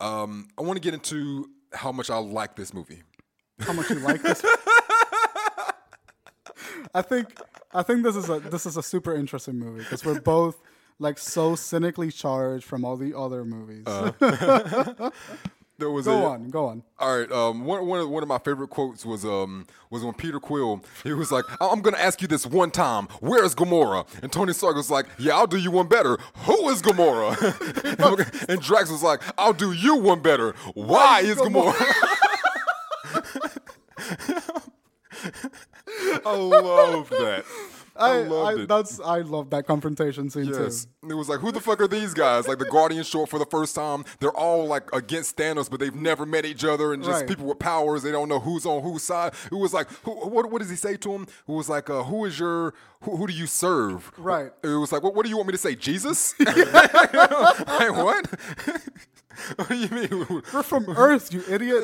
um, 0.00 0.48
I 0.58 0.62
want 0.62 0.76
to 0.76 0.80
get 0.80 0.94
into 0.94 1.50
how 1.72 1.92
much 1.92 2.10
I 2.10 2.16
like 2.18 2.56
this 2.56 2.72
movie. 2.72 3.02
How 3.60 3.72
much 3.72 3.90
you 3.90 3.96
like 4.00 4.22
this. 4.22 4.44
I 6.94 7.02
think 7.02 7.38
I 7.72 7.82
think 7.82 8.02
this 8.02 8.16
is 8.16 8.28
a 8.28 8.40
this 8.40 8.66
is 8.66 8.76
a 8.76 8.82
super 8.82 9.14
interesting 9.14 9.58
movie 9.58 9.80
because 9.80 10.04
we're 10.04 10.20
both 10.20 10.60
like 10.98 11.18
so 11.18 11.54
cynically 11.54 12.10
charged 12.10 12.64
from 12.64 12.84
all 12.84 12.96
the 12.96 13.16
other 13.16 13.44
movies. 13.44 13.84
There 15.78 15.90
was 15.90 16.06
go 16.06 16.24
a, 16.24 16.30
on, 16.30 16.48
go 16.48 16.66
on. 16.66 16.82
All 16.98 17.18
right. 17.18 17.30
Um, 17.30 17.66
one, 17.66 17.86
one, 17.86 18.00
of, 18.00 18.08
one 18.08 18.22
of 18.22 18.28
my 18.30 18.38
favorite 18.38 18.68
quotes 18.68 19.04
was 19.04 19.26
um 19.26 19.66
was 19.90 20.02
when 20.02 20.14
Peter 20.14 20.40
Quill 20.40 20.82
he 21.04 21.12
was 21.12 21.30
like, 21.30 21.44
"I- 21.60 21.68
"I'm 21.68 21.82
gonna 21.82 21.98
ask 21.98 22.22
you 22.22 22.28
this 22.28 22.46
one 22.46 22.70
time. 22.70 23.08
Where's 23.20 23.54
Gamora?" 23.54 24.06
And 24.22 24.32
Tony 24.32 24.54
Stark 24.54 24.76
was 24.76 24.90
like, 24.90 25.04
"Yeah, 25.18 25.36
I'll 25.36 25.46
do 25.46 25.58
you 25.58 25.70
one 25.70 25.86
better. 25.86 26.16
Who 26.46 26.70
is 26.70 26.80
Gamora?" 26.80 27.36
and 28.48 28.62
Drax 28.62 28.90
was 28.90 29.02
like, 29.02 29.20
"I'll 29.36 29.52
do 29.52 29.72
you 29.72 29.96
one 29.96 30.20
better. 30.20 30.52
Why 30.72 31.20
is 31.20 31.36
Gamora?" 31.36 31.74
I 36.24 36.34
love 36.36 37.08
that. 37.10 37.44
I, 37.98 38.10
I, 38.10 38.22
loved 38.24 38.58
I 38.60 38.62
it. 38.64 38.68
that's 38.68 39.00
I 39.00 39.20
love 39.20 39.48
that 39.50 39.66
confrontation 39.66 40.28
scene 40.28 40.44
Yes. 40.52 40.84
too. 40.84 40.90
And 41.02 41.12
It 41.12 41.14
was 41.14 41.30
like, 41.30 41.40
who 41.40 41.50
the 41.50 41.60
fuck 41.62 41.80
are 41.80 41.88
these 41.88 42.12
guys? 42.12 42.46
Like 42.46 42.58
the 42.58 42.66
Guardians 42.66 43.06
show 43.08 43.22
up 43.22 43.30
for 43.30 43.38
the 43.38 43.46
first 43.46 43.74
time. 43.74 44.04
They're 44.20 44.36
all 44.36 44.66
like 44.66 44.94
against 44.94 45.38
Thanos, 45.38 45.70
but 45.70 45.80
they've 45.80 45.94
never 45.94 46.26
met 46.26 46.44
each 46.44 46.62
other 46.62 46.92
and 46.92 47.02
just 47.02 47.20
Right. 47.20 47.26
people 47.28 47.46
with 47.46 47.58
powers. 47.58 48.02
They 48.02 48.12
don't 48.12 48.28
know 48.28 48.38
who's 48.38 48.66
on 48.66 48.82
whose 48.82 49.02
side. 49.02 49.32
It 49.50 49.54
was 49.54 49.72
like, 49.72 49.88
who, 50.02 50.10
what, 50.10 50.50
what 50.50 50.58
does 50.60 50.68
he 50.68 50.76
say 50.76 50.98
to 50.98 51.10
him? 51.12 51.22
It 51.22 51.52
was 51.52 51.70
like, 51.70 51.88
uh, 51.88 52.02
who 52.02 52.26
is 52.26 52.38
your, 52.38 52.74
who, 53.00 53.16
who 53.16 53.26
do 53.28 53.32
you 53.32 53.46
serve? 53.46 54.12
Right. 54.18 54.50
It 54.62 54.68
was 54.68 54.92
like, 54.92 55.02
what, 55.02 55.14
what 55.14 55.22
do 55.24 55.30
you 55.30 55.36
want 55.38 55.46
me 55.48 55.52
to 55.52 55.58
say? 55.58 55.74
Jesus? 55.74 56.34
like, 56.40 57.14
what? 57.96 58.26
what 59.56 59.68
do 59.70 59.74
you 59.74 59.88
mean? 59.88 60.42
We're 60.52 60.62
from 60.62 60.84
Earth, 60.90 61.32
you 61.32 61.42
idiot. 61.48 61.82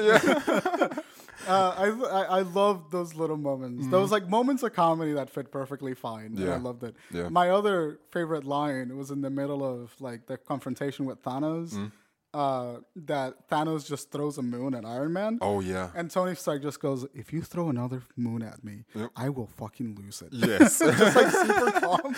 Uh, 1.49 1.75
I, 1.77 2.39
I 2.39 2.41
love 2.43 2.91
those 2.91 3.15
little 3.15 3.37
moments. 3.37 3.87
Those 3.89 4.11
like 4.11 4.29
moments 4.29 4.63
of 4.63 4.73
comedy 4.73 5.13
that 5.13 5.31
fit 5.31 5.51
perfectly 5.51 5.95
fine. 5.95 6.37
and 6.37 6.51
I. 6.51 6.57
Loved 6.57 6.85
it. 6.85 6.97
Yeah. 7.13 7.29
My 7.29 7.51
other 7.51 7.99
favorite 8.11 8.45
line 8.45 8.97
was 8.97 9.11
in 9.11 9.21
the 9.21 9.31
middle 9.31 9.65
of 9.65 9.95
like 10.01 10.27
the 10.27 10.37
confrontation 10.37 11.07
with 11.07 11.23
Thanos. 11.23 11.73
Mm. 11.73 11.93
Uh, 12.35 12.81
that 12.97 13.47
Thanos 13.51 13.87
just 13.87 14.11
throws 14.11 14.39
a 14.39 14.43
moon 14.43 14.75
at 14.75 14.87
Iron 14.87 15.13
Man. 15.13 15.37
Oh, 15.43 15.61
yeah. 15.61 15.91
And 15.95 16.11
Tony 16.11 16.35
Stark 16.35 16.63
just 16.63 16.81
goes, 16.81 17.07
"If 17.13 17.31
you 17.31 17.43
throw 17.43 17.69
another 17.69 18.05
moon 18.17 18.43
at 18.43 18.65
me, 18.65 18.85
I 19.15 19.29
will 19.29 19.49
fucking 19.49 19.97
lose 19.97 20.23
it." 20.23 20.29
Yes. 20.33 20.79
just 20.99 21.15
like 21.15 21.31
super 21.31 21.71
calm. 21.81 22.17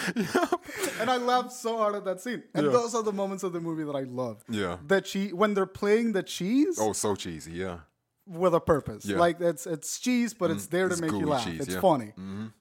And 1.01 1.11
I 1.11 1.17
laughed 1.17 1.51
so 1.51 1.79
hard 1.79 1.97
at 1.97 2.05
that 2.05 2.21
scene. 2.21 2.45
And 2.55 2.69
those 2.69 2.95
are 2.95 3.03
the 3.03 3.13
moments 3.13 3.43
of 3.43 3.53
the 3.53 3.61
movie 3.61 3.83
that 3.83 3.97
I 3.97 4.03
love. 4.05 4.45
Yeah. 4.49 4.77
The 4.87 5.01
cheese 5.01 5.35
when 5.35 5.55
they're 5.55 5.67
playing 5.67 6.13
the 6.13 6.23
cheese 6.23 6.79
oh, 6.81 6.93
so 6.93 7.17
cheesy. 7.17 7.51
Yeah. 7.53 7.79
With 8.27 8.55
a 8.55 8.61
purpose. 8.61 9.05
Yeah. 9.05 9.19
Like 9.19 9.41
it's 9.41 9.67
it's 9.67 9.99
cheese, 9.99 10.35
but 10.35 10.51
it's 10.51 10.67
there 10.67 10.89
to 10.89 10.97
make 11.01 11.11
you 11.11 11.27
laugh. 11.27 11.45
cheese, 11.45 11.61
it's 11.61 11.75
yeah. 11.75 11.81
funny, 11.81 12.13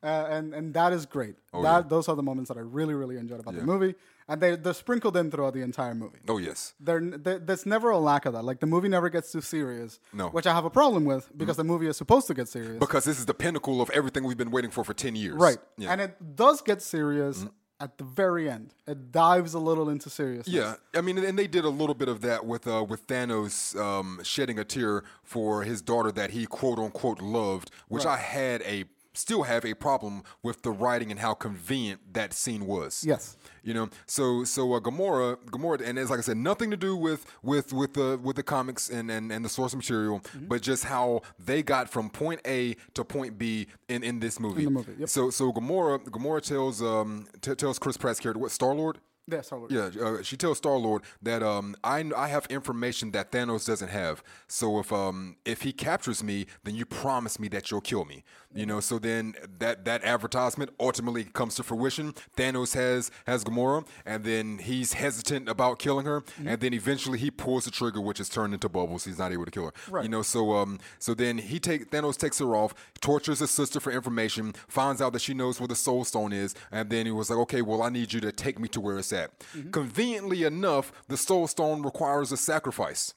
uh, 0.03 0.07
and 0.29 0.53
and 0.53 0.73
that 0.73 0.93
is 0.93 1.05
great. 1.05 1.35
that 1.53 1.61
yeah. 1.61 1.81
those 1.87 2.07
are 2.09 2.15
the 2.15 2.23
moments 2.23 2.49
that 2.49 2.57
I 2.57 2.61
really 2.61 2.93
really 2.93 3.17
enjoyed 3.17 3.39
about 3.39 3.55
the 3.55 3.63
movie, 3.63 3.95
and 4.27 4.41
they 4.41 4.55
they're 4.55 4.73
sprinkled 4.73 5.15
in 5.17 5.31
throughout 5.31 5.53
the 5.53 5.61
entire 5.61 5.95
movie. 5.95 6.19
Oh, 6.27 6.37
yes. 6.37 6.73
There, 6.79 6.99
there, 6.99 7.39
there's 7.39 7.65
never 7.65 7.89
a 7.89 7.97
lack 7.97 8.25
of 8.25 8.33
that. 8.33 8.43
Like 8.43 8.59
the 8.59 8.67
movie 8.67 8.89
never 8.89 9.09
gets 9.09 9.31
too 9.31 9.41
serious. 9.41 9.99
No. 10.11 10.25
Mm-hmm. 10.27 10.35
which 10.35 10.47
I 10.47 10.53
have 10.53 10.65
a 10.65 10.69
problem 10.69 11.05
with 11.05 11.29
because 11.37 11.57
the 11.57 11.63
movie 11.63 11.87
is 11.87 11.97
supposed 11.97 12.27
to 12.27 12.33
get 12.33 12.47
serious. 12.47 12.79
Because 12.79 13.05
this 13.05 13.19
is 13.19 13.25
the 13.25 13.33
pinnacle 13.33 13.81
of 13.81 13.89
everything 13.91 14.23
we've 14.23 14.37
been 14.37 14.51
waiting 14.51 14.71
for 14.71 14.83
for 14.83 14.93
10 14.93 15.15
years. 15.15 15.35
right, 15.35 15.57
Yeah. 15.77 15.85
Mm-hmm. 15.85 15.91
and 15.91 16.01
it 16.01 16.35
does 16.35 16.61
get 16.61 16.81
serious 16.81 17.45
at 17.83 17.97
the 17.97 18.03
very 18.05 18.49
end. 18.49 18.73
It 18.87 19.11
dives 19.11 19.53
a 19.53 19.59
little 19.59 19.89
into 19.89 20.09
seriousness. 20.09 20.55
Yeah, 20.55 20.75
I 20.95 21.01
mean, 21.01 21.17
and 21.17 21.37
they 21.37 21.47
did 21.47 21.65
a 21.65 21.69
little 21.69 21.93
bit 21.93 22.07
of 22.07 22.21
that 22.21 22.45
with 22.45 22.65
uh, 22.65 22.85
with 22.87 23.05
Thanos 23.07 23.77
um, 23.79 24.21
shedding 24.23 24.57
a 24.57 24.63
tear 24.63 25.03
for 25.21 25.63
his 25.63 25.81
daughter 25.81 26.11
that 26.13 26.31
he 26.31 26.45
quote 26.45 26.79
unquote 26.79 27.21
loved, 27.21 27.71
which 27.89 28.05
I 28.05 28.17
had 28.17 28.61
a 28.61 28.85
still 29.13 29.43
have 29.43 29.63
a 29.65 29.73
problem 29.73 30.23
with 30.41 30.61
the 30.63 30.71
writing 30.71 31.11
and 31.11 31.19
how 31.19 31.33
convenient 31.33 32.13
that 32.13 32.33
scene 32.33 32.65
was. 32.65 33.03
Yes. 33.05 33.37
You 33.63 33.73
know, 33.73 33.89
so 34.05 34.43
so 34.43 34.73
uh, 34.73 34.79
Gamora, 34.79 35.37
Gamora, 35.45 35.81
and 35.87 35.97
it's 35.97 36.09
like 36.09 36.19
I 36.19 36.23
said, 36.23 36.37
nothing 36.37 36.71
to 36.71 36.77
do 36.77 36.95
with 36.95 37.25
with 37.41 37.71
with 37.73 37.93
the 37.93 38.19
with 38.21 38.35
the 38.35 38.43
comics 38.43 38.89
and 38.89 39.09
and, 39.09 39.31
and 39.31 39.45
the 39.45 39.49
source 39.49 39.73
material, 39.75 40.19
Mm-hmm. 40.19 40.47
but 40.47 40.61
just 40.61 40.83
how 40.85 41.21
they 41.39 41.63
got 41.63 41.89
from 41.89 42.09
point 42.09 42.41
A 42.45 42.75
to 42.93 43.03
point 43.05 43.37
B 43.37 43.67
in 43.87 44.03
in 44.03 44.19
this 44.19 44.39
movie. 44.39 44.65
the 44.65 44.71
movie, 44.71 44.93
yep. 44.99 45.09
So 45.09 45.29
so 45.29 45.51
Gamora 45.53 45.99
Gamora 46.09 46.41
tells 46.41 46.81
um 46.81 47.27
t- 47.41 47.55
tells 47.55 47.79
Chris 47.79 47.97
Pratt's 47.97 48.19
character 48.19 48.39
what 48.39 48.51
Star 48.51 48.73
Lord. 48.75 48.99
Yeah, 49.25 49.39
Star-Lord. 49.39 49.71
Yeah, 49.71 49.89
uh, 50.03 50.21
she 50.21 50.35
tells 50.35 50.57
Star 50.57 50.75
Lord 50.75 51.01
that 51.21 51.41
um, 51.41 51.77
I 51.81 52.03
I 52.13 52.27
have 52.27 52.45
information 52.47 53.11
that 53.11 53.31
Thanos 53.31 53.65
doesn't 53.65 53.87
have. 53.87 54.21
So 54.49 54.79
if 54.79 54.91
um 54.91 55.37
if 55.45 55.61
he 55.61 55.71
captures 55.71 56.21
me, 56.21 56.45
then 56.65 56.75
you 56.75 56.85
promise 56.85 57.39
me 57.39 57.47
that 57.47 57.71
you'll 57.71 57.79
kill 57.79 58.03
me. 58.03 58.25
You 58.53 58.65
know. 58.65 58.79
So 58.79 58.99
then 58.99 59.35
that 59.59 59.85
that 59.85 60.03
advertisement 60.03 60.71
ultimately 60.79 61.23
comes 61.25 61.55
to 61.55 61.63
fruition. 61.63 62.13
Thanos 62.37 62.73
has 62.75 63.11
has 63.27 63.43
Gamora, 63.43 63.85
and 64.05 64.23
then 64.23 64.57
he's 64.59 64.93
hesitant 64.93 65.49
about 65.49 65.79
killing 65.79 66.05
her, 66.05 66.21
Mm-hmm. 66.21 66.47
and 66.47 66.61
then 66.61 66.73
eventually 66.73 67.17
he 67.19 67.29
pulls 67.31 67.65
the 67.65 67.71
trigger, 67.71 67.99
which 68.01 68.19
is 68.19 68.29
turned 68.29 68.53
into 68.53 68.69
bubbles. 68.69 69.05
He's 69.05 69.19
not 69.19 69.31
able 69.31 69.45
to 69.45 69.51
kill 69.51 69.65
her. 69.65 69.73
Right. 69.89 70.03
You 70.03 70.09
know. 70.09 70.21
So 70.21 70.53
um 70.53 70.79
so 70.99 71.13
then 71.13 71.37
he 71.37 71.59
take 71.59 71.91
Thanos 71.91 72.17
takes 72.17 72.39
her 72.39 72.55
off, 72.55 72.73
tortures 73.01 73.39
his 73.39 73.51
sister 73.51 73.79
for 73.79 73.91
information, 73.91 74.53
finds 74.67 75.01
out 75.01 75.13
that 75.13 75.21
she 75.21 75.33
knows 75.33 75.59
where 75.59 75.67
the 75.67 75.75
Soul 75.75 76.03
Stone 76.05 76.33
is, 76.33 76.55
and 76.71 76.89
then 76.89 77.05
he 77.05 77.11
was 77.11 77.29
like, 77.29 77.39
okay, 77.39 77.61
well 77.61 77.81
I 77.81 77.89
need 77.89 78.13
you 78.13 78.19
to 78.21 78.31
take 78.31 78.59
me 78.59 78.67
to 78.69 78.79
where 78.81 78.97
it's 78.97 79.11
at. 79.13 79.37
Mm-hmm. 79.55 79.71
Conveniently 79.71 80.43
enough, 80.43 80.91
the 81.07 81.17
Soul 81.17 81.47
Stone 81.47 81.81
requires 81.83 82.31
a 82.31 82.37
sacrifice. 82.37 83.13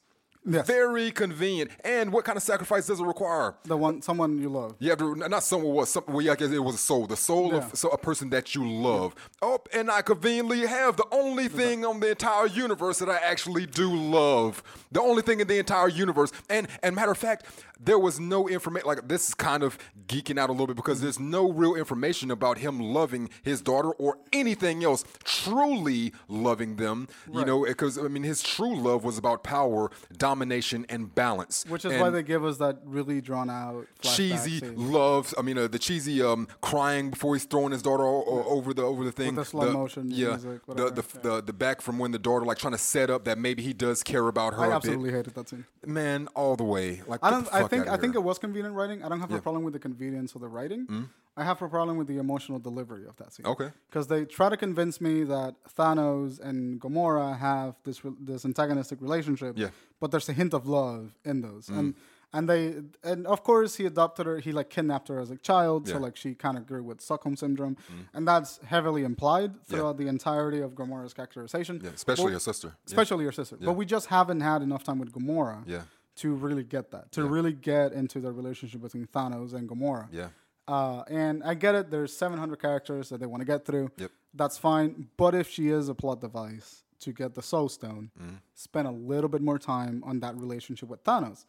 Yes. 0.49 0.67
Very 0.67 1.11
convenient. 1.11 1.73
And 1.85 2.13
what 2.13 2.25
kind 2.25 2.37
of 2.37 2.43
sacrifice 2.43 2.87
does 2.87 3.01
it 3.01 3.05
require? 3.05 3.57
The 3.65 3.77
one, 3.77 4.01
someone 4.01 4.39
you 4.39 4.49
love. 4.49 4.77
You 4.79 4.91
have 4.91 4.99
to 5.01 5.15
not 5.17 5.43
someone 5.43 5.75
was 5.75 5.91
some 5.91 6.05
well, 6.07 6.21
yeah, 6.23 6.33
I 6.33 6.37
guess 6.37 6.51
it 6.51 6.59
was 6.63 6.77
a 6.77 6.79
soul, 6.79 7.07
the 7.07 7.17
soul 7.17 7.49
Yeah. 7.53 7.59
of 7.67 7.77
so 7.77 7.89
a 7.89 7.99
person 7.99 8.31
that 8.31 8.55
you 8.55 8.69
love. 8.69 9.15
Oh, 9.43 9.59
and 9.75 9.91
I 9.91 10.03
conveniently 10.03 10.67
have 10.67 10.97
the 10.97 11.07
only 11.11 11.49
thing 11.49 11.85
on 11.85 11.99
the 12.01 12.11
entire 12.11 12.47
universe 12.47 12.99
that 13.01 13.09
I 13.09 13.17
actually 13.17 13.67
do 13.67 13.95
love. 13.95 14.63
The 14.93 15.01
only 15.01 15.23
thing 15.23 15.41
in 15.41 15.49
the 15.49 15.59
entire 15.59 15.89
universe. 15.89 16.31
And 16.49 16.69
and 16.83 16.95
matter 16.95 17.11
of 17.13 17.19
fact, 17.19 17.47
there 17.79 17.99
was 17.99 18.19
no 18.19 18.49
information. 18.49 18.87
Like 18.87 19.09
this 19.09 19.29
is 19.29 19.35
kind 19.35 19.63
of 19.63 19.79
geeking 20.09 20.39
out 20.39 20.49
a 20.49 20.53
little 20.53 20.67
bit 20.69 20.77
because 20.77 21.01
there's 21.01 21.21
no 21.21 21.51
real 21.51 21.75
information 21.75 22.31
about 22.31 22.59
him 22.59 22.81
loving 22.81 23.29
his 23.43 23.61
daughter 23.61 23.91
or 23.93 24.19
anything 24.33 24.85
else. 24.85 25.05
Truly 25.25 26.13
loving 26.29 26.77
them, 26.77 27.09
you 27.33 27.45
know, 27.45 27.65
because 27.65 27.99
I 27.99 28.03
mean, 28.09 28.23
his 28.23 28.43
true 28.43 28.75
love 28.77 29.05
was 29.05 29.19
about 29.19 29.45
power, 29.45 29.91
domination, 30.17 30.87
and 30.89 31.15
balance. 31.15 31.65
Which 31.69 31.85
is 31.85 31.93
And- 31.93 32.01
why 32.01 32.11
they 32.11 32.23
give 32.23 32.45
us 32.45 32.59
that 32.59 32.79
really 32.85 33.21
drawn 33.21 33.51
out 33.51 33.87
cheesy 34.01 34.61
love. 34.61 35.35
I 35.39 35.43
mean, 35.43 35.59
uh, 35.59 35.67
the 35.69 35.79
cheesy 35.79 36.23
um, 36.23 36.49
crying 36.61 37.11
before 37.11 37.35
he's 37.35 37.45
throwing 37.45 37.73
his 37.73 37.83
daughter 37.83 38.05
o- 38.05 38.25
o- 38.27 38.45
over 38.49 38.73
the 38.73 38.83
over 38.83 39.05
the 39.05 39.13
thing. 39.13 39.35
the 39.35 39.45
slow 39.45 39.73
motion 39.73 40.11
yeah, 40.11 40.29
music, 40.29 40.43
the 40.67 40.73
whatever, 40.73 40.91
the, 40.91 41.05
yeah. 41.15 41.21
the 41.23 41.43
the 41.43 41.53
back 41.53 41.81
from 41.81 41.99
when 41.99 42.11
the 42.13 42.19
daughter 42.19 42.45
like 42.45 42.59
trying 42.59 42.73
to 42.73 42.79
set 42.79 43.11
up 43.11 43.25
that 43.25 43.39
maybe 43.39 43.63
he 43.63 43.73
does 43.73 44.03
care 44.03 44.27
about 44.29 44.55
her 44.55 44.63
I 44.65 44.73
absolutely 44.73 45.13
hated 45.13 45.35
that 45.35 45.49
scene. 45.49 45.65
Man, 45.85 46.29
all 46.35 46.57
the 46.57 46.65
way. 46.65 47.03
Like 47.07 47.21
I 47.23 47.31
don't. 47.31 47.45
the 47.45 47.66
I 47.67 47.69
think. 47.69 47.89
I 47.89 47.97
think 48.03 48.15
it 48.15 48.23
was 48.31 48.39
convenient 48.39 48.75
writing. 48.75 48.99
I 49.05 49.09
don't 49.11 49.21
have 49.21 49.33
a 49.33 49.41
problem 49.41 49.63
with 49.65 49.75
the 49.75 49.79
convenience 49.89 50.35
of 50.35 50.41
the 50.41 50.49
writing. 50.49 50.87
Mm. 50.87 51.09
I 51.39 51.45
have 51.45 51.61
a 51.61 51.69
problem 51.69 51.99
with 51.99 52.07
the 52.13 52.19
emotional 52.27 52.59
delivery 52.59 53.05
of 53.07 53.15
that 53.21 53.33
scene. 53.33 53.45
Okay. 53.55 53.71
Because 53.89 54.07
they 54.07 54.25
try 54.25 54.49
to 54.49 54.57
convince 54.57 55.01
me 55.03 55.15
that 55.25 55.55
Thanos 55.79 56.41
and 56.41 56.81
Gamora 56.81 57.39
have 57.39 57.75
this 57.85 57.99
re- 58.05 58.13
this 58.31 58.45
antagonistic 58.45 58.99
relationship. 59.03 59.53
Yeah. 59.59 59.67
Mm. 59.67 59.73
But 60.01 60.11
there's 60.13 60.29
a 60.29 60.33
hint 60.33 60.53
of 60.55 60.67
love 60.67 61.03
in 61.25 61.37
those, 61.43 61.69
and 61.69 61.95
and 62.33 62.49
they 62.51 62.63
and 63.05 63.27
of 63.27 63.43
course 63.45 63.77
he 63.77 63.85
adopted 63.87 64.25
her. 64.27 64.39
He 64.47 64.53
like 64.53 64.69
kidnapped 64.71 65.09
her 65.09 65.19
as 65.21 65.31
a 65.31 65.37
child, 65.51 65.87
so 65.87 65.93
Yeah. 65.95 65.99
Mm. 66.01 66.03
like 66.07 66.17
she 66.17 66.35
kind 66.35 66.57
of 66.59 66.67
grew 66.67 66.83
with 66.83 67.01
Stockholm 67.01 67.37
syndrome, 67.37 67.77
and 68.15 68.27
that's 68.27 68.59
heavily 68.75 69.05
implied 69.05 69.51
throughout 69.69 69.97
the 69.99 70.09
entirety 70.09 70.61
of 70.67 70.71
Gamora's 70.79 71.15
characterization. 71.15 71.81
yeah, 71.85 71.91
especially 71.91 72.25
Well, 72.27 72.35
her 72.35 72.41
sister. 72.41 72.69
Yeah. 72.69 72.87
especially 72.93 73.23
your 73.25 73.33
sister. 73.33 73.57
But 73.61 73.75
we 73.81 73.85
just 73.87 74.07
haven't 74.07 74.41
had 74.41 74.61
enough 74.63 74.85
time 74.85 74.99
with 74.99 75.13
Gamora 75.13 75.59
Yeah. 75.67 75.83
To 76.17 76.35
really 76.35 76.65
get 76.65 76.91
that, 76.93 77.13
to 77.13 77.25
really 77.25 77.53
get 77.53 77.93
into 77.93 78.21
the 78.21 78.33
relationship 78.33 78.81
between 78.83 79.07
Thanos 79.07 79.53
and 79.55 79.69
Gamora. 79.69 80.09
Yeah. 80.11 80.29
Uh, 80.69 81.03
and 81.09 81.43
I 81.45 81.55
get 81.55 81.75
it. 81.75 81.91
There's 81.91 82.17
700 82.17 82.61
characters 82.61 83.09
that 83.11 83.21
they 83.21 83.27
want 83.27 83.41
to 83.41 83.45
get 83.47 83.65
through. 83.65 83.91
Yep. 83.99 84.11
That's 84.35 84.59
fine. 84.59 85.09
But 85.17 85.35
if 85.35 85.49
she 85.49 85.69
is 85.69 85.89
a 85.89 85.95
plot 85.95 86.21
device 86.21 86.83
to 87.01 87.13
get 87.13 87.35
the 87.35 87.43
Soul 87.43 87.69
Stone, 87.69 88.11
Mm-hmm. 88.21 88.35
spend 88.55 88.89
a 88.89 88.91
little 88.91 89.29
bit 89.29 89.43
more 89.43 89.59
time 89.59 90.03
on 90.05 90.21
that 90.21 90.35
relationship 90.37 90.89
with 90.89 91.05
Thanos. 91.05 91.45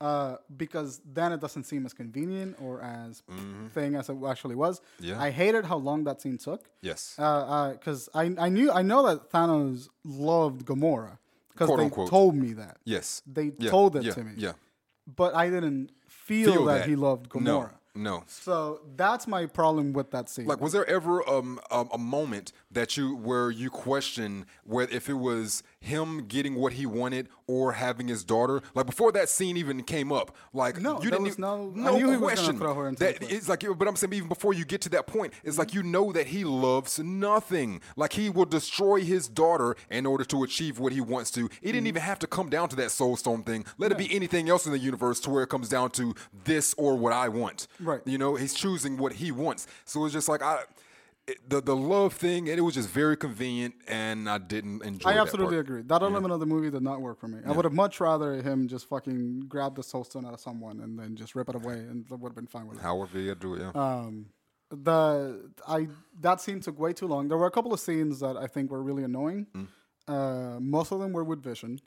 Uh, 0.00 0.36
because 0.56 1.00
then 1.04 1.30
it 1.32 1.40
doesn't 1.40 1.62
seem 1.62 1.86
as 1.86 1.92
convenient 1.94 2.56
or 2.60 2.80
as 2.82 3.22
thing 3.72 3.94
as 3.94 4.08
it 4.08 4.16
actually 4.26 4.56
was. 4.56 4.80
Mm-hmm. 4.80 5.04
Yeah. 5.10 5.20
I 5.22 5.30
hated 5.30 5.64
how 5.64 5.76
long 5.76 6.02
that 6.04 6.20
scene 6.20 6.38
took 6.38 6.68
Yes. 6.80 7.14
because 7.16 8.08
I, 8.12 8.34
I 8.38 8.48
knew 8.48 8.72
I 8.72 8.82
know 8.82 9.06
that 9.06 9.30
Thanos 9.30 9.88
loved 10.04 10.64
Gamora 10.64 11.18
because 11.52 11.68
they 11.76 11.84
unquote. 11.84 12.08
told 12.10 12.34
me 12.34 12.52
that. 12.54 12.78
yes. 12.84 13.22
They 13.26 13.52
Yeah, 13.58 13.70
told 13.70 13.96
it 13.96 14.04
yeah, 14.04 14.12
to 14.12 14.24
me, 14.24 14.32
Yeah. 14.36 14.52
but 15.16 15.34
I 15.34 15.48
didn't 15.50 15.90
feel, 16.08 16.52
Feel 16.52 16.64
that, 16.66 16.78
that. 16.80 16.88
he 16.88 16.96
loved 16.96 17.28
Gamora. 17.30 17.42
No. 17.44 17.70
No. 17.94 18.24
So 18.26 18.80
that's 18.96 19.26
my 19.26 19.44
problem 19.44 19.92
with 19.92 20.10
that 20.12 20.30
scene. 20.30 20.46
Like, 20.46 20.60
was 20.62 20.72
there 20.72 20.88
ever 20.88 21.28
um, 21.28 21.60
um, 21.70 21.90
a 21.92 21.98
moment 21.98 22.52
that 22.72 22.96
you 22.96 23.14
where 23.16 23.50
you 23.50 23.70
question 23.70 24.46
where 24.64 24.88
if 24.90 25.08
it 25.08 25.14
was 25.14 25.62
him 25.80 26.26
getting 26.26 26.54
what 26.54 26.74
he 26.74 26.86
wanted 26.86 27.28
or 27.46 27.72
having 27.72 28.08
his 28.08 28.24
daughter? 28.24 28.60
Like 28.74 28.86
before 28.86 29.12
that 29.12 29.28
scene 29.28 29.56
even 29.56 29.82
came 29.82 30.12
up, 30.12 30.36
like 30.52 30.80
No, 30.80 31.02
you 31.02 31.10
didn't 31.10 31.22
was 31.24 31.38
no- 31.38 31.72
I 31.76 31.78
no 31.80 31.96
he 31.96 32.04
was 32.04 32.18
question. 32.18 32.58
throw 32.58 32.74
her 32.74 32.88
into 32.88 33.04
that 33.04 33.22
it's 33.22 33.48
like, 33.48 33.64
but 33.78 33.86
I'm 33.88 33.96
saying 33.96 34.12
even 34.14 34.28
before 34.28 34.52
you 34.54 34.64
get 34.64 34.80
to 34.82 34.88
that 34.90 35.06
point, 35.06 35.32
it's 35.44 35.58
like 35.58 35.74
you 35.74 35.82
know 35.82 36.12
that 36.12 36.28
he 36.28 36.44
loves 36.44 36.98
nothing. 36.98 37.80
Like 37.96 38.12
he 38.12 38.30
will 38.30 38.44
destroy 38.44 39.00
his 39.00 39.28
daughter 39.28 39.76
in 39.90 40.06
order 40.06 40.24
to 40.24 40.42
achieve 40.42 40.78
what 40.78 40.92
he 40.92 41.00
wants 41.00 41.30
to. 41.32 41.46
It 41.46 41.50
Mm-hmm. 41.52 41.66
didn't 41.72 41.86
even 41.88 42.02
have 42.02 42.18
to 42.20 42.26
come 42.26 42.48
down 42.50 42.68
to 42.70 42.76
that 42.76 42.90
soul 42.90 43.16
stone 43.16 43.42
thing. 43.42 43.64
Let 43.78 43.92
it 43.92 43.98
be 43.98 44.14
anything 44.14 44.48
else 44.48 44.66
in 44.66 44.72
the 44.72 44.78
universe 44.78 45.20
to 45.20 45.30
where 45.30 45.42
it 45.42 45.48
comes 45.48 45.68
down 45.68 45.90
to 45.92 46.14
this 46.44 46.74
or 46.76 46.96
what 46.96 47.12
I 47.12 47.28
want. 47.28 47.66
Right. 47.80 48.00
You 48.04 48.18
know, 48.18 48.34
he's 48.34 48.54
choosing 48.54 48.96
what 48.98 49.14
he 49.14 49.32
wants. 49.32 49.66
So 49.84 50.04
it's 50.04 50.12
just 50.12 50.28
like 50.28 50.42
I, 50.42 50.62
it, 51.26 51.38
the 51.48 51.60
the 51.60 51.76
love 51.76 52.12
thing, 52.14 52.48
and 52.48 52.58
it 52.58 52.62
was 52.62 52.74
just 52.74 52.88
very 52.88 53.16
convenient, 53.16 53.74
and 53.86 54.28
I 54.28 54.38
didn't 54.38 54.84
enjoy. 54.84 55.10
I 55.10 55.14
that 55.14 55.22
absolutely 55.22 55.56
part. 55.56 55.66
agree. 55.66 55.82
That 55.82 56.02
element 56.02 56.32
of 56.32 56.40
the 56.40 56.46
movie 56.46 56.70
did 56.70 56.82
not 56.82 57.00
work 57.00 57.20
for 57.20 57.28
me. 57.28 57.38
I 57.46 57.52
would 57.52 57.64
have 57.64 57.74
much 57.74 58.00
rather 58.00 58.34
him 58.42 58.66
just 58.68 58.88
fucking 58.88 59.44
grab 59.48 59.76
the 59.76 59.82
soul 59.82 60.04
stone 60.04 60.26
out 60.26 60.34
of 60.34 60.40
someone 60.40 60.80
and 60.80 60.98
then 60.98 61.14
just 61.16 61.34
rip 61.34 61.48
it 61.48 61.54
away, 61.54 61.74
and 61.74 62.06
that 62.08 62.16
would 62.16 62.30
have 62.30 62.36
been 62.36 62.46
fine 62.46 62.66
with 62.66 62.78
it. 62.78 62.82
However, 62.82 63.18
you 63.20 63.34
do 63.34 63.54
it. 63.54 63.60
Yeah. 63.60 63.70
Um, 63.74 64.26
the 64.70 65.50
I 65.68 65.88
that 66.20 66.40
scene 66.40 66.60
took 66.60 66.78
way 66.78 66.92
too 66.92 67.06
long. 67.06 67.28
There 67.28 67.38
were 67.38 67.46
a 67.46 67.50
couple 67.50 67.72
of 67.72 67.80
scenes 67.80 68.20
that 68.20 68.36
I 68.36 68.46
think 68.46 68.70
were 68.70 68.82
really 68.82 69.04
annoying. 69.04 69.46
Mm. 69.54 69.68
Uh, 70.08 70.60
most 70.60 70.90
of 70.92 70.98
them 70.98 71.12
were 71.12 71.24
with 71.24 71.42
Vision. 71.42 71.78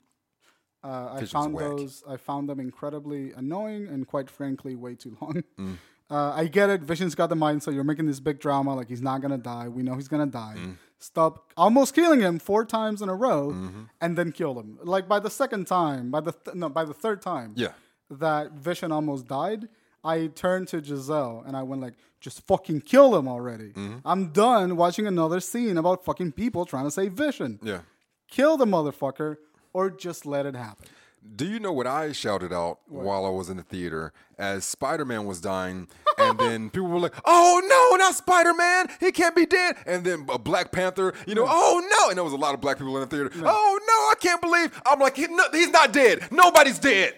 Uh, 0.82 1.08
I 1.10 1.14
Vision's 1.14 1.32
found 1.32 1.54
whack. 1.54 1.64
those. 1.64 2.04
I 2.08 2.16
found 2.16 2.48
them 2.48 2.60
incredibly 2.60 3.32
annoying 3.32 3.88
and, 3.88 4.06
quite 4.06 4.30
frankly, 4.30 4.76
way 4.76 4.94
too 4.94 5.16
long. 5.20 5.42
Mm. 5.58 5.76
Uh, 6.10 6.32
I 6.36 6.46
get 6.46 6.70
it. 6.70 6.82
Vision's 6.82 7.14
got 7.14 7.28
the 7.28 7.34
mind, 7.36 7.62
so 7.62 7.70
You're 7.70 7.84
making 7.84 8.06
this 8.06 8.20
big 8.20 8.38
drama, 8.38 8.74
like 8.76 8.88
he's 8.88 9.02
not 9.02 9.20
gonna 9.22 9.38
die. 9.38 9.68
We 9.68 9.82
know 9.82 9.94
he's 9.94 10.08
gonna 10.08 10.26
die. 10.26 10.54
Mm. 10.56 10.76
Stop 10.98 11.52
almost 11.56 11.94
killing 11.94 12.20
him 12.20 12.38
four 12.38 12.64
times 12.64 13.02
in 13.02 13.08
a 13.08 13.14
row, 13.14 13.48
Mm-hmm. 13.50 13.82
and 14.00 14.16
then 14.16 14.32
kill 14.32 14.58
him. 14.58 14.78
Like 14.82 15.08
by 15.08 15.18
the 15.20 15.30
second 15.30 15.66
time, 15.66 16.10
by 16.10 16.20
the 16.20 16.32
th- 16.32 16.54
no, 16.56 16.68
by 16.68 16.84
the 16.84 16.94
third 16.94 17.20
time, 17.22 17.52
Yeah. 17.56 17.72
that 18.10 18.52
Vision 18.52 18.92
almost 18.92 19.26
died, 19.26 19.68
I 20.04 20.28
turned 20.28 20.68
to 20.68 20.82
Giselle 20.82 21.42
and 21.46 21.56
I 21.56 21.62
went 21.64 21.82
like, 21.82 21.94
just 22.20 22.46
fucking 22.46 22.82
kill 22.82 23.14
him 23.16 23.26
already. 23.28 23.70
Mm-hmm. 23.72 23.98
I'm 24.04 24.32
done 24.32 24.76
watching 24.76 25.06
another 25.06 25.40
scene 25.40 25.76
about 25.76 26.04
fucking 26.04 26.32
people 26.32 26.64
trying 26.64 26.84
to 26.84 26.90
save 26.90 27.12
Vision. 27.12 27.58
Yeah. 27.62 27.80
Kill 28.28 28.56
the 28.56 28.64
motherfucker 28.66 29.36
or 29.72 29.90
just 29.90 30.24
let 30.24 30.46
it 30.46 30.54
happen. 30.54 30.86
Do 31.34 31.46
you 31.46 31.58
know 31.58 31.72
what 31.72 31.86
I 31.86 32.12
shouted 32.12 32.52
out 32.52 32.78
while 32.88 33.26
I 33.26 33.30
was 33.30 33.50
in 33.50 33.56
the 33.56 33.62
theater 33.62 34.12
as 34.38 34.64
Spider 34.64 35.04
Man 35.04 35.26
was 35.26 35.40
dying? 35.40 35.88
and 36.18 36.38
then 36.38 36.70
people 36.70 36.88
were 36.88 36.98
like, 36.98 37.14
oh 37.24 37.62
no, 37.66 37.96
not 37.96 38.14
Spider 38.14 38.54
Man. 38.54 38.86
He 39.00 39.12
can't 39.12 39.34
be 39.34 39.46
dead. 39.46 39.76
And 39.86 40.04
then 40.04 40.26
a 40.30 40.38
Black 40.38 40.72
Panther, 40.72 41.14
you 41.26 41.34
know, 41.34 41.46
oh 41.48 41.86
no. 41.90 42.08
And 42.10 42.16
there 42.16 42.24
was 42.24 42.32
a 42.32 42.36
lot 42.36 42.54
of 42.54 42.60
black 42.60 42.78
people 42.78 42.96
in 42.96 43.08
the 43.08 43.14
theater. 43.14 43.30
Oh 43.44 43.80
no, 43.86 43.94
I 43.94 44.14
can't 44.20 44.40
believe. 44.40 44.80
I'm 44.86 45.00
like, 45.00 45.16
he, 45.16 45.26
no, 45.26 45.44
he's 45.52 45.70
not 45.70 45.92
dead. 45.92 46.28
Nobody's 46.30 46.78
dead. 46.78 47.14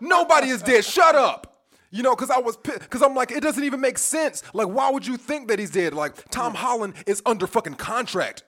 Nobody 0.00 0.48
is 0.48 0.62
dead. 0.62 0.84
Shut 0.84 1.14
up. 1.14 1.46
You 1.92 2.04
know, 2.04 2.14
because 2.14 2.30
I 2.30 2.38
was, 2.38 2.56
because 2.56 3.02
I'm 3.02 3.16
like, 3.16 3.32
it 3.32 3.42
doesn't 3.42 3.64
even 3.64 3.80
make 3.80 3.98
sense. 3.98 4.44
Like, 4.54 4.68
why 4.68 4.90
would 4.90 5.06
you 5.06 5.16
think 5.16 5.48
that 5.48 5.58
he's 5.58 5.72
dead? 5.72 5.92
Like, 5.92 6.30
Tom 6.30 6.54
Holland 6.54 6.94
is 7.04 7.20
under 7.26 7.48
fucking 7.48 7.74
contract. 7.74 8.44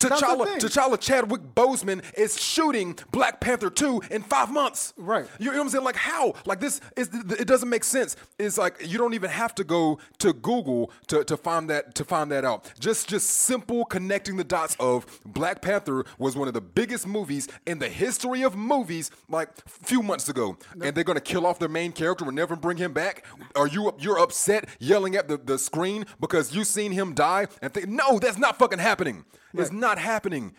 T'Challa. 0.00 0.58
T'Challa 0.58 0.98
Chadwick 0.98 1.42
Boseman 1.54 2.02
is 2.14 2.40
shooting 2.40 2.98
Black 3.12 3.40
Panther 3.40 3.68
2 3.68 4.02
in 4.10 4.22
five 4.22 4.50
months. 4.50 4.94
Right. 4.96 5.26
You 5.38 5.46
know 5.46 5.58
what 5.58 5.60
I'm 5.64 5.68
saying? 5.68 5.84
Like 5.84 5.96
how? 5.96 6.34
Like 6.46 6.60
this 6.60 6.80
is 6.96 7.10
it 7.12 7.46
doesn't 7.46 7.68
make 7.68 7.84
sense. 7.84 8.16
It's 8.38 8.56
like 8.56 8.76
you 8.86 8.96
don't 8.96 9.14
even 9.14 9.30
have 9.30 9.54
to 9.56 9.64
go 9.64 9.98
to 10.18 10.32
Google 10.32 10.90
to, 11.08 11.22
to 11.24 11.36
find 11.36 11.68
that 11.68 11.94
to 11.96 12.04
find 12.04 12.30
that 12.32 12.44
out. 12.44 12.72
Just 12.80 13.08
just 13.08 13.28
simple 13.28 13.84
connecting 13.84 14.36
the 14.36 14.44
dots 14.44 14.74
of 14.80 15.06
Black 15.26 15.60
Panther 15.60 16.04
was 16.18 16.34
one 16.34 16.48
of 16.48 16.54
the 16.54 16.60
biggest 16.62 17.06
movies 17.06 17.48
in 17.66 17.78
the 17.78 17.88
history 17.88 18.42
of 18.42 18.56
movies 18.56 19.10
like 19.28 19.50
a 19.66 19.84
few 19.84 20.02
months 20.02 20.28
ago. 20.28 20.56
And 20.82 20.94
they're 20.94 21.04
gonna 21.04 21.20
kill 21.20 21.46
off 21.46 21.58
their 21.58 21.68
main 21.68 21.92
character 21.92 22.24
and 22.24 22.34
never 22.34 22.56
bring 22.56 22.78
him 22.78 22.94
back. 22.94 23.24
Are 23.54 23.66
you 23.66 23.94
you're 23.98 24.18
upset 24.18 24.66
yelling 24.78 25.14
at 25.14 25.28
the, 25.28 25.36
the 25.36 25.58
screen 25.58 26.06
because 26.20 26.54
you 26.54 26.64
seen 26.64 26.92
him 26.92 27.12
die 27.14 27.48
and 27.60 27.74
think 27.74 27.88
no, 27.88 28.18
that's 28.18 28.38
not 28.38 28.58
fucking 28.58 28.78
happening. 28.78 29.24
It's 29.54 29.72
not 29.72 29.98
happening. 29.98 30.54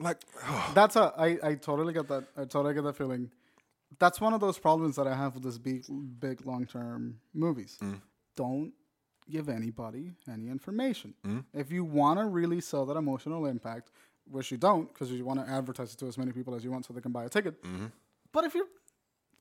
Like 0.00 0.18
That's 0.74 0.96
a 0.96 1.12
I, 1.16 1.38
I 1.42 1.54
totally 1.54 1.92
get 1.92 2.08
that. 2.08 2.24
I 2.36 2.44
totally 2.44 2.74
get 2.74 2.84
that 2.84 2.96
feeling. 2.96 3.30
That's 3.98 4.20
one 4.20 4.34
of 4.34 4.40
those 4.40 4.58
problems 4.58 4.96
that 4.96 5.06
I 5.06 5.14
have 5.16 5.34
with 5.34 5.42
this 5.42 5.58
big 5.58 5.84
big 6.20 6.44
long 6.46 6.66
term 6.66 7.20
movies. 7.34 7.78
Mm. 7.82 8.00
Don't 8.36 8.72
give 9.30 9.48
anybody 9.48 10.12
any 10.30 10.48
information. 10.48 11.14
Mm. 11.26 11.44
If 11.52 11.70
you 11.72 11.84
want 11.84 12.18
to 12.18 12.26
really 12.26 12.60
sell 12.60 12.86
that 12.86 12.96
emotional 12.96 13.46
impact, 13.46 13.90
which 14.30 14.50
you 14.50 14.56
don't, 14.56 14.92
because 14.92 15.10
you 15.10 15.24
want 15.24 15.44
to 15.44 15.50
advertise 15.50 15.92
it 15.92 15.98
to 15.98 16.06
as 16.06 16.16
many 16.18 16.32
people 16.32 16.54
as 16.54 16.64
you 16.64 16.70
want 16.70 16.86
so 16.86 16.94
they 16.94 17.00
can 17.00 17.12
buy 17.12 17.24
a 17.24 17.28
ticket. 17.28 17.62
Mm-hmm. 17.62 17.86
But 18.32 18.44
if 18.44 18.54
you 18.54 18.68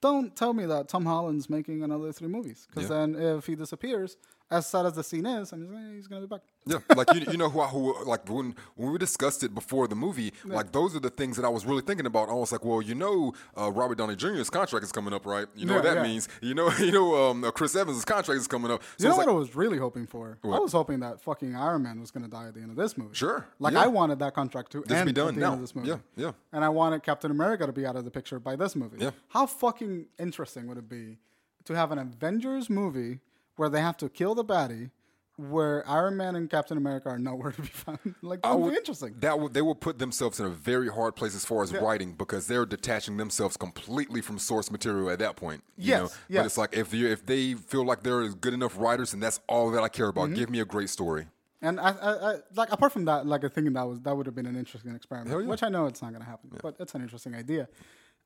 don't 0.01 0.35
tell 0.35 0.53
me 0.53 0.65
that 0.65 0.87
Tom 0.87 1.05
Holland's 1.05 1.49
making 1.49 1.83
another 1.83 2.11
three 2.11 2.27
movies, 2.27 2.67
because 2.69 2.89
Yeah. 2.89 2.97
then 3.05 3.15
if 3.15 3.45
he 3.45 3.55
disappears, 3.55 4.17
as 4.49 4.65
sad 4.67 4.85
as 4.85 4.93
the 4.93 5.03
scene 5.03 5.25
is, 5.25 5.51
I'm 5.51 5.61
just 5.61 5.73
like, 5.73 5.93
he's 5.93 6.07
gonna 6.07 6.21
be 6.21 6.27
back. 6.27 6.41
Yeah, 6.65 6.77
like 6.95 7.13
you, 7.13 7.21
you 7.31 7.37
know 7.37 7.49
who, 7.49 7.59
I- 7.61 7.67
who 7.67 8.03
like 8.05 8.27
when 8.29 8.55
when 8.75 8.91
we 8.91 8.97
discussed 8.97 9.43
it 9.43 9.53
before 9.53 9.87
the 9.87 9.95
movie, 9.95 10.31
like 10.45 10.71
those 10.71 10.95
are 10.95 10.99
the 10.99 11.09
things 11.09 11.35
that 11.37 11.45
I 11.45 11.49
was 11.49 11.65
really 11.65 11.81
thinking 11.81 12.05
about. 12.05 12.29
I 12.29 12.33
was 12.33 12.51
like, 12.51 12.63
well, 12.63 12.81
you 12.81 12.95
know, 12.95 13.33
uh, 13.57 13.71
Robert 13.71 13.97
Downey 13.97 14.15
Jr.'s 14.15 14.49
contract 14.49 14.83
is 14.83 14.91
coming 14.91 15.13
up, 15.13 15.25
right? 15.25 15.47
You 15.55 15.65
know 15.65 15.75
what 15.75 15.83
that 15.83 15.97
yeah. 15.97 16.03
means. 16.03 16.29
You 16.41 16.53
know, 16.53 16.71
you 16.79 16.91
know, 16.91 17.29
um, 17.29 17.43
uh, 17.43 17.51
Chris 17.51 17.75
Evans' 17.75 18.05
contract 18.05 18.39
is 18.39 18.47
coming 18.47 18.71
up. 18.71 18.81
So 18.97 19.03
You 19.05 19.09
know 19.09 19.17
what 19.17 19.27
like, 19.27 19.33
I 19.35 19.37
was 19.37 19.55
really 19.55 19.77
hoping 19.77 20.07
for? 20.07 20.37
I 20.43 20.47
was 20.47 20.71
hoping 20.71 20.99
that 21.01 21.19
fucking 21.21 21.55
Iron 21.55 21.83
Man 21.83 21.99
was 21.99 22.11
gonna 22.11 22.27
die 22.27 22.47
at 22.47 22.53
the 22.53 22.61
end 22.61 22.71
of 22.71 22.77
this 22.77 22.97
movie. 22.97 23.15
Sure, 23.15 23.45
Like 23.59 23.73
yeah. 23.73 23.83
I 23.83 23.87
wanted 23.87 24.19
that 24.19 24.33
contract 24.33 24.71
to 24.73 24.81
This 24.81 24.97
end 24.97 25.07
be 25.07 25.13
done 25.13 25.29
at 25.29 25.35
the 25.35 25.41
now. 25.41 25.47
end 25.47 25.55
of 25.55 25.61
this 25.61 25.75
movie. 25.75 25.89
Yeah, 25.89 25.97
yeah. 26.15 26.31
And 26.53 26.63
I 26.63 26.69
wanted 26.69 27.03
Captain 27.03 27.31
America 27.31 27.65
to 27.65 27.73
be 27.73 27.85
out 27.85 27.95
of 27.95 28.05
the 28.05 28.11
picture 28.11 28.39
by 28.39 28.55
this 28.55 28.75
movie. 28.75 28.97
Yeah. 28.99 29.11
How 29.29 29.45
fucking 29.45 30.05
interesting 30.19 30.67
would 30.67 30.77
it 30.77 30.87
be 30.89 31.17
to 31.65 31.73
have 31.75 31.91
an 31.91 31.99
Avengers 31.99 32.69
movie 32.69 33.19
where 33.57 33.69
they 33.69 33.81
have 33.81 33.97
to 33.97 34.09
kill 34.09 34.33
the 34.33 34.45
baddie, 34.45 34.91
where 35.35 35.87
Iron 35.87 36.17
Man 36.17 36.35
and 36.35 36.49
Captain 36.49 36.77
America 36.77 37.09
are 37.09 37.19
nowhere 37.19 37.51
to 37.51 37.61
be 37.61 37.67
found? 37.85 37.99
Like 38.23 38.41
that 38.41 38.57
would 38.59 38.71
be 38.71 38.75
interesting. 38.77 39.15
That 39.19 39.39
would 39.39 39.53
they 39.53 39.61
will 39.61 39.75
put 39.75 39.99
themselves 39.99 40.39
in 40.39 40.45
a 40.47 40.49
very 40.49 40.89
hard 40.89 41.15
place 41.15 41.35
as 41.35 41.45
far 41.45 41.61
as 41.61 41.71
writing 41.73 42.13
because 42.13 42.47
they're 42.47 42.65
detaching 42.65 43.17
themselves 43.17 43.55
completely 43.57 44.21
from 44.21 44.39
source 44.39 44.71
material 44.71 45.09
at 45.11 45.19
that 45.19 45.35
point. 45.35 45.63
You 45.77 45.89
Yes, 45.89 45.99
know? 46.01 46.03
yes. 46.29 46.39
But 46.39 46.45
it's 46.47 46.57
like 46.57 46.75
if 46.75 46.93
you 46.93 47.07
if 47.07 47.25
they 47.25 47.53
feel 47.53 47.85
like 47.85 48.01
they're 48.01 48.29
good 48.29 48.53
enough 48.55 48.77
writers 48.79 49.13
and 49.13 49.21
that's 49.21 49.39
all 49.47 49.69
that 49.71 49.83
I 49.83 49.89
care 49.89 50.07
Mm-hmm. 50.11 50.19
about, 50.19 50.33
give 50.35 50.49
me 50.49 50.59
a 50.59 50.65
great 50.65 50.89
story. 50.89 51.27
And 51.61 51.79
I, 51.79 51.89
I, 51.91 52.31
I, 52.31 52.35
like 52.55 52.71
apart 52.71 52.91
from 52.93 53.05
that, 53.05 53.25
like 53.25 53.43
I 53.43 53.47
think 53.47 53.73
that 53.73 53.87
was 53.87 53.99
that 54.01 54.15
would 54.15 54.25
have 54.27 54.35
been 54.35 54.45
an 54.45 54.55
interesting 54.55 54.95
experiment, 54.95 55.29
yeah. 55.29 55.47
which 55.47 55.63
I 55.63 55.69
know 55.69 55.87
it's 55.87 56.01
not 56.03 56.11
going 56.11 56.21
to 56.23 56.29
happen, 56.29 56.51
but 56.61 56.75
it's 56.79 56.93
an 56.95 57.01
interesting 57.01 57.33
idea. 57.35 57.67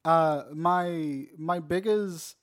Uh, 0.04 0.44
my 0.54 1.28
my 1.38 1.60
biggest 1.60 2.36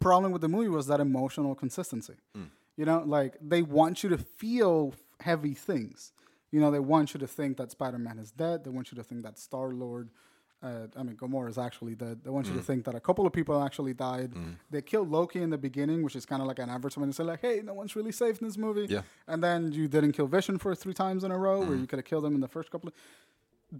problem 0.00 0.32
with 0.32 0.42
the 0.42 0.48
movie 0.48 0.68
was 0.68 0.86
that 0.86 1.00
emotional 1.00 1.54
consistency. 1.54 2.14
Mm. 2.36 2.48
You 2.76 2.84
know, 2.84 3.02
like 3.04 3.36
they 3.40 3.62
want 3.62 4.02
you 4.02 4.08
to 4.10 4.18
feel 4.18 4.94
heavy 5.20 5.54
things. 5.54 6.12
You 6.50 6.60
know, 6.60 6.70
they 6.70 6.80
want 6.80 7.12
you 7.14 7.20
to 7.20 7.26
think 7.26 7.56
that 7.58 7.70
Spider 7.70 7.98
Man 7.98 8.18
is 8.18 8.30
dead. 8.30 8.64
They 8.64 8.70
want 8.70 8.90
you 8.92 8.96
to 8.96 9.04
think 9.04 9.22
that 9.22 9.38
Star 9.38 9.68
Lord. 9.70 10.10
Uh, 10.60 10.88
I 10.96 11.04
mean, 11.04 11.14
Gamora 11.14 11.48
is 11.50 11.56
actually 11.58 11.94
dead. 11.94 12.20
They 12.24 12.30
want 12.30 12.46
Mm. 12.46 12.50
you 12.50 12.56
to 12.56 12.64
think 12.64 12.84
that 12.86 12.96
a 12.96 13.00
couple 13.00 13.24
of 13.26 13.32
people 13.32 13.62
actually 13.62 13.94
died. 13.94 14.32
They 14.70 14.82
killed 14.82 15.08
Loki 15.08 15.40
in 15.40 15.50
the 15.50 15.58
beginning, 15.58 16.02
which 16.02 16.16
is 16.16 16.26
kind 16.26 16.42
of 16.42 16.48
like 16.48 16.58
an 16.58 16.68
advertisement. 16.68 17.12
They 17.12 17.16
say 17.16 17.22
like, 17.24 17.40
"Hey, 17.40 17.60
no 17.64 17.74
one's 17.74 17.94
really 17.94 18.10
safe 18.10 18.40
in 18.40 18.48
this 18.48 18.58
movie." 18.58 18.86
Yeah. 18.88 19.02
And 19.28 19.40
then 19.42 19.70
you 19.70 19.86
didn't 19.86 20.12
kill 20.12 20.26
Vision 20.26 20.58
for 20.58 20.74
three 20.74 20.94
times 20.94 21.22
in 21.22 21.30
a 21.30 21.38
row, 21.38 21.60
Mm. 21.62 21.68
where 21.68 21.76
you 21.76 21.86
could 21.86 22.00
have 22.00 22.06
killed 22.06 22.24
him 22.24 22.34
in 22.34 22.40
the 22.40 22.48
first 22.48 22.70
couple. 22.72 22.88
of... 22.88 22.94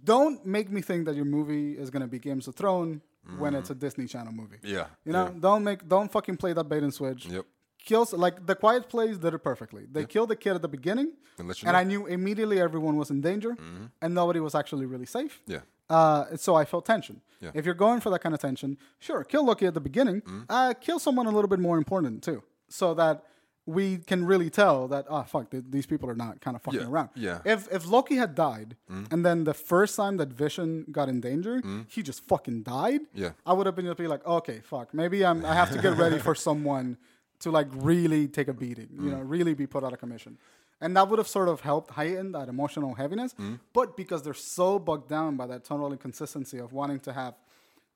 Don't 0.05 0.45
make 0.45 0.71
me 0.71 0.81
think 0.83 1.07
that 1.07 1.16
your 1.16 1.25
movie 1.25 1.77
is 1.79 1.91
gonna 1.91 2.07
be 2.07 2.19
Games 2.19 2.47
of 2.47 2.55
Thrones 2.55 3.01
when 3.37 3.55
it's 3.55 3.70
a 3.70 3.74
Disney 3.74 4.07
Channel 4.07 4.33
movie. 4.33 4.57
Mm. 4.62 4.70
Yeah, 4.76 4.87
You 5.05 5.12
know, 5.12 5.26
yeah. 5.26 5.41
don't 5.41 5.64
make, 5.64 5.87
don't 5.87 6.11
fucking 6.11 6.37
play 6.39 6.53
that 6.55 6.64
bait 6.68 6.83
and 6.83 6.93
switch. 6.95 7.26
Yep. 7.26 7.45
Kills 7.85 8.12
like 8.12 8.47
the 8.47 8.55
Quiet 8.55 8.89
Place 8.89 9.16
did 9.18 9.35
it 9.35 9.39
perfectly. 9.39 9.85
They 9.91 10.05
killed 10.05 10.31
the 10.31 10.37
kid 10.37 10.55
at 10.55 10.62
the 10.62 10.68
beginning, 10.68 11.12
And 11.39 11.51
and. 11.66 11.76
I 11.76 11.85
knew 11.85 12.07
immediately 12.07 12.61
everyone 12.61 12.97
was 12.97 13.11
in 13.11 13.20
danger, 13.20 13.57
and 14.03 14.14
nobody 14.14 14.41
was 14.41 14.55
actually 14.55 14.87
really 14.87 15.07
safe. 15.07 15.41
Yeah. 15.47 15.61
Uh, 15.89 16.37
so 16.37 16.55
I 16.55 16.64
felt 16.66 16.85
tension. 16.85 17.22
Yeah. 17.41 17.51
If 17.55 17.64
you're 17.64 17.74
going 17.87 18.01
for 18.01 18.11
that 18.11 18.18
kind 18.20 18.35
of 18.35 18.41
tension, 18.41 18.76
sure, 18.99 19.24
kill 19.24 19.45
Loki 19.47 19.64
at 19.66 19.74
the 19.74 19.81
beginning. 19.81 20.22
Uh, 20.49 20.74
kill 20.81 20.99
someone 20.99 21.26
a 21.26 21.31
little 21.31 21.49
bit 21.49 21.61
more 21.61 21.79
important 21.79 22.22
too, 22.22 22.43
so 22.68 22.95
that 22.95 23.24
we 23.69 23.99
can 23.99 24.25
really 24.25 24.49
tell 24.49 24.89
that 24.89 25.05
oh 25.11 25.23
fuck, 25.25 25.51
th- 25.51 25.64
these 25.69 25.87
people 25.87 26.09
are 26.09 26.14
not 26.27 26.41
kind 26.41 26.57
of 26.57 26.62
fucking 26.62 26.81
Yeah, 26.81 26.89
around. 26.89 27.11
yeah. 27.14 27.39
If 27.45 27.61
if 27.71 27.83
Loki 27.87 28.16
had 28.16 28.35
died, 28.35 28.77
mm. 28.91 29.12
and 29.12 29.21
then 29.27 29.45
the 29.45 29.53
first 29.53 29.95
time 29.95 30.16
that 30.16 30.31
Vision 30.45 30.87
got 30.91 31.07
in 31.12 31.21
danger, 31.21 31.61
mm. 31.61 31.85
he 31.95 32.03
just 32.03 32.21
fucking 32.33 32.62
died. 32.62 33.03
Yeah. 33.12 33.33
I 33.45 33.53
would 33.53 33.66
have 33.66 33.77
been 33.77 33.93
be 33.95 34.07
like, 34.14 34.25
okay, 34.27 34.61
fuck, 34.73 34.95
maybe 34.95 35.19
I'm 35.29 35.45
I 35.45 35.55
have 35.55 35.71
to 35.75 35.81
get 35.87 35.99
ready 36.05 36.19
for 36.19 36.35
someone 36.49 36.97
to 37.41 37.51
like 37.51 37.69
really 37.93 38.27
take 38.27 38.49
a 38.49 38.55
beating, 38.55 38.89
you 38.93 39.11
mm. 39.11 39.12
know, 39.12 39.21
really 39.37 39.55
be 39.55 39.66
put 39.66 39.85
out 39.85 39.93
of 39.93 39.99
commission. 39.99 40.39
And 40.81 40.97
that 40.97 41.09
would 41.09 41.19
have 41.19 41.29
sort 41.39 41.49
of 41.49 41.61
helped 41.61 41.91
heighten 41.91 42.33
that 42.33 42.49
emotional 42.49 42.95
heaviness. 42.95 43.35
But 43.73 43.97
because 43.97 44.23
they're 44.23 44.43
so 44.61 44.79
bogged 44.79 45.09
down 45.09 45.37
by 45.37 45.47
that 45.53 45.64
tonal 45.64 45.91
inconsistency 45.93 46.59
of 46.59 46.73
wanting 46.73 47.01
to 47.01 47.12
have 47.12 47.35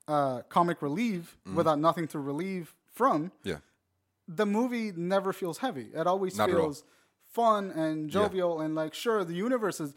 uh, 0.08 0.42
comic 0.48 0.82
relief 0.82 1.38
without 1.54 1.78
nothing 1.78 2.06
to 2.08 2.18
relieve 2.18 2.74
from, 2.92 3.32
Yeah. 3.44 3.58
The 4.36 4.46
movie 4.46 4.92
never 4.96 5.32
feels 5.32 5.58
heavy. 5.58 5.88
It 5.94 6.06
always 6.06 6.36
Not 6.36 6.48
feels 6.50 6.84
fun 7.30 7.70
and 7.70 8.10
jovial 8.10 8.60
and 8.60 8.74
like, 8.74 8.94
sure, 8.94 9.24
the 9.24 9.34
universe 9.34 9.80
is. 9.80 9.94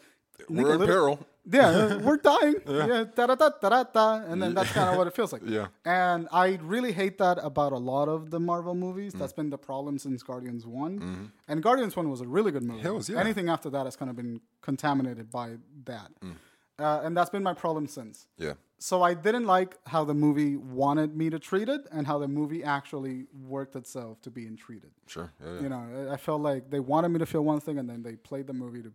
We're 0.49 0.73
in 0.75 0.86
peril. 0.86 1.25
Yeah, 1.49 1.69
uh, 1.69 1.99
we're 2.03 2.17
dying. 2.17 2.55
yeah, 2.67 3.05
da 3.15 3.27
da 3.27 3.36
da 3.36 3.49
da 3.61 3.69
da 3.69 3.83
da, 3.83 4.15
and 4.29 4.41
then 4.43 4.53
that's 4.53 4.71
kind 4.71 4.89
of 4.89 4.97
what 4.97 5.07
it 5.07 5.13
feels 5.15 5.31
like. 5.31 5.43
Yeah. 5.57 5.67
And 5.86 6.27
I 6.31 6.59
really 6.61 6.91
hate 6.91 7.17
that 7.19 7.38
about 7.41 7.71
a 7.71 7.77
lot 7.77 8.09
of 8.09 8.31
the 8.31 8.39
Marvel 8.39 8.75
movies. 8.75 9.13
Mm. 9.13 9.19
That's 9.19 9.31
been 9.31 9.49
the 9.49 9.57
problem 9.57 9.97
since 9.97 10.23
Guardians 10.23 10.65
One, 10.65 11.31
and 11.47 11.63
Guardians 11.63 11.95
One 11.95 12.09
was 12.09 12.19
a 12.19 12.27
really 12.27 12.51
good 12.51 12.63
movie. 12.63 12.81
Yeah. 13.13 13.19
Anything 13.19 13.47
after 13.47 13.69
that 13.69 13.86
has 13.86 13.95
kind 13.95 14.09
of 14.09 14.17
been 14.17 14.41
contaminated 14.61 15.31
by 15.31 15.57
that, 15.86 16.09
Mm. 16.21 16.33
Uh, 16.80 17.01
and 17.03 17.15
that's 17.15 17.30
been 17.30 17.43
my 17.43 17.53
problem 17.53 17.88
since. 17.88 18.28
Yeah. 18.38 18.53
So 18.78 19.01
I 19.01 19.13
didn't 19.13 19.45
like 19.45 19.78
how 19.88 20.03
the 20.03 20.13
movie 20.13 20.57
wanted 20.57 21.15
me 21.15 21.30
to 21.30 21.39
treat 21.39 21.69
it, 21.69 21.88
and 21.91 22.05
how 22.05 22.17
the 22.19 22.28
movie 22.28 22.63
actually 22.63 23.26
worked 23.47 23.76
itself 23.76 24.21
to 24.23 24.30
being 24.32 24.57
treated. 24.57 24.91
Sure. 25.07 25.32
Yeah, 25.43 25.53
yeah. 25.53 25.61
You 25.61 25.69
know, 25.69 26.09
I- 26.11 26.17
felt 26.17 26.41
like 26.41 26.69
they 26.69 26.80
wanted 26.82 27.09
me 27.09 27.19
to 27.19 27.26
feel 27.26 27.43
one 27.43 27.59
thing, 27.61 27.78
and 27.80 27.89
then 27.89 28.03
they 28.03 28.15
played 28.15 28.47
the 28.47 28.53
movie 28.53 28.82
to 28.84 28.91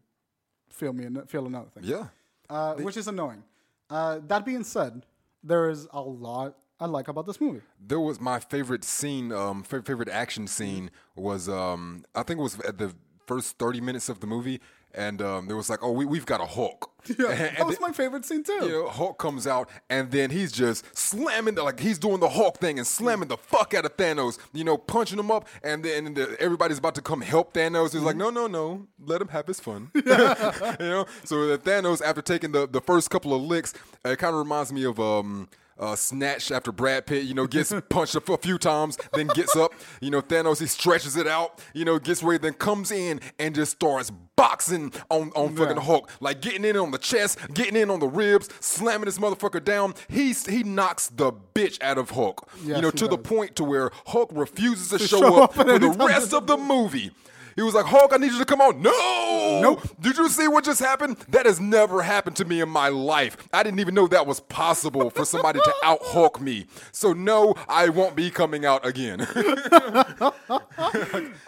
feel 0.70 0.92
me 0.92 1.04
an- 1.04 1.26
feel 1.26 1.46
another 1.46 1.68
thing 1.70 1.84
Yeah. 1.84 2.08
uh, 2.48 2.74
which 2.76 2.96
is 2.96 3.08
annoying. 3.08 3.42
Uh, 3.88 4.20
that 4.28 4.44
being 4.44 4.64
said, 4.64 5.04
there 5.42 5.68
is 5.70 5.88
a 5.92 6.00
lot 6.00 6.56
I 6.82 6.86
like 6.86 7.08
about 7.08 7.26
this 7.26 7.40
movie. 7.40 7.60
There 7.78 8.00
was 8.00 8.20
my 8.20 8.38
favorite 8.40 8.84
scene, 8.84 9.32
um, 9.32 9.62
fa- 9.62 9.82
favorite 9.82 10.08
action 10.08 10.46
scene 10.46 10.90
was, 11.14 11.46
um, 11.48 12.04
I 12.14 12.22
think 12.22 12.40
it 12.40 12.42
was 12.42 12.58
at 12.60 12.78
the 12.78 12.94
first 13.26 13.58
30 13.58 13.80
minutes 13.82 14.08
of 14.08 14.20
the 14.20 14.26
movie. 14.26 14.60
And 14.94 15.22
um, 15.22 15.46
there 15.46 15.56
was 15.56 15.70
like, 15.70 15.80
oh, 15.82 15.92
we, 15.92 16.04
we've 16.04 16.26
got 16.26 16.40
a 16.40 16.46
Hulk. 16.46 16.90
Yeah, 17.18 17.30
And- 17.30 17.56
that 17.56 17.66
was 17.66 17.78
then- 17.78 17.88
my 17.88 17.92
favorite 17.94 18.26
scene 18.26 18.42
too. 18.44 18.52
you 18.52 18.68
know, 18.68 18.88
Hulk 18.88 19.18
comes 19.18 19.46
out 19.46 19.70
and 19.88 20.10
then 20.10 20.28
he's 20.30 20.52
just 20.52 20.84
slamming 20.96 21.54
the 21.54 21.62
like 21.62 21.80
he's 21.80 21.98
doing 21.98 22.20
the 22.20 22.28
Hulk 22.28 22.58
thing 22.58 22.76
and 22.78 22.86
slamming 22.86 23.28
the 23.28 23.38
fuck 23.38 23.72
out 23.72 23.86
of 23.86 23.96
Thanos, 23.96 24.38
you 24.52 24.64
know, 24.64 24.76
punching 24.76 25.18
him 25.18 25.30
up, 25.30 25.48
and 25.64 25.82
then 25.82 26.12
the, 26.12 26.36
everybody's 26.38 26.76
about 26.76 26.94
to 26.96 27.02
come 27.02 27.22
help 27.22 27.54
Thanos. 27.54 27.92
He's 27.94 28.02
like, 28.02 28.16
no, 28.16 28.28
no, 28.28 28.46
no, 28.46 28.86
let 29.02 29.22
him 29.22 29.28
have 29.28 29.46
his 29.46 29.58
fun. 29.60 29.90
you 29.94 30.02
know, 30.04 31.06
so 31.24 31.46
the 31.46 31.56
Thanos 31.58 32.02
after 32.02 32.20
taking 32.20 32.52
the 32.52 32.68
the 32.68 32.82
first 32.82 33.08
couple 33.10 33.32
of 33.34 33.40
licks, 33.42 33.72
it 34.04 34.18
kind 34.18 34.34
of 34.34 34.38
reminds 34.40 34.70
me 34.72 34.84
of 34.84 35.00
um. 35.00 35.48
Uh, 35.80 35.96
snatch 35.96 36.52
after 36.52 36.70
Brad 36.70 37.06
Pitt, 37.06 37.24
you 37.24 37.32
know, 37.32 37.46
gets 37.46 37.72
punched 37.88 38.14
a 38.14 38.36
few 38.36 38.58
times, 38.58 38.98
then 39.14 39.28
gets 39.28 39.56
up. 39.56 39.72
You 40.02 40.10
know, 40.10 40.20
Thanos 40.20 40.60
he 40.60 40.66
stretches 40.66 41.16
it 41.16 41.26
out. 41.26 41.58
You 41.72 41.86
know, 41.86 41.98
gets 41.98 42.22
ready, 42.22 42.36
then 42.38 42.52
comes 42.52 42.90
in 42.90 43.18
and 43.38 43.54
just 43.54 43.72
starts 43.72 44.12
boxing 44.36 44.92
on 45.08 45.30
on 45.34 45.56
fucking 45.56 45.76
Yeah. 45.76 45.82
Hulk, 45.82 46.10
like 46.20 46.42
getting 46.42 46.64
in 46.66 46.76
on 46.76 46.90
the 46.90 46.98
chest, 46.98 47.38
getting 47.54 47.76
in 47.76 47.90
on 47.90 47.98
the 48.00 48.08
ribs, 48.08 48.50
slamming 48.60 49.06
this 49.06 49.18
motherfucker 49.18 49.64
down. 49.64 49.94
He's 50.08 50.46
he 50.46 50.62
knocks 50.62 51.08
the 51.08 51.32
bitch 51.32 51.80
out 51.82 51.96
of 51.98 52.10
Hulk. 52.10 52.46
Yes, 52.58 52.76
you 52.76 52.82
know, 52.82 52.90
he 52.90 52.98
to 52.98 53.08
the 53.08 53.18
point 53.18 53.56
to 53.56 53.64
where 53.64 53.90
Hulk 54.06 54.30
refuses 54.34 54.90
to, 54.90 54.98
show, 54.98 55.18
show 55.20 55.42
up 55.42 55.50
up 55.50 55.54
for 55.54 55.78
the 55.78 55.88
rest 55.90 56.34
of 56.34 56.46
the 56.46 56.56
movie. 56.58 57.10
He 57.56 57.62
was 57.62 57.74
like, 57.74 57.86
Hulk, 57.86 58.12
I 58.12 58.16
need 58.16 58.32
you 58.32 58.38
to 58.38 58.44
come 58.44 58.60
on. 58.60 58.80
No! 58.82 59.60
Nope. 59.62 59.82
Did 60.00 60.16
you 60.16 60.28
see 60.28 60.48
what 60.48 60.64
just 60.64 60.80
happened? 60.80 61.16
That 61.28 61.46
has 61.46 61.60
never 61.60 62.02
happened 62.02 62.36
to 62.36 62.44
me 62.44 62.60
in 62.60 62.68
my 62.68 62.88
life. 62.88 63.36
I 63.52 63.62
didn't 63.62 63.80
even 63.80 63.94
know 63.94 64.06
that 64.08 64.26
was 64.26 64.40
possible 64.40 65.10
for 65.10 65.24
somebody 65.24 65.58
to 65.60 65.74
out 65.82 66.00
Hulk 66.02 66.40
me. 66.40 66.66
So, 66.92 67.12
no, 67.12 67.54
I 67.68 67.88
won't 67.88 68.14
be 68.16 68.30
coming 68.30 68.64
out 68.64 68.86
again. 68.86 69.26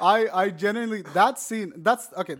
I 0.00 0.26
I 0.32 0.50
genuinely 0.50 1.03
that 1.14 1.38
scene 1.38 1.72
that's 1.76 2.09
okay. 2.16 2.36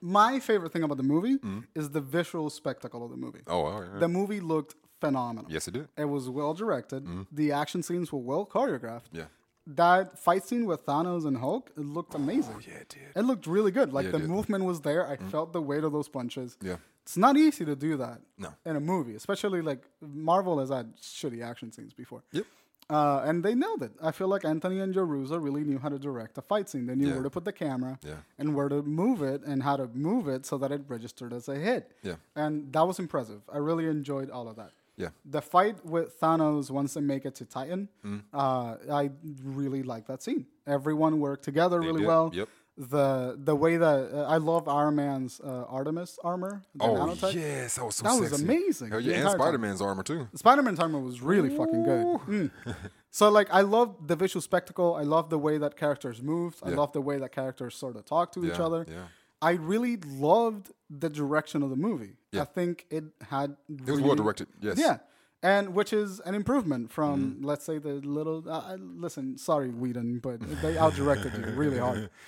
My 0.00 0.38
favorite 0.38 0.72
thing 0.72 0.82
about 0.82 0.98
the 0.98 1.02
movie 1.02 1.38
is 1.74 1.90
the 1.90 2.00
visual 2.00 2.50
spectacle 2.50 3.04
of 3.04 3.10
the 3.10 3.16
movie. 3.16 3.38
Mm-hmm. 3.40 3.52
oh, 3.52 3.80
right. 3.80 4.00
The 4.00 4.08
movie 4.08 4.40
looked 4.40 4.74
phenomenal. 5.00 5.50
Yes, 5.50 5.66
it 5.68 5.72
did. 5.72 5.88
It 5.96 6.04
was 6.04 6.28
well 6.28 6.52
directed. 6.54 7.06
The 7.32 7.52
action 7.52 7.82
scenes 7.82 8.12
were 8.12 8.18
well 8.18 8.44
choreographed. 8.46 9.04
Yeah. 9.12 9.24
That 9.66 10.18
fight 10.18 10.44
scene 10.44 10.66
with 10.66 10.84
Thanos 10.84 11.24
and 11.24 11.38
Hulk, 11.38 11.70
it 11.76 11.80
looked 11.86 12.14
amazing. 12.14 12.54
Oh, 12.56 12.60
yeah, 12.68 12.74
it 12.74 12.88
did. 12.90 13.02
It 13.16 13.22
looked 13.24 13.46
really 13.46 13.70
good. 13.70 13.92
Like 13.92 14.06
Yeah, 14.06 14.12
the 14.12 14.18
did. 14.18 14.28
Movement 14.28 14.64
was 14.64 14.82
there. 14.82 15.06
I 15.08 15.16
felt 15.16 15.52
the 15.54 15.62
weight 15.62 15.84
of 15.84 15.92
those 15.92 16.08
punches. 16.08 16.58
Yeah. 16.60 16.76
It's 17.02 17.16
not 17.16 17.36
easy 17.36 17.64
to 17.64 17.74
do 17.76 17.96
that 17.98 18.20
No. 18.38 18.50
in 18.66 18.76
a 18.76 18.80
movie, 18.80 19.14
especially 19.14 19.62
like 19.62 19.82
Marvel 20.00 20.58
has 20.58 20.68
had 20.70 20.96
shitty 20.98 21.42
action 21.42 21.72
scenes 21.72 21.92
before. 21.94 22.22
Yep. 22.32 22.44
Uh, 22.90 23.22
and 23.24 23.42
they 23.42 23.54
nailed 23.54 23.82
it. 23.82 23.92
I 24.02 24.10
feel 24.10 24.28
like 24.28 24.44
Anthony 24.44 24.80
and 24.80 24.92
Joe 24.92 25.04
Russo 25.04 25.38
really 25.38 25.64
knew 25.64 25.78
how 25.78 25.88
to 25.88 25.98
direct 25.98 26.36
a 26.36 26.42
fight 26.42 26.68
scene. 26.68 26.84
They 26.86 26.94
knew 26.94 27.08
Yeah. 27.08 27.14
where 27.14 27.22
to 27.22 27.30
put 27.30 27.46
the 27.46 27.52
camera 27.52 27.98
Yeah. 28.02 28.16
and 28.38 28.54
where 28.54 28.68
to 28.68 28.82
move 28.82 29.22
it 29.22 29.42
and 29.44 29.62
how 29.62 29.76
to 29.76 29.86
move 29.88 30.28
it 30.28 30.44
so 30.44 30.58
that 30.58 30.70
it 30.72 30.82
registered 30.88 31.32
as 31.32 31.48
a 31.48 31.54
hit. 31.56 31.90
Yeah. 32.02 32.16
And 32.36 32.70
that 32.74 32.86
was 32.86 32.98
impressive. 32.98 33.40
I 33.50 33.56
really 33.58 33.86
enjoyed 33.86 34.28
all 34.28 34.46
of 34.48 34.56
that. 34.56 34.72
Yeah. 34.96 35.08
The 35.24 35.42
fight 35.42 35.84
with 35.84 36.20
Thanos 36.20 36.70
once 36.70 36.94
they 36.94 37.00
make 37.00 37.24
it 37.26 37.34
to 37.36 37.44
Titan, 37.44 37.88
Mm. 38.04 38.22
uh, 38.32 38.76
I 38.92 39.10
really 39.42 39.82
like 39.82 40.06
that 40.06 40.22
scene. 40.22 40.46
Everyone 40.66 41.18
worked 41.20 41.44
together 41.44 41.80
really 41.80 42.00
did. 42.00 42.06
well. 42.06 42.30
Yep. 42.32 42.48
the 42.76 43.36
the 43.38 43.54
way 43.54 43.76
that 43.76 43.98
uh, 44.12 44.34
I 44.34 44.38
love 44.38 44.66
Iron 44.66 44.96
Man's 44.96 45.40
uh, 45.40 45.64
Artemis 45.78 46.18
armor. 46.24 46.62
The 46.74 46.84
Oh 46.84 47.14
yes, 47.30 47.76
that 47.76 47.84
was 47.84 47.94
so 47.96 48.02
That 48.04 48.20
was 48.20 48.32
amazing, 48.42 48.90
Hell 48.90 49.00
yeah, 49.00 49.20
and. 49.20 49.30
Spider 49.30 49.58
Man's 49.58 49.80
armor 49.80 50.02
too. 50.02 50.26
Spider-Man's 50.34 50.80
armor 50.80 50.98
was 50.98 51.20
really 51.22 51.50
fucking 51.56 51.82
good. 51.84 52.06
Mm. 52.28 52.50
So 53.10 53.30
like 53.30 53.48
I 53.52 53.60
love 53.60 54.08
the 54.08 54.16
visual 54.16 54.42
spectacle. 54.42 54.96
I 54.96 55.02
love 55.04 55.30
the 55.30 55.38
way 55.38 55.56
that 55.58 55.76
characters 55.76 56.20
moved. 56.20 56.58
I 56.64 56.70
love 56.70 56.90
the 56.92 57.00
way 57.00 57.16
that 57.18 57.30
characters 57.30 57.76
sort 57.76 57.94
of 57.94 58.04
talk 58.06 58.32
to 58.32 58.44
each 58.44 58.58
Yeah, 58.58 58.66
other. 58.66 58.86
yeah. 58.88 59.04
I 59.40 59.52
really 59.52 59.96
loved 60.28 60.72
the 60.90 61.08
direction 61.08 61.62
of 61.62 61.70
the 61.70 61.76
movie. 61.88 62.16
Yeah. 62.34 62.42
I 62.42 62.44
think 62.46 62.86
it 62.90 63.04
had 63.30 63.56
It 63.68 63.90
was 63.90 64.00
well 64.00 64.14
directed. 64.16 64.48
Yes. 64.60 64.78
Yeah. 64.78 64.98
And 65.42 65.74
which 65.74 65.92
is 65.92 66.20
an 66.20 66.34
improvement 66.34 66.90
from, 66.90 67.16
Mm-hmm. 67.20 67.44
let's 67.44 67.64
say, 67.64 67.78
the 67.78 67.94
little. 67.94 68.48
Uh, 68.48 68.60
I- 68.72 68.74
listen, 68.76 69.36
sorry, 69.38 69.68
Whedon, 69.70 70.18
but 70.20 70.40
they 70.62 70.78
out 70.78 70.94
directed 70.94 71.32
you 71.38 71.44
really 71.54 71.78
hard. 71.78 72.10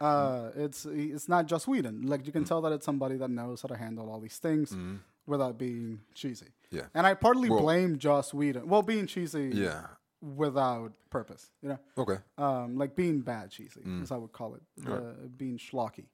Uh, 0.00 0.50
it's 0.56 0.84
it's 0.86 1.28
not 1.28 1.46
just 1.46 1.66
Whedon. 1.68 2.02
Like 2.02 2.26
you 2.26 2.32
can 2.32 2.44
tell 2.44 2.60
that 2.62 2.72
it's 2.72 2.84
somebody 2.84 3.16
that 3.16 3.30
knows 3.30 3.62
how 3.62 3.68
to 3.68 3.76
handle 3.76 4.10
all 4.10 4.20
these 4.20 4.38
things 4.38 4.76
without 5.24 5.56
being 5.56 6.00
cheesy. 6.14 6.48
Yeah. 6.70 6.86
And 6.94 7.06
I 7.06 7.14
partly 7.14 7.48
Well- 7.48 7.60
blame 7.60 7.96
Joss 7.96 8.34
Whedon. 8.34 8.68
Well, 8.68 8.82
being 8.82 9.06
cheesy 9.06 9.50
Yeah. 9.54 9.86
without 10.20 10.92
purpose, 11.10 11.50
you 11.62 11.68
know, 11.70 11.78
Okay. 11.96 12.18
um, 12.38 12.76
like 12.76 12.96
being 12.96 13.20
bad 13.20 13.50
cheesy, 13.50 13.80
Mm. 13.82 14.02
as 14.02 14.10
I 14.10 14.16
would 14.16 14.32
call 14.32 14.56
it, 14.56 14.62
uh, 14.86 15.12
being 15.38 15.58
schlocky. 15.58 16.06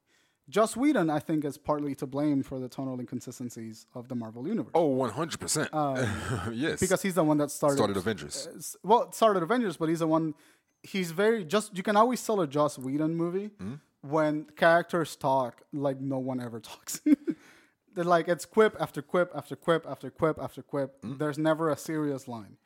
Joss 0.51 0.75
Whedon, 0.75 1.09
I 1.09 1.19
think, 1.27 1.45
is 1.45 1.57
partly 1.57 1.93
to 1.95 2.05
blame 2.05 2.43
for 2.43 2.59
the 2.59 2.69
tonal 2.75 2.99
inconsistencies 2.99 3.85
of 3.95 4.07
the 4.09 4.15
Marvel 4.15 4.47
universe 4.47 4.71
Oh, 4.75 4.87
one 4.87 5.09
hundred 5.11 5.39
percent. 5.39 5.69
Yes. 6.53 6.79
because 6.79 7.01
he's 7.01 7.15
the 7.15 7.23
one 7.23 7.37
that 7.37 7.49
started. 7.51 7.77
started 7.77 7.97
Avengers. 7.97 8.47
uh, 8.51 8.57
s- 8.57 8.75
well, 8.83 9.11
started 9.11 9.41
Avengers, 9.43 9.77
but 9.77 9.87
he's 9.89 9.99
the 9.99 10.07
one. 10.17 10.33
He's 10.83 11.11
very 11.11 11.43
just. 11.45 11.75
You 11.77 11.83
can 11.83 11.95
always 11.95 12.23
tell 12.25 12.39
a 12.41 12.47
Joss 12.47 12.77
Whedon 12.77 13.15
movie 13.15 13.47
Hmm? 13.59 13.75
when 14.01 14.45
characters 14.63 15.15
talk 15.15 15.61
like 15.71 15.99
no 16.01 16.19
one 16.19 16.39
ever 16.41 16.59
talks. 16.59 17.01
They're 17.93 18.05
like 18.05 18.27
it's 18.29 18.45
quip 18.45 18.75
after 18.79 19.01
quip 19.01 19.31
after 19.35 19.55
quip 19.55 19.85
after 19.87 20.09
quip 20.09 20.37
after 20.39 20.61
quip. 20.61 20.89
Hmm? 21.03 21.17
There's 21.17 21.37
never 21.37 21.69
a 21.69 21.77
serious 21.77 22.27
line, 22.27 22.57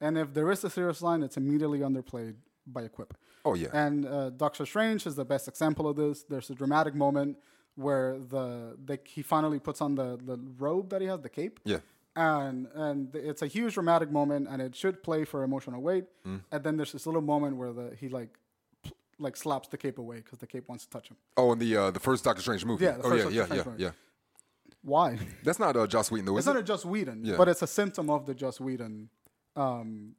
and 0.00 0.18
if 0.18 0.34
there 0.34 0.50
is 0.50 0.62
a 0.64 0.70
serious 0.70 1.00
line, 1.02 1.22
it's 1.22 1.36
immediately 1.36 1.80
underplayed 1.80 2.34
by 2.66 2.82
a 2.82 2.88
quip. 2.88 3.14
Oh 3.44 3.54
yeah. 3.54 3.68
And 3.72 4.06
uh, 4.06 4.30
Doctor 4.30 4.64
Strange 4.66 5.06
is 5.06 5.16
the 5.16 5.24
best 5.24 5.48
example 5.48 5.88
of 5.88 5.96
this. 5.96 6.22
There's 6.22 6.50
a 6.50 6.54
dramatic 6.54 6.94
moment 6.94 7.38
where 7.76 8.18
the, 8.18 8.76
the 8.82 8.98
he 9.04 9.22
finally 9.22 9.58
puts 9.58 9.80
on 9.80 9.94
the, 9.96 10.18
the 10.22 10.38
robe 10.58 10.90
that 10.90 11.00
he 11.00 11.08
has, 11.08 11.20
the 11.20 11.28
cape. 11.28 11.60
Yeah. 11.64 11.78
And 12.16 12.68
and 12.74 13.14
it's 13.14 13.42
a 13.42 13.48
huge 13.48 13.74
dramatic 13.74 14.10
moment, 14.10 14.46
and 14.48 14.62
it 14.62 14.76
should 14.76 15.02
play 15.02 15.24
for 15.24 15.42
emotional 15.42 15.82
weight. 15.82 16.04
Mm. 16.26 16.42
And 16.52 16.64
then 16.64 16.76
there's 16.76 16.92
this 16.92 17.06
little 17.06 17.22
moment 17.22 17.56
where 17.56 17.72
the 17.72 17.96
he 17.98 18.08
like 18.08 18.38
like 19.18 19.36
slaps 19.36 19.68
the 19.68 19.76
cape 19.76 19.98
away 19.98 20.16
because 20.16 20.38
the 20.38 20.46
cape 20.46 20.68
wants 20.68 20.84
to 20.84 20.90
touch 20.90 21.08
him. 21.08 21.16
Oh, 21.36 21.52
in 21.52 21.58
the 21.58 21.76
uh, 21.76 21.90
the 21.90 22.00
first 22.00 22.22
Doctor 22.22 22.40
Strange 22.40 22.64
movie. 22.64 22.84
Yeah, 22.84 22.98
oh 23.02 23.14
yeah, 23.14 23.28
yeah, 23.28 23.46
yeah, 23.52 23.64
yeah. 23.76 23.90
Why? 24.82 25.18
That's 25.42 25.58
not 25.58 25.76
uh, 25.76 25.86
Joss 25.88 26.10
Whedon 26.10 26.26
though, 26.26 26.36
it's 26.36 26.46
not 26.46 26.56
a 26.56 26.62
Joss 26.62 26.84
Whedon, 26.84 27.34
but 27.36 27.48
it's 27.48 27.62
a 27.62 27.66
symptom 27.66 28.10
of 28.10 28.26
the 28.26 28.34
Joss 28.34 28.60
Whedon 28.60 29.08
um, 29.56 30.14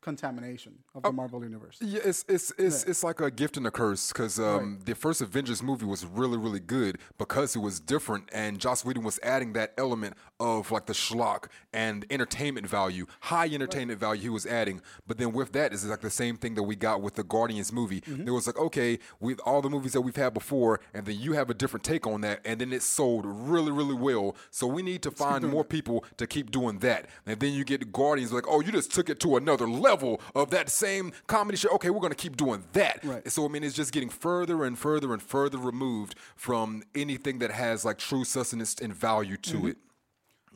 contamination 0.00 0.72
of 0.94 1.04
Oh. 1.04 1.08
the 1.08 1.12
Marvel 1.12 1.42
universe. 1.44 1.78
Yeah, 1.80 2.00
it's 2.04 2.24
it's 2.28 2.52
it's 2.58 2.84
it's 2.84 3.04
like 3.04 3.20
a 3.20 3.30
gift 3.30 3.56
and 3.56 3.66
a 3.66 3.70
curse 3.70 4.08
because 4.12 4.38
um, 4.38 4.78
the 4.84 4.94
first 4.94 5.20
Avengers 5.20 5.62
movie 5.62 5.84
was 5.86 6.04
really 6.06 6.38
really 6.38 6.60
good 6.60 6.98
because 7.18 7.54
it 7.56 7.60
was 7.60 7.80
different 7.80 8.28
and 8.32 8.58
Joss 8.58 8.84
Whedon 8.84 9.02
was 9.04 9.18
adding 9.22 9.52
that 9.54 9.74
element 9.76 10.14
of 10.40 10.70
like 10.70 10.86
the 10.86 10.92
schlock 10.92 11.46
and 11.72 12.06
entertainment 12.10 12.66
value, 12.68 13.06
high 13.22 13.46
entertainment 13.48 13.98
value 13.98 14.22
he 14.22 14.28
was 14.28 14.46
adding. 14.46 14.80
But 15.06 15.18
then 15.18 15.32
with 15.32 15.52
that 15.52 15.72
is 15.72 15.84
like 15.84 16.00
the 16.00 16.10
same 16.10 16.36
thing 16.36 16.54
that 16.54 16.62
we 16.62 16.76
got 16.76 17.02
with 17.02 17.14
the 17.14 17.24
Guardians 17.24 17.72
movie. 17.72 18.02
It 18.06 18.30
was 18.30 18.46
like 18.46 18.58
okay, 18.58 18.98
with 19.20 19.40
all 19.44 19.60
the 19.62 19.70
movies 19.70 19.92
that 19.94 20.02
we've 20.02 20.16
had 20.16 20.32
before, 20.34 20.80
and 20.94 21.06
then 21.06 21.18
you 21.18 21.32
have 21.32 21.50
a 21.50 21.54
different 21.54 21.82
take 21.84 22.06
on 22.06 22.20
that, 22.22 22.40
and 22.44 22.60
then 22.60 22.72
it 22.72 22.82
sold 22.82 23.24
really 23.26 23.72
really 23.72 23.94
well. 23.94 24.36
So 24.50 24.66
we 24.66 24.82
need 24.82 25.02
to 25.02 25.10
find 25.10 25.44
more 25.48 25.64
people 25.64 26.04
to 26.18 26.26
keep 26.26 26.50
doing 26.50 26.78
that. 26.80 27.06
And 27.26 27.40
then 27.40 27.52
you 27.52 27.64
get 27.64 27.92
Guardians 27.92 28.32
like, 28.32 28.44
oh, 28.48 28.60
you 28.60 28.70
just 28.72 28.92
took 28.92 29.10
it 29.10 29.18
to 29.20 29.36
another 29.36 29.66
level 29.68 29.87
of 29.88 30.50
that 30.50 30.70
same 30.70 31.12
comedy 31.26 31.56
show. 31.56 31.68
Okay, 31.70 31.90
we're 31.90 32.00
gonna 32.00 32.14
keep 32.14 32.36
doing 32.36 32.64
that. 32.72 33.04
Right. 33.04 33.30
So 33.30 33.44
I 33.44 33.48
mean, 33.48 33.64
it's 33.64 33.74
just 33.74 33.92
getting 33.92 34.08
further 34.08 34.64
and 34.64 34.78
further 34.78 35.12
and 35.12 35.22
further 35.22 35.58
removed 35.58 36.14
from 36.36 36.82
anything 36.94 37.38
that 37.40 37.50
has 37.50 37.84
like 37.84 37.98
true 37.98 38.24
sustenance 38.24 38.76
and 38.80 38.94
value 38.94 39.36
to 39.36 39.66
it. 39.68 39.76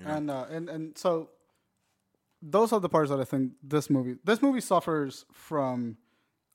And 0.05 0.31
uh, 0.31 0.47
and 0.51 0.69
and 0.69 0.99
so 0.99 1.31
those 2.41 2.73
are 2.73 2.81
the 2.81 2.89
parts 2.89 3.11
that 3.11 3.21
I 3.21 3.25
think 3.25 3.53
this 3.63 3.89
movie 3.89 4.17
this 4.25 4.43
movie 4.43 4.61
suffers 4.61 5.25
from 5.33 5.97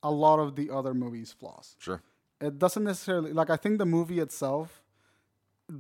a 0.03 0.11
lot 0.11 0.39
of 0.39 0.55
the 0.55 0.69
other 0.69 0.93
movies' 0.93 1.33
flaws. 1.37 1.75
Sure. 1.79 2.01
It 2.39 2.59
doesn't 2.59 2.83
necessarily 2.83 3.33
like 3.33 3.49
I 3.49 3.57
think 3.57 3.77
the 3.77 3.85
movie 3.85 4.19
itself 4.19 4.83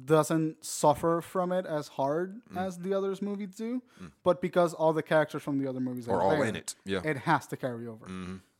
doesn't 0.05 0.63
suffer 0.65 1.21
from 1.21 1.51
it 1.51 1.65
as 1.65 1.87
hard 1.89 2.41
Mm. 2.53 2.57
as 2.65 2.77
the 2.79 2.93
others 2.93 3.21
movies 3.21 3.55
do, 3.55 3.81
but 4.23 4.41
because 4.41 4.73
all 4.73 4.93
the 4.93 5.03
characters 5.03 5.41
from 5.43 5.57
the 5.59 5.67
other 5.67 5.79
movies 5.79 6.07
are, 6.07 6.15
Are 6.17 6.21
all 6.21 6.31
there, 6.31 6.45
in 6.45 6.55
it, 6.55 6.75
yeah. 6.85 6.99
Mm-hmm. 6.99 7.07
it 7.09 7.17
has 7.19 7.47
to 7.47 7.57
carry 7.57 7.87
over. 7.87 8.05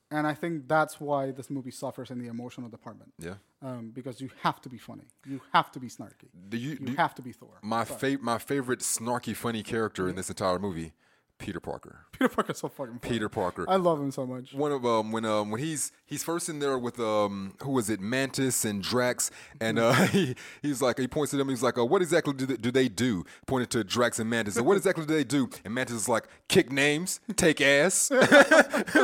And 0.10 0.26
I 0.26 0.34
think 0.34 0.70
that's 0.70 1.02
why 1.02 1.32
this 1.32 1.50
movie 1.50 1.72
suffers 1.72 2.12
in 2.12 2.18
the 2.20 2.28
emotional 2.28 2.70
department. 2.70 3.12
Yeah. 3.20 3.36
Um, 3.62 3.92
because 3.94 4.22
you 4.22 4.30
have 4.42 4.62
to 4.62 4.70
be 4.70 4.78
funny, 4.78 5.04
you 5.26 5.42
have 5.52 5.70
to 5.74 5.80
be 5.82 5.88
snarky, 5.90 6.30
Do 6.48 6.58
you, 6.58 6.70
you 6.72 6.78
do 6.78 6.96
have 6.96 7.14
to 7.16 7.22
be 7.22 7.34
Thor. 7.34 7.60
my 7.62 7.84
fa- 7.84 8.18
my 8.22 8.38
favorite 8.38 8.80
snarky 8.80 9.36
funny 9.36 9.64
character 9.64 10.08
in 10.08 10.16
this 10.16 10.30
entire 10.30 10.60
movie, 10.60 10.94
Peter 11.40 11.60
Parker. 11.60 12.00
Peter 12.12 12.30
Parker's 12.30 12.58
so 12.60 12.68
fucking 12.68 13.00
funny. 13.00 13.14
Peter 13.14 13.30
Parker. 13.30 13.66
I 13.70 13.76
love 13.76 14.00
him 14.00 14.12
so 14.12 14.26
much. 14.26 14.54
one 14.54 14.72
of 14.72 14.86
um 14.86 15.12
when 15.12 15.24
um 15.26 15.52
when 15.52 15.62
he's 15.62 15.92
he's 16.06 16.24
first 16.24 16.50
in 16.50 16.60
there 16.60 16.78
with 16.78 17.00
um 17.00 17.54
who 17.62 17.72
was 17.72 17.90
it? 17.90 18.00
Mantis 18.00 18.66
and 18.66 18.82
Drax. 18.82 19.30
And 19.62 19.78
uh 19.80 19.92
he 20.08 20.36
he's 20.62 20.82
like 20.82 20.98
he 20.98 21.08
points 21.08 21.32
to 21.32 21.38
them. 21.38 21.50
He's 21.50 21.62
like 21.64 21.78
uh, 21.78 21.86
what 21.86 22.02
exactly 22.02 22.34
do 22.34 22.46
they, 22.46 22.58
do 22.58 22.72
they 22.72 22.90
do? 22.90 23.24
Pointed 23.46 23.70
to 23.72 23.84
Drax 23.84 24.20
and 24.20 24.30
Mantis. 24.30 24.58
And 24.58 24.66
what 24.66 24.78
exactly 24.78 25.06
do 25.06 25.14
they 25.14 25.24
do? 25.24 25.50
And 25.64 25.74
Mantis 25.74 25.96
is 25.96 26.10
like 26.10 26.28
kick 26.48 26.72
names 26.72 27.20
take 27.36 27.62
ass. 27.62 28.12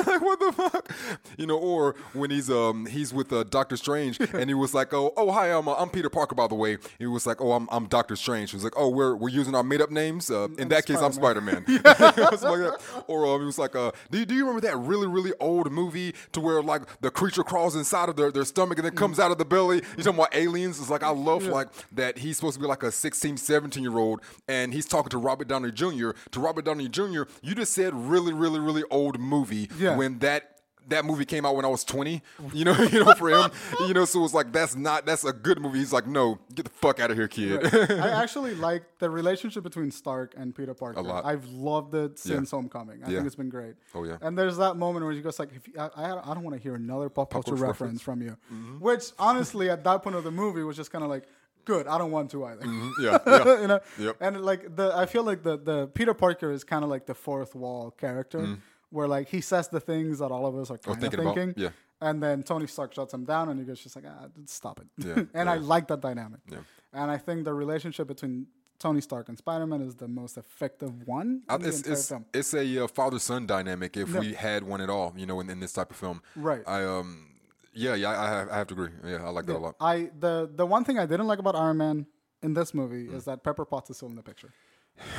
Like 0.04 0.22
what 0.22 0.40
the 0.40 0.52
fuck? 0.52 0.92
You 1.38 1.48
know 1.48 1.58
or 1.58 1.96
when 2.14 2.30
he's 2.32 2.50
um 2.50 2.86
he's 2.88 3.14
with 3.14 3.32
uh, 3.32 3.44
Doctor 3.44 3.78
Strange 3.78 4.20
and 4.20 4.50
he 4.50 4.54
was 4.54 4.74
like 4.74 4.94
oh 4.94 5.14
oh 5.18 5.32
hi 5.32 5.48
I'm 5.52 5.68
uh, 5.68 5.76
I'm 5.76 5.90
Peter 5.90 6.10
Parker 6.10 6.36
by 6.36 6.48
the 6.48 6.56
way. 6.56 6.78
He 7.00 7.06
was 7.06 7.26
like 7.26 7.42
oh 7.42 7.54
I'm 7.54 7.68
I'm 7.72 7.86
Doctor 7.86 8.16
Strange. 8.16 8.52
He 8.52 8.56
was 8.58 8.64
like 8.64 8.74
oh 8.76 8.90
we're 8.90 9.16
we're 9.16 9.30
using 9.30 9.56
our 9.56 9.64
made 9.64 9.82
up 9.82 9.92
names? 9.92 10.30
Uh, 10.32 10.48
in 10.58 10.70
that 10.70 10.86
case 10.86 10.98
I'm 10.98 11.14
Spider 11.14 11.42
Man 11.42 11.64
or 13.08 13.26
um, 13.28 13.40
he 13.42 13.46
was 13.46 13.58
like 13.60 13.76
uh 13.76 13.92
do 14.12 14.20
you, 14.20 14.26
do 14.26 14.34
you 14.36 14.42
remember 14.46 14.62
that 14.68 14.78
really 14.78 15.08
really 15.08 15.34
old 15.40 15.72
movie 15.72 16.14
to 16.32 16.40
where 16.40 16.62
like 16.62 16.82
the 17.02 17.12
creature 17.12 17.44
crawls 17.44 17.76
inside 17.76 18.10
of 18.10 18.16
their, 18.16 18.32
their 18.32 18.46
stomach 18.46 18.78
and 18.78 18.86
then 18.86 18.96
comes 18.96 19.20
out 19.20 19.32
of 19.32 19.38
the 19.38 19.46
belly 19.46 19.78
you 19.98 20.04
talking 20.04 20.20
about 20.20 20.34
aliens 20.36 20.80
it's 20.80 20.90
like 20.90 21.04
I 21.04 21.10
love 21.10 21.44
like 21.46 21.68
that 21.94 22.18
he's 22.18 22.38
supposed 22.38 22.56
to 22.56 22.62
be 22.62 22.68
like 22.68 22.84
a 22.84 22.92
16 22.92 23.38
17 23.38 23.84
year 23.84 23.98
old 23.98 24.22
and 24.48 24.74
he's 24.74 24.86
talking 24.86 25.10
to 25.10 25.18
Robert 25.18 25.48
Downey 25.48 25.72
Jr. 25.72 26.12
to 26.32 26.40
Robert 26.40 26.66
Downey 26.66 26.90
Jr. 26.90 27.24
you 27.42 27.56
just 27.56 27.74
said 27.74 27.94
really 27.94 28.34
really 28.34 28.60
really 28.60 28.84
old 28.92 29.20
movie 29.20 29.70
Yeah. 29.78 29.96
when 29.98 30.20
that 30.20 30.53
that 30.90 31.06
movie 31.06 31.26
came 31.26 31.46
out 31.46 31.56
when 31.56 31.66
I 31.66 31.68
was 31.68 31.84
20, 31.84 32.22
you 32.54 32.66
know, 32.66 32.74
you 32.92 33.04
know, 33.04 33.14
for 33.16 33.30
him, 33.30 33.52
you 33.88 33.94
know, 33.94 34.06
so 34.06 34.20
it 34.20 34.24
was 34.24 34.34
like 34.34 34.52
that's 34.52 34.76
not 34.76 35.06
that's 35.06 35.24
a 35.24 35.34
good 35.34 35.60
movie. 35.60 35.80
He's 35.80 35.94
like, 35.94 36.08
no, 36.08 36.40
get 36.54 36.66
the 36.66 36.72
fuck 36.72 37.00
out 37.00 37.12
of 37.12 37.18
here, 37.18 37.28
kid. 37.28 37.74
I 37.92 38.10
actually 38.24 38.56
like 38.56 38.84
the 39.00 39.10
relationship 39.10 39.64
between 39.64 39.92
Stark 39.92 40.34
and 40.38 40.56
Peter 40.56 40.74
Parker. 40.74 41.02
lot. 41.02 41.26
I've 41.26 41.46
loved 41.48 41.96
it 41.96 42.20
since 42.20 42.52
Homecoming. 42.52 43.04
I 43.04 43.10
Yeah. 43.10 43.16
think 43.18 43.28
it's 43.28 43.36
been 43.36 43.50
great. 43.50 43.76
Oh, 43.96 44.04
yeah. 44.04 44.18
And 44.22 44.38
there's 44.38 44.58
that 44.58 44.76
moment 44.76 45.06
where 45.06 45.14
he 45.14 45.22
goes 45.22 45.40
like, 45.40 45.50
if 45.56 45.68
you, 45.68 45.74
I, 45.80 45.90
I, 45.96 46.32
I 46.32 46.34
don't 46.34 46.44
want 46.44 46.56
to 46.56 46.62
hear 46.62 46.76
another 46.76 47.10
pop 47.10 47.30
culture 47.32 47.52
culture 47.52 47.62
reference, 47.62 47.80
reference. 47.80 48.02
from 48.02 48.22
you. 48.22 48.38
Mm-hmm. 48.54 48.80
Which 48.80 49.06
honestly, 49.20 49.70
at 49.70 49.84
that 49.84 50.04
point 50.04 50.16
of 50.16 50.24
the 50.24 50.32
movie, 50.32 50.64
was 50.64 50.76
just 50.78 50.92
kind 50.92 51.04
of 51.04 51.10
like, 51.10 51.24
good. 51.66 51.88
I 51.88 51.98
don't 51.98 52.12
want 52.12 52.30
to 52.32 52.44
either. 52.46 52.66
yeah, 53.00 53.18
yeah. 53.26 53.62
you 53.62 53.68
know. 53.68 53.80
Yep. 53.98 54.18
And 54.20 54.42
like 54.42 54.76
the, 54.76 54.92
I 54.96 55.06
feel 55.06 55.24
like 55.24 55.44
the 55.44 55.58
the 55.58 55.88
Peter 55.88 56.14
Parker 56.14 56.52
is 56.52 56.64
kind 56.64 56.84
of 56.84 56.90
like 56.90 57.06
the 57.06 57.14
fourth 57.16 57.56
wall 57.56 57.92
character, 57.92 58.58
where 58.94 59.08
like 59.08 59.28
he 59.30 59.42
says 59.42 59.68
the 59.68 59.80
things 59.80 60.20
that 60.20 60.32
all 60.32 60.46
of 60.46 60.56
us 60.56 60.70
are 60.72 60.78
kind 60.78 60.96
of 60.96 61.02
thinking 61.02 61.20
thinking. 61.24 61.50
about, 61.52 61.58
yeah. 61.58 61.70
And 62.08 62.22
then 62.22 62.44
Tony 62.44 62.68
Stark 62.68 62.94
shuts 62.94 63.14
him 63.14 63.24
down, 63.26 63.50
and 63.50 63.60
he 63.60 63.66
goes 63.66 63.80
just 63.82 63.96
like, 63.96 64.06
ah, 64.08 64.28
stop 64.46 64.80
it. 64.82 64.88
Yeah, 64.98 65.24
and 65.34 65.50
I 65.50 65.56
yeah. 65.56 65.62
like 65.74 65.88
that 65.88 66.02
dynamic. 66.02 66.42
Yeah. 66.52 66.58
And 66.92 67.10
I 67.10 67.18
think 67.18 67.46
the 67.46 67.54
relationship 67.54 68.08
between 68.08 68.48
Tony 68.80 69.02
Stark 69.02 69.30
and 69.30 69.38
Spider 69.38 69.66
Man 69.66 69.82
is 69.82 69.96
the 69.96 70.08
most 70.08 70.38
effective 70.38 70.92
one 71.08 71.44
in 71.50 71.62
the 71.62 71.68
it's 71.70 71.82
it's, 71.88 72.10
film. 72.10 72.26
it's 72.34 72.54
a 72.54 72.84
uh, 72.84 72.88
father 72.88 73.20
son 73.20 73.46
dynamic 73.48 73.96
if 73.98 74.14
we 74.14 74.34
had 74.34 74.64
one 74.64 74.82
at 74.82 74.90
all, 74.90 75.14
you 75.16 75.26
know, 75.26 75.40
in, 75.40 75.50
in 75.50 75.60
this 75.60 75.74
type 75.74 75.90
of 75.92 75.98
film. 75.98 76.22
Right. 76.36 76.62
I 76.68 76.84
um, 76.84 77.30
yeah, 77.74 77.96
yeah, 77.96 78.10
I 78.22 78.28
have, 78.28 78.50
I 78.50 78.58
have 78.58 78.68
to 78.68 78.74
agree. 78.74 78.90
Yeah, 79.06 79.26
I 79.26 79.30
like 79.30 79.46
that 79.48 79.56
a 79.56 79.60
lot. 79.60 79.76
I 79.80 80.12
the 80.20 80.50
the 80.54 80.66
one 80.66 80.84
thing 80.84 81.00
I 81.00 81.06
didn't 81.06 81.28
like 81.28 81.40
about 81.40 81.56
Iron 81.56 81.78
Man 81.78 82.06
in 82.42 82.54
this 82.54 82.74
movie 82.74 83.08
Mm. 83.08 83.16
is 83.16 83.24
that 83.26 83.44
Pepper 83.44 83.66
Potts 83.66 83.90
is 83.90 83.96
still 83.98 84.10
in 84.10 84.16
the 84.16 84.22
picture. 84.24 84.52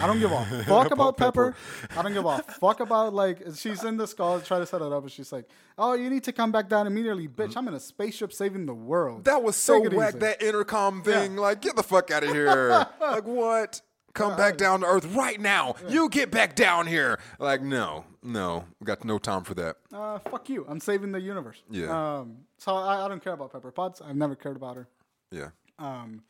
I 0.00 0.06
don't 0.06 0.20
give 0.20 0.32
a 0.32 0.44
fuck 0.66 0.90
about 0.90 1.16
Pepper. 1.16 1.54
I 1.96 2.02
don't 2.02 2.12
give 2.12 2.24
a 2.24 2.38
fuck 2.38 2.80
about 2.80 3.14
like 3.14 3.42
she's 3.56 3.84
in 3.84 3.96
the 3.96 4.06
skull, 4.06 4.40
try 4.40 4.58
to 4.58 4.66
set 4.66 4.80
it 4.80 4.92
up, 4.92 5.02
and 5.02 5.12
she's 5.12 5.32
like, 5.32 5.48
"Oh, 5.76 5.94
you 5.94 6.08
need 6.10 6.24
to 6.24 6.32
come 6.32 6.52
back 6.52 6.68
down 6.68 6.86
immediately, 6.86 7.28
bitch! 7.28 7.56
I'm 7.56 7.68
in 7.68 7.74
a 7.74 7.80
spaceship 7.80 8.32
saving 8.32 8.66
the 8.66 8.74
world." 8.74 9.24
That 9.24 9.42
was 9.42 9.56
so 9.56 9.80
whack. 9.80 10.10
easy. 10.10 10.18
That 10.20 10.42
intercom 10.42 11.02
thing, 11.02 11.36
like, 11.36 11.60
get 11.60 11.76
the 11.76 11.82
fuck 11.82 12.10
out 12.10 12.24
of 12.24 12.30
here. 12.30 12.68
like 13.00 13.24
what? 13.26 13.80
come 14.14 14.36
back 14.36 14.56
down 14.56 14.80
to 14.80 14.86
earth 14.86 15.06
right 15.14 15.40
now. 15.40 15.74
You 15.88 16.08
get 16.08 16.30
back 16.30 16.54
down 16.54 16.86
here. 16.86 17.18
Like, 17.38 17.62
no, 17.62 18.04
no, 18.22 18.64
got 18.84 19.04
no 19.04 19.18
time 19.18 19.42
for 19.42 19.54
that. 19.54 19.76
Uh, 19.92 20.20
fuck 20.20 20.48
you. 20.48 20.64
I'm 20.68 20.80
saving 20.80 21.12
the 21.12 21.20
universe. 21.20 21.62
Yeah. 21.68 22.18
Um, 22.18 22.36
so 22.56 22.76
I, 22.76 23.04
I 23.04 23.08
don't 23.08 23.22
care 23.22 23.32
about 23.32 23.52
Pepper 23.52 23.72
Potts. 23.72 24.00
I've 24.00 24.16
never 24.16 24.36
cared 24.36 24.56
about 24.56 24.76
her. 24.76 24.88
Yeah, 25.32 25.48
Um, 25.80 26.22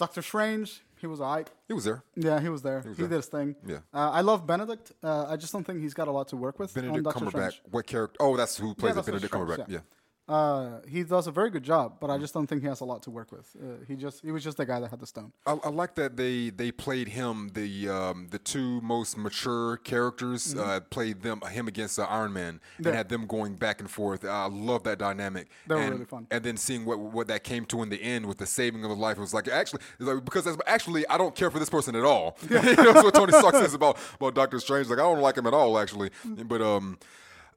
Doctor 0.00 0.22
Strange, 0.22 0.82
he 1.00 1.06
was 1.06 1.20
alright. 1.20 1.48
he 1.68 1.74
was 1.74 1.84
there. 1.84 2.02
Yeah, 2.16 2.40
he 2.40 2.48
was 2.48 2.62
there. 2.62 2.82
He, 2.96 3.02
did 3.02 3.10
his 3.10 3.26
thing. 3.26 3.54
Yeah. 3.66 3.76
Uh, 3.92 4.10
I 4.10 4.22
love 4.22 4.46
Benedict. 4.46 4.92
Uh, 5.04 5.26
I 5.28 5.36
just 5.36 5.52
don't 5.52 5.62
think 5.64 5.80
he's 5.80 5.94
got 5.94 6.08
a 6.08 6.10
lot 6.10 6.28
to 6.28 6.36
work 6.36 6.58
with 6.58 6.72
Benedict 6.74 7.06
Cumberbatch. 7.06 7.30
Strange. 7.30 7.62
What 7.70 7.86
character? 7.86 8.16
Oh, 8.18 8.34
that's 8.36 8.56
who 8.56 8.74
plays 8.74 8.94
that's 8.94 9.06
Benedict 9.06 9.32
Cumberbatch. 9.32 9.54
Strange, 9.66 9.70
Yeah. 9.70 9.99
Uh, 10.30 10.80
he 10.88 11.02
does 11.02 11.26
a 11.26 11.32
very 11.32 11.50
good 11.50 11.64
job, 11.64 11.96
but 12.00 12.08
I 12.08 12.16
just 12.16 12.32
don't 12.32 12.46
think 12.46 12.62
he 12.62 12.68
has 12.68 12.80
a 12.80 12.84
lot 12.84 13.02
to 13.02 13.10
work 13.10 13.32
with. 13.32 13.56
Uh, 13.60 13.84
he 13.88 13.96
just 13.96 14.22
he 14.22 14.30
was 14.30 14.44
just 14.44 14.58
the 14.58 14.64
guy 14.64 14.78
that 14.78 14.88
had 14.88 15.00
the 15.00 15.06
stone. 15.06 15.32
I, 15.44 15.58
I 15.64 15.68
like 15.70 15.96
that 15.96 16.16
they 16.16 16.50
they 16.50 16.70
played 16.70 17.08
him 17.08 17.50
the 17.54 17.88
um, 17.88 18.28
the 18.30 18.38
two 18.38 18.80
most 18.80 19.16
mature 19.18 19.78
characters 19.78 20.54
uh, 20.54 20.80
played 20.90 21.22
them 21.22 21.40
him 21.50 21.66
against 21.66 21.98
uh, 21.98 22.04
Iron 22.04 22.32
Man 22.32 22.48
and 22.48 22.60
Mm-hmm. 22.60 22.88
Yeah. 22.88 22.96
had 22.96 23.08
them 23.08 23.26
going 23.26 23.54
back 23.56 23.80
and 23.80 23.90
forth. 23.90 24.24
I 24.24 24.46
love 24.46 24.84
that 24.84 24.98
dynamic. 24.98 25.48
They 25.66 25.74
were 25.74 25.80
and, 25.80 25.90
really 25.92 26.04
fun. 26.04 26.26
And 26.30 26.44
then 26.44 26.56
seeing 26.56 26.84
what 26.84 26.98
what 26.98 27.26
that 27.28 27.44
came 27.44 27.64
to 27.66 27.82
in 27.82 27.88
the 27.88 28.00
end 28.02 28.26
with 28.26 28.38
the 28.38 28.46
saving 28.46 28.84
of 28.84 28.90
the 28.90 28.96
life 28.96 29.16
it 29.18 29.20
was 29.20 29.34
like 29.34 29.48
actually 29.48 29.80
like, 29.98 30.24
because 30.24 30.44
that's, 30.44 30.56
actually 30.66 31.06
I 31.08 31.18
don't 31.18 31.34
care 31.34 31.50
for 31.50 31.58
this 31.58 31.70
person 31.70 31.94
at 31.96 32.04
all. 32.04 32.36
you 32.48 32.56
know, 32.56 32.92
that's 32.92 33.02
what 33.02 33.14
Tony 33.14 33.32
Stark 33.32 33.54
says 33.56 33.74
about 33.74 33.98
about 34.14 34.34
Doctor 34.34 34.60
Strange. 34.60 34.88
Like 34.88 34.98
I 34.98 35.02
don't 35.02 35.20
like 35.20 35.36
him 35.36 35.46
at 35.46 35.54
all 35.54 35.78
actually. 35.78 36.10
But 36.24 36.62
um. 36.62 36.98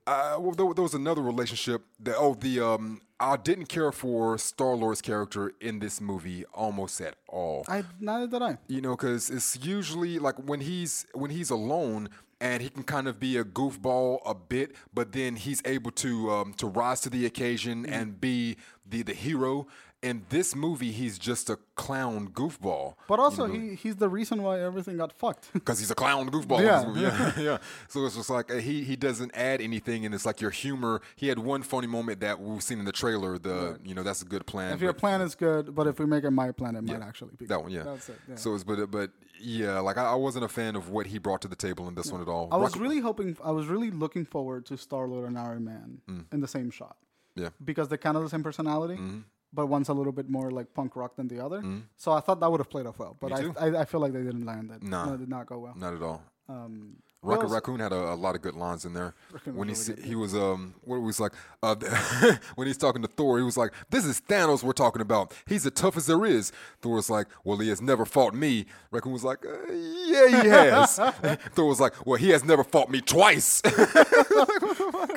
Uh, 0.05 0.35
well, 0.39 0.51
there, 0.51 0.73
there 0.73 0.83
was 0.83 0.93
another 0.93 1.21
relationship 1.21 1.81
that 2.01 2.15
oh 2.17 2.33
the 2.33 2.59
um 2.59 3.01
I 3.19 3.37
didn't 3.37 3.67
care 3.67 3.91
for 3.93 4.37
Star 4.37 4.75
Lord's 4.75 5.01
character 5.01 5.53
in 5.61 5.79
this 5.79 6.01
movie 6.01 6.43
almost 6.53 6.99
at 6.99 7.15
all 7.29 7.63
I 7.69 7.83
neither 8.01 8.27
did 8.27 8.41
I. 8.41 8.57
you 8.67 8.81
know 8.81 8.95
because 8.97 9.29
it's 9.29 9.57
usually 9.63 10.19
like 10.19 10.35
when 10.35 10.59
he's 10.59 11.05
when 11.13 11.31
he's 11.31 11.49
alone 11.49 12.09
and 12.41 12.61
he 12.61 12.67
can 12.67 12.83
kind 12.83 13.07
of 13.07 13.17
be 13.17 13.37
a 13.37 13.45
goofball 13.45 14.19
a 14.25 14.35
bit 14.35 14.75
but 14.93 15.13
then 15.13 15.37
he's 15.37 15.61
able 15.63 15.91
to 15.91 16.31
um, 16.31 16.53
to 16.55 16.67
rise 16.67 16.99
to 17.01 17.09
the 17.09 17.25
occasion 17.25 17.83
Mm-hmm. 17.85 17.93
and 17.93 18.19
be 18.19 18.57
the 18.85 19.03
the 19.03 19.13
hero 19.13 19.67
in 20.03 20.25
this 20.29 20.55
movie 20.55 20.91
he's 20.91 21.17
just 21.17 21.49
a 21.49 21.57
clown 21.75 22.27
goofball 22.29 22.95
But 23.07 23.19
also, 23.19 23.45
he 23.47 23.75
he's 23.75 23.95
the 23.95 24.09
reason 24.09 24.43
why 24.43 24.59
everything 24.59 24.97
got 24.97 25.11
fucked. 25.13 25.45
because 25.59 25.79
he's 25.79 25.89
a 25.91 25.95
clown 25.95 26.29
goofball. 26.29 26.59
in 26.59 26.65
Yeah. 26.65 26.77
this 26.79 26.87
movie. 26.87 27.01
yeah, 27.01 27.39
yeah. 27.49 27.57
So 27.87 28.05
it's 28.05 28.15
just 28.15 28.29
like 28.29 28.51
uh, 28.51 28.57
he 28.57 28.83
he 28.83 28.95
doesn't 28.95 29.31
add 29.35 29.61
anything, 29.61 30.05
and 30.05 30.13
it's 30.13 30.25
like 30.25 30.41
your 30.41 30.51
humor. 30.51 31.01
He 31.15 31.27
had 31.29 31.39
one 31.39 31.63
funny 31.63 31.87
moment 31.87 32.19
that 32.19 32.39
we've 32.39 32.61
seen 32.61 32.79
in 32.79 32.85
the 32.85 32.91
trailer. 32.91 33.37
The 33.39 33.79
you 33.83 33.95
know 33.95 34.03
that's 34.03 34.21
a 34.21 34.25
good 34.25 34.45
plan. 34.45 34.73
if 34.73 34.81
your 34.81 34.93
plan 34.93 35.21
is 35.21 35.33
good, 35.35 35.73
but 35.73 35.87
if 35.87 35.99
we 35.99 36.05
make 36.05 36.23
it 36.25 36.31
my 36.31 36.51
plan, 36.51 36.75
it 36.75 36.83
might 36.83 37.01
actually 37.01 37.31
be 37.37 37.45
that 37.47 37.55
good. 37.55 37.63
one, 37.63 37.71
yeah. 37.71 37.83
That's 37.83 38.09
it. 38.09 38.19
Yeah. 38.29 38.35
So 38.35 38.53
it's 38.55 38.63
but 38.63 38.91
but 38.91 39.09
yeah, 39.39 39.79
like 39.79 39.97
I, 39.97 40.05
I 40.11 40.15
wasn't 40.15 40.45
a 40.45 40.49
fan 40.59 40.75
of 40.75 40.89
what 40.89 41.05
he 41.07 41.17
brought 41.17 41.41
to 41.41 41.47
the 41.47 41.55
table 41.55 41.87
in 41.87 41.95
this 41.95 42.11
one 42.11 42.21
at 42.21 42.27
all. 42.27 42.49
I 42.51 42.57
was 42.57 42.71
Rocket- 42.73 42.81
really 42.81 42.99
hoping, 42.99 43.35
I 43.43 43.51
was 43.51 43.67
really 43.67 43.91
looking 43.91 44.25
forward 44.25 44.65
to 44.67 44.77
Star 44.77 45.07
Lord 45.07 45.27
and 45.27 45.37
Iron 45.37 45.63
Man 45.65 46.01
Mm. 46.09 46.25
in 46.33 46.39
the 46.41 46.47
same 46.47 46.69
shot 46.71 46.95
yeah. 47.35 47.49
because 47.63 47.87
they're 47.89 47.97
kind 47.97 48.15
of 48.17 48.23
the 48.23 48.29
same 48.29 48.43
personality, 48.43 48.95
Mm-hmm. 48.95 49.19
But 49.53 49.67
one's 49.67 49.89
a 49.89 49.93
little 49.93 50.11
bit 50.11 50.29
more 50.29 50.49
like 50.51 50.73
punk 50.73 50.95
rock 50.95 51.15
than 51.15 51.27
the 51.27 51.39
other. 51.45 51.63
So 51.95 52.11
I 52.11 52.19
thought 52.19 52.39
that 52.39 52.49
would 52.51 52.59
have 52.59 52.69
played 52.69 52.85
off 52.87 52.99
well, 52.99 53.15
but 53.19 53.31
I. 53.31 53.39
I 53.65 53.81
I 53.81 53.85
feel 53.85 53.99
like 53.99 54.13
they 54.13 54.23
didn't 54.23 54.45
land 54.45 54.71
it. 54.71 54.81
Nah. 54.83 55.05
No, 55.05 55.13
it 55.13 55.17
did 55.19 55.29
not 55.29 55.45
go 55.45 55.59
well. 55.59 55.75
Not 55.75 55.93
at 55.93 56.01
all. 56.01 56.21
Um, 56.49 56.97
Rocket 57.23 57.43
else- 57.43 57.51
Raccoon 57.53 57.79
had 57.79 57.91
a, 57.91 58.13
a 58.13 58.15
lot 58.15 58.35
of 58.35 58.41
good 58.41 58.53
lines 58.55 58.85
in 58.85 58.93
there. 58.93 59.13
Raccoon 59.31 59.55
when 59.55 59.67
he 59.67 59.71
was 59.73 59.89
really 59.89 60.01
he 60.03 60.15
was 60.15 60.35
um 60.35 60.75
what 60.83 60.97
was 61.01 61.19
like 61.19 61.31
uh 61.63 61.75
when 62.55 62.67
he's 62.67 62.77
talking 62.77 63.01
to 63.01 63.07
Thor, 63.07 63.37
he 63.37 63.43
was 63.43 63.57
like, 63.57 63.71
"This 63.89 64.05
is 64.05 64.21
Thanos 64.21 64.61
we're 64.63 64.73
talking 64.73 65.01
about. 65.01 65.33
He's 65.47 65.63
the 65.63 65.71
toughest 65.71 66.07
there 66.07 66.25
is." 66.25 66.51
Thor 66.81 66.95
was 66.95 67.09
like, 67.09 67.27
"Well, 67.43 67.57
he 67.57 67.69
has 67.69 67.81
never 67.81 68.05
fought 68.05 68.33
me." 68.33 68.65
Raccoon 68.91 69.13
was 69.13 69.23
like, 69.23 69.45
uh, 69.45 69.71
"Yeah, 69.71 70.27
he 70.43 70.49
has." 70.49 70.95
Thor 71.55 71.65
was 71.67 71.79
like, 71.79 72.05
"Well, 72.05 72.17
he 72.17 72.29
has 72.29 72.43
never 72.43 72.63
fought 72.63 72.89
me 72.89 73.01
twice." 73.01 73.61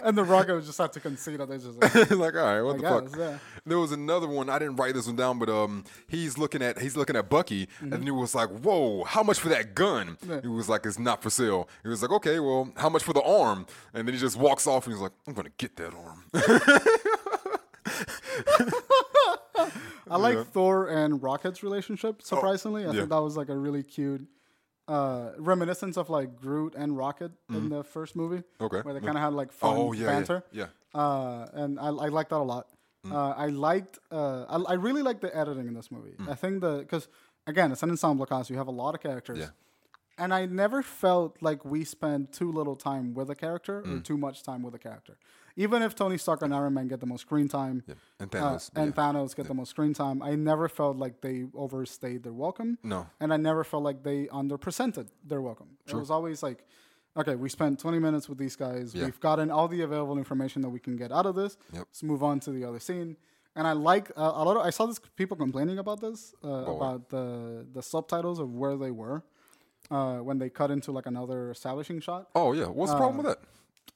and 0.05 0.17
the 0.17 0.25
Rocket 0.25 0.65
just 0.65 0.79
had 0.79 0.93
to 0.93 1.01
concede 1.01 1.41
that 1.41 1.49
they 1.49 1.59
just 1.59 1.81
like, 1.83 2.11
like, 2.11 2.35
all 2.35 2.43
right, 2.45 2.63
what 2.63 2.79
the 2.79 2.83
fuck? 2.83 3.17
yeah. 3.19 3.39
There 3.65 3.79
was 3.79 3.93
another 3.93 4.29
one. 4.29 4.49
I 4.49 4.59
didn't 4.59 4.77
write 4.77 4.95
this 4.95 5.07
one 5.07 5.17
down, 5.17 5.39
but 5.39 5.49
um, 5.49 5.85
he's 6.07 6.39
looking 6.39 6.63
at 6.63 6.79
he's 6.81 6.97
looking 6.97 7.17
at 7.17 7.29
Bucky, 7.29 7.67
Mm-hmm. 7.67 7.93
and 7.93 8.05
he 8.05 8.11
was 8.11 8.35
like, 8.35 8.49
"Whoa, 8.51 9.05
how 9.05 9.23
much 9.23 9.39
for 9.41 9.49
that 9.49 9.75
gun?" 9.75 10.17
He 10.43 10.49
was 10.49 10.69
like, 10.69 10.87
"It's 10.87 10.99
not 10.99 11.23
for 11.23 11.31
sale." 11.31 11.69
He 11.83 11.89
was 11.89 11.96
like, 12.03 12.11
"Okay, 12.13 12.39
well, 12.41 12.71
how 12.77 12.89
much 12.89 13.03
for 13.03 13.13
the 13.13 13.23
arm?" 13.23 13.67
And 13.95 14.07
then 14.07 14.15
he 14.15 14.21
just 14.21 14.37
walks 14.37 14.67
off, 14.67 14.87
and 14.87 14.95
he's 14.95 15.03
like, 15.03 15.13
"I'm 15.27 15.35
gonna 15.35 15.51
get 15.59 15.77
that 15.77 15.93
arm." 15.95 16.25
I 20.09 20.17
like 20.19 20.47
Thor 20.49 20.89
and 20.89 21.23
Rocket's 21.23 21.63
relationship. 21.63 22.23
Surprisingly, 22.23 22.85
I 22.85 22.89
Oh, 22.89 22.93
yeah. 22.93 22.99
think 23.01 23.11
that 23.11 23.23
was 23.23 23.37
like 23.37 23.49
a 23.49 23.57
really 23.57 23.83
cute 23.83 24.27
uh, 24.89 25.31
reminiscence 25.39 25.97
of 25.97 26.09
like 26.11 26.37
Groot 26.37 26.75
and 26.77 26.97
Rocket 26.97 27.33
in 27.51 27.69
the 27.71 27.83
first 27.83 28.15
movie. 28.15 28.37
Mm-hmm. 28.61 28.65
Okay, 28.65 28.81
where 28.83 28.95
they 28.95 29.01
kind 29.01 29.17
of 29.17 29.23
had 29.23 29.33
like 29.33 29.51
fun 29.53 29.77
Oh, 29.77 29.93
yeah, 29.93 30.01
yeah, 30.03 30.07
banter. 30.07 30.45
yeah. 30.53 30.67
Uh, 30.95 31.47
and 31.55 31.81
I, 31.81 31.87
I 31.89 32.09
like 32.09 32.29
that 32.29 32.37
a 32.37 32.39
lot. 32.39 32.69
Mm. 33.05 33.13
Uh, 33.13 33.35
I 33.37 33.47
liked. 33.49 33.99
Uh, 34.11 34.45
I, 34.49 34.73
I 34.73 34.75
really 34.75 35.03
like 35.03 35.21
the 35.21 35.37
editing 35.37 35.67
in 35.67 35.75
this 35.75 35.91
movie. 35.91 36.15
I 36.29 36.35
think 36.35 36.61
the 36.61 36.79
because 36.79 37.09
again, 37.47 37.73
it's 37.73 37.83
an 37.83 37.91
ensemble 37.91 38.27
cast. 38.27 38.49
You 38.51 38.57
have 38.59 38.69
a 38.69 38.73
lot 38.73 38.95
of 38.95 39.01
characters. 39.01 39.39
Mm. 39.39 39.41
Yeah. 39.43 39.49
And 40.19 40.33
I 40.33 40.47
never 40.47 40.83
felt 40.83 41.37
like 41.43 41.65
we 41.65 41.85
spent 41.85 42.33
too 42.33 42.51
little 42.51 42.77
time 42.77 43.13
with 43.15 43.29
a 43.31 43.35
character 43.35 43.83
Mm. 43.83 43.99
or 43.99 44.01
too 44.01 44.17
much 44.17 44.43
time 44.43 44.63
with 44.63 44.75
a 44.75 44.79
character. 44.79 45.19
Even 45.57 45.83
if 45.83 45.95
Tony 45.95 46.19
Stark 46.19 46.43
and 46.43 46.55
Iron 46.55 46.75
Man 46.75 46.89
get 46.89 47.01
the 47.01 47.07
most 47.07 47.23
screen 47.23 47.49
time, 47.49 47.83
And 48.21 48.35
uh, 48.35 48.39
Thanos, 48.39 48.71
and 48.75 48.95
yeah. 48.95 49.03
Thanos 49.13 49.35
get 49.37 49.47
the 49.47 49.55
most 49.55 49.71
screen 49.71 49.95
time, 49.95 50.23
I 50.23 50.35
never 50.35 50.69
felt 50.69 50.97
like 50.97 51.21
they 51.21 51.45
overstayed 51.55 52.23
their 52.23 52.33
welcome. 52.33 52.79
No. 52.83 53.07
And 53.21 53.33
I 53.33 53.37
never 53.37 53.65
felt 53.65 53.83
like 53.83 54.03
they 54.03 54.27
underpresented 54.29 55.09
their 55.25 55.41
welcome. 55.41 55.69
It 55.87 55.95
was 55.95 56.11
always 56.11 56.43
like, 56.43 56.65
okay, 57.17 57.35
we 57.37 57.49
spent 57.49 57.79
20 57.79 57.99
minutes 57.99 58.29
with 58.29 58.39
these 58.39 58.57
guys. 58.57 58.95
Yeah. 58.95 59.05
We've 59.07 59.21
gotten 59.21 59.51
all 59.51 59.69
the 59.69 59.81
available 59.83 60.19
information 60.19 60.61
that 60.63 60.71
we 60.71 60.79
can 60.81 60.97
get 60.97 61.11
out 61.13 61.27
of 61.27 61.35
this. 61.35 61.57
Yep. 61.73 61.85
Let's 61.89 62.03
move 62.03 62.23
on 62.23 62.41
to 62.41 62.51
the 62.53 62.65
other 62.65 62.79
scene. 62.81 63.17
And 63.55 63.67
I 63.67 63.73
like 63.73 64.11
uh, 64.17 64.33
a 64.35 64.45
lot 64.45 64.59
of. 64.59 64.67
I 64.67 64.69
saw 64.69 64.85
this 64.85 65.01
people 65.17 65.35
complaining 65.39 65.79
about 65.79 66.01
this 66.03 66.35
uh, 66.45 66.49
about 66.49 67.09
the 67.09 67.67
the 67.73 67.83
subtitles 67.83 68.39
of 68.39 68.53
where 68.53 68.77
they 68.77 68.91
were 68.91 69.23
uh, 69.91 70.19
when 70.19 70.39
they 70.39 70.49
cut 70.51 70.71
into 70.71 70.93
like 70.93 71.07
another 71.07 71.51
establishing 71.51 72.01
shot. 72.01 72.29
Oh 72.35 72.53
yeah, 72.53 72.67
what's 72.67 72.93
the 72.93 72.99
problem 72.99 73.19
with 73.19 73.27
that? 73.27 73.39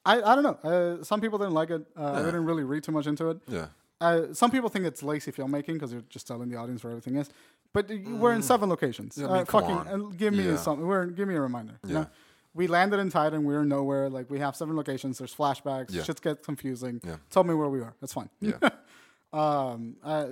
I, 0.05 0.21
I 0.21 0.35
don't 0.35 0.43
know. 0.43 0.57
Uh, 0.99 1.03
some 1.03 1.21
people 1.21 1.37
didn't 1.37 1.53
like 1.53 1.69
it. 1.69 1.85
Uh, 1.97 2.13
I 2.13 2.23
didn't 2.23 2.45
really 2.45 2.63
read 2.63 2.83
too 2.83 2.91
much 2.91 3.05
into 3.07 3.29
it. 3.29 3.37
Yeah. 3.47 3.67
Uh, 3.99 4.33
some 4.33 4.49
people 4.49 4.67
think 4.67 4.85
it's 4.85 5.03
lazy 5.03 5.31
filmmaking 5.31 5.73
because 5.73 5.91
you're 5.93 6.01
just 6.09 6.25
telling 6.27 6.49
the 6.49 6.55
audience 6.57 6.83
where 6.83 6.89
everything 6.91 7.17
is. 7.17 7.29
But 7.71 7.91
uh, 7.91 7.95
we're 8.17 8.33
in 8.33 8.41
seven 8.41 8.67
locations. 8.67 9.15
Mm. 9.15 9.23
I 9.25 9.27
mean, 9.27 9.41
uh, 9.41 9.45
come 9.45 9.61
fucking, 9.61 9.75
on. 9.77 9.87
uh, 9.87 10.05
give 10.17 10.33
me 10.33 10.45
Yeah. 10.47 10.55
something. 10.55 10.87
We're 10.87 11.05
give 11.05 11.27
me 11.27 11.35
a 11.35 11.41
reminder. 11.41 11.73
You 11.85 11.93
Yeah. 11.93 11.99
know? 12.01 12.07
We 12.53 12.65
landed 12.67 12.99
in 12.99 13.09
Titan. 13.11 13.43
We're 13.43 13.63
nowhere. 13.63 14.09
Like 14.09 14.29
we 14.31 14.39
have 14.39 14.55
seven 14.55 14.75
locations. 14.75 15.19
There's 15.19 15.35
flashbacks. 15.35 15.91
Yeah. 15.93 16.01
Shit 16.03 16.19
gets 16.21 16.43
confusing. 16.45 16.99
Yeah. 17.03 17.17
Tell 17.29 17.43
me 17.43 17.53
where 17.53 17.69
we 17.69 17.79
are. 17.81 17.93
That's 18.01 18.13
fine. 18.13 18.29
Yeah. 18.41 18.53
um. 19.33 19.95
Uh, 20.03 20.27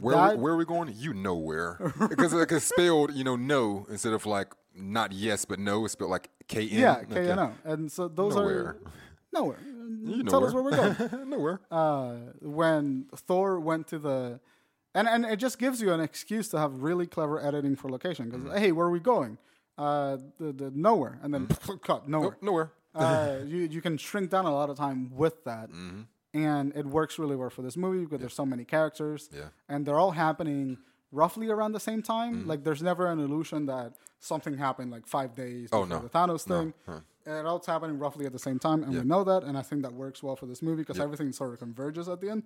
Where 0.00 0.14
that- 0.16 0.38
where 0.38 0.52
are 0.52 0.56
we 0.56 0.64
going? 0.64 0.92
You 0.96 1.14
know 1.14 1.34
where? 1.34 1.78
Because 2.10 2.32
like 2.40 2.52
it's 2.52 2.66
spelled, 2.66 3.12
you 3.14 3.24
know, 3.24 3.36
no 3.36 3.86
instead 3.90 4.12
of 4.12 4.26
like 4.26 4.52
not 4.76 5.12
yes 5.12 5.44
but 5.44 5.58
no. 5.58 5.84
It's 5.84 5.92
spelled 5.92 6.10
like 6.10 6.30
K 6.48 6.62
N. 6.62 6.68
yeah. 6.80 7.02
K 7.04 7.48
and 7.64 7.90
so 7.90 8.08
those 8.08 8.34
Nowhere. 8.34 8.58
are 8.66 8.76
nowhere. 9.32 9.58
You 10.04 10.22
know 10.22 10.30
Tell 10.30 10.44
us 10.44 10.52
where 10.54 10.62
we're 10.62 10.70
going. 10.76 11.28
Nowhere. 11.30 11.60
uh, 11.70 12.14
when 12.40 13.06
Thor 13.14 13.60
went 13.60 13.86
to 13.88 13.98
the, 13.98 14.40
and 14.94 15.06
and 15.08 15.24
it 15.26 15.36
just 15.36 15.58
gives 15.58 15.80
you 15.80 15.92
an 15.92 16.00
excuse 16.00 16.48
to 16.48 16.58
have 16.58 16.82
really 16.82 17.06
clever 17.06 17.38
editing 17.42 17.76
for 17.76 17.88
location. 17.90 18.26
Because 18.30 18.42
Mm-hmm. 18.44 18.56
hey, 18.58 18.72
where 18.72 18.86
are 18.86 18.90
we 18.90 19.00
going? 19.00 19.38
Uh, 19.78 20.18
the, 20.38 20.52
the 20.52 20.70
nowhere, 20.74 21.18
and 21.22 21.32
then 21.34 21.46
cut 21.82 22.08
nowhere. 22.08 22.36
Nowhere. 22.40 22.72
uh, 22.94 23.38
you 23.46 23.58
you 23.70 23.80
can 23.82 23.96
shrink 23.98 24.30
down 24.30 24.44
a 24.46 24.52
lot 24.52 24.70
of 24.70 24.76
time 24.76 25.10
with 25.14 25.42
that, 25.44 25.68
and 26.32 26.72
it 26.76 26.86
works 26.86 27.18
really 27.18 27.36
well 27.36 27.50
for 27.50 27.62
this 27.62 27.76
movie 27.76 28.04
because 28.04 28.20
there's 28.20 28.34
so 28.34 28.46
many 28.46 28.64
characters, 28.64 29.28
Yeah. 29.32 29.48
and 29.68 29.84
they're 29.86 29.98
all 29.98 30.12
happening 30.12 30.78
roughly 31.14 31.48
around 31.48 31.72
the 31.72 31.80
same 31.80 32.02
time. 32.02 32.46
Like 32.46 32.64
there's 32.64 32.82
never 32.82 33.06
an 33.06 33.18
illusion 33.20 33.66
that 33.66 33.92
something 34.20 34.56
happened 34.58 34.90
like 34.90 35.06
five 35.06 35.34
days 35.34 35.68
Oh, 35.72 35.84
no. 35.84 36.00
the 36.00 36.08
Thanos 36.08 36.42
thing. 36.46 36.74
It 37.26 37.46
all's 37.46 37.64
happening 37.66 37.98
roughly 37.98 38.26
at 38.26 38.32
the 38.32 38.38
same 38.38 38.58
time, 38.58 38.82
and 38.82 38.92
we 38.92 39.02
know 39.02 39.24
that, 39.24 39.44
and 39.44 39.56
I 39.56 39.62
think 39.62 39.80
that 39.82 39.94
works 39.94 40.22
well 40.22 40.36
for 40.36 40.44
this 40.44 40.60
movie 40.60 40.82
because 40.82 41.00
everything 41.00 41.32
sort 41.32 41.54
of 41.54 41.58
converges 41.58 42.06
at 42.06 42.20
the 42.20 42.28
end. 42.28 42.42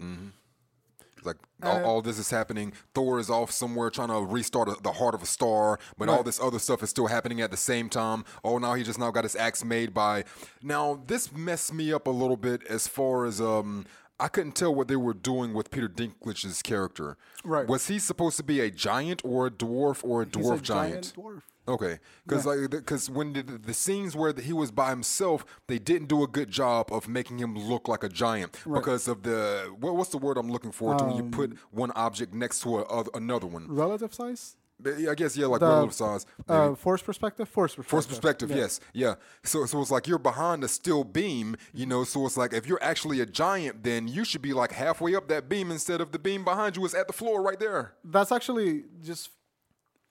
It's 1.17 1.27
like 1.27 1.37
all, 1.65 1.85
all 1.85 2.01
this 2.03 2.17
is 2.17 2.31
happening. 2.31 2.73
Thor 2.95 3.19
is 3.19 3.29
off 3.29 3.51
somewhere 3.51 3.91
trying 3.91 4.07
to 4.11 4.21
restart 4.21 4.69
a, 4.69 4.77
the 4.81 4.93
heart 4.93 5.15
of 5.17 5.23
a 5.25 5.27
star, 5.27 5.81
but 5.97 6.09
all 6.09 6.23
this 6.23 6.39
other 6.41 6.61
stuff 6.61 6.81
is 6.85 6.91
still 6.91 7.09
happening 7.09 7.41
at 7.41 7.51
the 7.51 7.57
same 7.57 7.89
time. 7.89 8.25
Oh, 8.45 8.59
now 8.59 8.75
he 8.75 8.85
just 8.85 9.01
now 9.01 9.11
got 9.11 9.25
his 9.25 9.35
axe 9.35 9.65
made 9.65 9.93
by. 9.93 10.23
Now 10.63 11.03
this 11.09 11.33
messed 11.33 11.75
me 11.75 11.93
up 11.93 12.07
a 12.07 12.11
little 12.11 12.37
bit 12.37 12.65
as 12.69 12.87
far 12.87 13.25
as 13.27 13.41
um. 13.41 13.85
I 14.21 14.29
couldn't 14.29 14.57
tell 14.57 14.75
what 14.75 14.89
they 14.89 14.97
were 14.97 15.15
doing 15.15 15.55
with 15.55 15.71
Peter 15.71 15.89
Dinklage's 15.89 16.61
character. 16.63 17.17
Right. 17.45 17.69
Was 17.69 17.87
he 17.87 17.99
supposed 17.99 18.37
to 18.39 18.43
be 18.43 18.59
a 18.61 18.71
giant 18.71 19.23
or 19.25 19.47
a 19.47 19.51
dwarf 19.51 20.03
or 20.05 20.23
a 20.23 20.25
He's 20.25 20.35
dwarf 20.35 20.59
a 20.59 20.63
giant? 20.63 21.13
dwarf. 21.17 21.43
Okay, 21.69 21.99
because 22.27 22.47
like 22.47 22.71
because 22.71 23.11
when 23.11 23.35
the, 23.35 23.43
the 23.43 23.75
scenes 23.75 24.17
where 24.17 24.33
he 24.33 24.55
was 24.55 24.71
by 24.71 24.89
himself, 24.89 25.45
they 25.67 25.79
didn't 25.79 26.09
do 26.09 26.23
a 26.23 26.27
good 26.27 26.51
job 26.51 26.89
of 26.91 27.09
making 27.09 27.39
him 27.39 27.55
look 27.59 27.89
like 27.89 28.03
a 28.03 28.09
giant 28.09 28.59
because 28.73 29.07
of 29.07 29.23
the 29.23 29.71
what, 29.79 29.95
what's 29.95 30.09
the 30.09 30.17
word 30.17 30.39
I'm 30.39 30.51
looking 30.51 30.73
for 30.73 30.97
to 30.97 31.05
when 31.05 31.17
you 31.17 31.25
put 31.31 31.51
Um, 31.51 31.59
one 31.71 31.91
object 31.95 32.33
next 32.33 32.61
to 32.63 32.79
a, 32.79 32.85
oth- 32.87 33.11
another 33.15 33.47
one. 33.47 33.67
Relative 33.71 34.15
size? 34.15 34.57
I 34.87 35.15
guess 35.17 35.37
yeah, 35.37 35.47
like 35.47 35.59
The, 35.61 35.67
relative 35.67 35.95
size. 35.95 36.25
maybe. 36.49 36.61
Uh, 36.61 36.75
force 36.77 37.03
perspective, 37.03 37.49
force 37.49 37.75
perspective. 37.75 37.91
Force 37.91 38.07
perspective, 38.07 38.51
Yeah. 38.51 38.57
yes, 38.57 38.81
yeah. 38.93 39.15
So, 39.43 39.67
so 39.67 39.81
it's 39.83 39.91
like 39.91 40.07
you're 40.07 40.19
behind 40.21 40.63
a 40.63 40.69
steel 40.69 41.03
beam, 41.03 41.57
you 41.75 41.85
know. 41.85 42.05
So 42.05 42.25
it's 42.27 42.37
like 42.37 42.53
if 42.53 42.67
you're 42.67 42.83
actually 42.83 43.21
a 43.21 43.27
giant, 43.27 43.83
then 43.83 44.07
you 44.07 44.25
should 44.25 44.41
be 44.43 44.53
like 44.53 44.71
halfway 44.71 45.17
up 45.17 45.27
that 45.29 45.49
beam 45.49 45.73
instead 45.73 46.01
of 46.01 46.13
the 46.13 46.19
beam 46.19 46.45
behind 46.45 46.77
you 46.77 46.85
is 46.85 46.95
at 46.95 47.09
the 47.09 47.13
floor 47.13 47.43
right 47.43 47.59
there. 47.59 47.95
That's 48.05 48.31
actually 48.31 48.85
just 49.03 49.31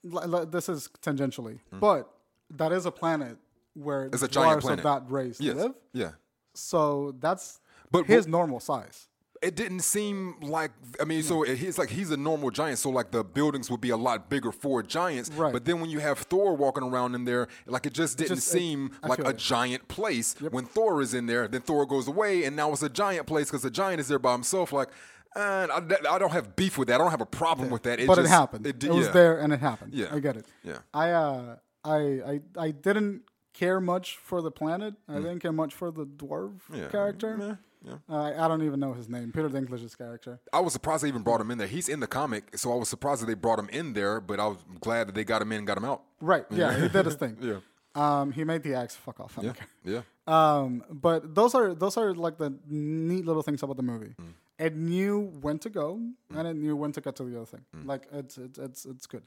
this 0.04 0.68
is 0.68 0.88
tangentially, 1.02 1.60
but 1.72 2.10
that 2.50 2.70
is 2.72 2.84
a 2.86 2.90
planet 2.90 3.38
where. 3.74 4.04
It's 4.06 4.22
a 4.22 4.28
dwarves 4.28 4.62
giant 4.64 4.64
of 4.80 4.82
that 4.82 5.10
race 5.10 5.40
Yes, 5.40 5.56
live. 5.56 5.74
yeah. 5.92 6.10
So 6.54 7.14
that's 7.20 7.60
But- 7.90 8.04
his 8.06 8.26
but- 8.26 8.30
normal 8.32 8.60
size. 8.60 9.07
It 9.40 9.54
didn't 9.54 9.80
seem 9.80 10.36
like 10.40 10.72
I 11.00 11.04
mean, 11.04 11.22
so 11.22 11.42
it's 11.44 11.78
like 11.78 11.90
he's 11.90 12.10
a 12.10 12.16
normal 12.16 12.50
giant, 12.50 12.78
so 12.78 12.90
like 12.90 13.10
the 13.12 13.22
buildings 13.22 13.70
would 13.70 13.80
be 13.80 13.90
a 13.90 13.96
lot 13.96 14.28
bigger 14.28 14.50
for 14.52 14.82
giants. 14.82 15.30
Right. 15.30 15.52
But 15.52 15.64
then 15.64 15.80
when 15.80 15.90
you 15.90 16.00
have 16.00 16.18
Thor 16.18 16.54
walking 16.56 16.82
around 16.82 17.14
in 17.14 17.24
there, 17.24 17.46
like 17.66 17.86
it 17.86 17.92
just 17.92 18.18
didn't 18.18 18.36
just- 18.36 18.48
seem 18.48 18.90
I 19.02 19.06
like 19.08 19.20
a 19.20 19.28
it. 19.28 19.38
giant 19.38 19.88
place. 19.88 20.34
When 20.40 20.64
Thor 20.64 21.00
is 21.02 21.14
in 21.14 21.26
there, 21.26 21.46
then 21.46 21.60
Thor 21.60 21.86
goes 21.86 22.08
away, 22.08 22.44
and 22.44 22.56
now 22.56 22.72
it's 22.72 22.82
a 22.82 22.88
giant 22.88 23.26
place 23.26 23.46
because 23.48 23.62
the 23.62 23.70
giant 23.70 24.00
is 24.00 24.08
there 24.08 24.18
by 24.18 24.32
himself. 24.32 24.72
Like, 24.72 24.88
and 25.36 25.70
I, 25.70 25.80
I 26.10 26.18
don't 26.18 26.32
have 26.32 26.56
beef 26.56 26.76
with 26.78 26.88
that. 26.88 26.96
I 26.96 26.98
don't 26.98 27.10
have 27.12 27.20
a 27.20 27.26
problem 27.26 27.70
with 27.70 27.82
that. 27.84 28.00
It 28.00 28.06
but 28.06 28.16
just, 28.16 28.26
it 28.26 28.30
happened. 28.30 28.66
It, 28.66 28.78
did- 28.78 28.90
was 28.90 29.06
yeah. 29.06 29.12
there 29.12 29.38
and 29.40 29.52
it 29.52 29.60
happened. 29.60 29.94
Yeah. 29.94 30.06
I 30.12 30.18
get 30.20 30.36
it. 30.36 30.46
Yeah. 30.64 30.78
I 30.92 31.10
uh 31.10 31.56
I 31.84 31.96
I 31.98 32.40
I 32.58 32.70
didn't 32.72 33.22
care 33.54 33.80
much 33.80 34.16
for 34.16 34.42
the 34.42 34.50
planet. 34.50 34.94
I 35.08 35.16
didn't 35.16 35.40
care 35.40 35.52
much 35.52 35.74
for 35.74 35.90
the 35.90 36.06
dwarf. 36.06 36.60
Yeah. 36.74 36.88
character. 36.88 37.58
Yeah, 37.88 37.94
yeah. 38.08 38.16
Uh, 38.16 38.44
I, 38.44 38.48
don't 38.48 38.62
even 38.62 38.80
know 38.80 38.92
his 38.92 39.08
name. 39.08 39.32
Peter 39.32 39.48
Dinklage's 39.48 39.94
character. 39.94 40.38
I 40.52 40.60
was 40.60 40.72
surprised 40.72 41.02
they 41.04 41.08
even 41.08 41.22
brought 41.22 41.40
him 41.40 41.50
in 41.50 41.58
there. 41.58 41.66
He's 41.66 41.88
in 41.88 42.00
the 42.00 42.06
comic, 42.06 42.56
so 42.56 42.72
I 42.72 42.76
was 42.76 42.88
surprised 42.88 43.22
that 43.22 43.26
they 43.26 43.34
brought 43.34 43.58
him 43.58 43.68
in 43.70 43.92
there. 43.94 44.20
But 44.20 44.40
I 44.40 44.46
was 44.46 44.58
glad 44.80 45.08
that 45.08 45.14
they 45.14 45.24
got 45.24 45.42
him 45.42 45.52
in, 45.52 45.58
and 45.58 45.66
got 45.66 45.76
him 45.78 45.84
out. 45.84 46.02
Right. 46.20 46.44
Yeah. 46.50 46.78
he 46.78 46.88
did 46.88 47.04
his 47.06 47.14
thing. 47.16 47.36
Yeah. 47.42 47.60
Um. 47.94 48.30
He 48.32 48.44
made 48.44 48.62
the 48.62 48.74
axe. 48.74 48.94
Fuck 48.94 49.18
off. 49.20 49.38
I 49.38 49.42
Yeah, 49.42 49.46
don't 49.48 49.56
care. 49.56 49.68
yeah. 49.84 50.02
Um, 50.26 50.84
but 50.90 51.34
those 51.34 51.54
are 51.54 51.74
those 51.74 51.96
are 51.96 52.14
like 52.14 52.36
the 52.38 52.54
neat 52.68 53.24
little 53.24 53.42
things 53.42 53.62
about 53.62 53.76
the 53.76 53.82
movie. 53.82 54.14
Mm. 54.20 54.34
It 54.58 54.76
knew 54.76 55.32
when 55.40 55.58
to 55.60 55.70
go, 55.70 56.00
and 56.34 56.46
it 56.46 56.54
knew 56.54 56.76
when 56.76 56.92
to 56.92 57.00
get 57.00 57.16
to 57.16 57.24
the 57.24 57.36
other 57.36 57.46
thing. 57.46 57.64
Mm. 57.74 57.86
Like 57.86 58.06
it's 58.12 58.36
it's 58.38 58.58
it's, 58.58 58.84
it's 58.84 59.06
good. 59.06 59.22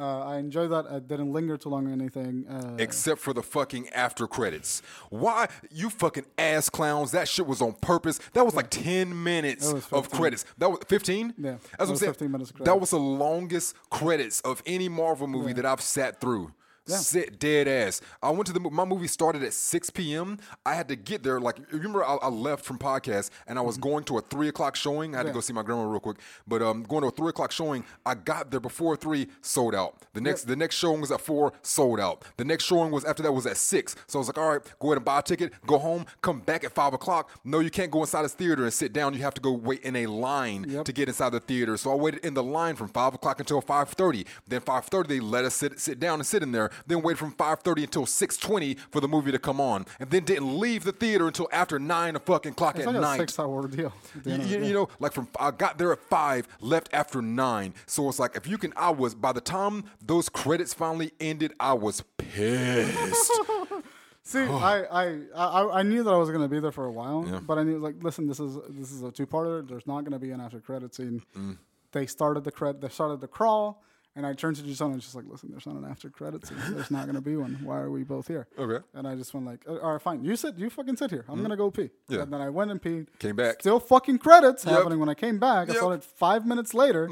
Uh, 0.00 0.20
I 0.20 0.38
enjoyed 0.38 0.70
that. 0.70 0.86
I 0.86 1.00
didn't 1.00 1.32
linger 1.32 1.56
too 1.56 1.70
long 1.70 1.88
or 1.88 1.92
anything. 1.92 2.46
Uh, 2.48 2.76
except 2.78 3.20
for 3.20 3.32
the 3.32 3.42
fucking 3.42 3.88
after 3.88 4.28
credits. 4.28 4.80
Why 5.10 5.48
you 5.72 5.90
fucking 5.90 6.26
ass 6.38 6.68
clowns? 6.68 7.10
That 7.10 7.26
shit 7.26 7.46
was 7.46 7.60
on 7.60 7.72
purpose. 7.72 8.20
That 8.32 8.44
was 8.44 8.54
like 8.54 8.70
ten 8.70 9.24
minutes 9.24 9.72
of 9.90 10.10
credits. 10.10 10.44
That 10.58 10.70
was 10.70 10.80
fifteen. 10.86 11.34
Yeah, 11.36 11.52
that's 11.52 11.62
what 11.78 11.80
I'm 11.80 11.90
was 11.90 12.00
saying. 12.00 12.12
15 12.12 12.30
minutes 12.30 12.50
of 12.52 12.58
That 12.64 12.78
was 12.80 12.90
the 12.90 12.98
longest 12.98 13.74
credits 13.90 14.40
of 14.42 14.62
any 14.66 14.88
Marvel 14.88 15.26
movie 15.26 15.52
that 15.54 15.66
I've 15.66 15.80
sat 15.80 16.20
through. 16.20 16.52
Yeah. 16.88 16.96
Sit 16.96 17.38
dead 17.38 17.68
ass. 17.68 18.00
I 18.22 18.30
went 18.30 18.46
to 18.46 18.52
the 18.52 18.60
my 18.60 18.84
movie 18.84 19.06
started 19.08 19.42
at 19.42 19.52
6 19.52 19.90
p.m. 19.90 20.38
I 20.66 20.74
had 20.74 20.88
to 20.88 20.96
get 20.96 21.22
there 21.22 21.38
like 21.40 21.56
remember 21.72 22.04
I, 22.04 22.14
I 22.16 22.28
left 22.28 22.64
from 22.64 22.78
podcast 22.78 23.30
and 23.46 23.58
I 23.58 23.62
was 23.62 23.76
going 23.78 24.04
to 24.04 24.18
a 24.18 24.20
three 24.22 24.48
o'clock 24.48 24.76
showing. 24.76 25.14
I 25.14 25.18
had 25.18 25.22
to 25.24 25.28
Mm-hmm. 25.28 25.36
Go 25.36 25.40
see 25.42 25.52
my 25.52 25.62
grandma 25.62 25.84
real 25.84 26.00
quick, 26.00 26.16
but 26.46 26.62
um 26.62 26.82
going 26.84 27.02
to 27.02 27.08
a 27.08 27.10
three 27.10 27.28
o'clock 27.28 27.52
showing. 27.52 27.84
I 28.06 28.14
got 28.14 28.50
there 28.50 28.60
before 28.60 28.96
three, 28.96 29.28
sold 29.42 29.74
out. 29.74 30.02
The 30.14 30.20
next 30.20 30.44
the 30.44 30.56
next 30.56 30.76
showing 30.76 31.00
was 31.00 31.12
at 31.12 31.20
four, 31.20 31.52
sold 31.62 32.00
out. 32.00 32.24
The 32.38 32.44
next 32.44 32.64
showing 32.64 32.90
was 32.90 33.04
after 33.04 33.22
that 33.22 33.32
was 33.32 33.46
at 33.46 33.56
six. 33.56 33.94
So 34.06 34.18
I 34.18 34.20
was 34.20 34.28
like, 34.28 34.38
all 34.38 34.48
right, 34.52 34.62
go 34.80 34.88
ahead 34.88 34.96
and 34.98 35.04
buy 35.04 35.18
a 35.18 35.22
ticket, 35.22 35.52
go 35.66 35.78
home, 35.78 36.06
come 36.22 36.40
back 36.40 36.64
at 36.64 36.72
five 36.72 36.94
o'clock. 36.94 37.30
No, 37.44 37.58
you 37.60 37.70
can't 37.70 37.90
go 37.90 38.00
inside 38.00 38.22
this 38.22 38.32
theater 38.34 38.64
and 38.64 38.72
sit 38.72 38.92
down. 38.92 39.12
You 39.14 39.20
have 39.20 39.34
to 39.34 39.40
go 39.40 39.52
wait 39.52 39.82
in 39.82 39.94
a 39.96 40.06
line 40.06 40.64
Yep. 40.68 40.84
to 40.86 40.92
get 40.92 41.08
inside 41.08 41.30
the 41.30 41.40
theater. 41.40 41.76
So 41.76 41.92
I 41.92 41.94
waited 41.94 42.24
in 42.24 42.34
the 42.34 42.42
line 42.42 42.74
from 42.76 42.88
five 42.88 43.14
o'clock 43.14 43.38
until 43.40 43.60
five 43.60 43.88
thirty. 43.90 44.24
Then 44.46 44.60
five 44.62 44.86
thirty 44.86 45.08
they 45.08 45.20
let 45.20 45.44
us 45.44 45.54
sit 45.54 45.78
sit 45.78 46.00
down 46.00 46.18
and 46.20 46.26
sit 46.26 46.42
in 46.42 46.52
there. 46.52 46.70
Then 46.86 47.02
waited 47.02 47.18
from 47.18 47.32
five 47.32 47.60
thirty 47.60 47.82
until 47.84 48.06
six 48.06 48.36
twenty 48.36 48.74
for 48.90 49.00
the 49.00 49.08
movie 49.08 49.32
to 49.32 49.38
come 49.38 49.60
on. 49.60 49.86
And 50.00 50.10
then 50.10 50.24
didn't 50.24 50.58
leave 50.58 50.84
the 50.84 50.92
theater 50.92 51.26
until 51.26 51.48
after 51.52 51.78
nine 51.78 52.16
fucking 52.24 52.52
o'clock 52.52 52.76
it's 52.76 52.86
at 52.86 52.88
like 52.88 52.96
a 52.96 53.00
night. 53.00 53.18
six-hour 53.18 53.68
deal. 53.68 53.92
You, 54.24 54.34
you- 54.36 54.64
you 54.64 54.72
know, 54.74 54.88
like 55.00 55.12
from 55.12 55.28
I 55.38 55.50
got 55.50 55.78
there 55.78 55.92
at 55.92 56.00
five, 56.00 56.46
left 56.60 56.88
after 56.92 57.22
nine. 57.22 57.74
So 57.86 58.08
it's 58.08 58.18
like 58.18 58.36
if 58.36 58.46
you 58.46 58.58
can, 58.58 58.72
I 58.76 58.90
was 58.90 59.14
by 59.14 59.32
the 59.32 59.40
time 59.40 59.84
those 60.04 60.28
credits 60.28 60.74
finally 60.74 61.12
ended, 61.20 61.52
I 61.60 61.72
was 61.74 62.02
pissed. 62.18 63.32
See, 64.22 64.40
I, 64.40 64.82
I, 64.84 65.20
I, 65.34 65.78
I 65.78 65.82
knew 65.82 66.02
that 66.02 66.12
I 66.12 66.16
was 66.18 66.30
gonna 66.30 66.48
be 66.48 66.60
there 66.60 66.72
for 66.72 66.84
a 66.84 66.92
while, 66.92 67.22
but 67.46 67.56
I 67.56 67.62
knew 67.62 67.78
like, 67.78 67.94
listen, 68.02 68.26
this 68.26 68.38
is 68.38 68.58
this 68.68 68.92
is 68.92 69.02
a 69.02 69.10
two-parter. 69.10 69.66
There's 69.66 69.86
not 69.86 70.04
gonna 70.04 70.18
be 70.18 70.32
an 70.32 70.40
after 70.40 70.60
credit 70.60 70.94
scene. 70.94 71.22
Mm. 71.34 71.56
They 71.92 72.04
started 72.06 72.44
the 72.44 72.50
credit. 72.52 72.82
They 72.82 72.90
started 72.90 73.22
the 73.22 73.28
crawl, 73.28 73.82
and 74.18 74.26
I 74.26 74.32
turned 74.34 74.56
to 74.56 74.62
Jason 74.64 74.90
and 74.92 75.00
just 75.00 75.14
like, 75.14 75.24
listen, 75.30 75.48
there's 75.50 75.64
not 75.64 75.76
an 75.76 75.84
after 75.88 76.10
credit 76.10 76.44
scene. 76.44 76.58
There's 76.70 76.90
not 76.90 77.06
gonna 77.06 77.20
be 77.20 77.36
one. 77.36 77.60
Why 77.62 77.78
are 77.78 77.90
we 77.90 78.02
both 78.02 78.26
here? 78.26 78.48
Okay. 78.58 78.84
And 78.92 79.06
I 79.06 79.14
just 79.14 79.32
went 79.32 79.46
like, 79.46 79.60
all 79.68 79.92
right, 79.92 80.02
fine. 80.02 80.24
You 80.24 80.34
sit. 80.34 80.58
You 80.58 80.68
fucking 80.68 80.96
sit 80.96 81.10
here. 81.10 81.24
I'm 81.28 81.40
gonna 81.40 81.56
go 81.56 81.70
pee. 81.70 81.82
Mm. 81.82 81.90
Yeah. 82.08 82.22
And 82.22 82.32
then 82.32 82.40
I 82.40 82.48
went 82.50 82.70
and 82.72 82.82
peed. 82.82 83.06
Came 83.20 83.36
back. 83.36 83.60
Still 83.60 83.78
fucking 83.80 84.18
credits 84.18 84.64
Yep. 84.64 84.74
happening 84.74 84.98
when 84.98 85.08
I 85.08 85.14
came 85.14 85.38
back. 85.38 85.70
I 85.70 85.74
saw 85.74 85.92
it 85.92 86.02
five 86.04 86.44
minutes 86.44 86.74
later, 86.74 87.04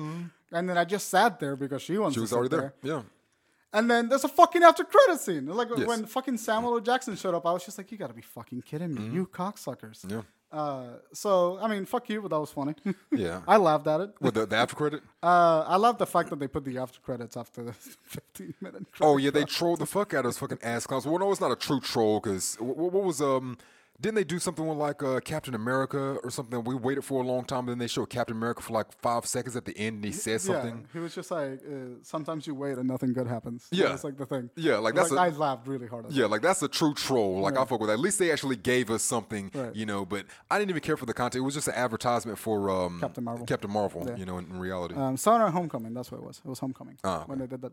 and 0.52 0.68
then 0.68 0.76
I 0.76 0.84
just 0.84 1.08
sat 1.08 1.38
there 1.38 1.54
because 1.56 1.80
she 1.82 1.96
wants 1.98 2.14
She 2.14 2.18
to 2.18 2.22
was 2.22 2.32
already 2.32 2.56
there. 2.56 2.74
Yeah. 2.82 3.02
And 3.72 3.90
then 3.90 4.08
there's 4.08 4.24
a 4.24 4.28
fucking 4.28 4.62
after 4.62 4.84
credit 4.84 5.20
scene. 5.20 5.46
Like 5.46 5.68
Yes. 5.76 5.86
when 5.86 6.06
fucking 6.06 6.38
Samuel 6.38 6.74
L. 6.74 6.80
Jackson 6.80 7.16
showed 7.16 7.34
up, 7.34 7.46
I 7.46 7.52
was 7.52 7.64
just 7.64 7.78
like, 7.78 7.90
you 7.92 7.98
gotta 7.98 8.14
be 8.14 8.22
fucking 8.22 8.62
kidding 8.62 8.94
me, 8.94 9.08
you 9.14 9.26
cocksuckers. 9.26 10.04
Mm-hmm. 10.04 10.10
Yeah. 10.16 10.22
Uh, 10.52 10.98
so 11.12 11.58
I 11.60 11.68
mean, 11.68 11.84
fuck 11.84 12.08
you, 12.08 12.22
but 12.22 12.30
that 12.30 12.38
was 12.40 12.50
funny. 12.50 12.74
Yeah. 13.10 13.40
I 13.48 13.56
laughed 13.56 13.86
at 13.88 14.00
it. 14.00 14.10
With 14.20 14.34
the, 14.34 14.46
the 14.46 14.56
after 14.56 14.76
credit? 14.76 15.02
Uh, 15.22 15.64
I 15.66 15.76
love 15.76 15.98
the 15.98 16.06
fact 16.06 16.30
that 16.30 16.38
they 16.38 16.46
put 16.48 16.64
the 16.64 16.78
after 16.78 17.00
credits 17.00 17.36
after 17.36 17.64
the 17.64 17.72
15 18.04 18.54
minute. 18.60 18.86
Oh 19.00 19.16
yeah, 19.16 19.30
they 19.30 19.44
trolled 19.44 19.80
the 19.80 19.86
fuck 19.86 20.14
out 20.14 20.18
of 20.20 20.24
those 20.24 20.38
fucking 20.38 20.58
ass 20.62 20.86
clowns. 20.86 21.04
Well, 21.06 21.18
no, 21.18 21.30
it's 21.32 21.40
not 21.40 21.50
a 21.50 21.56
true 21.56 21.80
troll 21.80 22.20
because 22.20 22.56
what, 22.60 22.92
what 22.92 23.04
was 23.04 23.20
um. 23.20 23.58
Didn't 24.00 24.16
they 24.16 24.24
do 24.24 24.38
something 24.38 24.66
with 24.66 24.76
like 24.76 25.02
uh, 25.02 25.20
Captain 25.20 25.54
America 25.54 26.18
or 26.22 26.30
something? 26.30 26.62
We 26.64 26.74
waited 26.74 27.02
for 27.04 27.22
a 27.22 27.26
long 27.26 27.44
time, 27.44 27.60
and 27.60 27.68
then 27.68 27.78
they 27.78 27.86
showed 27.86 28.10
Captain 28.10 28.36
America 28.36 28.62
for 28.62 28.72
like 28.74 28.92
five 29.00 29.24
seconds 29.26 29.56
at 29.56 29.64
the 29.64 29.76
end, 29.78 29.96
and 29.96 30.04
he 30.04 30.12
said 30.12 30.32
Yeah, 30.32 30.38
something. 30.38 30.86
he 30.92 30.98
was 30.98 31.14
just 31.14 31.30
like, 31.30 31.60
uh, 31.66 31.96
sometimes 32.02 32.46
you 32.46 32.54
wait 32.54 32.76
and 32.76 32.86
nothing 32.86 33.12
good 33.14 33.26
happens. 33.26 33.66
Yeah. 33.70 33.94
it's 33.94 34.04
like 34.04 34.16
the 34.18 34.26
thing. 34.26 34.50
Yeah, 34.56 34.76
like, 34.78 34.94
that's 34.94 35.12
a- 35.12 35.16
I 35.16 35.30
laughed 35.30 35.66
really 35.66 35.86
hard. 35.86 36.06
At 36.06 36.12
Yeah, 36.12 36.26
like 36.26 36.42
that's 36.42 36.62
a 36.62 36.68
true 36.68 36.92
troll. 36.94 37.40
Like 37.40 37.56
I 37.56 37.64
fuck 37.64 37.80
with 37.80 37.88
that. 37.88 37.94
At 37.94 38.00
least 38.00 38.18
they 38.18 38.30
actually 38.30 38.56
gave 38.56 38.90
us 38.90 39.02
something, 39.02 39.50
Right. 39.54 39.74
you 39.74 39.86
know. 39.86 40.04
But 40.04 40.26
I 40.50 40.58
didn't 40.58 40.70
even 40.70 40.82
care 40.82 40.96
for 40.96 41.06
the 41.06 41.14
content. 41.14 41.40
It 41.40 41.44
was 41.44 41.54
just 41.54 41.68
an 41.68 41.74
advertisement 41.74 42.38
for 42.38 42.68
um, 42.70 43.00
Captain 43.00 43.24
Marvel. 43.24 43.46
Captain 43.46 43.70
Marvel, 43.70 44.04
Yeah. 44.06 44.16
you 44.16 44.26
know, 44.26 44.36
in, 44.38 44.44
in 44.50 44.58
reality. 44.58 44.94
Um, 44.94 45.16
Saturday 45.16 45.50
Homecoming. 45.50 45.94
That's 45.94 46.10
what 46.12 46.18
it 46.18 46.24
was. 46.26 46.42
It 46.44 46.48
was 46.48 46.58
Homecoming 46.58 46.98
Ah, 47.02 47.24
when 47.26 47.38
they 47.38 47.46
did 47.46 47.62
that. 47.62 47.72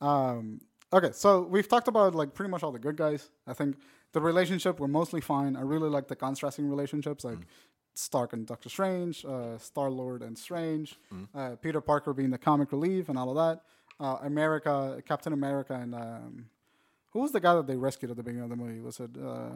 Um, 0.00 0.60
okay, 0.92 1.10
so 1.12 1.42
we've 1.42 1.68
talked 1.68 1.88
about 1.88 2.14
like 2.14 2.32
pretty 2.34 2.50
much 2.50 2.62
all 2.62 2.70
the 2.72 2.78
good 2.78 2.96
guys. 2.96 3.30
I 3.46 3.52
think 3.54 3.76
the 4.14 4.20
relationship 4.20 4.80
were 4.80 4.88
mostly 4.88 5.20
fine. 5.20 5.56
I 5.56 5.60
really 5.60 5.90
like 5.90 6.08
the 6.08 6.16
contrasting 6.16 6.68
relationships, 6.70 7.24
like 7.24 7.38
Stark 7.94 8.32
and 8.32 8.46
Doctor 8.46 8.68
Strange, 8.68 9.24
uh, 9.24 9.58
Star 9.58 9.90
Lord 9.90 10.22
and 10.22 10.38
Strange, 10.38 10.96
uh, 11.34 11.56
Peter 11.60 11.80
Parker 11.80 12.12
being 12.14 12.30
the 12.30 12.38
comic 12.38 12.72
relief 12.72 13.08
and 13.10 13.18
all 13.18 13.30
of 13.30 13.36
that. 13.36 13.62
Uh, 14.00 14.18
America, 14.22 15.02
Captain 15.06 15.32
America, 15.32 15.74
and 15.74 15.94
um, 15.94 16.46
who 17.12 17.20
was 17.20 17.30
the 17.32 17.40
guy 17.40 17.54
that 17.54 17.66
they 17.66 17.76
rescued 17.76 18.10
at 18.10 18.16
the 18.16 18.22
beginning 18.22 18.44
of 18.44 18.50
the 18.50 18.56
movie? 18.56 18.80
Was 18.80 18.98
it? 18.98 19.10
Uh, 19.16 19.50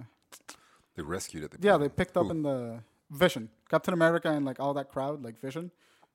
they 0.94 1.02
rescued 1.02 1.44
it. 1.44 1.52
yeah, 1.60 1.76
they 1.76 1.88
picked 1.88 2.16
up 2.16 2.26
Who? 2.26 2.30
in 2.30 2.42
the 2.42 2.80
Vision, 3.10 3.48
Captain 3.70 3.94
America, 3.94 4.30
and 4.30 4.44
like 4.44 4.60
all 4.60 4.74
that 4.74 4.88
crowd, 4.90 5.24
like 5.24 5.40
Vision. 5.40 5.70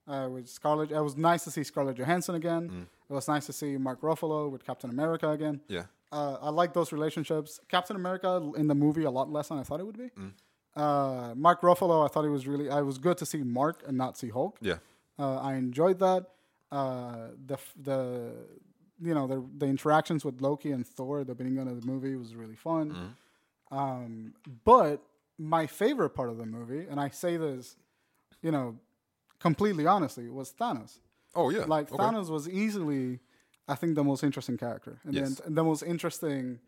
Uh, 0.06 0.28
with 0.30 0.50
Scarlett, 0.50 0.92
it 0.92 1.00
was 1.02 1.16
nice 1.16 1.46
to 1.46 1.52
see 1.52 1.64
Scarlett 1.64 1.98
Johansson 1.98 2.36
again. 2.36 2.70
Mm. 2.70 2.82
It 3.10 3.14
was 3.14 3.28
nice 3.30 3.46
to 3.46 3.54
see 3.54 3.78
Mark 3.78 4.02
Ruffalo 4.02 4.52
with 4.52 4.66
Captain 4.66 4.90
America 4.90 5.30
again. 5.30 5.62
Yeah. 5.70 5.84
Uh, 6.14 6.38
I 6.42 6.50
like 6.52 6.74
those 6.74 6.92
relationships. 6.92 7.60
Captain 7.68 7.96
America 7.96 8.30
in 8.56 8.68
the 8.68 8.76
movie 8.76 9.04
a 9.04 9.12
lot 9.12 9.32
less 9.32 9.48
than 9.50 9.58
I 9.58 9.64
thought 9.64 9.80
it 9.80 9.86
would 9.86 9.98
be. 9.98 10.10
Mm. 10.20 10.32
Uh, 10.76 11.34
Mark 11.36 11.62
Ruffalo, 11.62 12.06
I 12.06 12.08
thought 12.12 12.26
it 12.26 12.30
was 12.30 12.46
really. 12.48 12.70
I 12.70 12.82
was 12.82 12.98
good 12.98 13.18
to 13.18 13.26
see 13.26 13.42
Mark 13.44 13.84
and 13.88 13.98
not 13.98 14.18
see 14.18 14.30
Hulk. 14.30 14.58
Yeah. 14.62 14.78
Uh, 15.18 15.38
I 15.38 15.56
enjoyed 15.56 16.00
that. 16.00 16.22
Uh, 16.72 17.28
the 17.46 17.58
the 17.82 18.32
you 19.02 19.14
know 19.14 19.28
the 19.28 19.44
the 19.58 19.66
interactions 19.66 20.24
with 20.26 20.42
Loki 20.42 20.72
and 20.72 20.86
Thor 20.86 21.22
at 21.22 21.28
the 21.28 21.36
beginning 21.36 21.68
of 21.68 21.80
the 21.82 21.88
movie 21.88 22.16
was 22.16 22.36
really 22.36 22.56
fun. 22.56 22.92
Mm-hmm. 22.92 23.78
Um, 23.78 24.34
but 24.64 25.02
my 25.38 25.66
favorite 25.68 26.12
part 26.12 26.30
of 26.30 26.38
the 26.38 26.46
movie, 26.46 26.86
and 26.90 27.00
I 27.00 27.10
say 27.10 27.38
this, 27.38 27.76
you 28.42 28.52
know, 28.52 28.78
completely 29.40 29.86
honestly, 29.88 30.30
was 30.30 30.54
Thanos. 30.60 31.00
Oh 31.36 31.50
yeah. 31.50 31.66
Like 31.66 31.92
Okay. 31.92 32.04
Thanos 32.04 32.30
was 32.30 32.48
easily, 32.48 33.20
I 33.68 33.76
think, 33.76 33.96
the 33.96 34.04
most 34.04 34.24
interesting 34.24 34.58
character 34.58 35.00
and 35.06 35.14
Yes. 35.14 35.36
the, 35.36 35.50
the 35.50 35.64
most 35.64 35.84
interesting 35.84 36.60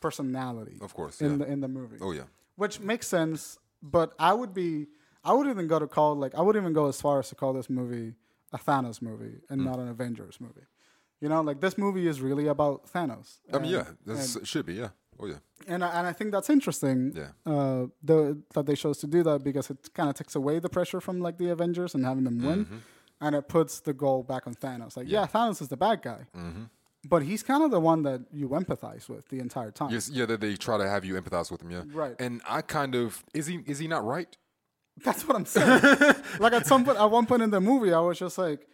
personality. 0.00 0.76
Of 0.80 0.94
course, 0.94 1.20
in 1.20 1.30
yeah. 1.32 1.36
the 1.38 1.52
in 1.52 1.60
the 1.60 1.68
movie 1.68 1.96
Oh 2.00 2.12
yeah. 2.12 2.24
which 2.56 2.80
makes 2.80 3.06
sense. 3.08 3.58
But 3.82 4.12
I 4.18 4.32
would 4.32 4.54
be, 4.54 4.86
I 5.24 5.32
would 5.32 5.48
even 5.48 5.66
go 5.66 5.78
to 5.78 5.86
call 5.88 6.14
like 6.14 6.34
I 6.34 6.42
would 6.42 6.56
even 6.56 6.72
go 6.72 6.86
as 6.88 7.00
far 7.00 7.18
as 7.18 7.28
to 7.30 7.34
call 7.34 7.52
this 7.52 7.68
movie 7.68 8.14
a 8.52 8.58
Thanos 8.58 9.00
movie 9.02 9.36
and 9.50 9.60
Hmm. 9.60 9.66
not 9.68 9.78
an 9.78 9.88
Avengers 9.88 10.38
movie. 10.40 10.66
You 11.20 11.28
know, 11.28 11.40
like 11.40 11.60
this 11.60 11.76
movie 11.78 12.06
is 12.06 12.20
really 12.20 12.46
about 12.48 12.86
Thanos. 12.92 13.38
I 13.52 13.58
mean, 13.58 13.62
And- 13.62 13.70
yeah. 13.72 13.84
This 14.04 14.36
it 14.36 14.46
should 14.46 14.66
be. 14.66 14.74
Yeah. 14.74 14.90
Oh 15.20 15.26
yeah. 15.26 15.38
and 15.68 15.84
I, 15.84 15.88
and 15.98 16.06
I 16.06 16.12
think 16.12 16.32
that's 16.32 16.50
interesting. 16.50 17.12
Yeah. 17.14 17.30
Uh, 17.52 17.86
the, 18.02 18.38
that 18.54 18.66
they 18.66 18.74
chose 18.74 18.98
to 18.98 19.06
do 19.06 19.22
that 19.22 19.44
because 19.44 19.70
it 19.70 19.92
kind 19.94 20.08
of 20.10 20.14
takes 20.16 20.34
away 20.34 20.58
the 20.58 20.68
pressure 20.68 21.00
from 21.00 21.20
like 21.20 21.36
the 21.38 21.50
Avengers 21.50 21.94
and 21.94 22.04
having 22.04 22.24
them 22.24 22.38
win. 22.42 22.64
Mm-hmm. 22.64 22.76
And 23.22 23.34
it 23.34 23.48
puts 23.48 23.80
the 23.80 23.94
goal 23.94 24.22
back 24.22 24.46
on 24.46 24.54
Thanos. 24.54 24.96
Like, 24.98 25.08
yeah, 25.08 25.26
Thanos 25.26 25.62
is 25.62 25.68
the 25.68 25.76
bad 25.78 26.02
guy, 26.02 26.26
Mm-hmm. 26.36 26.64
but 27.08 27.22
he's 27.22 27.42
kind 27.42 27.62
of 27.62 27.70
the 27.70 27.80
one 27.80 28.02
that 28.02 28.20
you 28.32 28.48
empathize 28.50 29.08
with 29.08 29.28
the 29.30 29.38
entire 29.40 29.70
time. 29.70 29.90
Yes, 29.90 30.10
yeah, 30.10 30.26
that 30.26 30.40
they 30.40 30.56
try 30.56 30.76
to 30.76 30.86
have 30.88 31.04
you 31.04 31.14
empathize 31.20 31.50
with 31.50 31.62
him. 31.62 31.70
Yeah, 31.70 31.82
Right. 31.92 32.14
And 32.18 32.42
I 32.46 32.60
kind 32.62 32.94
of 32.94 33.24
is 33.32 33.46
he 33.46 33.60
is 33.66 33.78
he 33.78 33.88
not 33.88 34.04
right? 34.04 34.36
That's 35.04 35.26
what 35.26 35.36
I'm 35.38 35.46
saying. 35.46 35.80
like 36.38 36.52
at 36.52 36.66
some 36.66 36.84
point, 36.84 36.98
at 36.98 37.10
one 37.10 37.24
point 37.24 37.40
in 37.42 37.50
the 37.50 37.60
movie, 37.62 37.94
I 37.94 38.00
was 38.00 38.18
just 38.18 38.36
like, 38.36 38.66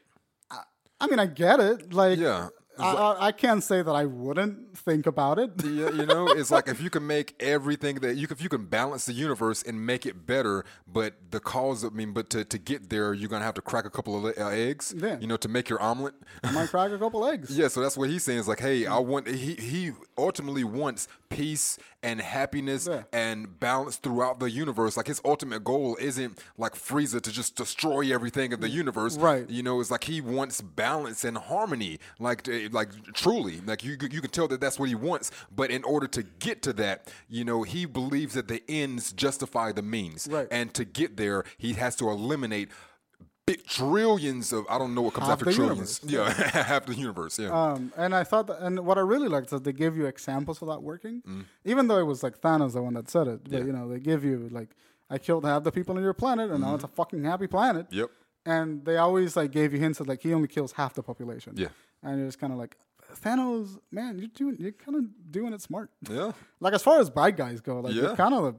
I, 0.50 0.62
I 1.00 1.06
mean, 1.06 1.20
I 1.20 1.26
get 1.26 1.60
it. 1.60 1.92
Like, 1.92 2.18
Yeah. 2.18 2.48
I, 2.78 2.92
I, 2.92 3.26
I 3.28 3.32
can't 3.32 3.62
say 3.62 3.82
that 3.82 3.90
I 3.92 4.04
wouldn't 4.04 4.76
think 4.78 5.06
about 5.06 5.38
it. 5.38 5.50
Yeah, 5.64 5.90
you 5.90 6.06
know, 6.12 6.28
it's 6.28 6.50
like 6.50 6.68
if 6.68 6.80
you 6.80 6.90
can 6.90 7.06
make 7.06 7.34
everything 7.40 7.96
that 7.96 8.16
you 8.16 8.26
if 8.30 8.42
you 8.42 8.48
can 8.48 8.66
balance 8.66 9.06
the 9.06 9.12
universe 9.12 9.62
and 9.62 9.84
make 9.84 10.06
it 10.06 10.26
better, 10.26 10.64
but 10.86 11.14
the 11.30 11.40
cause 11.40 11.84
of, 11.84 11.92
I 11.92 11.96
mean, 11.96 12.12
but 12.12 12.30
to, 12.30 12.44
to 12.44 12.58
get 12.58 12.90
there, 12.90 13.12
you're 13.14 13.28
gonna 13.28 13.44
have 13.44 13.54
to 13.54 13.62
crack 13.62 13.84
a 13.84 13.90
couple 13.90 14.16
of 14.26 14.38
uh, 14.38 14.46
eggs, 14.48 14.94
Yeah. 14.96 15.18
you 15.20 15.26
know, 15.26 15.36
to 15.38 15.48
make 15.48 15.68
your 15.68 15.80
omelet. 15.80 16.14
I 16.44 16.52
might 16.52 16.68
crack 16.68 16.90
a 16.92 16.98
couple 16.98 17.26
eggs. 17.32 17.56
Yeah, 17.56 17.68
so 17.68 17.80
that's 17.80 17.96
what 17.96 18.08
he's 18.10 18.22
saying. 18.24 18.38
Is 18.38 18.48
like, 18.48 18.60
hey, 18.60 18.86
I 18.86 18.98
want. 18.98 19.26
He 19.28 19.54
he 19.54 19.92
ultimately 20.16 20.64
wants 20.64 21.08
peace 21.28 21.78
and 22.02 22.20
happiness 22.20 22.86
Yeah. 22.88 23.02
and 23.12 23.58
balance 23.58 23.96
throughout 23.96 24.38
the 24.38 24.50
universe. 24.50 24.96
Like 24.96 25.08
his 25.08 25.20
ultimate 25.24 25.64
goal 25.64 25.96
isn't 26.00 26.38
like 26.56 26.74
Frieza 26.74 27.20
to 27.20 27.32
just 27.32 27.56
destroy 27.56 28.12
everything 28.14 28.52
in 28.52 28.60
the 28.60 28.68
universe. 28.68 29.16
Right. 29.16 29.48
You 29.50 29.62
know, 29.62 29.80
it's 29.80 29.90
like 29.90 30.04
he 30.04 30.20
wants 30.20 30.60
balance 30.60 31.24
and 31.24 31.36
harmony. 31.36 31.98
Like 32.20 32.46
eh, 32.48 32.68
like 32.70 32.90
truly, 33.14 33.60
like 33.66 33.82
you 33.84 33.96
you 34.10 34.20
can 34.20 34.30
tell 34.30 34.46
that 34.48 34.60
that's 34.60 34.78
what 34.78 34.88
he 34.88 34.94
wants. 34.94 35.30
But 35.54 35.70
in 35.70 35.82
order 35.84 36.06
to 36.08 36.22
get 36.22 36.62
to 36.62 36.72
that, 36.74 37.12
you 37.28 37.44
know, 37.44 37.62
he 37.64 37.84
believes 37.84 38.34
that 38.34 38.48
the 38.48 38.62
ends 38.68 39.12
justify 39.12 39.72
the 39.72 39.82
means. 39.82 40.28
Right. 40.30 40.46
And 40.50 40.72
to 40.74 40.84
get 40.84 41.16
there, 41.16 41.44
he 41.56 41.72
has 41.74 41.96
to 41.96 42.08
eliminate. 42.10 42.68
Big 43.48 43.66
trillions 43.66 44.52
of 44.52 44.64
I 44.68 44.76
don't 44.78 44.94
know 44.94 45.02
what 45.02 45.14
comes 45.14 45.26
Half 45.28 45.40
after 45.40 45.52
trillions. 45.52 46.00
Yeah, 46.06 46.30
half 46.32 46.86
the 46.86 46.94
universe. 46.94 47.38
Yeah. 47.38 47.50
Um, 47.50 47.92
and 47.96 48.14
I 48.14 48.24
thought, 48.24 48.46
that, 48.48 48.60
and 48.60 48.80
what 48.88 48.96
I 48.98 49.00
really 49.02 49.28
liked 49.28 49.46
is 49.46 49.50
that 49.52 49.64
they 49.64 49.72
give 49.72 49.96
you 49.96 50.06
examples 50.06 50.60
of 50.62 50.68
that 50.68 50.82
working, 50.82 51.22
Mm. 51.26 51.44
even 51.64 51.88
though 51.88 51.98
it 51.98 52.06
was 52.12 52.22
like 52.22 52.40
Thanos 52.40 52.72
the 52.74 52.82
one 52.82 52.94
that 52.94 53.08
said 53.10 53.26
it. 53.26 53.44
But 53.44 53.52
Yeah. 53.52 53.64
you 53.66 53.72
know, 53.72 53.88
they 53.88 54.00
give 54.00 54.24
you 54.24 54.48
like, 54.50 54.70
I 55.10 55.18
killed 55.18 55.44
half 55.44 55.62
the 55.64 55.72
people 55.72 55.96
on 55.96 56.02
your 56.02 56.12
planet, 56.14 56.50
and 56.50 56.60
now 56.60 56.74
it's 56.74 56.84
a 56.84 56.88
fucking 56.88 57.24
happy 57.24 57.46
planet. 57.46 57.86
Mm-hmm. 57.86 57.98
Yep. 58.00 58.10
And 58.46 58.84
they 58.84 58.96
always 58.98 59.36
like 59.36 59.50
gave 59.50 59.72
you 59.72 59.78
hints 59.80 59.98
that 59.98 60.08
like 60.08 60.22
he 60.22 60.32
only 60.34 60.48
kills 60.48 60.72
half 60.72 60.94
the 60.94 61.02
population. 61.02 61.54
Yeah. 61.56 61.68
And 62.02 62.18
you're 62.18 62.28
just 62.28 62.38
kind 62.38 62.52
of 62.52 62.58
like, 62.58 62.76
Thanos, 63.24 63.78
man, 63.90 64.18
you're 64.18 64.28
doing, 64.28 64.56
you're 64.58 64.72
kind 64.72 64.96
of 64.98 65.04
doing 65.32 65.52
it 65.54 65.60
smart. 65.62 65.90
Yeah. 66.08 66.32
Like 66.60 66.74
as 66.74 66.82
far 66.82 67.00
as 67.00 67.08
bad 67.10 67.36
guys 67.36 67.60
go, 67.60 67.80
like 67.80 67.94
Yeah. 67.94 68.02
you're 68.02 68.16
kind 68.16 68.34
of 68.34 68.42
the, 68.44 68.54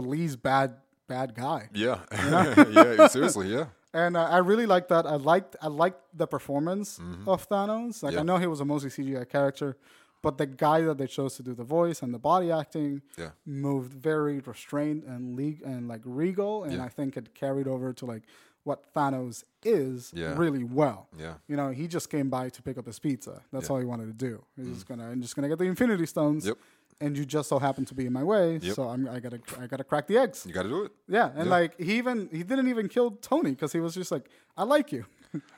the 0.00 0.02
least 0.02 0.42
bad 0.42 0.76
bad 1.06 1.34
guy. 1.34 1.68
Yeah. 1.74 1.98
yeah. 2.12 3.06
Seriously. 3.08 3.48
Yeah. 3.52 3.66
And 3.94 4.16
uh, 4.16 4.24
I 4.24 4.38
really 4.38 4.66
like 4.66 4.88
that. 4.88 5.06
I 5.06 5.14
liked 5.16 5.54
I 5.62 5.68
liked 5.68 6.00
the 6.12 6.26
performance 6.26 6.98
of 7.26 7.48
Thanos. 7.48 8.02
Like 8.02 8.10
Mm-hmm. 8.10 8.14
Yeah. 8.14 8.20
I 8.20 8.22
know 8.24 8.36
he 8.38 8.46
was 8.48 8.60
a 8.60 8.64
mostly 8.64 8.90
CGI 8.90 9.26
character, 9.28 9.76
but 10.20 10.36
the 10.36 10.46
guy 10.46 10.80
that 10.82 10.98
they 10.98 11.06
chose 11.06 11.36
to 11.36 11.42
do 11.42 11.54
the 11.54 11.64
voice 11.78 12.02
and 12.02 12.12
the 12.12 12.18
body 12.18 12.50
acting 12.50 13.02
Yeah. 13.16 13.30
moved 13.46 13.92
very 14.10 14.40
restrained 14.40 15.04
and 15.04 15.20
le- 15.38 15.62
and 15.70 15.86
like 15.88 16.02
regal, 16.04 16.64
and 16.64 16.74
Yeah. 16.74 16.84
I 16.84 16.88
think 16.88 17.16
it 17.16 17.34
carried 17.34 17.68
over 17.68 17.92
to 18.00 18.04
like 18.14 18.24
what 18.64 18.78
Thanos 18.94 19.44
is 19.62 20.10
Yeah. 20.14 20.34
really 20.42 20.64
well. 20.64 21.06
Yeah. 21.18 21.34
You 21.50 21.56
know, 21.56 21.68
he 21.80 21.86
just 21.86 22.08
came 22.10 22.28
by 22.30 22.48
to 22.48 22.60
pick 22.62 22.76
up 22.78 22.86
his 22.86 22.98
pizza. 22.98 23.42
That's 23.52 23.68
all 23.70 23.78
he 23.78 23.84
wanted 23.84 24.06
to 24.06 24.18
do. 24.28 24.42
He's 24.56 24.68
just 24.74 24.88
gonna 24.88 25.06
I'm 25.10 25.20
just 25.22 25.36
gonna 25.36 25.48
get 25.48 25.58
the 25.58 25.66
Infinity 25.74 26.06
Stones. 26.06 26.44
Mm. 26.44 26.48
Yep. 26.48 26.58
And 27.00 27.16
you 27.18 27.24
just 27.24 27.48
so 27.48 27.58
happen 27.58 27.84
to 27.86 27.94
be 27.94 28.06
in 28.06 28.12
my 28.12 28.22
way, 28.22 28.58
Yep. 28.62 28.74
so 28.76 28.84
I'm, 28.88 29.08
I 29.08 29.20
gotta 29.20 29.40
I 29.60 29.66
gotta 29.66 29.84
crack 29.84 30.06
the 30.06 30.16
eggs. 30.18 30.44
You 30.46 30.52
got 30.54 30.62
to 30.62 30.68
do 30.68 30.84
it. 30.84 30.92
Yeah, 31.08 31.30
and 31.34 31.50
like 31.50 31.78
he 31.80 31.96
even 31.96 32.28
he 32.32 32.42
didn't 32.44 32.68
even 32.68 32.88
kill 32.88 33.10
Tony 33.12 33.50
because 33.50 33.72
he 33.72 33.80
was 33.80 33.94
just 33.94 34.10
like, 34.12 34.28
I 34.56 34.62
like 34.64 34.92
you. 34.92 35.04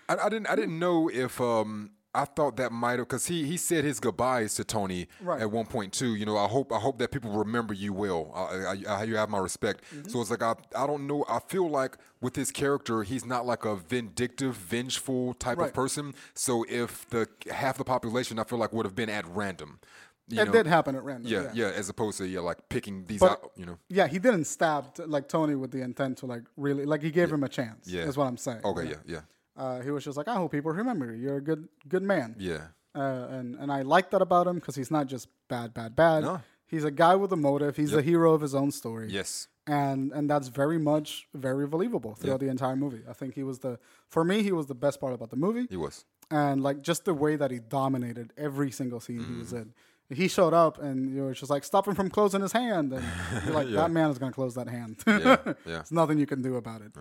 I, 0.09 0.17
I 0.17 0.29
didn't. 0.29 0.47
I 0.49 0.57
didn't 0.57 0.79
know 0.79 1.09
if. 1.13 1.41
Um, 1.41 1.91
I 2.15 2.25
thought 2.25 2.57
that 2.57 2.73
might 2.73 2.99
have 2.99 3.07
because 3.09 3.27
he 3.27 3.45
he 3.45 3.59
said 3.59 3.85
his 3.85 4.01
goodbyes 4.01 4.55
to 4.55 4.65
Tony 4.65 5.07
Right. 5.21 5.43
at 5.43 5.51
one 5.51 5.67
point 5.67 5.93
too. 5.93 6.15
You 6.15 6.25
know, 6.25 6.39
I 6.39 6.47
hope 6.49 6.73
I 6.73 6.79
hope 6.79 6.97
that 7.01 7.11
people 7.11 7.31
remember 7.33 7.75
you 7.75 7.93
well. 7.93 8.33
I, 8.35 8.41
I, 8.41 9.01
I, 9.01 9.03
you 9.05 9.17
have 9.17 9.29
my 9.29 9.37
respect. 9.39 9.85
Mm-hmm. 9.95 10.09
So 10.09 10.23
it's 10.23 10.31
like 10.31 10.43
I 10.43 10.55
I 10.75 10.87
don't 10.87 11.07
know. 11.07 11.27
I 11.29 11.41
feel 11.41 11.69
like 11.69 11.99
with 12.23 12.35
his 12.35 12.51
character, 12.51 13.03
he's 13.03 13.27
not 13.27 13.45
like 13.45 13.67
a 13.67 13.77
vindictive, 13.77 14.57
vengeful 14.57 15.35
type 15.35 15.59
Right. 15.59 15.69
of 15.69 15.75
person. 15.75 16.15
So 16.33 16.65
if 16.71 17.07
the 17.11 17.29
half 17.53 17.77
the 17.77 17.85
population, 17.85 18.39
I 18.39 18.45
feel 18.45 18.59
like 18.59 18.73
would 18.73 18.87
have 18.87 18.95
been 18.97 19.11
at 19.11 19.27
random. 19.29 19.79
You 20.29 20.41
it 20.43 20.47
know? 20.47 20.53
did 20.53 20.67
happen 20.67 20.97
at 20.97 21.05
random. 21.05 21.31
Yeah, 21.31 21.51
yeah, 21.55 21.67
As 21.69 21.89
opposed 21.89 22.19
to 22.19 22.27
yeah, 22.27 22.41
like 22.41 22.69
picking 22.69 23.07
these 23.07 23.21
But- 23.21 23.31
out. 23.33 23.53
You 23.57 23.67
know. 23.67 23.79
Yeah, 23.89 24.07
he 24.09 24.19
didn't 24.19 24.45
stab 24.47 24.95
t- 24.95 25.05
like 25.05 25.29
Tony 25.29 25.55
with 25.55 25.71
the 25.71 25.83
intent 25.83 26.19
to 26.19 26.27
like 26.27 26.43
really 26.57 26.85
like 26.85 27.03
he 27.03 27.11
gave 27.11 27.33
him 27.33 27.45
a 27.45 27.49
chance. 27.49 27.87
Yeah. 27.87 28.03
is 28.03 28.17
what 28.17 28.27
I'm 28.27 28.37
saying. 28.37 28.61
Okay. 28.65 28.89
Yeah. 28.91 28.97
Yeah. 29.07 29.21
Uh, 29.57 29.81
he 29.81 29.91
was 29.91 30.05
just 30.05 30.17
like, 30.17 30.29
I 30.29 30.35
hope 30.35 30.51
people 30.53 30.73
remember 30.73 31.07
you. 31.15 31.23
You're 31.23 31.37
a 31.37 31.41
good 31.43 31.69
good 31.89 32.03
man. 32.03 32.35
Yeah. 32.39 32.67
Uh, 32.95 33.27
and 33.31 33.55
and 33.57 33.71
I 33.71 33.83
like 33.83 34.11
that 34.11 34.23
about 34.23 34.47
him 34.47 34.57
because 34.57 34.75
he's 34.75 34.91
not 34.91 35.07
just 35.07 35.29
bad, 35.49 35.73
bad, 35.75 35.95
bad. 35.95 36.23
No. 36.25 36.41
He's 36.67 36.83
a 36.83 36.91
guy 36.91 37.15
with 37.15 37.31
a 37.33 37.37
motive. 37.37 37.77
He's 37.77 37.95
a 37.95 38.03
hero 38.03 38.35
of 38.35 38.41
his 38.41 38.55
own 38.55 38.73
story. 38.73 39.09
Yes. 39.11 39.47
and 39.69 40.13
and 40.13 40.29
that's 40.31 40.49
very 40.49 40.79
much 40.79 41.27
very 41.35 41.67
believable 41.67 42.15
throughout 42.17 42.41
the 42.41 42.49
entire 42.49 42.77
movie. 42.77 43.03
I 43.09 43.13
think 43.13 43.35
he 43.35 43.43
was 43.45 43.59
the 43.61 43.79
for 44.09 44.25
me 44.25 44.43
he 44.43 44.53
was 44.53 44.67
the 44.67 44.75
best 44.75 45.01
part 45.01 45.13
about 45.15 45.31
the 45.31 45.37
movie, 45.37 45.67
He 45.71 45.77
was. 45.77 46.05
and 46.31 46.63
like 46.63 46.83
just 46.83 47.05
the 47.05 47.15
way 47.15 47.35
that 47.37 47.51
he 47.51 47.59
dominated 47.59 48.33
every 48.37 48.71
single 48.71 49.01
scene 49.01 49.21
he 49.21 49.35
Mm. 49.35 49.39
was 49.41 49.53
in. 49.53 49.73
He 50.09 50.29
showed 50.29 50.55
up 50.55 50.81
and 50.81 51.13
you 51.15 51.23
were 51.23 51.35
just 51.35 51.51
like 51.51 51.65
stop 51.65 51.89
him 51.89 51.95
from 51.95 52.11
closing 52.11 52.41
his 52.41 52.53
hand, 52.53 52.93
and 52.93 53.05
you're 53.45 53.55
like 53.55 53.69
that 53.81 53.91
man 53.91 54.11
is 54.11 54.19
gonna 54.19 54.33
close 54.33 54.55
that 54.55 54.69
hand. 54.69 54.97
Yeah. 55.07 55.37
Yeah. 55.47 55.55
There's 55.65 55.93
nothing 55.93 56.19
you 56.19 56.27
can 56.27 56.43
do 56.43 56.57
about 56.57 56.83
it. 56.83 56.93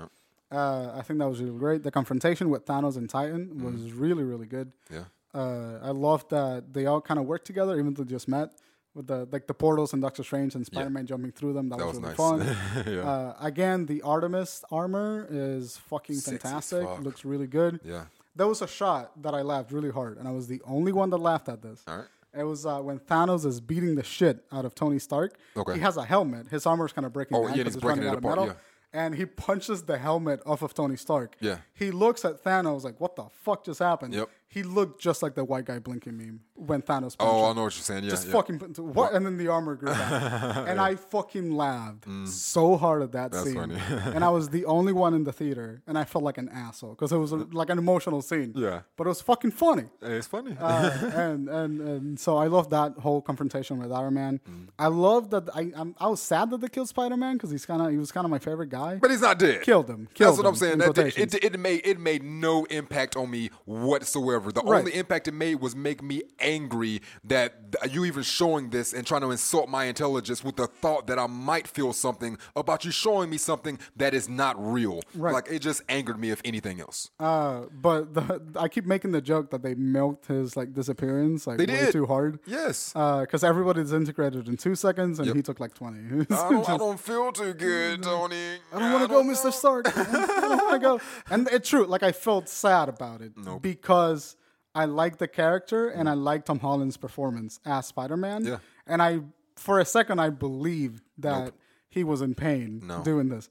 Uh, 0.52 0.92
I 0.96 1.02
think 1.02 1.20
that 1.20 1.28
was 1.28 1.42
really 1.42 1.58
great. 1.58 1.84
The 1.84 1.92
confrontation 1.92 2.50
with 2.50 2.66
Thanos 2.66 2.98
and 2.98 3.10
Titan 3.10 3.64
was 3.64 3.76
Mm. 3.82 4.00
really 4.00 4.24
really 4.24 4.46
good. 4.48 4.72
Yeah. 4.92 5.06
Uh, 5.34 5.80
I 5.84 5.90
loved 5.92 6.30
that 6.30 6.74
they 6.74 6.86
all 6.86 7.02
kind 7.02 7.20
of 7.20 7.26
worked 7.26 7.46
together, 7.46 7.78
even 7.78 7.94
though 7.94 8.04
they 8.04 8.10
just 8.12 8.28
met 8.28 8.52
with 8.94 9.08
the 9.08 9.28
like 9.32 9.48
the 9.48 9.54
portals 9.54 9.92
and 9.94 10.02
Doctor 10.02 10.24
Strange 10.24 10.56
and 10.56 10.66
Spider 10.66 10.90
Man 10.90 11.06
jumping 11.06 11.32
through 11.32 11.54
them. 11.54 11.70
That, 11.70 11.80
That 11.80 11.88
was, 11.88 11.98
really 11.98 12.08
nice. 12.08 12.16
fun. 12.18 12.40
yeah. 12.96 13.02
Uh, 13.02 13.36
again, 13.42 13.86
the 13.86 14.02
Artemis 14.04 14.64
armor 14.72 15.28
is 15.30 15.78
fucking 15.90 16.20
fantastic. 16.22 16.84
fuck. 16.88 17.02
Looks 17.02 17.26
really 17.26 17.48
good. 17.48 17.80
yeah. 17.84 18.06
There 18.38 18.48
was 18.48 18.62
a 18.62 18.68
shot 18.68 19.22
that 19.24 19.34
I 19.34 19.42
laughed 19.44 19.72
really 19.72 19.92
hard, 19.92 20.18
and 20.18 20.28
I 20.28 20.32
was 20.32 20.48
the 20.48 20.62
only 20.66 20.92
one 20.92 21.10
that 21.12 21.18
laughed 21.18 21.48
at 21.48 21.62
this. 21.62 21.82
All 21.88 21.96
right. 21.98 22.06
It 22.38 22.44
was 22.44 22.66
uh, 22.66 22.80
when 22.80 23.00
Thanos 23.00 23.46
is 23.46 23.62
beating 23.62 23.96
the 23.96 24.04
shit 24.04 24.44
out 24.52 24.66
of 24.66 24.76
Tony 24.76 25.00
Stark. 25.00 25.38
Okay. 25.56 25.74
He 25.76 25.80
has 25.80 25.98
a 25.98 26.04
helmet. 26.06 26.48
His 26.50 26.66
armor 26.66 26.86
is 26.86 26.94
kind 26.94 27.06
of 27.06 27.14
breaking 27.14 27.38
Oh, 27.38 27.42
down 27.48 27.52
yeah, 27.52 27.64
because 27.64 27.74
he's 27.74 27.76
it's 27.76 27.82
breaking 27.82 28.04
running 28.04 28.08
it 28.08 28.12
out 28.12 28.18
of 28.18 28.24
apart, 28.26 28.40
metal. 28.50 28.56
And 28.94 29.14
he 29.16 29.26
punches 29.26 29.84
the 29.84 29.98
helmet 29.98 30.42
off 30.46 30.62
of 30.62 30.74
Tony 30.74 30.96
Stark. 30.96 31.36
Yeah. 31.42 31.58
He 31.74 31.92
looks 31.92 32.24
at 32.24 32.44
Thanos 32.44 32.84
like, 32.84 33.00
"What 33.02 33.16
the 33.18 33.26
fuck 33.32 33.66
just 33.66 33.80
happened?" 33.80 34.14
Yep. 34.14 34.30
He 34.56 34.64
looked 34.64 35.02
just 35.02 35.22
like 35.22 35.36
the 35.36 35.44
white 35.44 35.66
guy 35.66 35.80
blinking 35.80 36.18
meme 36.18 36.40
when 36.56 36.82
Thanos. 36.82 37.16
Oh, 37.20 37.26
him 37.46 37.52
I 37.52 37.54
know 37.54 37.64
what 37.64 37.76
you're 37.76 37.84
saying. 37.92 38.06
Yeah. 38.06 38.10
just 38.10 38.26
yeah. 38.28 38.32
fucking 38.38 38.58
put- 38.60 38.80
what 38.80 39.14
and 39.14 39.26
then 39.26 39.36
the 39.38 39.50
armor 39.50 39.76
grew 39.76 39.90
back 39.90 40.68
and 40.70 40.80
i 40.80 40.96
fucking 40.96 41.52
laughed 41.52 42.06
so 42.28 42.78
hard 42.78 43.02
at 43.04 43.12
that 43.12 43.32
Mm. 43.32 43.32
That's 43.32 43.44
scene 43.46 43.56
funny. 43.56 43.76
and 44.16 44.24
i 44.24 44.30
was 44.30 44.50
the 44.50 44.64
only 44.66 44.94
one 44.94 45.14
in 45.14 45.24
the 45.26 45.34
theater 45.34 45.82
and 45.88 45.98
i 45.98 46.04
felt 46.06 46.24
like 46.24 46.38
an 46.38 46.48
asshole 46.50 46.92
because 46.92 47.12
it 47.12 47.18
was 47.18 47.32
a, 47.34 47.38
like 47.62 47.70
an 47.70 47.78
emotional 47.78 48.22
scene 48.22 48.54
Yeah. 48.56 48.82
but 48.98 49.06
it 49.08 49.10
was 49.10 49.22
fucking 49.22 49.52
funny 49.52 49.86
it's 50.02 50.28
funny. 50.28 50.56
uh, 50.60 50.92
and, 51.26 51.50
and 51.50 51.82
and 51.82 52.20
so 52.20 52.38
I 52.38 52.48
love 52.48 52.70
that 52.70 52.94
whole 53.06 53.22
confrontation 53.22 53.78
with 53.82 53.92
Iron 53.92 54.14
Man. 54.14 54.40
Mm. 54.50 54.68
I 54.80 54.88
love 54.88 55.30
that 55.32 55.50
I 55.54 55.72
I'm, 55.76 55.96
I 56.00 56.08
was 56.08 56.22
sad 56.22 56.50
that 56.52 56.62
they 56.62 56.70
killed 56.70 56.88
Spider 56.90 57.18
Man 57.18 57.34
because 57.36 57.52
he's 57.52 57.66
kind 57.66 57.82
of 57.82 57.88
he 57.92 57.98
was 57.98 58.12
kind 58.12 58.24
of 58.26 58.32
my 58.32 58.40
favorite 58.40 58.70
guy. 58.70 58.96
but 59.02 59.12
he's 59.12 59.22
not 59.22 59.38
dead. 59.40 59.62
Killed 59.64 59.90
him. 59.90 60.08
Killed 60.14 60.30
That's 60.34 60.38
what 60.44 60.48
I'm 60.48 60.56
saying. 60.56 60.78
That 60.80 60.94
did- 60.96 61.18
it, 61.18 61.44
it 61.44 61.60
made 61.60 61.82
it 61.84 62.00
made 62.00 62.24
no 62.24 62.64
impact 62.66 63.16
on 63.18 63.30
me 63.32 63.50
whatsoever. 63.66 64.45
The 64.54 64.62
Right. 64.62 64.80
only 64.80 64.94
impact 64.96 65.28
it 65.28 65.34
made 65.34 65.56
was 65.56 65.76
make 65.76 66.02
me 66.04 66.24
angry 66.40 67.02
that 67.24 67.56
you 67.90 68.06
even 68.06 68.24
showing 68.24 68.70
this 68.70 68.94
and 68.94 69.06
trying 69.06 69.22
to 69.22 69.32
insult 69.32 69.70
my 69.70 69.86
intelligence 69.86 70.44
with 70.44 70.56
the 70.56 70.68
thought 70.68 71.08
that 71.08 71.18
I 71.20 71.28
might 71.28 71.68
feel 71.68 71.94
something 71.94 72.38
about 72.56 72.86
you 72.86 72.92
showing 72.92 73.30
me 73.30 73.38
something 73.38 73.80
that 73.98 74.14
is 74.14 74.30
not 74.30 74.56
real. 74.58 75.02
Right. 75.16 75.34
Like 75.34 75.48
it 75.50 75.60
just 75.60 75.82
angered 75.90 76.20
me 76.20 76.30
if 76.32 76.42
anything 76.46 76.80
else. 76.80 77.12
Uh, 77.20 77.64
but 77.72 78.14
the, 78.14 78.42
I 78.60 78.68
keep 78.68 78.86
making 78.86 79.12
the 79.12 79.22
joke 79.22 79.52
that 79.52 79.62
they 79.64 79.76
milked 79.76 80.28
his 80.28 80.56
like 80.56 80.74
disappearance 80.74 81.48
like 81.48 81.58
They 81.58 81.66
way 81.66 81.86
did. 81.86 81.92
too 81.92 82.06
hard. 82.06 82.40
yes. 82.46 82.94
Because 82.94 83.44
everybody 83.44 83.82
disintegrated 83.84 84.48
in 84.48 84.58
two 84.58 84.76
seconds, 84.76 85.20
and 85.20 85.36
he 85.36 85.42
took 85.42 85.60
like 85.60 85.74
twenty. 85.74 86.26
I, 86.30 86.50
don't, 86.50 86.70
I 86.70 86.78
don't 86.78 87.00
feel 87.00 87.32
too 87.32 87.54
good, 87.54 88.04
Tony. 88.04 88.36
I 88.74 88.80
don't 88.80 88.92
want 88.94 89.04
to 89.04 89.10
go, 89.10 89.24
Mr. 89.24 89.52
Stark. 89.52 89.86
I 89.98 90.04
don't 90.04 90.58
want 90.58 90.72
to 90.74 90.80
go. 90.80 91.02
And 91.30 91.48
it's 91.52 91.70
true. 91.70 91.86
Like 91.86 92.04
I 92.04 92.12
felt 92.12 92.48
sad 92.50 92.90
about 92.90 93.22
it 93.22 93.34
because 93.62 94.35
I 94.76 94.86
like 94.86 95.18
the 95.18 95.28
character 95.28 95.90
and 95.90 96.08
I 96.10 96.14
like 96.14 96.46
Tom 96.46 96.60
Holland's 96.60 96.98
performance 96.98 97.60
as 97.66 97.88
Spider-Man. 97.88 98.46
Yeah. 98.46 98.58
And 98.86 99.02
I, 99.02 99.22
for 99.56 99.80
a 99.80 99.86
second, 99.86 100.20
I 100.20 100.30
believed 100.30 101.02
that 101.18 101.54
he 101.90 102.04
was 102.04 102.22
in 102.22 102.36
pain 102.36 102.82
No. 102.84 103.02
doing 103.02 103.30
this. 103.30 103.50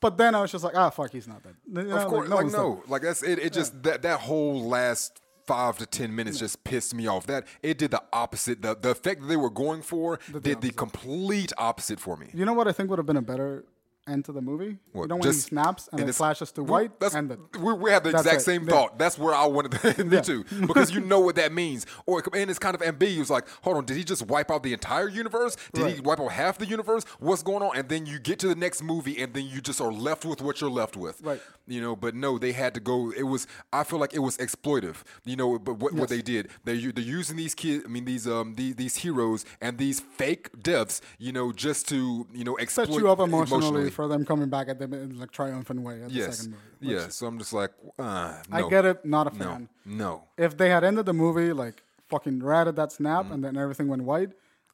But 0.00 0.16
then 0.18 0.34
I 0.34 0.40
was 0.42 0.52
just 0.52 0.62
like, 0.64 0.76
ah, 0.76 0.90
fuck, 0.90 1.10
he's 1.12 1.26
not 1.26 1.42
dead. 1.42 1.56
You 1.66 1.82
know, 1.84 1.96
Of 1.96 2.08
course, 2.08 2.28
no 2.28 2.36
like 2.36 2.46
no, 2.52 2.82
like 2.88 3.02
that's 3.02 3.22
it. 3.22 3.38
It 3.38 3.52
just 3.52 3.82
that 3.82 4.02
that 4.02 4.20
whole 4.20 4.62
last 4.68 5.20
five 5.46 5.76
to 5.78 5.84
ten 5.86 6.14
minutes 6.14 6.38
just 6.38 6.62
pissed 6.64 6.94
me 6.94 7.06
off. 7.06 7.26
That 7.26 7.46
it 7.62 7.76
did 7.76 7.90
the 7.90 8.02
opposite. 8.12 8.62
The 8.62 8.74
the 8.76 8.90
effect 8.90 9.20
that 9.22 9.26
they 9.26 9.36
were 9.36 9.50
going 9.50 9.82
for 9.82 10.18
did 10.40 10.62
the 10.62 10.70
complete 10.70 11.52
opposite 11.58 12.00
for 12.00 12.16
me. 12.16 12.30
You 12.32 12.46
know 12.46 12.54
what 12.54 12.66
I 12.66 12.72
think 12.72 12.88
would 12.88 12.98
have 12.98 13.04
been 13.06 13.18
a 13.18 13.22
better 13.22 13.64
end 14.10 14.24
to 14.26 14.32
the 14.32 14.40
movie. 14.42 14.76
What, 14.92 15.02
You 15.02 15.08
know 15.08 15.14
when 15.16 15.22
just- 15.22 15.44
he 15.48 15.54
snaps 15.54 15.88
and, 15.92 16.00
and 16.00 16.10
it 16.10 16.12
flashes 16.14 16.52
to 16.52 16.62
white? 16.62 16.98
That's, 17.00 17.14
Ended. 17.14 17.38
we, 17.58 17.72
we 17.74 17.90
have 17.90 18.02
the 18.02 18.10
That's 18.10 18.24
exact 18.24 18.40
it. 18.42 18.44
same 18.44 18.64
Yeah. 18.64 18.70
thought. 18.70 18.98
That's 18.98 19.18
where 19.18 19.34
I 19.34 19.46
wanted 19.46 19.72
to 19.96 20.04
me 20.04 20.16
Yeah. 20.16 20.20
too, 20.22 20.44
because 20.66 20.90
you 20.92 21.00
know 21.00 21.20
what 21.20 21.36
that 21.36 21.52
means. 21.52 21.86
Or 22.06 22.22
and 22.34 22.50
it's 22.50 22.58
kind 22.58 22.74
of 22.74 22.82
ambiguous. 22.82 23.30
Like, 23.30 23.46
hold 23.62 23.76
on, 23.76 23.84
did 23.84 23.96
he 23.96 24.04
just 24.04 24.26
wipe 24.26 24.50
out 24.50 24.62
the 24.62 24.72
entire 24.72 25.08
universe? 25.08 25.56
Did 25.72 25.94
he 25.94 26.00
wipe 26.00 26.20
out 26.20 26.32
half 26.32 26.58
the 26.58 26.66
universe? 26.66 27.04
What's 27.18 27.42
going 27.42 27.62
on? 27.62 27.76
And 27.76 27.88
then 27.88 28.06
you 28.06 28.18
get 28.18 28.38
to 28.40 28.48
the 28.48 28.54
next 28.54 28.82
movie, 28.82 29.20
and 29.22 29.32
then 29.32 29.46
you 29.46 29.60
just 29.60 29.80
are 29.80 29.92
left 29.92 30.24
with 30.24 30.42
what 30.42 30.60
you're 30.60 30.70
left 30.70 30.96
with. 30.96 31.20
Right. 31.22 31.40
You 31.70 31.80
know, 31.80 31.94
but 31.94 32.16
no, 32.16 32.36
they 32.36 32.50
had 32.50 32.74
to 32.74 32.80
go. 32.80 33.12
It 33.16 33.22
was. 33.22 33.46
I 33.72 33.84
feel 33.84 34.00
like 34.00 34.12
it 34.12 34.18
was 34.18 34.36
exploitive. 34.38 34.96
You 35.24 35.36
know, 35.36 35.56
but 35.58 35.74
what, 35.74 35.92
what 35.94 36.08
they 36.08 36.20
did, 36.20 36.48
they 36.64 36.76
they're 36.90 37.04
using 37.04 37.36
these 37.36 37.54
kids. 37.54 37.84
I 37.86 37.88
mean, 37.88 38.04
these 38.06 38.26
um 38.26 38.54
these, 38.56 38.74
these 38.74 38.96
heroes 38.96 39.44
and 39.60 39.78
these 39.78 40.00
fake 40.00 40.50
deaths. 40.60 41.00
You 41.18 41.30
know, 41.30 41.52
just 41.52 41.88
to 41.90 42.26
you 42.34 42.42
know 42.42 42.56
exploit 42.58 42.88
Set 42.88 42.98
you 42.98 43.08
up 43.08 43.20
emotionally, 43.20 43.88
for 43.90 44.08
them 44.08 44.24
coming 44.24 44.48
back 44.48 44.68
at 44.68 44.80
them 44.80 44.92
in 44.92 45.16
like 45.18 45.30
triumphant 45.30 45.82
way 45.82 46.02
at 46.02 46.08
the 46.08 46.14
Yes. 46.14 46.38
second 46.38 46.50
movie. 46.80 46.94
Yeah. 46.96 47.08
So 47.08 47.26
I'm 47.28 47.38
just 47.38 47.52
like, 47.52 47.70
uh, 48.00 48.34
I 48.50 48.68
get 48.68 48.84
it. 48.84 49.04
Not 49.04 49.32
a 49.32 49.38
No. 49.38 49.44
fan. 49.44 49.68
No. 49.84 50.24
If 50.36 50.56
they 50.56 50.70
had 50.70 50.82
ended 50.82 51.06
the 51.06 51.12
movie 51.12 51.52
like 51.52 51.84
fucking 52.08 52.40
right 52.40 52.66
at 52.66 52.74
that 52.74 52.90
snap 52.90 53.30
and 53.30 53.44
then 53.44 53.56
everything 53.56 53.86
went 53.86 54.02
white, 54.02 54.30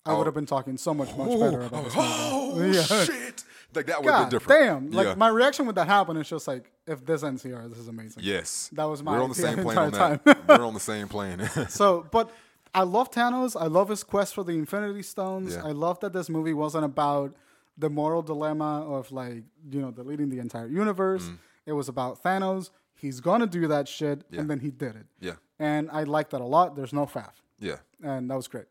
I 0.07 0.15
would 0.15 0.27
have 0.27 0.35
been 0.35 0.47
talking 0.47 0.79
so 0.79 0.95
much 0.95 1.15
much 1.17 1.39
better 1.39 1.61
about 1.63 1.85
this 1.85 1.95
movie. 1.95 2.09
Oh, 2.09 2.71
Yeah. 2.73 2.83
shit! 3.05 3.45
Like 3.75 3.87
that 3.87 4.03
would 4.03 4.11
have 4.11 4.23
God 4.23 4.31
been 4.31 4.39
different. 4.39 4.61
damn! 4.63 4.91
Like 4.91 5.07
yeah. 5.09 5.15
my 5.15 5.29
reaction 5.29 5.67
when 5.67 5.75
that 5.75 5.87
happened 5.87 6.19
is 6.19 6.29
just 6.29 6.49
like, 6.49 6.71
if 6.87 7.05
this 7.05 7.23
ends 7.23 7.43
here, 7.43 7.67
this 7.69 7.79
is 7.79 7.89
amazing. 7.89 8.23
yes, 8.25 8.71
That 8.73 8.85
was 8.85 9.03
my 9.03 9.13
We're 9.13 9.23
on 9.23 9.29
the 9.29 9.35
same 9.35 9.59
plane 9.63 9.79
on 9.79 9.91
that. 9.91 10.49
We're 10.49 10.65
on 10.65 10.75
the 10.75 10.81
same 10.81 11.09
plane. 11.09 11.49
So, 11.69 12.07
but 12.11 12.31
I 12.75 12.83
love 12.83 13.11
Thanos. 13.11 13.61
I 13.61 13.67
love 13.67 13.89
his 13.89 14.03
quest 14.05 14.35
for 14.35 14.45
the 14.45 14.53
Infinity 14.53 15.03
Stones. 15.03 15.55
Yeah. 15.55 15.65
I 15.65 15.73
love 15.73 16.01
that 16.01 16.13
this 16.13 16.29
movie 16.29 16.55
wasn't 16.55 16.85
about 16.85 17.35
the 17.77 17.91
moral 17.91 18.23
dilemma 18.23 18.87
of 18.89 19.13
like 19.13 19.45
you 19.71 19.81
know 19.81 19.91
deleting 19.91 20.31
the 20.31 20.39
entire 20.39 20.69
universe. 20.69 21.25
Mm. 21.25 21.39
It 21.67 21.73
was 21.73 21.89
about 21.89 22.23
Thanos. 22.23 22.71
He's 22.95 23.21
gonna 23.21 23.47
do 23.47 23.69
that 23.69 23.89
shit, 23.89 24.25
and 24.33 24.49
then 24.49 24.61
he 24.61 24.71
did 24.71 24.97
it. 24.97 25.07
yeah, 25.21 25.35
And 25.59 25.91
I 25.91 26.05
like 26.05 26.31
that 26.31 26.41
a 26.41 26.45
lot. 26.47 26.77
There's 26.77 26.95
no 26.95 27.05
faff, 27.05 27.33
yeah, 27.59 27.77
and 28.03 28.31
that 28.31 28.37
was 28.37 28.49
great. 28.49 28.67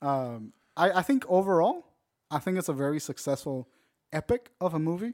Um, 0.00 0.52
I, 0.76 0.90
I 0.92 1.02
think 1.02 1.24
overall, 1.28 1.86
I 2.30 2.38
think 2.38 2.58
it's 2.58 2.68
a 2.68 2.72
very 2.72 3.00
successful 3.00 3.68
epic 4.12 4.50
of 4.60 4.74
a 4.74 4.78
movie. 4.78 5.12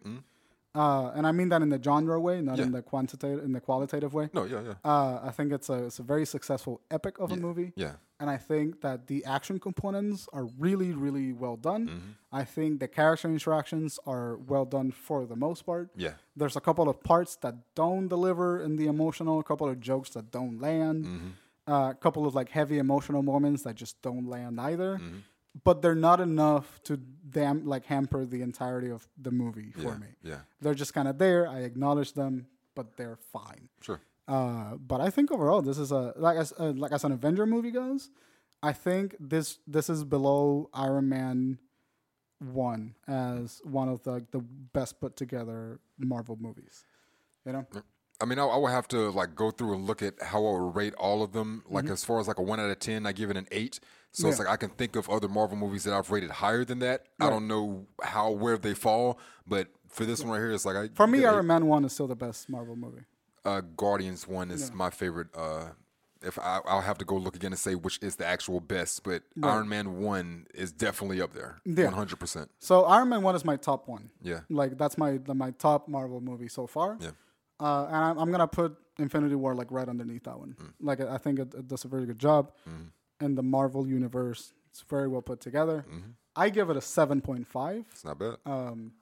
Uh, 0.74 1.10
and 1.14 1.26
I 1.26 1.32
mean 1.32 1.50
that 1.50 1.60
in 1.60 1.68
the 1.68 1.82
genre 1.82 2.18
way, 2.18 2.40
not 2.40 2.58
in 2.58 2.70
Mm. 2.70 2.72
The 2.72 2.82
quantitative, 2.82 3.44
in 3.44 3.52
the 3.52 3.60
qualitative 3.60 4.14
way. 4.14 4.30
no, 4.32 4.44
yeah, 4.44 4.62
yeah, 4.62 4.74
Uh, 4.82 5.20
I 5.22 5.30
think 5.30 5.52
it's 5.52 5.68
a 5.68 5.84
it's 5.84 5.98
a 5.98 6.02
very 6.02 6.24
successful 6.24 6.80
epic 6.90 7.18
of 7.18 7.30
a 7.30 7.36
movie. 7.36 7.72
yeah. 7.76 7.96
And 8.20 8.30
I 8.30 8.38
think 8.38 8.80
that 8.82 9.08
the 9.08 9.24
action 9.26 9.58
components 9.58 10.28
are 10.32 10.46
really, 10.58 10.92
really 10.92 11.32
well 11.32 11.56
done. 11.56 11.88
Mm-hmm. 11.88 12.10
I 12.40 12.44
think 12.44 12.78
the 12.80 12.86
character 12.88 13.28
interactions 13.28 13.98
are 14.06 14.36
well 14.36 14.64
done 14.64 14.92
for 14.92 15.26
the 15.26 15.34
most 15.36 15.66
part. 15.66 15.90
Yeah. 15.96 16.14
There's 16.36 16.56
a 16.56 16.60
couple 16.60 16.88
of 16.88 17.02
parts 17.02 17.36
that 17.42 17.54
don't 17.74 18.06
deliver 18.08 18.62
in 18.62 18.76
the 18.76 18.86
emotional, 18.86 19.40
a 19.40 19.42
couple 19.50 19.68
of 19.68 19.78
jokes 19.80 20.10
that 20.10 20.30
don't 20.30 20.58
land, 20.60 21.04
Mm-hmm. 21.04 21.30
uh, 21.72 21.90
a 21.90 21.94
couple 22.04 22.24
of 22.28 22.34
like 22.34 22.48
heavy 22.48 22.78
emotional 22.78 23.22
moments 23.22 23.62
that 23.64 23.74
just 23.74 24.00
don't 24.02 24.26
land 24.28 24.58
either. 24.60 24.92
Mm-hmm. 24.98 25.18
But 25.64 25.82
they're 25.82 25.94
not 25.94 26.20
enough 26.20 26.80
to 26.84 26.96
damn 27.28 27.66
like 27.66 27.84
hamper 27.86 28.24
the 28.24 28.40
entirety 28.42 28.90
of 28.90 29.06
the 29.20 29.30
movie 29.30 29.70
for 29.72 29.80
Yeah, 29.82 29.96
me. 29.98 30.06
yeah. 30.22 30.38
They're 30.60 30.74
just 30.74 30.94
kind 30.94 31.08
of 31.08 31.18
there. 31.18 31.46
I 31.48 31.60
acknowledge 31.60 32.14
them, 32.14 32.46
but 32.74 32.96
they're 32.96 33.16
fine. 33.32 33.68
Sure. 33.80 34.00
Uh, 34.26 34.76
but 34.76 35.00
I 35.00 35.10
think 35.10 35.30
overall, 35.30 35.60
this 35.62 35.76
is 35.78 35.92
a 35.92 36.14
like 36.16 36.38
as 36.38 36.52
uh, 36.58 36.72
like 36.74 36.92
as 36.92 37.04
an 37.04 37.12
Avenger 37.12 37.44
movie 37.46 37.70
goes. 37.70 38.08
I 38.62 38.72
think 38.72 39.14
this 39.20 39.58
this 39.66 39.90
is 39.90 40.04
below 40.04 40.70
Iron 40.72 41.08
Man 41.08 41.58
one 42.38 42.94
as 43.06 43.60
one 43.64 43.88
of 43.88 44.02
the 44.04 44.24
the 44.30 44.40
best 44.40 45.00
put 45.00 45.16
together 45.16 45.80
Marvel 45.98 46.36
movies. 46.40 46.84
You 47.44 47.52
know, 47.52 47.66
I 48.22 48.24
mean, 48.24 48.38
I, 48.38 48.44
I 48.46 48.56
would 48.56 48.70
have 48.70 48.86
to 48.88 49.10
like 49.10 49.34
go 49.34 49.50
through 49.50 49.74
and 49.74 49.86
look 49.86 50.00
at 50.02 50.14
how 50.22 50.38
I 50.46 50.60
would 50.60 50.76
rate 50.76 50.94
all 50.94 51.22
of 51.22 51.32
them. 51.32 51.64
Like 51.68 51.84
Mm-hmm. 51.84 51.92
as 51.92 52.04
far 52.04 52.20
as 52.20 52.28
like 52.28 52.38
a 52.38 52.42
one 52.42 52.60
out 52.60 52.70
of 52.70 52.78
ten, 52.78 53.04
I 53.06 53.12
give 53.12 53.30
it 53.30 53.36
an 53.36 53.48
eight. 53.50 53.80
So 54.14 54.28
it's 54.28 54.38
like 54.38 54.48
I 54.48 54.56
can 54.56 54.68
think 54.70 54.94
of 54.94 55.08
other 55.08 55.26
Marvel 55.28 55.56
movies 55.56 55.84
that 55.84 55.94
I've 55.94 56.10
rated 56.10 56.30
higher 56.30 56.64
than 56.64 56.78
that. 56.80 57.06
I 57.18 57.30
don't 57.30 57.48
know 57.48 57.86
how 58.02 58.30
where 58.30 58.58
they 58.58 58.74
fall, 58.74 59.18
but 59.46 59.68
for 59.88 60.04
this 60.04 60.20
one 60.20 60.30
right 60.30 60.38
here, 60.38 60.52
it's 60.52 60.66
like 60.66 60.76
I 60.76 60.88
for 60.94 61.06
me, 61.06 61.24
Iron 61.24 61.46
Man 61.46 61.66
one 61.66 61.84
is 61.84 61.92
still 61.94 62.06
the 62.08 62.14
best 62.16 62.48
Marvel 62.50 62.76
movie. 62.76 63.02
uh, 63.44 63.62
Guardians 63.76 64.28
one 64.28 64.50
is 64.50 64.72
my 64.72 64.90
favorite. 64.90 65.28
Uh, 65.34 65.70
if 66.24 66.38
I, 66.38 66.60
I'll 66.66 66.82
have 66.82 66.98
to 66.98 67.04
go 67.04 67.16
look 67.16 67.34
again 67.34 67.50
and 67.52 67.58
say 67.58 67.74
which 67.74 67.98
is 68.02 68.14
the 68.16 68.26
actual 68.26 68.60
best, 68.60 69.02
but 69.02 69.22
Iron 69.42 69.68
Man 69.68 69.98
one 69.98 70.46
is 70.54 70.70
definitely 70.72 71.20
up 71.22 71.32
there, 71.32 71.60
one 71.64 71.92
hundred 71.94 72.20
percent. 72.20 72.50
So 72.58 72.84
Iron 72.84 73.08
Man 73.08 73.22
one 73.22 73.34
is 73.34 73.44
my 73.46 73.56
top 73.56 73.88
one. 73.88 74.10
Yeah. 74.22 74.40
like 74.50 74.76
that's 74.78 74.98
my 74.98 75.18
my 75.26 75.52
top 75.52 75.88
Marvel 75.88 76.20
movie 76.20 76.48
so 76.48 76.66
far. 76.66 76.98
Yeah. 77.00 77.10
Uh, 77.62 77.86
and 77.86 77.96
I'm, 77.96 78.18
I'm 78.18 78.30
gonna 78.34 78.48
put 78.48 78.76
Infinity 78.98 79.36
War 79.42 79.54
like 79.54 79.70
right 79.70 79.88
underneath 79.88 80.24
that 80.24 80.38
one. 80.38 80.56
Mm. 80.60 80.72
Like 80.80 81.00
I 81.00 81.18
think 81.24 81.38
it, 81.38 81.54
it 81.54 81.66
does 81.68 81.84
a 81.84 81.88
very 81.88 82.06
good 82.10 82.18
job 82.18 82.52
Mm-hmm. 82.68 83.24
in 83.24 83.34
the 83.34 83.42
Marvel 83.42 83.84
universe. 83.86 84.52
It's 84.70 84.82
very 84.96 85.08
well 85.12 85.22
put 85.22 85.40
together. 85.40 85.78
Mm-hmm. 85.88 86.10
I 86.34 86.48
give 86.50 86.70
it 86.70 86.76
a 86.76 86.80
seven 86.98 87.20
point 87.20 87.46
five, 87.46 87.84
It's 87.92 88.04
not 88.04 88.18
bad. 88.18 88.36
um, 88.46 88.92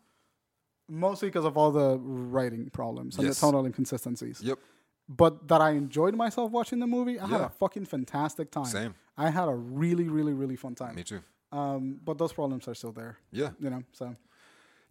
mostly 0.89 1.28
because 1.28 1.45
of 1.45 1.57
all 1.57 1.70
the 1.70 1.99
writing 1.99 2.70
problems 2.70 3.16
and 3.16 3.27
Yes. 3.27 3.39
the 3.41 3.47
tonal 3.47 3.65
inconsistencies. 3.66 4.41
yep. 4.43 4.59
But 5.09 5.49
that 5.49 5.61
I 5.61 5.70
enjoyed 5.70 6.15
myself 6.15 6.53
watching 6.53 6.78
the 6.78 6.87
movie. 6.87 7.19
I 7.19 7.27
had 7.27 7.41
a 7.41 7.49
fucking 7.49 7.87
fantastic 7.87 8.51
time. 8.53 8.66
Same. 8.66 8.95
I 9.16 9.31
had 9.31 9.49
a 9.49 9.55
really, 9.55 10.09
really, 10.09 10.32
really 10.32 10.55
fun 10.57 10.74
time. 10.77 10.95
Me 10.95 11.03
too. 11.03 11.20
Um, 11.51 11.99
but 12.05 12.16
those 12.16 12.32
problems 12.32 12.69
are 12.69 12.74
still 12.74 12.93
there. 12.93 13.19
Yeah. 13.32 13.51
You 13.59 13.70
know, 13.70 13.82
so 13.93 14.15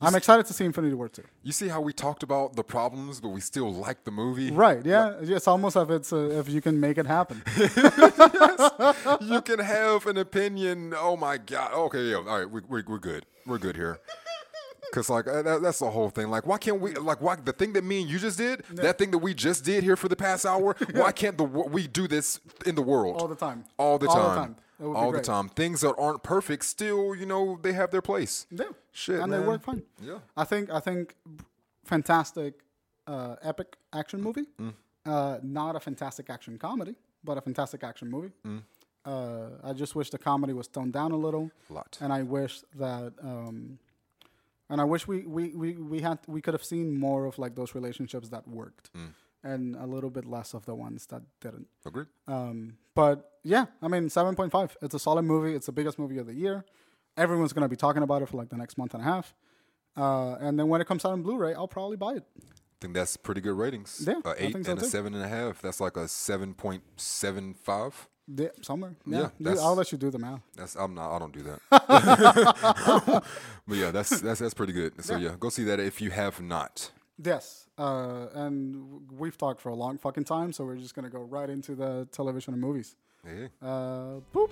I'm 0.02 0.16
excited 0.16 0.46
to 0.46 0.54
see 0.54 0.64
Infinity 0.64 0.96
War 0.96 1.10
too. 1.10 1.26
You 1.44 1.52
see 1.52 1.68
how 1.68 1.82
we 1.82 1.92
talked 1.92 2.24
about 2.24 2.56
the 2.56 2.64
problems, 2.64 3.20
but 3.20 3.30
we 3.30 3.42
still 3.42 3.74
like 3.74 4.06
the 4.06 4.12
movie. 4.12 4.50
Right? 4.50 4.86
Yeah. 4.86 5.16
It's 5.20 5.48
almost 5.48 5.76
if 5.76 5.90
it's 5.90 6.14
uh, 6.14 6.30
if 6.40 6.48
you 6.48 6.62
can 6.62 6.80
make 6.80 6.98
it 6.98 7.06
happen. 7.06 7.44
you 9.22 9.42
can 9.42 9.60
have 9.60 10.08
an 10.08 10.18
opinion. 10.18 10.94
Oh 10.98 11.18
my 11.18 11.38
god. 11.38 11.74
Okay, 11.74 12.04
yeah. 12.12 12.16
All 12.16 12.40
right, 12.40 12.50
we, 12.50 12.62
we, 12.68 12.84
we're 12.84 12.98
good. 12.98 13.26
We're 13.46 13.58
good 13.58 13.76
here. 13.76 14.00
Cause 14.94 15.10
like 15.10 15.28
uh, 15.28 15.44
that, 15.44 15.62
that's 15.62 15.80
the 15.80 15.90
whole 15.92 16.10
thing. 16.10 16.30
Like, 16.30 16.48
why 16.48 16.58
can't 16.58 16.82
we? 16.82 16.94
Like, 16.94 17.22
why 17.22 17.36
the 17.36 17.54
thing 17.54 17.74
that 17.74 17.84
me 17.84 18.02
and 18.02 18.10
you 18.10 18.18
just 18.18 18.40
did, 18.40 18.64
that 18.72 18.98
thing 18.98 19.12
that 19.12 19.20
we 19.20 19.36
just 19.36 19.64
did 19.64 19.84
here 19.84 19.96
for 19.96 20.08
the 20.08 20.16
past 20.16 20.46
hour? 20.46 20.76
Why 20.94 21.12
can't 21.22 21.38
the 21.38 21.44
we 21.44 21.88
do 21.88 22.08
this 22.08 22.40
in 22.66 22.74
the 22.74 22.82
world 22.82 23.22
All 23.22 23.28
the 23.28 23.36
time. 23.36 23.66
All 23.78 24.00
the 24.00 24.08
All 24.08 24.30
the 24.30 24.36
time. 24.36 24.56
Time. 24.80 24.88
It 24.88 24.94
be 24.94 24.98
All 24.98 25.12
the 25.12 25.22
time. 25.22 25.50
Things 25.50 25.82
that 25.82 25.96
aren't 25.98 26.24
perfect, 26.24 26.66
still, 26.66 27.16
you 27.16 27.26
know, 27.26 27.60
they 27.62 27.74
have 27.74 27.92
their 27.92 28.02
place. 28.02 28.48
Yeah. 28.52 28.66
Shit, 28.92 29.20
and 29.20 29.32
man. 29.32 29.42
they 29.42 29.48
work 29.48 29.64
fine. 29.64 29.84
Yeah. 30.02 30.20
I 30.36 30.44
think 30.44 30.70
I 30.70 30.80
think 30.80 31.16
fantastic 31.86 32.62
uh, 33.08 33.36
epic 33.42 33.78
action 33.94 34.22
movie. 34.22 34.46
Mm. 34.60 34.74
Uh, 35.06 35.38
not 35.44 35.76
a 35.76 35.80
fantastic 35.80 36.30
action 36.30 36.58
comedy, 36.58 36.96
but 37.24 37.38
a 37.38 37.42
fantastic 37.42 37.84
action 37.84 38.10
movie. 38.10 38.32
Mm. 38.46 38.62
Uh, 39.06 39.50
I 39.64 39.74
just 39.74 39.96
wish 39.96 40.10
the 40.10 40.18
comedy 40.18 40.54
was 40.54 40.68
toned 40.68 40.94
down 40.94 41.12
a 41.12 41.18
little. 41.18 41.52
A 41.70 41.74
lot. 41.74 41.98
And 42.02 42.12
I 42.12 42.24
wish 42.24 42.62
that 42.76 43.14
um, 43.22 43.80
and 44.70 44.80
I 44.80 44.84
wish 44.84 45.08
we, 45.08 45.22
we, 45.22 45.50
we, 45.50 45.74
we 45.74 46.02
had 46.02 46.20
we 46.28 46.42
could 46.42 46.54
have 46.54 46.64
seen 46.64 46.98
more 46.98 47.26
of 47.26 47.40
like 47.40 47.56
those 47.56 47.74
relationships 47.74 48.30
that 48.30 48.48
worked. 48.48 48.92
Mm. 48.96 49.14
And 49.42 49.76
a 49.78 49.86
little 49.86 50.10
bit 50.10 50.26
less 50.26 50.54
of 50.54 50.66
the 50.66 50.76
ones 50.76 51.06
that 51.08 51.22
didn't. 51.40 51.68
Agreed. 51.86 52.08
Um, 52.28 52.78
but 53.00 53.32
yeah, 53.44 53.68
I 53.82 53.88
mean, 53.88 54.10
seven 54.10 54.36
point 54.36 54.52
five. 54.52 54.76
It's 54.82 54.94
a 54.94 55.00
solid 55.00 55.24
movie. 55.24 55.56
It's 55.56 55.68
the 55.68 55.72
biggest 55.72 55.98
movie 55.98 56.18
of 56.18 56.28
the 56.28 56.34
year. 56.34 56.66
Everyone's 57.16 57.54
gonna 57.54 57.70
be 57.70 57.78
talking 57.78 58.04
about 58.04 58.22
it 58.22 58.28
for 58.28 58.36
like 58.36 58.50
the 58.50 58.58
next 58.58 58.78
month 58.78 58.94
and 58.94 59.02
a 59.02 59.06
half. 59.06 59.34
Uh, 59.96 60.36
and 60.36 60.60
then 60.60 60.68
when 60.68 60.82
it 60.82 60.88
comes 60.88 61.06
out 61.06 61.14
on 61.14 61.22
Blu-ray, 61.22 61.54
I'll 61.54 61.68
probably 61.68 61.98
buy 61.98 62.14
it. 62.14 62.24
I 62.38 62.78
think 62.82 62.94
that's 62.94 63.18
pretty 63.18 63.42
good 63.42 63.58
ratings. 63.58 64.04
Yeah, 64.06 64.16
uh, 64.26 64.34
eight 64.38 64.54
think 64.54 64.66
so 64.66 64.72
and 64.72 64.82
a 64.82 64.84
too. 64.84 64.90
seven 64.90 65.14
and 65.14 65.24
a 65.24 65.28
half. 65.30 65.62
That's 65.62 65.80
like 65.80 65.96
a 65.96 66.08
seven 66.10 66.54
point 66.54 66.84
seven 66.98 67.54
five. 67.54 68.10
Yeah, 68.28 68.50
somewhere. 68.62 68.96
Yeah, 69.06 69.30
Yeah, 69.40 69.56
I'll 69.60 69.76
let 69.76 69.92
you 69.92 69.98
do 69.98 70.12
the 70.12 70.20
math. 70.20 70.42
That's 70.56 70.76
I'm 70.76 70.94
not. 70.94 71.16
I 71.16 71.20
don't 71.20 71.34
do 71.34 71.44
that. 71.44 71.62
but 73.68 73.78
yeah, 73.78 73.92
that's 73.92 74.20
that's 74.20 74.42
that's 74.42 74.54
pretty 74.54 74.74
good. 74.74 75.04
So 75.04 75.16
yeah, 75.16 75.36
go 75.40 75.50
see 75.50 75.64
that 75.64 75.80
if 75.80 76.02
you 76.02 76.12
have 76.12 76.42
not. 76.42 76.92
Yes. 77.22 77.68
Uh, 77.78 78.28
and 78.34 79.12
we've 79.12 79.38
talked 79.38 79.60
for 79.62 79.70
a 79.70 79.76
long 79.76 79.98
fucking 79.98 80.24
time, 80.24 80.54
so 80.54 80.64
we're 80.66 80.78
just 80.78 80.96
gonna 80.96 81.10
go 81.10 81.22
right 81.22 81.50
into 81.50 81.76
the 81.76 82.08
television 82.12 82.54
and 82.54 82.62
movies. 82.62 82.96
Hey, 83.26 83.50
Uh, 83.62 84.22
boop. 84.34 84.52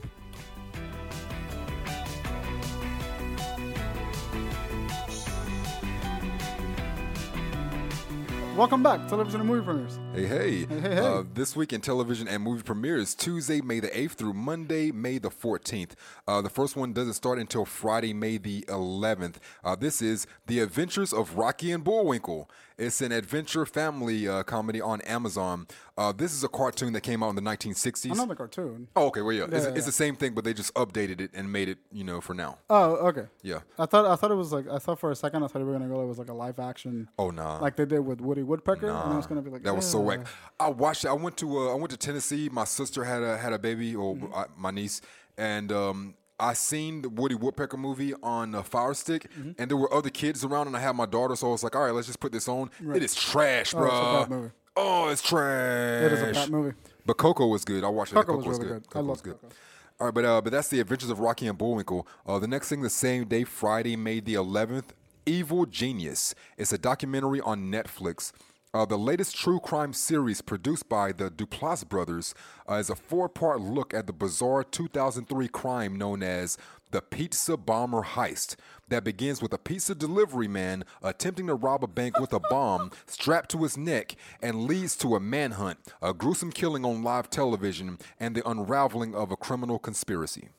Welcome 8.57 8.81
back, 8.81 9.07
television 9.07 9.41
and 9.41 9.47
movie 9.47 9.63
premieres. 9.63 9.99
hey, 10.15 10.25
hey. 10.25 10.65
hey, 10.65 10.79
hey. 10.79 10.97
Uh, 10.97 11.23
this 11.31 11.55
week 11.55 11.73
in 11.73 11.79
television 11.79 12.27
and 12.27 12.41
movie 12.41 12.63
premieres, 12.63 13.13
Tuesday, 13.13 13.61
May 13.61 13.79
the 13.79 13.89
8th 13.89 14.13
through 14.13 14.33
Monday, 14.33 14.89
May 14.89 15.19
the 15.19 15.29
14th. 15.29 15.91
Uh, 16.27 16.41
the 16.41 16.49
first 16.49 16.75
one 16.75 16.91
doesn't 16.91 17.13
start 17.13 17.37
until 17.37 17.65
Friday, 17.65 18.13
May 18.13 18.39
the 18.39 18.63
11th. 18.63 19.35
Uh, 19.63 19.75
this 19.75 20.01
is 20.01 20.25
The 20.47 20.59
Adventures 20.61 21.13
of 21.13 21.37
Rocky 21.37 21.71
and 21.71 21.83
Bullwinkle. 21.83 22.49
It's 22.77 23.01
an 23.01 23.11
adventure 23.11 23.65
family 23.65 24.27
uh, 24.27 24.43
comedy 24.43 24.79
on 24.79 25.01
Amazon. 25.01 25.67
Uh, 25.97 26.11
this 26.11 26.31
is 26.31 26.43
a 26.43 26.47
cartoon 26.47 26.93
that 26.93 27.01
came 27.01 27.23
out 27.23 27.29
in 27.29 27.35
the 27.35 27.41
1960s. 27.41 28.11
Another 28.11 28.35
cartoon. 28.35 28.87
Oh, 28.95 29.07
okay. 29.07 29.21
Well, 29.21 29.33
yeah, 29.33 29.45
it's, 29.51 29.65
Yeah, 29.65 29.73
it's 29.73 29.87
the 29.87 29.91
same 29.91 30.15
thing, 30.15 30.33
but 30.35 30.43
they 30.43 30.53
just 30.53 30.71
updated 30.75 31.19
it 31.19 31.31
and 31.33 31.51
made 31.51 31.69
it, 31.69 31.79
you 31.91 32.03
know, 32.03 32.21
for 32.21 32.35
now. 32.35 32.59
Oh, 32.69 33.07
okay. 33.07 33.25
Yeah. 33.41 33.61
I 33.79 33.87
thought 33.87 34.05
I 34.05 34.15
thought 34.15 34.29
it 34.29 34.35
was 34.35 34.51
like 34.53 34.67
I 34.69 34.77
thought 34.77 34.99
for 34.99 35.09
a 35.09 35.15
second 35.15 35.43
I 35.43 35.47
thought 35.47 35.59
we 35.59 35.65
were 35.65 35.73
gonna 35.73 35.87
go 35.87 36.01
it 36.01 36.05
was 36.05 36.19
like 36.19 36.29
a 36.29 36.33
live 36.33 36.59
action. 36.59 37.09
Oh 37.17 37.31
nah. 37.31 37.57
Like 37.57 37.77
they 37.77 37.85
did 37.85 37.99
with 38.01 38.21
Woody 38.21 38.43
Woodpecker, 38.43 38.89
and 38.89 38.95
I 39.13 39.15
was 39.17 39.25
gonna 39.25 39.41
be 39.41 39.49
like, 39.49 39.63
That 39.63 39.75
was 39.75 39.89
so 39.89 39.99
whack. 39.99 40.27
I 40.59 40.69
watched 40.69 41.03
it. 41.03 41.07
I 41.07 41.13
went 41.13 41.37
to 41.37 41.57
uh, 41.57 41.71
I 41.71 41.75
went 41.75 41.89
to 41.89 41.97
Tennessee. 41.97 42.47
My 42.51 42.65
sister 42.65 43.03
had 43.05 43.23
a 43.23 43.37
had 43.37 43.53
a 43.53 43.59
baby, 43.59 43.95
or 43.95 44.15
Mm-hmm. 44.15 44.33
uh, 44.33 44.45
my 44.55 44.69
niece, 44.71 45.01
and 45.37 45.71
um, 45.71 46.13
I 46.39 46.53
seen 46.53 47.01
the 47.01 47.09
Woody 47.09 47.35
Woodpecker 47.35 47.77
movie 47.77 48.13
on 48.21 48.53
a 48.53 48.63
Fire 48.63 48.93
Stick, 48.93 49.31
Mm-hmm. 49.31 49.51
and 49.57 49.69
there 49.71 49.77
were 49.77 49.91
other 49.93 50.09
kids 50.09 50.43
around, 50.45 50.67
and 50.67 50.77
I 50.77 50.79
had 50.79 50.95
my 50.95 51.05
daughter, 51.07 51.35
so 51.35 51.47
I 51.47 51.51
was 51.51 51.63
like, 51.63 51.75
all 51.75 51.83
right, 51.83 51.93
let's 51.93 52.07
just 52.07 52.19
put 52.19 52.31
this 52.31 52.47
on. 52.47 52.69
It 52.93 53.01
is 53.03 53.15
trash, 53.15 53.73
Oh, 53.73 53.79
bro. 53.79 53.87
it's 53.87 53.95
a 53.97 54.19
bad 54.21 54.29
movie. 54.29 54.51
Oh, 54.75 55.09
it's 55.09 55.21
trash. 55.23 56.03
It 56.03 56.13
is 56.13 56.21
a 56.21 56.31
bad 56.33 56.49
movie. 56.51 56.75
But 57.05 57.17
Coco 57.17 57.47
was 57.47 57.65
good. 57.65 57.83
I 57.83 57.87
watched 57.87 58.11
it. 58.11 58.15
Coco 58.15 58.35
Coco 58.37 58.49
was 58.49 58.59
really 58.59 58.69
good. 58.73 58.83
I 58.89 58.91
Coco 58.93 58.99
love 58.99 59.07
was 59.09 59.21
good. 59.21 59.41
Coco. 59.41 59.53
All 59.99 60.05
right, 60.07 60.13
but 60.13 60.25
uh, 60.25 60.41
but 60.41 60.51
that's 60.51 60.67
the 60.67 60.79
Adventures 60.79 61.09
of 61.09 61.19
Rocky 61.19 61.47
and 61.47 61.57
Bullwinkle. 61.57 62.07
Uh, 62.27 62.37
the 62.37 62.47
next 62.47 62.69
thing, 62.69 62.81
the 62.83 62.89
same 62.89 63.25
day, 63.25 63.43
Friday, 63.43 63.95
May 63.95 64.19
the 64.19 64.35
11th, 64.35 64.89
Evil 65.25 65.65
Genius. 65.65 66.35
It's 66.57 66.71
a 66.71 66.77
documentary 66.77 67.41
on 67.41 67.71
Netflix. 67.71 68.31
Uh, 68.73 68.85
the 68.85 68.97
latest 68.97 69.35
true 69.35 69.59
crime 69.59 69.93
series 69.93 70.41
produced 70.41 70.89
by 70.89 71.11
the 71.11 71.31
Duplass 71.31 71.87
brothers 71.87 72.35
uh, 72.69 72.75
is 72.75 72.89
a 72.89 72.95
four-part 72.95 73.61
look 73.61 73.93
at 73.93 74.07
the 74.07 74.13
bizarre 74.13 74.63
2003 74.63 75.47
crime 75.47 75.95
known 75.95 76.21
as 76.21 76.57
the 76.91 77.01
Pizza 77.01 77.57
Bomber 77.57 78.01
Heist 78.03 78.55
that 78.89 79.03
begins 79.03 79.41
with 79.41 79.51
a 79.53 79.57
pizza 79.57 79.95
delivery 79.95 80.47
man 80.47 80.83
attempting 81.01 81.47
to 81.47 81.55
rob 81.55 81.83
a 81.83 81.87
bank 81.87 82.19
with 82.19 82.33
a 82.33 82.39
bomb 82.49 82.91
strapped 83.05 83.49
to 83.51 83.63
his 83.63 83.77
neck 83.77 84.15
and 84.41 84.65
leads 84.65 84.95
to 84.97 85.15
a 85.15 85.19
manhunt, 85.19 85.79
a 86.01 86.13
gruesome 86.13 86.51
killing 86.51 86.85
on 86.85 87.03
live 87.03 87.29
television, 87.29 87.97
and 88.19 88.35
the 88.35 88.47
unraveling 88.47 89.15
of 89.15 89.31
a 89.31 89.37
criminal 89.37 89.79
conspiracy. 89.79 90.49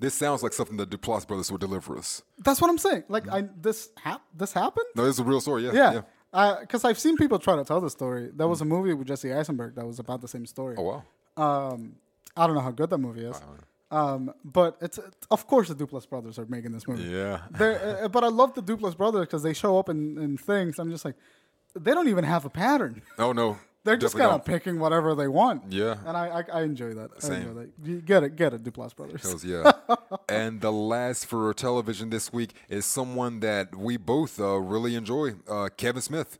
This 0.00 0.14
sounds 0.14 0.42
like 0.42 0.52
something 0.52 0.76
the 0.76 0.86
Duplass 0.86 1.26
brothers 1.26 1.50
would 1.50 1.60
deliver 1.60 1.96
us. 1.96 2.22
That's 2.38 2.60
what 2.60 2.68
I'm 2.68 2.78
saying. 2.78 3.04
Like 3.08 3.28
I 3.28 3.44
this 3.60 3.90
hap- 4.02 4.26
this 4.36 4.52
happened. 4.52 4.86
No, 4.94 5.06
it's 5.06 5.18
a 5.18 5.24
real 5.24 5.40
story. 5.40 5.64
Yeah. 5.64 5.72
Yeah. 5.72 6.00
Because 6.60 6.84
I've 6.84 6.98
seen 6.98 7.16
people 7.16 7.38
try 7.38 7.56
to 7.56 7.64
tell 7.64 7.80
the 7.80 7.90
story. 7.90 8.30
There 8.34 8.48
was 8.48 8.60
a 8.60 8.64
movie 8.64 8.92
with 8.92 9.08
Jesse 9.08 9.32
Eisenberg 9.32 9.74
that 9.76 9.86
was 9.86 9.98
about 9.98 10.20
the 10.20 10.28
same 10.28 10.46
story. 10.46 10.76
Oh 10.78 10.82
wow. 10.82 11.02
Um, 11.72 11.96
I 12.36 12.46
don't 12.46 12.54
know 12.54 12.62
how 12.62 12.70
good 12.70 12.90
that 12.90 12.98
movie 12.98 13.24
is. 13.24 13.40
Um, 13.90 14.32
but 14.44 14.76
it's 14.80 14.98
of 15.30 15.46
course 15.46 15.68
the 15.68 15.74
Duplass 15.74 16.08
brothers 16.08 16.38
are 16.38 16.46
making 16.46 16.72
this 16.72 16.86
movie. 16.88 17.04
Yeah. 17.04 17.40
Uh, 17.60 18.08
but 18.08 18.24
I 18.24 18.28
love 18.28 18.54
the 18.54 18.62
Duplass 18.62 18.96
brothers 18.96 19.22
because 19.22 19.42
they 19.42 19.52
show 19.52 19.78
up 19.78 19.88
in, 19.88 20.18
in 20.18 20.36
things. 20.36 20.78
I'm 20.78 20.90
just 20.90 21.04
like, 21.04 21.14
they 21.74 21.92
don't 21.92 22.08
even 22.08 22.24
have 22.24 22.44
a 22.44 22.50
pattern. 22.50 23.02
Oh 23.18 23.32
no. 23.32 23.58
They're 23.86 23.96
just 23.96 24.16
kind 24.16 24.32
of 24.32 24.44
picking 24.44 24.78
whatever 24.78 25.14
they 25.14 25.28
want. 25.28 25.72
Yeah. 25.72 25.96
and 26.06 26.16
I 26.16 26.40
I, 26.40 26.44
I 26.58 26.62
enjoy 26.62 26.92
that. 26.94 27.10
I 27.16 27.20
Same. 27.20 27.32
enjoy 27.42 27.54
that. 27.60 27.70
You 27.84 28.00
get 28.02 28.22
it, 28.24 28.36
get 28.36 28.52
it, 28.52 28.62
Duplass 28.62 28.94
brothers. 28.94 29.22
Hells 29.22 29.44
yeah. 29.44 29.72
and 30.28 30.60
the 30.60 30.72
last 30.72 31.26
for 31.26 31.54
television 31.54 32.10
this 32.10 32.32
week 32.32 32.52
is 32.68 32.84
someone 32.84 33.40
that 33.40 33.74
we 33.74 33.96
both 33.96 34.38
uh, 34.40 34.56
really 34.58 34.94
enjoy, 34.96 35.34
uh, 35.48 35.68
Kevin 35.76 36.02
Smith. 36.02 36.38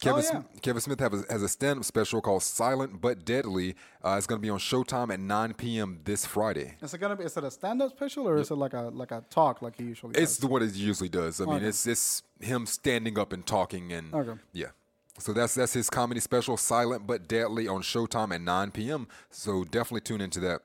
Kevin, 0.00 0.22
Oh, 0.28 0.32
yeah. 0.32 0.40
Sm- 0.42 0.58
Kevin 0.62 0.80
Smith 0.80 1.00
have 1.00 1.12
a, 1.12 1.24
has 1.28 1.42
a 1.42 1.48
stand-up 1.48 1.84
special 1.84 2.20
called 2.20 2.44
Silent 2.44 3.00
but 3.00 3.24
Deadly. 3.24 3.74
Uh, 4.04 4.14
it's 4.16 4.28
going 4.28 4.38
to 4.40 4.42
be 4.42 4.48
on 4.50 4.60
Showtime 4.60 5.12
at 5.12 5.18
9 5.18 5.54
p.m. 5.54 5.98
this 6.04 6.24
Friday. 6.24 6.76
Is 6.80 6.94
it 6.94 6.98
gonna 6.98 7.16
be? 7.16 7.24
Is 7.24 7.36
it 7.36 7.42
a 7.42 7.50
stand-up 7.50 7.90
special 7.90 8.28
or 8.28 8.36
is 8.38 8.52
it 8.52 8.54
like 8.54 8.74
a 8.74 8.82
like 9.02 9.10
a 9.10 9.24
talk 9.28 9.60
like 9.60 9.76
he 9.76 9.84
usually? 9.84 10.12
Does? 10.12 10.22
It's 10.22 10.36
does? 10.38 10.48
what 10.50 10.62
it 10.62 10.74
usually 10.74 11.08
does. 11.08 11.40
I 11.40 11.46
mean, 11.46 11.64
it's 11.64 11.84
it's 11.86 12.22
him 12.40 12.66
standing 12.66 13.18
up 13.18 13.32
and 13.32 13.44
talking 13.44 13.92
and 13.92 14.14
Okay. 14.14 14.38
yeah. 14.52 14.68
So 15.18 15.32
that's 15.32 15.54
that's 15.54 15.72
his 15.72 15.90
comedy 15.90 16.20
special, 16.20 16.56
Silent 16.56 17.06
but 17.06 17.28
Deadly, 17.28 17.66
on 17.68 17.82
Showtime 17.82 18.34
at 18.34 18.40
9 18.40 18.70
p.m. 18.70 19.08
So 19.30 19.64
definitely 19.64 20.02
tune 20.02 20.20
into 20.20 20.40
that. 20.40 20.62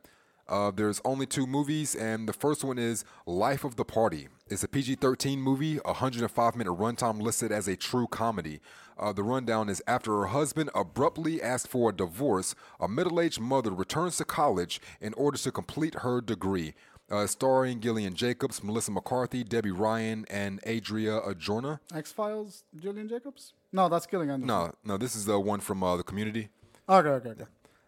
Uh, 0.47 0.71
there's 0.71 1.01
only 1.05 1.25
two 1.25 1.47
movies, 1.47 1.95
and 1.95 2.27
the 2.27 2.33
first 2.33 2.63
one 2.63 2.77
is 2.77 3.05
Life 3.25 3.63
of 3.63 3.77
the 3.77 3.85
Party. 3.85 4.27
It's 4.47 4.63
a 4.63 4.67
PG-13 4.67 5.37
movie, 5.37 5.77
105-minute 5.77 6.73
runtime, 6.73 7.21
listed 7.21 7.51
as 7.51 7.67
a 7.67 7.77
true 7.77 8.07
comedy. 8.07 8.59
Uh, 8.99 9.13
the 9.13 9.23
rundown 9.23 9.69
is 9.69 9.81
after 9.87 10.11
her 10.17 10.25
husband 10.27 10.69
abruptly 10.75 11.41
asked 11.41 11.69
for 11.69 11.89
a 11.89 11.95
divorce, 11.95 12.55
a 12.79 12.89
middle-aged 12.89 13.39
mother 13.39 13.71
returns 13.71 14.17
to 14.17 14.25
college 14.25 14.81
in 14.99 15.13
order 15.13 15.37
to 15.37 15.51
complete 15.51 15.95
her 15.95 16.19
degree. 16.19 16.73
Uh, 17.09 17.25
starring 17.25 17.79
Gillian 17.79 18.13
Jacobs, 18.13 18.63
Melissa 18.63 18.91
McCarthy, 18.91 19.43
Debby 19.43 19.71
Ryan, 19.71 20.25
and 20.29 20.59
Adria 20.67 21.19
Arjona. 21.21 21.79
X 21.93 22.11
Files, 22.11 22.63
Gillian 22.79 23.07
Jacobs. 23.07 23.53
No, 23.73 23.89
that's 23.89 24.05
Gillian 24.05 24.29
Anderson. 24.29 24.47
No, 24.47 24.71
no, 24.85 24.97
this 24.97 25.15
is 25.15 25.25
the 25.25 25.37
one 25.39 25.59
from 25.59 25.83
uh, 25.83 25.97
the 25.97 26.03
Community. 26.03 26.47
Okay, 26.87 27.09
okay, 27.09 27.29
okay. 27.29 27.45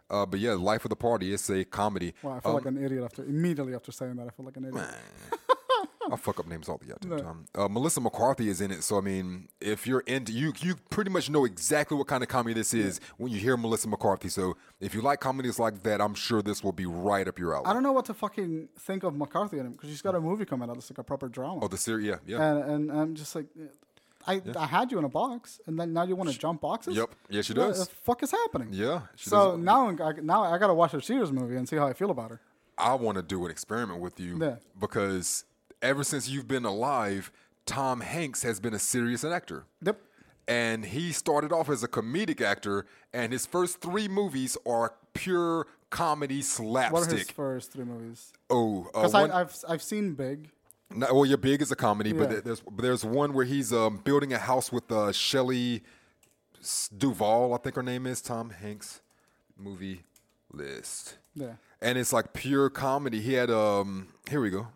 Uh, 0.10 0.26
but 0.26 0.40
yeah, 0.40 0.53
Life 0.53 0.84
of 0.86 0.90
the 0.90 0.95
Party. 0.95 1.32
is 1.34 1.49
a 1.49 1.64
comedy. 1.66 2.14
Well, 2.22 2.34
I 2.34 2.40
feel 2.40 2.49
Um, 2.52 2.56
like 2.57 2.66
an 2.66 2.84
idiot 2.84 3.03
after 3.03 3.24
immediately 3.24 3.74
after 3.76 3.91
saying 3.91 4.16
that. 4.18 4.28
I 4.28 4.30
feel 4.32 4.45
like 4.45 4.57
an 4.57 4.66
idiot. 4.66 4.86
I 6.12 6.16
fuck 6.18 6.40
up 6.40 6.48
names 6.48 6.70
all 6.70 6.78
the 6.78 6.86
goddamn 6.86 7.18
time. 7.20 7.45
Uh, 7.56 7.68
Melissa 7.68 7.99
McCarthy 7.99 8.48
is 8.48 8.62
in 8.62 8.70
it, 8.70 8.84
so 8.84 8.99
I 8.99 9.02
mean, 9.02 9.48
if 9.60 9.88
you're 9.88 10.02
into 10.02 10.32
you, 10.32 10.53
you 10.62 10.76
pretty 10.91 11.10
much 11.10 11.32
know 11.32 11.45
exactly 11.45 11.98
what 11.98 12.06
kind 12.06 12.22
of 12.22 12.30
comedy 12.30 12.53
this 12.53 12.76
is 12.76 12.99
when 13.18 13.32
you 13.32 13.40
hear 13.40 13.57
Melissa 13.57 13.88
McCarthy. 13.88 14.30
So 14.30 14.56
if 14.80 14.94
you 14.94 15.02
like 15.02 15.20
comedies 15.20 15.57
like 15.57 15.82
that, 15.82 16.02
I'm 16.02 16.14
sure 16.14 16.44
this 16.44 16.64
will 16.64 16.72
be 16.74 16.86
right 16.86 17.28
up 17.28 17.40
your 17.40 17.56
alley. 17.56 17.66
I 17.66 17.74
don't 17.74 17.82
know 17.82 17.91
what 17.91 18.06
to 18.06 18.14
fucking 18.14 18.70
think 18.78 19.03
of 19.03 19.16
McCarthy 19.16 19.57
in 19.57 19.66
him 19.66 19.72
because 19.72 19.90
she's 19.90 20.03
got 20.03 20.14
a 20.14 20.22
movie 20.22 20.45
coming 20.45 20.70
out. 20.70 20.78
It's 20.78 20.91
like 20.91 20.99
a 20.99 21.03
proper 21.03 21.28
drama. 21.28 21.62
oh, 21.64 21.68
the 21.68 21.78
series, 21.78 22.06
yeah, 22.06 22.18
yeah. 22.28 22.52
and 22.52 22.70
and 22.70 22.91
I'm 22.91 23.16
just 23.16 23.34
like, 23.36 23.48
I 24.27 24.41
I 24.57 24.65
had 24.65 24.91
you 24.91 24.97
in 24.99 25.06
a 25.06 25.10
box, 25.10 25.60
and 25.68 25.80
then 25.80 25.93
now 25.93 26.03
you 26.03 26.15
want 26.15 26.30
to 26.31 26.38
jump 26.38 26.61
boxes. 26.61 26.95
Yep. 26.95 27.10
Yeah, 27.30 27.41
she 27.41 27.53
What 27.53 27.68
does. 27.68 27.88
the 27.88 27.95
fuck 28.03 28.23
is 28.23 28.31
happening? 28.31 28.69
yeah. 28.72 29.02
So 29.15 29.52
does- 29.52 29.60
now 29.60 29.89
I, 29.89 30.11
now 30.22 30.43
I 30.43 30.57
gotta 30.57 30.73
watch 30.73 30.91
her 30.91 31.02
Sears 31.02 31.31
movie 31.31 31.56
and 31.56 31.68
see 31.69 31.76
how 31.76 31.88
I 31.88 31.93
feel 31.93 32.11
about 32.11 32.31
her. 32.31 32.41
I 32.77 32.93
want 32.95 33.15
to 33.18 33.22
do 33.23 33.45
an 33.45 33.52
experiment 33.52 33.99
with 34.02 34.19
you 34.19 34.38
Yeah. 34.41 34.56
because 34.80 35.45
ever 35.81 36.03
since 36.03 36.27
you've 36.27 36.47
been 36.47 36.65
alive, 36.65 37.31
Tom 37.65 38.02
Hanks 38.02 38.43
has 38.43 38.60
been 38.60 38.73
a 38.73 38.80
serious 38.80 39.23
actor. 39.23 39.65
Yep. 39.81 39.99
and 40.47 40.85
he 40.85 41.11
started 41.11 41.52
off 41.52 41.69
as 41.69 41.81
a 41.81 41.88
comedic 41.88 42.39
actor, 42.39 42.85
and 43.14 43.34
his 43.34 43.47
first 43.47 43.81
three 43.81 44.07
movies 44.07 44.56
are 44.68 44.93
pure 45.15 45.65
comedy 45.89 46.41
slapstick. 46.43 46.93
What 46.93 47.11
are 47.14 47.18
his 47.18 47.31
first 47.31 47.72
three 47.72 47.84
movies? 47.85 48.31
oh, 48.52 48.84
uh, 48.93 49.02
Because 49.02 49.14
one, 49.14 49.31
I've 49.31 49.56
I've 49.68 49.81
seen 49.81 50.14
Big. 50.14 50.52
No, 50.96 51.14
well, 51.14 51.26
you're 51.26 51.38
big 51.38 51.62
as 51.62 51.72
a 51.72 51.76
comedy, 51.76 52.12
but 52.14 52.24
Yeah. 52.24 52.28
there- 52.28 52.42
there's 52.42 52.62
but 52.62 52.82
there's 52.82 53.04
one 53.06 53.34
where 53.34 53.46
he's 53.46 53.72
um, 53.74 53.98
building 53.98 54.34
a 54.34 54.38
house 54.40 54.72
with 54.72 54.92
uh, 54.92 55.12
Shelley 55.12 55.84
Duvall, 56.98 57.54
I 57.54 57.58
think 57.58 57.76
her 57.76 57.84
name 57.84 58.08
is 58.08 58.22
Tom 58.22 58.50
Hanks 58.50 59.02
movie 59.58 60.04
list, 60.52 61.18
Yeah. 61.36 61.56
and 61.82 61.98
it's 61.98 62.12
like 62.12 62.34
pure 62.34 62.70
comedy. 62.70 63.22
He 63.22 63.34
had 63.34 63.50
um, 63.52 64.08
here 64.30 64.42
we 64.42 64.50
go, 64.50 64.68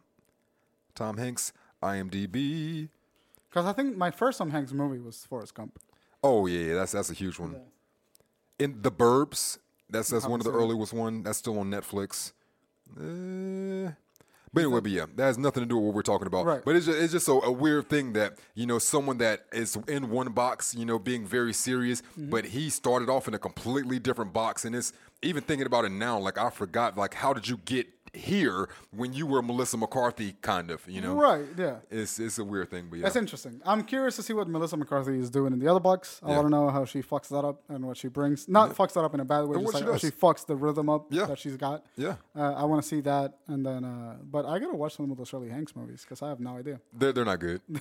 Tom 0.95 1.17
Hanks 1.17 1.51
IMDb. 1.81 2.89
Because 3.49 3.65
I 3.65 3.73
think 3.73 3.97
my 3.97 4.11
first 4.11 4.37
Tom 4.37 4.51
Hanks 4.51 4.71
movie 4.73 4.99
was 4.99 5.25
Forrest 5.25 5.55
Gump. 5.55 5.79
Oh 6.23 6.45
yeah, 6.45 6.59
yeah, 6.59 6.73
that's 6.75 6.91
that's 6.91 7.09
a 7.09 7.13
huge 7.15 7.39
one. 7.39 7.55
In 8.59 8.81
the 8.81 8.91
Burbs, 8.91 9.57
that's 9.89 10.09
that's 10.09 10.27
one 10.27 10.39
of 10.39 10.43
the 10.45 10.51
earliest 10.53 10.93
one. 10.93 11.23
That's 11.23 11.39
still 11.39 11.57
on 11.59 11.71
Netflix. 11.71 12.33
Uh, 12.95 13.91
but 14.53 14.61
anyway, 14.61 14.79
but 14.81 14.91
yeah, 14.91 15.05
that 15.15 15.23
has 15.23 15.37
nothing 15.37 15.63
to 15.63 15.67
do 15.69 15.75
with 15.77 15.85
what 15.85 15.95
we're 15.95 16.01
talking 16.01 16.27
about. 16.27 16.45
Right. 16.45 16.61
But 16.63 16.75
it's 16.75 16.85
just, 16.85 16.99
it's 16.99 17.13
just 17.13 17.27
a, 17.27 17.33
a 17.33 17.51
weird 17.51 17.89
thing 17.89 18.13
that 18.13 18.37
you 18.55 18.65
know 18.65 18.79
someone 18.79 19.17
that 19.19 19.45
is 19.53 19.77
in 19.87 20.09
one 20.09 20.29
box, 20.31 20.73
you 20.75 20.85
know, 20.85 20.99
being 20.99 21.25
very 21.25 21.53
serious, 21.53 22.01
Mm-hmm. 22.01 22.29
but 22.29 22.45
he 22.45 22.69
started 22.69 23.09
off 23.09 23.27
in 23.27 23.33
a 23.33 23.39
completely 23.39 23.99
different 23.99 24.33
box, 24.33 24.65
and 24.65 24.75
it's 24.75 24.93
even 25.21 25.43
thinking 25.43 25.67
about 25.67 25.83
it 25.85 25.89
now, 25.91 26.17
like 26.17 26.37
I 26.37 26.49
forgot, 26.49 26.97
like 26.97 27.13
how 27.13 27.33
did 27.33 27.47
you 27.47 27.57
get 27.65 27.87
here 28.13 28.69
when 28.91 29.13
you 29.13 29.25
were 29.25 29.41
Melissa 29.41 29.77
McCarthy, 29.77 30.33
kind 30.41 30.71
of, 30.71 30.87
you 30.87 31.01
know? 31.01 31.13
Right. 31.15 31.45
Yeah. 31.57 31.75
It's 31.89 32.19
it's 32.19 32.37
a 32.39 32.43
weird 32.43 32.69
thing, 32.69 32.87
but 32.89 32.97
yeah. 32.99 33.03
That's 33.03 33.15
interesting. 33.15 33.61
I'm 33.65 33.83
curious 33.83 34.15
to 34.17 34.23
see 34.23 34.33
what 34.33 34.47
Melissa 34.47 34.77
McCarthy 34.77 35.17
is 35.19 35.29
doing 35.29 35.53
in 35.53 35.59
the 35.59 35.67
other 35.67 35.79
box. 35.79 36.19
I 36.23 36.29
Yeah. 36.29 36.35
want 36.37 36.45
to 36.47 36.49
know 36.51 36.69
how 36.69 36.85
she 36.85 37.01
fucks 37.01 37.27
that 37.29 37.45
up 37.45 37.61
and 37.69 37.85
what 37.85 37.97
she 37.97 38.07
brings. 38.07 38.47
Not 38.47 38.75
fucks 38.75 38.93
that 38.93 39.01
up 39.03 39.13
in 39.13 39.19
a 39.19 39.25
bad 39.25 39.45
way, 39.45 39.57
And 39.57 39.65
just 39.65 39.65
what 39.65 39.73
like 39.73 39.83
she 40.01 40.07
does. 40.07 40.13
she 40.15 40.19
fucks 40.19 40.45
the 40.45 40.55
rhythm 40.55 40.89
up 40.89 41.07
Yeah. 41.09 41.25
that 41.25 41.39
she's 41.39 41.57
got. 41.57 41.85
Yeah. 41.95 42.15
Uh, 42.35 42.53
I 42.53 42.63
want 42.65 42.81
to 42.81 42.87
see 42.87 43.01
that, 43.01 43.37
and 43.47 43.65
then, 43.65 43.83
uh, 43.85 44.17
but 44.23 44.45
I 44.45 44.59
gotta 44.59 44.75
watch 44.75 44.95
some 44.95 45.11
of 45.11 45.17
the 45.17 45.25
Shirley 45.25 45.49
Hanks 45.49 45.75
movies 45.75 46.01
because 46.03 46.21
I 46.21 46.29
have 46.29 46.39
no 46.39 46.57
idea. 46.57 46.79
They're 46.93 47.11
they're 47.13 47.25
not 47.25 47.39
good. 47.39 47.61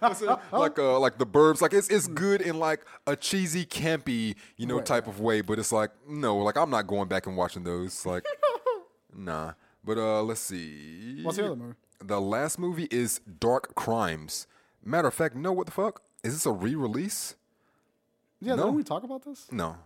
Like 0.00 0.78
uh, 0.78 0.98
like 0.98 1.18
the 1.18 1.26
Burbs, 1.26 1.60
like 1.60 1.72
it's 1.72 1.88
it's 1.88 2.06
good 2.08 2.40
in 2.40 2.58
like 2.58 2.84
a 3.06 3.16
cheesy, 3.16 3.64
campy, 3.64 4.34
you 4.56 4.66
know, 4.66 4.76
Right. 4.76 4.86
type 4.86 5.06
of 5.06 5.20
way. 5.20 5.40
But 5.40 5.58
it's 5.58 5.72
like 5.72 5.90
no, 6.08 6.38
like 6.38 6.56
I'm 6.56 6.70
not 6.70 6.86
going 6.86 7.08
back 7.08 7.26
and 7.26 7.36
watching 7.36 7.64
those. 7.64 8.04
Like, 8.06 8.24
nah. 9.14 9.52
But 9.84 9.98
uh, 9.98 10.22
let's 10.22 10.40
see. 10.40 11.22
What's 11.22 11.36
the 11.38 11.46
other 11.46 11.56
movie? 11.56 11.74
The 12.04 12.20
last 12.20 12.58
movie 12.58 12.88
is 12.90 13.20
Dark 13.40 13.74
Crimes. 13.74 14.46
Matter 14.84 15.08
of 15.08 15.14
fact, 15.14 15.34
no, 15.36 15.52
what 15.52 15.66
the 15.66 15.72
fuck? 15.72 16.02
Is 16.24 16.32
this 16.34 16.44
a 16.46 16.50
re-release? 16.52 17.36
Yeah, 18.40 18.54
No. 18.56 18.64
didn't 18.64 18.74
we 18.76 18.82
talk 18.84 19.02
about 19.04 19.24
this? 19.24 19.50
No, 19.50 19.76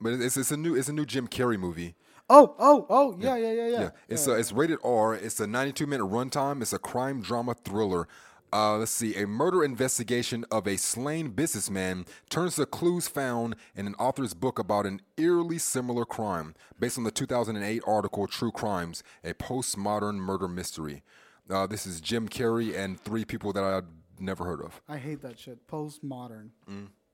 but 0.00 0.14
it's 0.14 0.36
it's 0.36 0.50
a 0.50 0.56
new 0.56 0.74
it's 0.74 0.88
a 0.88 0.92
new 0.92 1.04
Jim 1.06 1.28
Carrey 1.28 1.58
movie. 1.58 1.94
Oh, 2.32 2.54
oh, 2.60 2.86
oh, 2.88 3.16
yeah, 3.18 3.36
yeah, 3.36 3.52
yeah, 3.52 3.66
yeah. 3.68 3.80
Yeah, 3.80 3.90
it's 4.08 4.26
uh, 4.28 4.36
it's 4.36 4.52
rated 4.52 4.78
R. 4.84 5.14
It's 5.14 5.40
a 5.40 5.46
92 5.48 5.86
minute 5.86 6.04
runtime. 6.06 6.62
It's 6.62 6.72
a 6.72 6.78
crime 6.78 7.20
drama 7.22 7.54
thriller. 7.64 8.06
Uh, 8.52 8.76
let's 8.78 8.90
see. 8.90 9.14
A 9.16 9.26
murder 9.26 9.62
investigation 9.64 10.44
of 10.50 10.66
a 10.66 10.76
slain 10.76 11.28
businessman 11.30 12.04
turns 12.28 12.56
to 12.56 12.66
clues 12.66 13.06
found 13.08 13.54
in 13.76 13.86
an 13.86 13.94
author's 13.94 14.34
book 14.34 14.58
about 14.58 14.86
an 14.86 15.00
eerily 15.16 15.58
similar 15.58 16.04
crime, 16.04 16.54
based 16.78 16.98
on 16.98 17.04
the 17.04 17.10
2008 17.10 17.82
article 17.86 18.26
"True 18.26 18.50
Crimes: 18.50 19.02
A 19.22 19.34
Postmodern 19.34 20.16
Murder 20.16 20.48
Mystery." 20.48 21.02
Uh, 21.48 21.66
this 21.66 21.86
is 21.86 22.00
Jim 22.00 22.28
Carrey 22.28 22.76
and 22.76 23.00
three 23.00 23.24
people 23.24 23.52
that 23.52 23.62
I've 23.64 23.84
never 24.18 24.44
heard 24.44 24.60
of. 24.60 24.80
I 24.88 24.98
hate 24.98 25.22
that 25.22 25.38
shit. 25.38 25.66
Postmodern. 25.68 26.50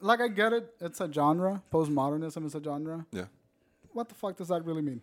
Like 0.00 0.20
I 0.20 0.28
get 0.28 0.52
it. 0.52 0.74
It's 0.80 1.00
a 1.00 1.10
genre. 1.12 1.62
Postmodernism 1.72 2.44
is 2.46 2.54
a 2.54 2.62
genre. 2.62 3.06
Yeah, 3.12 3.26
What 3.92 4.08
the 4.08 4.14
fuck 4.14 4.36
does 4.36 4.48
that 4.48 4.64
really 4.64 4.82
mean? 4.82 5.00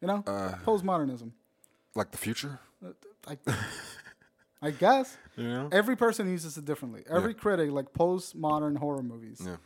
You 0.00 0.08
know, 0.08 0.24
Uh. 0.26 0.54
postmodernism. 0.66 1.30
like 1.94 2.10
the 2.10 2.18
future. 2.18 2.58
I, 3.26 3.36
I 4.62 4.70
guess 4.70 5.16
Yeah. 5.36 5.68
every 5.72 5.96
person 5.96 6.28
uses 6.30 6.56
it 6.56 6.64
differently. 6.64 7.02
Every 7.10 7.34
critic, 7.34 7.70
like 7.72 7.92
postmodern 7.92 8.76
horror 8.78 9.02
movies. 9.02 9.42
Yeah. 9.44 9.56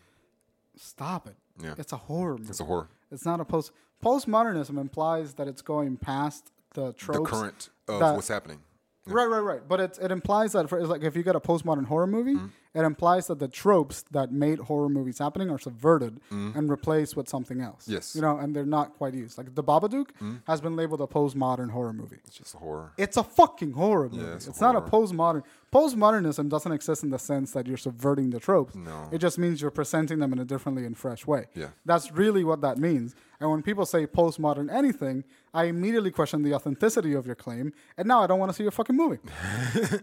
Stop 0.77 1.27
it. 1.29 1.37
Yeah. 1.63 1.75
It's 1.79 1.93
a 1.93 1.97
horror 1.99 2.39
movie. 2.39 2.49
It's 2.51 2.61
a 2.61 2.65
horror. 2.65 2.89
It's 3.11 3.25
not 3.25 3.41
a 3.41 3.45
post. 3.45 3.73
Postmodernism 4.03 4.79
implies 4.79 5.35
that 5.35 5.49
it's 5.49 5.63
going 5.63 5.97
past 5.97 6.51
the 6.75 6.87
The 6.93 7.21
current 7.23 7.71
of 7.89 8.01
what's 8.01 8.29
happening. 8.29 8.63
Right, 9.07 9.27
right, 9.27 9.41
right. 9.41 9.61
But 9.69 9.81
it 9.81 9.99
it 10.03 10.11
implies 10.11 10.53
that 10.53 10.69
for, 10.69 10.79
it's 10.81 10.89
like 10.89 11.03
if 11.03 11.15
you 11.17 11.23
get 11.23 11.37
a 11.37 11.41
postmodern 11.41 11.87
horror 11.87 12.07
movie, 12.07 12.35
Mm-hmm. 12.35 12.79
it 12.81 12.85
implies 12.85 13.27
that 13.29 13.39
the 13.39 13.49
tropes 13.49 14.05
that 14.11 14.33
made 14.33 14.59
horror 14.59 14.89
movies 14.89 15.19
happening 15.19 15.49
are 15.51 15.59
subverted 15.59 16.21
and 16.31 16.69
replaced 16.71 17.17
with 17.17 17.29
something 17.29 17.61
else. 17.61 17.85
Mm-hmm. 17.85 17.93
Yes. 17.95 18.15
you 18.17 18.21
know, 18.23 18.37
and 18.39 18.55
they're 18.55 18.67
not 18.79 18.89
quite 18.99 19.15
used. 19.15 19.39
Like 19.39 19.55
the 19.55 19.63
Babadook 19.65 20.09
Mm-hmm. 20.17 20.37
has 20.47 20.61
been 20.61 20.77
labeled 20.77 21.01
a 21.01 21.07
postmodern 21.07 21.71
horror 21.71 21.93
movie. 21.93 22.19
It's 22.27 22.37
just 22.37 22.55
a 22.55 22.59
horror. 22.59 22.93
It's 22.99 23.17
a 23.17 23.25
fucking 23.25 23.73
horror 23.73 24.09
movie. 24.11 24.33
it's 24.33 24.47
it's 24.49 24.61
a 24.61 24.65
not 24.67 24.77
a 24.77 24.81
postmodern. 24.83 25.43
Postmodernism 25.73 26.49
doesn't 26.49 26.73
exist 26.73 27.03
in 27.03 27.11
the 27.11 27.19
sense 27.19 27.53
that 27.53 27.67
you're 27.67 27.77
subverting 27.77 28.31
the 28.31 28.41
tropes. 28.41 28.75
No. 28.75 29.09
It 29.13 29.19
just 29.19 29.39
means 29.39 29.61
you're 29.61 29.71
presenting 29.83 30.19
them 30.21 30.33
in 30.33 30.39
a 30.39 30.45
differently 30.45 30.85
and 30.87 30.97
fresh 30.97 31.27
way. 31.27 31.47
Yeah. 31.55 31.69
That's 31.85 32.11
really 32.13 32.45
what 32.45 32.61
that 32.63 32.79
means. 32.79 33.15
And 33.41 33.51
when 33.51 33.63
people 33.63 33.85
say 33.87 34.07
postmodern 34.07 34.73
anything, 34.73 35.25
I 35.53 35.65
immediately 35.65 36.11
question 36.11 36.43
the 36.43 36.55
authenticity 36.55 37.15
of 37.15 37.27
your 37.27 37.35
claim, 37.35 37.73
and 37.97 38.07
now 38.07 38.23
I 38.23 38.27
don't 38.27 38.39
want 38.39 38.51
to 38.51 38.57
see 38.57 38.63
your 38.63 38.73
fucking 38.73 38.97
movie. 38.97 39.19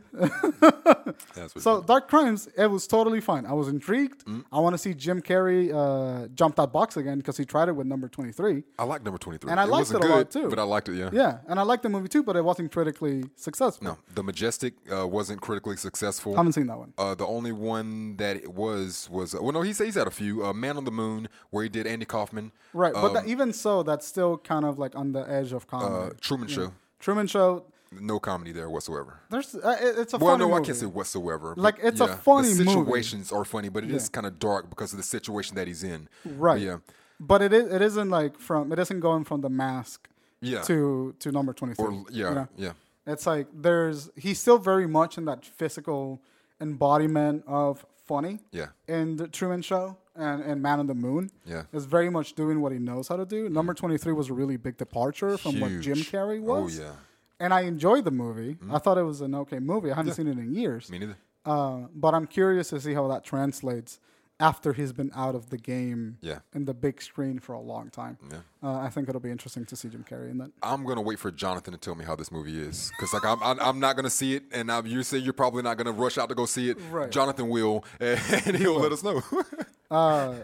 So 1.58 1.82
Dark 1.82 2.08
Crimes, 2.10 2.48
it 2.58 2.68
was 2.68 2.88
totally 2.88 3.22
fine. 3.22 3.46
I 3.46 3.54
was 3.54 3.68
intrigued. 3.68 4.26
Mm. 4.26 4.44
I 4.52 4.60
want 4.60 4.74
to 4.74 4.78
see 4.78 4.94
Jim 4.94 5.22
Carrey 5.22 5.72
uh, 5.74 6.28
jump 6.30 6.56
that 6.56 6.72
box 6.72 6.98
again 6.98 7.18
because 7.18 7.38
he 7.38 7.46
tried 7.46 7.70
it 7.70 7.74
with 7.74 7.88
number 7.88 8.08
23. 8.08 8.64
I 8.80 8.84
like 8.84 9.04
number 9.04 9.18
23. 9.18 9.52
And 9.52 9.60
I 9.60 9.64
liked 9.64 9.92
wasn't 9.92 10.04
it 10.04 10.06
a 10.06 10.08
good, 10.08 10.18
lot, 10.18 10.32
too. 10.32 10.50
But 10.50 10.60
I 10.60 10.64
liked 10.64 10.90
it, 10.90 10.96
yeah. 10.96 11.10
Yeah, 11.12 11.38
and 11.48 11.60
I 11.60 11.64
liked 11.64 11.84
the 11.84 11.90
movie 11.90 12.08
too, 12.08 12.24
but 12.24 12.36
it 12.36 12.44
wasn't 12.44 12.72
critically 12.72 13.24
successful. 13.36 13.84
No, 13.86 13.98
The 14.16 14.24
Majestic 14.24 14.74
uh, 14.92 15.08
wasn't 15.08 15.42
critically 15.42 15.78
successful. 15.78 16.36
Haven't 16.36 16.54
seen 16.54 16.68
that 16.68 16.78
one. 16.78 16.94
Uh, 16.98 17.16
the 17.16 17.28
only 17.28 17.52
one 17.52 18.18
that 18.18 18.36
it 18.38 18.54
was 18.54 19.10
was 19.12 19.34
well, 19.34 19.52
no, 19.52 19.62
he's 19.62 19.80
he's 19.80 19.96
had 19.96 20.08
a 20.08 20.12
few. 20.12 20.46
Uh, 20.46 20.54
Man 20.54 20.78
on 20.78 20.86
the 20.86 20.92
Moon, 20.92 21.28
where 21.50 21.64
he 21.64 21.70
did 21.70 21.86
Andy 21.88 22.06
Kaufman. 22.06 22.52
Right, 22.74 22.94
but 22.94 23.16
Um, 23.16 23.23
that, 23.24 23.30
even 23.30 23.54
so, 23.54 23.84
that's 23.84 24.06
still 24.08 24.38
kind 24.38 24.66
of 24.66 24.78
like 24.80 24.96
on 24.96 25.12
the 25.14 25.22
edge 25.30 25.52
of 25.54 25.68
comedy. 25.68 25.94
uh, 25.94 25.98
comedy. 26.00 26.16
Truman 26.22 26.48
Show, 26.48 26.74
Truman 27.00 27.28
Show, 27.28 27.66
no 27.92 28.20
comedy 28.20 28.52
there 28.52 28.70
whatsoever. 28.70 29.20
there's 29.30 29.54
uh, 29.56 29.78
it's 29.80 30.14
a 30.14 30.20
funny. 30.20 30.28
Well, 30.30 30.38
no, 30.38 30.48
movie. 30.50 30.62
I 30.62 30.66
can't 30.66 30.78
say 30.78 30.86
whatsoever. 30.88 31.54
Like, 31.58 31.76
but 31.82 31.86
it's 31.88 32.02
a 32.02 32.06
yeah, 32.06 32.16
funny 32.16 32.54
The 32.54 32.64
movie. 32.64 32.80
situations 32.80 33.32
are 33.32 33.46
funny, 33.46 33.70
but 33.70 33.84
it 33.84 33.92
is 33.92 34.10
kind 34.10 34.26
of 34.26 34.40
dark 34.40 34.70
because 34.70 34.94
of 34.94 34.98
the 34.98 35.04
situation 35.04 35.56
that 35.56 35.68
he's 35.68 35.84
in. 35.84 36.08
right? 36.26 36.60
Yeah. 36.62 36.78
but 37.20 37.42
it 37.42 37.54
is 37.54 37.72
it 37.72 37.82
isn't 37.82 38.10
like 38.10 38.40
from 38.40 38.72
it 38.74 38.80
isn't 38.80 39.00
going 39.00 39.24
from 39.26 39.42
the 39.42 39.50
mask 39.50 40.10
Yeah. 40.42 40.62
to 40.64 41.14
to 41.20 41.32
number 41.32 41.54
twenty 41.54 41.76
three. 41.76 42.04
Yeah, 42.12 42.46
yeah. 42.58 42.74
It's 43.06 43.26
like 43.28 43.48
there's 43.54 44.10
he's 44.16 44.40
still 44.40 44.58
very 44.58 44.88
much 44.88 45.18
in 45.20 45.26
that 45.26 45.46
physical 45.46 46.20
embodiment 46.68 47.44
of 47.48 47.86
funny. 48.06 48.40
Yeah. 48.52 48.68
In 48.88 49.16
the 49.18 49.28
Truman 49.28 49.62
Show 49.62 49.98
and, 50.16 50.42
and 50.44 50.62
Man 50.62 50.80
on 50.80 50.88
the 50.88 50.94
Moon. 50.96 51.32
Yeah. 51.46 51.64
Is 51.74 51.86
very 51.86 52.10
much 52.10 52.34
doing 52.34 52.62
what 52.62 52.72
he 52.72 52.80
knows 52.80 53.08
how 53.08 53.16
to 53.18 53.26
do. 53.26 53.50
Number 53.50 53.74
twenty 53.74 53.98
three 53.98 54.14
was 54.14 54.30
a 54.30 54.34
really 54.34 54.58
big 54.58 54.78
departure 54.78 55.38
from 55.38 55.60
what 55.60 55.70
Jim 55.82 55.96
Huge. 55.98 56.12
Carrey 56.12 56.40
Oh 56.48 56.64
was. 56.64 56.78
yeah. 56.80 56.92
And 57.40 57.54
I 57.54 57.62
enjoyed 57.62 58.06
the 58.06 58.12
movie. 58.12 58.58
I 58.72 58.78
thought 58.80 58.98
it 58.98 59.04
was 59.04 59.20
an 59.22 59.36
okay 59.36 59.60
movie. 59.60 59.92
I 59.92 59.96
haven't 59.96 60.14
seen 60.14 60.28
it 60.28 60.38
in 60.38 60.54
years. 60.54 60.90
Me 60.90 61.00
neither. 61.00 61.18
Uh, 61.46 61.88
but 61.94 62.14
I'm 62.14 62.26
curious 62.26 62.70
to 62.70 62.80
see 62.80 62.94
how 62.94 63.08
that 63.10 63.26
translates 63.26 64.00
after 64.40 64.74
he's 64.74 64.92
been 64.92 65.12
out 65.16 65.36
of 65.36 65.50
the 65.50 65.58
game 65.58 66.18
Yeah. 66.22 66.40
in 66.54 66.66
the 66.66 66.74
big 66.74 67.02
screen 67.02 67.40
for 67.40 67.54
a 67.54 67.60
long 67.62 67.90
time. 67.90 68.18
Yeah. 68.32 68.40
Uh, 68.62 68.80
I 68.80 68.90
think 68.90 69.08
it'll 69.08 69.22
be 69.22 69.32
interesting 69.32 69.66
to 69.66 69.76
see 69.76 69.90
Jim 69.90 70.04
Carrey 70.10 70.32
in 70.32 70.38
that. 70.40 70.52
I'm 70.62 70.86
gonna 70.86 71.02
wait 71.02 71.20
for 71.20 71.32
Jonathan 71.32 71.74
to 71.74 71.80
tell 71.80 71.96
me 71.96 72.04
how 72.06 72.16
this 72.16 72.32
movie 72.32 72.60
is, 72.60 72.92
because 72.92 73.14
like 73.14 73.26
I'm, 73.26 73.42
I'm, 73.60 73.80
not 73.80 73.96
gonna 73.96 74.10
see 74.10 74.36
it, 74.36 74.44
and 74.52 74.72
I'm, 74.72 74.86
you 74.86 75.04
say 75.04 75.18
you're 75.18 75.34
probably 75.34 75.62
not 75.64 75.78
gonna 75.78 75.92
rush 75.92 76.18
out 76.18 76.30
to 76.30 76.36
go 76.36 76.46
see 76.46 76.70
it. 76.70 76.78
Right. 76.90 77.12
Jonathan 77.12 77.50
will, 77.50 77.86
and 78.00 78.58
he'll 78.58 78.80
let 78.80 78.92
us 78.92 79.04
know. 79.04 79.22
Uh, 79.92 80.36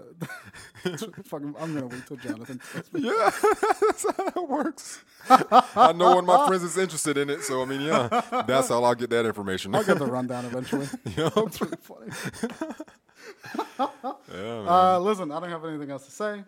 fucking, 1.24 1.56
I'm 1.60 1.74
gonna 1.74 1.88
wait 1.88 2.06
till 2.06 2.18
Jonathan. 2.18 2.62
tells 2.72 2.94
me. 2.94 3.02
yeah, 3.02 3.32
that's 3.82 4.06
how 4.18 4.44
it 4.44 4.50
works. 4.50 5.04
I 5.30 5.94
know 5.94 6.16
one 6.16 6.20
of 6.20 6.26
my 6.26 6.48
friends 6.48 6.64
is 6.64 6.78
interested 6.78 7.18
in 7.18 7.30
it, 7.30 7.42
so 7.42 7.62
I 7.62 7.66
mean, 7.66 7.82
yeah, 7.82 8.44
that's 8.46 8.70
how 8.70 8.84
I'll 8.84 8.96
get 8.96 9.10
that 9.10 9.26
information. 9.26 9.74
I'll 9.74 9.84
get 9.84 9.98
the 9.98 10.06
rundown 10.06 10.46
eventually. 10.46 10.88
Yup. 11.18 11.34
It's 11.38 11.62
really 11.62 11.78
funny. 11.82 12.12
Yeah. 14.34 14.66
Uh, 14.96 15.00
listen, 15.00 15.32
I 15.32 15.40
don't 15.40 15.50
have 15.50 15.66
anything 15.66 15.90
else 15.92 16.06
to 16.06 16.12
say. 16.12 16.44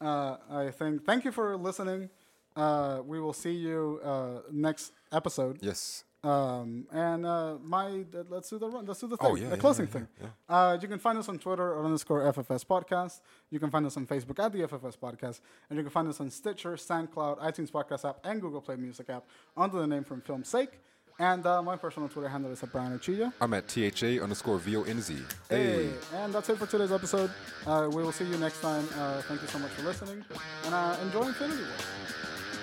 Uh, 0.00 0.36
I 0.50 0.70
think 0.70 1.04
thank 1.04 1.24
you 1.24 1.32
for 1.32 1.56
listening. 1.56 2.10
Uh, 2.56 3.00
we 3.06 3.20
will 3.20 3.32
see 3.32 3.52
you 3.52 4.00
uh, 4.04 4.40
next 4.50 4.92
episode. 5.12 5.58
yes. 5.62 6.04
Um, 6.22 6.86
and 6.92 7.24
uh, 7.24 7.56
my 7.62 8.04
let's 8.28 8.50
do 8.50 8.58
the 8.58 8.68
run. 8.68 8.84
Let's 8.84 9.00
do 9.00 9.06
the 9.06 9.16
thing. 9.16 9.30
Oh, 9.30 9.36
yeah, 9.36 9.44
the 9.48 9.56
yeah, 9.56 9.60
closing 9.60 9.86
thing. 9.86 10.06
Uh, 10.46 10.76
you 10.78 10.86
can 10.86 10.98
find 10.98 11.16
us 11.16 11.30
on 11.30 11.38
Twitter 11.38 11.72
or 11.72 11.82
underscore 11.82 12.20
FFS 12.30 12.62
Podcast. 12.66 13.20
You 13.50 13.58
can 13.58 13.70
find 13.70 13.86
us 13.86 13.96
on 13.96 14.06
Facebook 14.06 14.38
at 14.44 14.52
the 14.52 14.58
FFS 14.58 14.98
Podcast, 14.98 15.40
and 15.70 15.78
you 15.78 15.82
can 15.82 15.90
find 15.90 16.06
us 16.08 16.20
on 16.20 16.28
Stitcher, 16.28 16.72
SoundCloud, 16.76 17.38
iTunes 17.40 17.70
Podcast 17.70 18.06
app, 18.06 18.18
and 18.22 18.38
Google 18.38 18.60
Play 18.60 18.76
Music 18.76 19.08
app 19.08 19.24
under 19.56 19.78
the 19.78 19.86
name 19.86 20.04
For 20.04 20.20
Film's 20.20 20.48
Sake. 20.48 20.78
And 21.20 21.44
uh, 21.44 21.60
my 21.62 21.76
personal 21.76 22.08
Twitter 22.08 22.30
handle 22.30 22.50
is 22.50 22.62
at 22.62 22.72
Brian 22.72 22.94
Achilla. 22.94 23.30
I'm 23.42 23.52
at 23.52 23.68
THA 23.68 24.22
underscore 24.22 24.58
VONZ. 24.58 25.20
Hey. 25.50 25.90
And 26.14 26.32
that's 26.32 26.48
it 26.48 26.56
for 26.56 26.66
today's 26.66 26.92
episode. 26.92 27.30
Uh, 27.66 27.90
we 27.92 28.02
will 28.02 28.10
see 28.10 28.24
you 28.24 28.38
next 28.38 28.62
time. 28.62 28.88
Uh, 28.98 29.20
thank 29.22 29.42
you 29.42 29.48
so 29.48 29.58
much 29.58 29.70
for 29.72 29.82
listening, 29.82 30.24
and 30.64 30.74
uh, 30.74 30.96
enjoy 31.02 31.24
Infinity 31.26 31.60
War. 31.62 31.72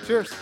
Cheers. 0.08 0.34